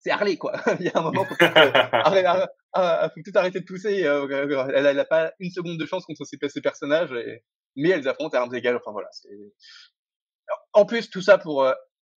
c'est 0.00 0.10
Harley 0.10 0.36
quoi. 0.36 0.52
il 0.80 0.86
y 0.86 0.88
a 0.88 0.98
un 0.98 1.02
moment 1.02 1.24
faut 1.24 1.34
ah, 2.72 3.10
faut 3.14 3.20
tout 3.24 3.38
arrêter 3.38 3.60
de 3.60 3.64
pousser. 3.64 4.04
Euh, 4.04 4.70
elle, 4.74 4.96
n'a 4.96 5.04
pas 5.04 5.32
une 5.38 5.50
seconde 5.50 5.78
de 5.78 5.86
chance 5.86 6.04
contre 6.04 6.24
ces, 6.24 6.38
ces 6.48 6.60
personnages, 6.60 7.12
et, 7.12 7.44
mais 7.76 7.90
elles 7.90 8.08
affrontent 8.08 8.36
à 8.36 8.40
armes 8.40 8.54
égales. 8.54 8.76
Enfin 8.76 8.92
voilà. 8.92 9.08
En 10.72 10.86
plus 10.86 11.10
tout 11.10 11.20
ça 11.20 11.38
pour 11.38 11.62
euh, 11.64 11.72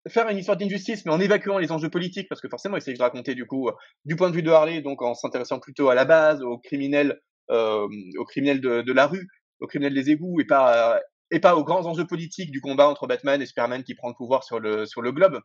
faire 0.08 0.28
une 0.28 0.38
histoire 0.38 0.56
d'injustice, 0.56 1.04
mais 1.04 1.12
en 1.12 1.20
évacuant 1.20 1.58
les 1.58 1.72
enjeux 1.72 1.90
politiques, 1.90 2.28
parce 2.28 2.40
que 2.40 2.48
forcément 2.48 2.76
il 2.76 2.82
s'agit 2.82 2.98
de 2.98 3.02
raconter 3.02 3.34
du 3.34 3.46
coup 3.46 3.68
euh, 3.68 3.72
du 4.04 4.16
point 4.16 4.30
de 4.30 4.34
vue 4.34 4.42
de 4.42 4.50
Harley, 4.50 4.80
donc 4.80 5.02
en 5.02 5.14
s'intéressant 5.14 5.58
plutôt 5.58 5.88
à 5.90 5.94
la 5.94 6.04
base, 6.04 6.42
aux 6.42 6.58
criminels, 6.58 7.20
euh, 7.50 7.88
aux 8.18 8.24
criminels 8.24 8.60
de, 8.60 8.82
de, 8.82 8.92
la 8.92 9.06
rue, 9.06 9.28
aux 9.60 9.66
criminels 9.66 9.94
des 9.94 10.10
égouts, 10.10 10.40
et 10.40 10.44
pas 10.44 11.00
et 11.30 11.40
pas 11.40 11.56
aux 11.56 11.64
grands 11.64 11.86
enjeux 11.86 12.06
politiques 12.06 12.50
du 12.50 12.60
combat 12.60 12.88
entre 12.88 13.06
Batman 13.06 13.40
et 13.40 13.46
Superman 13.46 13.82
qui 13.82 13.94
prend 13.94 14.08
le 14.08 14.14
pouvoir 14.14 14.44
sur 14.44 14.60
le 14.60 14.86
sur 14.86 15.02
le 15.02 15.12
globe. 15.12 15.40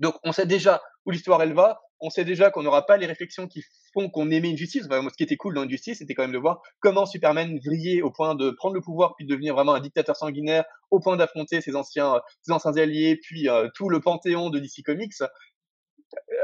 Donc 0.00 0.16
on 0.24 0.32
sait 0.32 0.46
déjà 0.46 0.82
où 1.06 1.10
l'histoire 1.10 1.42
elle 1.42 1.54
va, 1.54 1.80
on 2.00 2.10
sait 2.10 2.24
déjà 2.24 2.50
qu'on 2.50 2.62
n'aura 2.62 2.86
pas 2.86 2.96
les 2.96 3.06
réflexions 3.06 3.46
qui 3.46 3.62
font 3.92 4.08
qu'on 4.08 4.30
aimait 4.30 4.50
une 4.50 4.56
justice. 4.56 4.84
ce 4.84 5.16
qui 5.16 5.22
était 5.22 5.36
cool 5.36 5.54
dans 5.54 5.62
une 5.62 5.70
justice, 5.70 5.98
c'était 5.98 6.14
quand 6.14 6.22
même 6.22 6.32
de 6.32 6.38
voir 6.38 6.62
comment 6.80 7.06
Superman 7.06 7.58
vrillait 7.64 8.02
au 8.02 8.10
point 8.10 8.34
de 8.34 8.50
prendre 8.50 8.74
le 8.74 8.80
pouvoir 8.80 9.14
puis 9.16 9.26
de 9.26 9.30
devenir 9.30 9.54
vraiment 9.54 9.74
un 9.74 9.80
dictateur 9.80 10.16
sanguinaire, 10.16 10.64
au 10.90 11.00
point 11.00 11.16
d'affronter 11.16 11.60
ses 11.60 11.76
anciens, 11.76 12.20
ses 12.42 12.52
anciens 12.52 12.76
alliés, 12.76 13.16
puis 13.22 13.48
euh, 13.48 13.68
tout 13.74 13.88
le 13.88 14.00
panthéon 14.00 14.50
de 14.50 14.58
DC 14.58 14.82
Comics. 14.84 15.12
Euh, 15.20 15.26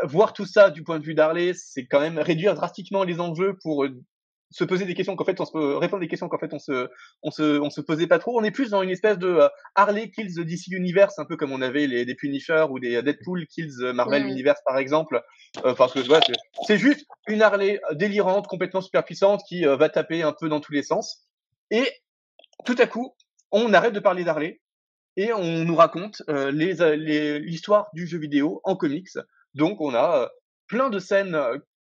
voir 0.04 0.32
tout 0.32 0.46
ça 0.46 0.70
du 0.70 0.82
point 0.84 0.98
de 0.98 1.04
vue 1.04 1.14
d'Harley, 1.14 1.52
c'est 1.54 1.86
quand 1.86 2.00
même 2.00 2.18
réduire 2.18 2.54
drastiquement 2.54 3.04
les 3.04 3.20
enjeux 3.20 3.56
pour 3.62 3.84
euh, 3.84 3.90
se 4.50 4.64
poser 4.64 4.84
des 4.84 4.94
questions 4.94 5.16
qu'en 5.16 5.24
fait 5.24 5.40
on 5.40 5.44
se 5.44 5.56
répondre 5.56 6.00
des 6.00 6.08
questions 6.08 6.28
qu'en 6.28 6.38
fait 6.38 6.52
on 6.52 6.58
se 6.58 6.88
on 7.22 7.30
se 7.30 7.58
on 7.60 7.70
se 7.70 7.80
posait 7.80 8.06
pas 8.06 8.18
trop. 8.18 8.38
On 8.38 8.44
est 8.44 8.50
plus 8.50 8.70
dans 8.70 8.82
une 8.82 8.90
espèce 8.90 9.18
de 9.18 9.28
euh, 9.28 9.48
Harley 9.74 10.10
kills 10.10 10.34
the 10.34 10.40
DC 10.40 10.68
Universe 10.68 11.18
un 11.18 11.24
peu 11.24 11.36
comme 11.36 11.52
on 11.52 11.62
avait 11.62 11.86
les 11.86 12.04
des 12.04 12.14
Punisher 12.14 12.66
ou 12.70 12.78
des 12.78 13.02
Deadpool 13.02 13.46
kills 13.46 13.92
Marvel 13.94 14.24
mm. 14.24 14.28
Universe 14.28 14.60
par 14.64 14.78
exemple. 14.78 15.22
Euh, 15.64 15.74
parce 15.74 15.92
que 15.92 16.08
ouais, 16.08 16.20
c'est 16.66 16.78
juste 16.78 17.06
une 17.26 17.42
Harley 17.42 17.80
délirante 17.92 18.46
complètement 18.46 18.80
super 18.80 19.04
puissante 19.04 19.42
qui 19.48 19.66
euh, 19.66 19.76
va 19.76 19.88
taper 19.88 20.22
un 20.22 20.32
peu 20.32 20.48
dans 20.48 20.60
tous 20.60 20.72
les 20.72 20.82
sens. 20.82 21.26
Et 21.70 21.90
tout 22.64 22.76
à 22.78 22.86
coup 22.86 23.14
on 23.50 23.72
arrête 23.72 23.94
de 23.94 24.00
parler 24.00 24.24
d'Harley 24.24 24.60
et 25.16 25.32
on 25.32 25.64
nous 25.64 25.76
raconte 25.76 26.22
les 26.28 26.96
l'histoire 27.38 27.88
du 27.94 28.06
jeu 28.06 28.18
vidéo 28.18 28.60
en 28.64 28.76
comics. 28.76 29.08
Donc 29.54 29.80
on 29.80 29.94
a 29.94 30.30
plein 30.68 30.90
de 30.90 30.98
scènes 30.98 31.36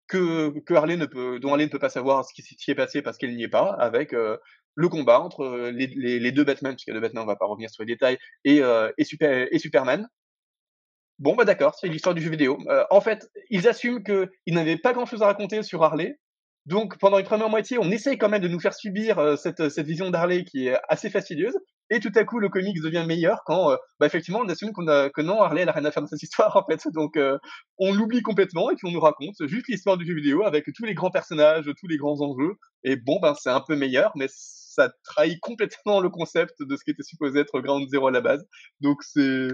que, 0.07 0.59
que 0.59 0.73
Harley 0.73 0.97
ne 0.97 1.05
peut, 1.05 1.39
dont 1.39 1.51
Harley 1.51 1.65
ne 1.65 1.69
peut 1.69 1.79
pas 1.79 1.89
savoir 1.89 2.25
ce 2.25 2.33
qui 2.33 2.41
s'y 2.41 2.71
est 2.71 2.75
passé 2.75 3.01
parce 3.01 3.17
qu'elle 3.17 3.35
n'y 3.35 3.43
est 3.43 3.49
pas, 3.49 3.75
avec 3.79 4.13
euh, 4.13 4.37
le 4.75 4.89
combat 4.89 5.19
entre 5.19 5.41
euh, 5.41 5.71
les, 5.71 6.31
deux 6.31 6.43
Batman, 6.43 6.73
puisqu'il 6.73 6.91
y 6.91 6.93
a 6.93 6.95
deux 6.95 7.01
Batman, 7.01 7.23
on 7.23 7.27
va 7.27 7.35
pas 7.35 7.45
revenir 7.45 7.69
sur 7.69 7.83
les 7.83 7.93
détails, 7.93 8.17
et, 8.43 8.61
euh, 8.61 8.91
et, 8.97 9.03
Super, 9.03 9.47
et 9.51 9.59
Superman. 9.59 10.07
Bon, 11.17 11.35
bah 11.35 11.45
d'accord, 11.45 11.75
c'est 11.75 11.87
l'histoire 11.87 12.13
du 12.13 12.21
jeu 12.21 12.29
vidéo. 12.29 12.57
en 12.89 12.99
fait, 12.99 13.29
ils 13.49 13.69
assument 13.69 14.03
qu'ils 14.03 14.53
n'avaient 14.53 14.77
pas 14.77 14.91
grand-chose 14.91 15.21
à 15.21 15.27
raconter 15.27 15.63
sur 15.63 15.81
Harley, 15.81 16.19
donc 16.65 16.97
pendant 16.97 17.19
une 17.19 17.25
première 17.25 17.47
moitié, 17.49 17.77
on 17.79 17.89
essaye 17.89 18.17
quand 18.17 18.27
même 18.27 18.41
de 18.41 18.49
nous 18.49 18.59
faire 18.59 18.73
subir 18.73 19.37
cette, 19.37 19.69
cette 19.69 19.87
vision 19.87 20.09
d'Harley 20.09 20.43
qui 20.43 20.67
est 20.67 20.77
assez 20.89 21.09
fastidieuse, 21.09 21.55
et 21.89 21.99
tout 21.99 22.11
à 22.15 22.23
coup 22.23 22.39
le 22.39 22.49
comics 22.49 22.81
devient 22.81 23.05
meilleur 23.07 23.41
quand 23.45 23.71
euh, 23.71 23.75
bah, 23.99 24.07
effectivement 24.07 24.39
on 24.39 24.49
assume 24.49 24.71
qu'on 24.71 24.87
a 24.87 25.09
que 25.09 25.21
non 25.21 25.41
Harley 25.41 25.61
elle 25.61 25.69
a 25.69 25.73
rien 25.73 25.85
à 25.85 25.91
faire 25.91 26.01
dans 26.01 26.07
cette 26.07 26.23
histoire 26.23 26.55
en 26.55 26.65
fait. 26.65 26.87
Donc 26.93 27.17
euh, 27.17 27.37
on 27.77 27.93
l'oublie 27.93 28.21
complètement 28.21 28.71
et 28.71 28.75
puis 28.75 28.87
on 28.87 28.91
nous 28.91 28.99
raconte 28.99 29.35
juste 29.47 29.67
l'histoire 29.67 29.97
du 29.97 30.05
jeu 30.05 30.15
vidéo 30.15 30.43
avec 30.43 30.65
tous 30.75 30.85
les 30.85 30.93
grands 30.93 31.11
personnages 31.11 31.69
tous 31.77 31.87
les 31.87 31.97
grands 31.97 32.21
enjeux. 32.21 32.55
Et 32.83 32.95
bon 32.95 33.19
ben 33.21 33.33
c'est 33.35 33.49
un 33.49 33.61
peu 33.61 33.75
meilleur 33.75 34.11
mais 34.15 34.27
ça 34.29 34.89
trahit 35.03 35.39
complètement 35.41 35.99
le 36.01 36.09
concept 36.09 36.55
de 36.59 36.75
ce 36.75 36.83
qui 36.83 36.91
était 36.91 37.03
supposé 37.03 37.39
être 37.39 37.59
Ground 37.61 37.87
Zero 37.89 38.07
à 38.07 38.11
la 38.11 38.21
base. 38.21 38.45
Donc 38.81 39.03
c'est 39.03 39.49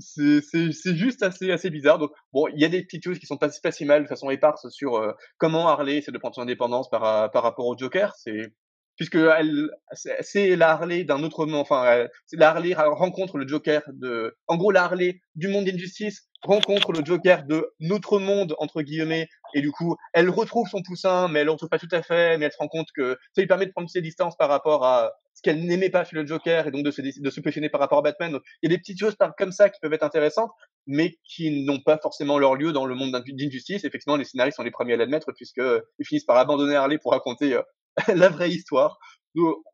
c'est 0.00 0.94
juste 0.94 1.22
assez 1.24 1.50
assez 1.50 1.70
bizarre. 1.70 1.98
Donc 1.98 2.12
bon 2.32 2.46
il 2.48 2.60
y 2.60 2.64
a 2.64 2.68
des 2.68 2.82
petites 2.84 3.02
choses 3.04 3.18
qui 3.18 3.26
sont 3.26 3.36
pas, 3.36 3.48
pas 3.62 3.72
si 3.72 3.84
mal 3.84 4.04
de 4.04 4.08
façon 4.08 4.30
éparse 4.30 4.68
sur 4.70 4.96
euh, 4.96 5.12
comment 5.38 5.68
Harley 5.68 5.96
essaie 5.96 6.12
de 6.12 6.18
prendre 6.18 6.34
son 6.36 6.42
indépendance 6.42 6.88
par 6.88 7.30
par 7.30 7.42
rapport 7.42 7.66
au 7.66 7.76
Joker. 7.76 8.14
C'est 8.16 8.52
puisque 8.98 9.14
elle, 9.14 9.70
c'est 9.92 10.56
la 10.56 10.72
Harley 10.72 11.04
d'un 11.04 11.22
autre 11.22 11.46
monde. 11.46 11.60
Enfin, 11.60 12.06
la 12.32 12.50
Harley 12.50 12.74
rencontre 12.74 13.38
le 13.38 13.48
Joker 13.48 13.82
de, 13.94 14.36
en 14.48 14.56
gros, 14.56 14.72
la 14.72 14.84
Harley 14.84 15.20
du 15.36 15.48
monde 15.48 15.64
d'injustice 15.64 16.28
rencontre 16.42 16.92
le 16.92 17.04
Joker 17.04 17.44
de 17.44 17.70
notre 17.80 18.18
monde 18.18 18.54
entre 18.58 18.82
guillemets, 18.82 19.28
et 19.54 19.60
du 19.60 19.70
coup, 19.70 19.96
elle 20.12 20.28
retrouve 20.28 20.68
son 20.68 20.82
poussin, 20.82 21.28
mais 21.28 21.40
elle 21.40 21.46
le 21.46 21.52
retrouve 21.52 21.68
pas 21.68 21.78
tout 21.78 21.88
à 21.92 22.02
fait, 22.02 22.38
mais 22.38 22.46
elle 22.46 22.52
se 22.52 22.58
rend 22.58 22.68
compte 22.68 22.88
que 22.94 23.16
ça 23.34 23.40
lui 23.40 23.48
permet 23.48 23.66
de 23.66 23.72
prendre 23.72 23.88
ses 23.88 24.02
distances 24.02 24.36
par 24.36 24.48
rapport 24.48 24.84
à 24.84 25.12
ce 25.34 25.42
qu'elle 25.42 25.64
n'aimait 25.64 25.90
pas 25.90 26.04
chez 26.04 26.16
le 26.16 26.26
Joker, 26.26 26.66
et 26.66 26.70
donc 26.72 26.84
de 26.84 26.90
se, 26.90 27.00
de 27.00 27.30
se 27.30 27.40
positionner 27.40 27.68
par 27.68 27.80
rapport 27.80 27.98
à 27.98 28.02
Batman. 28.02 28.38
il 28.62 28.70
y 28.70 28.72
a 28.72 28.76
des 28.76 28.80
petites 28.80 28.98
choses 28.98 29.16
comme 29.36 29.52
ça 29.52 29.68
qui 29.68 29.78
peuvent 29.80 29.92
être 29.92 30.02
intéressantes, 30.02 30.50
mais 30.86 31.16
qui 31.24 31.64
n'ont 31.64 31.80
pas 31.80 31.98
forcément 31.98 32.38
leur 32.38 32.56
lieu 32.56 32.72
dans 32.72 32.86
le 32.86 32.96
monde 32.96 33.12
d'injustice. 33.12 33.84
Effectivement, 33.84 34.16
les 34.16 34.24
scénaristes 34.24 34.56
sont 34.56 34.64
les 34.64 34.72
premiers 34.72 34.94
à 34.94 34.96
l'admettre, 34.96 35.32
puisqu'ils 35.32 36.04
finissent 36.04 36.24
par 36.24 36.38
abandonner 36.38 36.74
Harley 36.74 36.98
pour 36.98 37.12
raconter 37.12 37.54
euh, 37.54 37.62
la 38.14 38.28
vraie 38.28 38.50
histoire. 38.50 38.98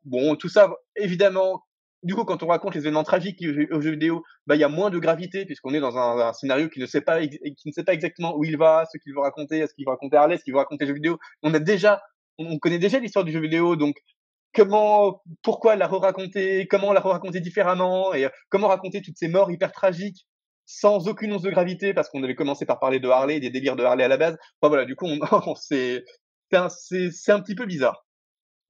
Bon, 0.03 0.35
tout 0.35 0.49
ça, 0.49 0.69
évidemment, 0.95 1.63
du 2.03 2.13
coup, 2.13 2.23
quand 2.23 2.43
on 2.43 2.47
raconte 2.47 2.75
les 2.75 2.81
événements 2.81 3.03
tragiques 3.03 3.43
au 3.71 3.81
jeu 3.81 3.91
vidéo, 3.91 4.23
bah, 4.45 4.55
il 4.55 4.59
y 4.59 4.63
a 4.63 4.69
moins 4.69 4.91
de 4.91 4.99
gravité 4.99 5.45
puisqu'on 5.45 5.73
est 5.73 5.79
dans 5.79 5.97
un, 5.97 6.33
scénario 6.33 6.69
qui 6.69 6.79
ne 6.79 6.85
sait 6.85 7.01
pas, 7.01 7.25
qui 7.25 7.39
ne 7.65 7.71
sait 7.71 7.83
pas 7.83 7.93
exactement 7.93 8.35
où 8.37 8.43
il 8.43 8.57
va, 8.57 8.85
ce 8.91 8.97
qu'il 8.99 9.13
veut 9.13 9.21
raconter, 9.21 9.59
est-ce 9.59 9.73
qu'il 9.73 9.85
veut 9.85 9.91
raconter 9.91 10.17
Harley, 10.17 10.37
ce 10.37 10.43
qu'il 10.43 10.53
veut 10.53 10.59
raconter 10.59 10.85
le 10.85 10.89
jeu 10.89 10.95
vidéo. 10.95 11.17
On 11.41 11.53
a 11.53 11.59
déjà, 11.59 12.01
on 12.37 12.59
connaît 12.59 12.77
déjà 12.77 12.99
l'histoire 12.99 13.25
du 13.25 13.31
jeu 13.31 13.39
vidéo, 13.39 13.75
donc 13.75 13.95
comment, 14.53 15.23
pourquoi 15.41 15.75
la 15.75 15.87
re-raconter, 15.87 16.67
comment 16.67 16.93
la 16.93 17.01
re-raconter 17.01 17.39
différemment 17.39 18.13
et 18.13 18.27
comment 18.49 18.67
raconter 18.67 19.01
toutes 19.01 19.17
ces 19.17 19.27
morts 19.27 19.51
hyper 19.51 19.71
tragiques 19.71 20.27
sans 20.65 21.07
aucune 21.07 21.33
once 21.33 21.41
de 21.41 21.49
gravité 21.49 21.93
parce 21.93 22.09
qu'on 22.09 22.23
avait 22.23 22.35
commencé 22.35 22.65
par 22.65 22.79
parler 22.79 22.99
de 22.99 23.09
Harley, 23.09 23.39
des 23.39 23.49
délires 23.49 23.75
de 23.75 23.83
Harley 23.83 24.03
à 24.03 24.07
la 24.07 24.17
base. 24.17 24.37
Enfin 24.61 24.69
voilà, 24.69 24.85
du 24.85 24.95
coup, 24.95 25.07
on, 25.07 25.55
c'est, 25.55 26.03
c'est 26.49 27.31
un 27.31 27.41
petit 27.41 27.55
peu 27.55 27.65
bizarre. 27.65 28.04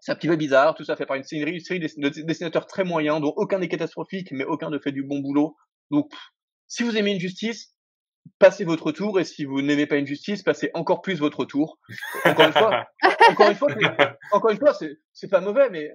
C'est 0.06 0.12
un 0.12 0.16
petit 0.16 0.28
peu 0.28 0.36
bizarre, 0.36 0.76
tout 0.76 0.84
ça 0.84 0.95
fait 0.95 1.08
par 1.08 1.18
une 1.18 1.24
série, 1.24 1.53
une 1.53 1.60
série 1.60 1.80
de 1.80 2.22
dessinateurs 2.22 2.68
très 2.68 2.84
moyens, 2.84 3.20
dont 3.20 3.34
aucun 3.38 3.58
n'est 3.58 3.68
catastrophique, 3.68 4.32
mais 4.32 4.43
aucun 4.43 4.70
ne 4.70 4.78
fait 4.78 4.91
du 4.91 5.01
bon 5.01 5.18
boulot. 5.18 5.56
Donc, 5.89 6.12
si 6.68 6.84
vous 6.84 6.95
aimez 6.95 7.14
une 7.14 7.20
justice, 7.20 7.74
passez 8.38 8.66
votre 8.66 8.91
tour, 8.91 9.20
et 9.20 9.24
si 9.24 9.45
vous 9.45 9.64
n'aimez 9.64 9.88
pas 9.88 9.95
une 9.95 10.06
justice, 10.06 10.43
passez 10.43 10.70
encore 10.76 11.01
plus 11.01 11.18
votre 11.18 11.43
tour. 11.43 11.80
Encore 12.24 12.45
une 12.45 12.53
fois, 12.53 12.86
encore 13.32 13.49
une 13.49 13.56
fois, 13.56 13.70
encore 14.32 14.51
une 14.51 14.60
fois, 14.60 14.78
c'est 15.12 15.28
pas 15.28 15.41
mauvais, 15.41 15.72
mais 15.72 15.89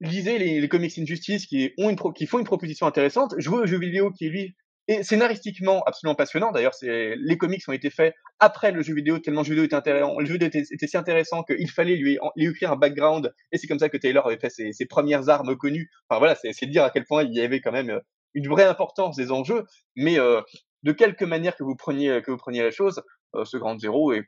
lisez 0.00 0.38
les, 0.38 0.60
les 0.60 0.68
comics 0.68 0.96
Injustice 0.96 1.46
qui 1.46 1.72
ont 1.76 1.90
une 1.90 1.98
qui 2.14 2.26
font 2.28 2.38
une 2.38 2.44
proposition 2.44 2.86
intéressante, 2.86 3.34
jouez 3.38 3.58
au 3.58 3.66
jeu 3.66 3.80
vidéo 3.80 4.12
qui 4.12 4.28
lui 4.28 4.54
et 4.88 5.02
scénaristiquement 5.02 5.82
absolument 5.84 6.14
passionnant. 6.14 6.52
D'ailleurs, 6.52 6.74
c'est 6.74 7.14
les 7.16 7.36
comics 7.36 7.62
ont 7.68 7.72
été 7.72 7.90
faits 7.90 8.14
après 8.38 8.72
le 8.72 8.82
jeu 8.82 8.94
vidéo, 8.94 9.18
tellement 9.18 9.40
le 9.40 9.46
jeu 9.46 9.54
vidéo 9.54 9.64
était 9.64 9.76
intéressant, 9.76 10.18
le 10.18 10.26
jeu 10.26 10.34
vidéo 10.34 10.48
était, 10.48 10.64
si 10.64 10.96
intéressant 10.96 11.42
qu'il 11.42 11.70
fallait 11.70 11.96
lui, 11.96 12.18
lui 12.36 12.50
écrire 12.50 12.72
un 12.72 12.76
background. 12.76 13.34
Et 13.52 13.58
c'est 13.58 13.66
comme 13.66 13.78
ça 13.78 13.88
que 13.88 13.96
Taylor 13.96 14.26
avait 14.26 14.38
fait 14.38 14.50
ses, 14.50 14.86
premières 14.86 15.28
armes 15.28 15.56
connues. 15.56 15.90
Enfin 16.08 16.18
voilà, 16.18 16.34
c'est 16.34 16.66
dire 16.66 16.84
à 16.84 16.90
quel 16.90 17.04
point 17.04 17.24
il 17.24 17.34
y 17.34 17.40
avait 17.40 17.60
quand 17.60 17.72
même 17.72 17.90
euh, 17.90 18.00
une 18.34 18.48
vraie 18.48 18.64
importance 18.64 19.16
des 19.16 19.32
enjeux. 19.32 19.64
Mais 19.96 20.18
euh, 20.18 20.40
de 20.82 20.92
quelque 20.92 21.24
manière 21.24 21.56
que 21.56 21.64
vous 21.64 21.76
preniez 21.76 22.20
que 22.22 22.30
vous 22.30 22.36
preniez 22.36 22.62
la 22.62 22.70
chose, 22.70 23.02
euh, 23.34 23.44
ce 23.44 23.56
Grand 23.56 23.78
Zéro 23.78 24.12
est 24.12 24.26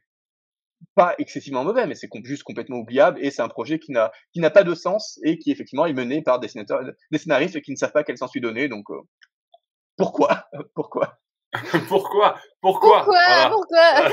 pas 0.95 1.15
excessivement 1.19 1.65
mauvais, 1.65 1.87
mais 1.87 1.95
c'est 1.95 2.09
juste 2.25 2.43
complètement 2.43 2.79
oubliable 2.79 3.19
et 3.21 3.31
c'est 3.31 3.43
un 3.43 3.49
projet 3.49 3.79
qui 3.79 3.93
n'a 3.93 4.13
qui 4.33 4.41
n'a 4.41 4.51
pas 4.51 4.65
de 4.65 4.75
sens 4.75 5.19
et 5.25 5.39
qui 5.39 5.51
effectivement 5.51 5.87
est 5.87 5.93
mené 5.93 6.23
par 6.23 6.41
des, 6.41 6.49
des 7.11 7.19
scénaristes 7.19 7.61
qui 7.63 7.73
ne 7.73 7.77
savent 7.77 7.93
pas 7.93 8.05
quel 8.05 8.17
sens 8.17 8.33
lui 8.33 8.41
donner. 8.41 8.69
Donc 8.69 8.91
euh, 8.91 9.01
pourquoi? 9.99 10.49
Pourquoi? 10.75 11.19
Pourquoi? 11.89 12.39
Pourquoi 12.61 13.05
Pourquoi, 13.05 13.51
Pourquoi? 13.51 14.09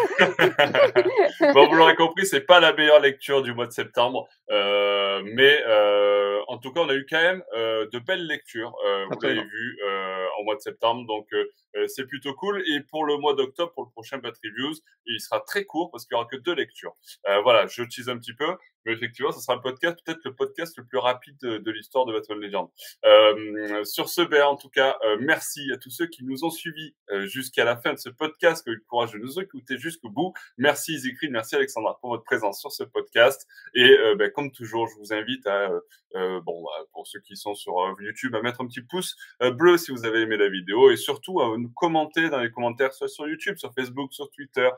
Bon, 1.54 1.68
vous 1.68 1.76
l'aurez 1.76 1.96
compris, 1.96 2.26
c'est 2.26 2.42
pas 2.42 2.60
la 2.60 2.74
meilleure 2.74 3.00
lecture 3.00 3.42
du 3.42 3.54
mois 3.54 3.66
de 3.66 3.72
septembre, 3.72 4.28
euh, 4.52 5.22
mais 5.26 5.62
euh, 5.66 6.42
en 6.48 6.58
tout 6.58 6.72
cas, 6.72 6.82
on 6.82 6.90
a 6.90 6.94
eu 6.94 7.06
quand 7.10 7.22
même 7.22 7.44
euh, 7.56 7.88
de 7.92 8.00
belles 8.00 8.26
lectures. 8.26 8.76
Euh, 8.86 9.06
vous 9.10 9.20
l'avez 9.22 9.42
vu 9.42 9.80
euh, 9.84 10.28
en 10.40 10.44
mois 10.44 10.56
de 10.56 10.62
septembre, 10.62 11.06
donc 11.08 11.28
euh, 11.34 11.88
c'est 11.88 12.06
plutôt 12.06 12.34
cool. 12.34 12.64
Et 12.70 12.82
pour 12.82 13.06
le 13.06 13.18
mois 13.18 13.34
d'octobre, 13.34 13.74
pour 13.74 13.84
le 13.84 13.90
prochain 13.90 14.20
Bat 14.20 14.34
Reviews, 14.44 14.76
il 15.06 15.20
sera 15.20 15.40
très 15.40 15.66
court 15.66 15.90
parce 15.92 16.06
qu'il 16.06 16.16
y 16.16 16.20
aura 16.20 16.28
que 16.30 16.38
deux 16.38 16.54
lectures. 16.54 16.96
voilà, 17.44 17.68
je 17.68 17.84
tease 17.84 18.10
un 18.10 18.18
petit 18.18 18.34
peu. 18.34 18.56
Mais 18.86 18.94
effectivement, 18.94 19.32
ce 19.32 19.40
sera 19.40 19.56
le 19.56 19.62
podcast, 19.62 19.98
peut-être 20.06 20.24
le 20.24 20.36
podcast 20.36 20.78
le 20.78 20.86
plus 20.86 21.00
rapide 21.00 21.38
de, 21.40 21.72
l'histoire 21.72 22.06
de 22.06 22.14
Batman 22.14 22.40
Legend. 22.40 22.70
Euh, 23.04 23.84
sur 23.84 24.10
ce, 24.10 24.22
ben, 24.22 24.44
en 24.44 24.56
tout 24.56 24.70
cas, 24.70 24.98
euh, 25.04 25.18
merci 25.20 25.72
à 25.74 25.78
tous 25.78 25.90
ceux 25.90 26.06
qui 26.06 26.24
nous 26.24 26.44
ont 26.44 26.52
suivis 26.52 26.96
euh, 27.10 27.26
jusqu'à 27.26 27.66
la 27.66 27.78
fin 27.78 27.94
de 27.94 27.98
ce 27.98 28.10
podcast, 28.10 28.35
ont 28.44 28.72
eu 28.72 28.76
le 28.76 28.84
courage 28.88 29.14
de 29.14 29.20
nous 29.20 29.40
écouter 29.40 29.78
jusqu'au 29.78 30.10
bout. 30.10 30.34
Merci 30.58 31.00
Zikrid, 31.00 31.32
merci 31.32 31.56
Alexandra 31.56 31.98
pour 32.00 32.12
votre 32.12 32.24
présence 32.24 32.60
sur 32.60 32.72
ce 32.72 32.84
podcast. 32.84 33.48
Et 33.74 33.90
euh, 33.90 34.16
ben, 34.16 34.32
comme 34.32 34.52
toujours, 34.52 34.88
je 34.88 34.96
vous 35.00 35.14
invite 35.14 35.46
à, 35.48 35.70
bon, 36.14 36.64
bah, 36.64 36.86
pour 36.94 37.08
ceux 37.08 37.20
qui 37.20 37.36
sont 37.36 37.56
sur 37.56 37.76
YouTube, 38.00 38.36
à 38.36 38.42
mettre 38.42 38.62
un 38.62 38.68
petit 38.68 38.82
pouce 38.82 39.16
bleu 39.54 39.78
si 39.78 39.92
vous 39.92 40.06
avez 40.06 40.22
aimé 40.22 40.38
la 40.38 40.50
vidéo 40.50 40.92
et 40.92 40.98
surtout 40.98 41.42
à 41.42 41.58
nous 41.58 41.70
commenter 41.70 42.30
dans 42.30 42.40
les 42.40 42.52
commentaires, 42.52 42.94
soit 42.94 43.08
sur 43.08 43.28
YouTube, 43.28 43.58
sur 43.58 43.74
Facebook, 43.74 44.14
sur 44.14 44.30
Twitter, 44.32 44.70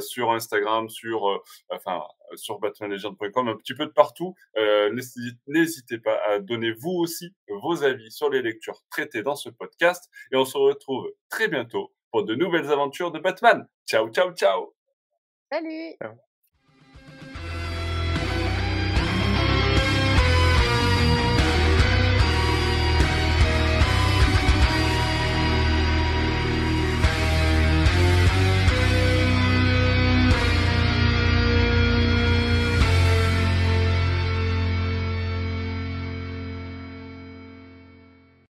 sur 0.00 0.32
Instagram, 0.32 0.88
sur, 0.88 1.42
enfin, 1.70 2.02
sur 2.36 2.58
batmanlegend.com 2.58 3.48
un 3.48 3.56
petit 3.56 3.74
peu 3.74 3.86
de 3.86 3.90
partout. 3.90 4.34
Euh, 4.56 4.94
n'hésitez 5.46 5.98
pas 5.98 6.20
à 6.26 6.38
donner 6.38 6.72
vous 6.72 6.92
aussi 6.92 7.34
vos 7.48 7.82
avis 7.84 8.10
sur 8.10 8.30
les 8.30 8.42
lectures 8.42 8.82
traitées 8.90 9.22
dans 9.22 9.36
ce 9.36 9.48
podcast. 9.48 10.10
Et 10.32 10.36
on 10.36 10.44
se 10.44 10.56
retrouve 10.56 11.10
très 11.28 11.48
bientôt 11.48 11.92
pour 12.14 12.24
de 12.24 12.36
nouvelles 12.36 12.70
aventures 12.70 13.10
de 13.10 13.18
Batman. 13.18 13.66
Ciao, 13.86 14.08
ciao, 14.08 14.30
ciao. 14.34 14.72
Salut. 15.50 15.96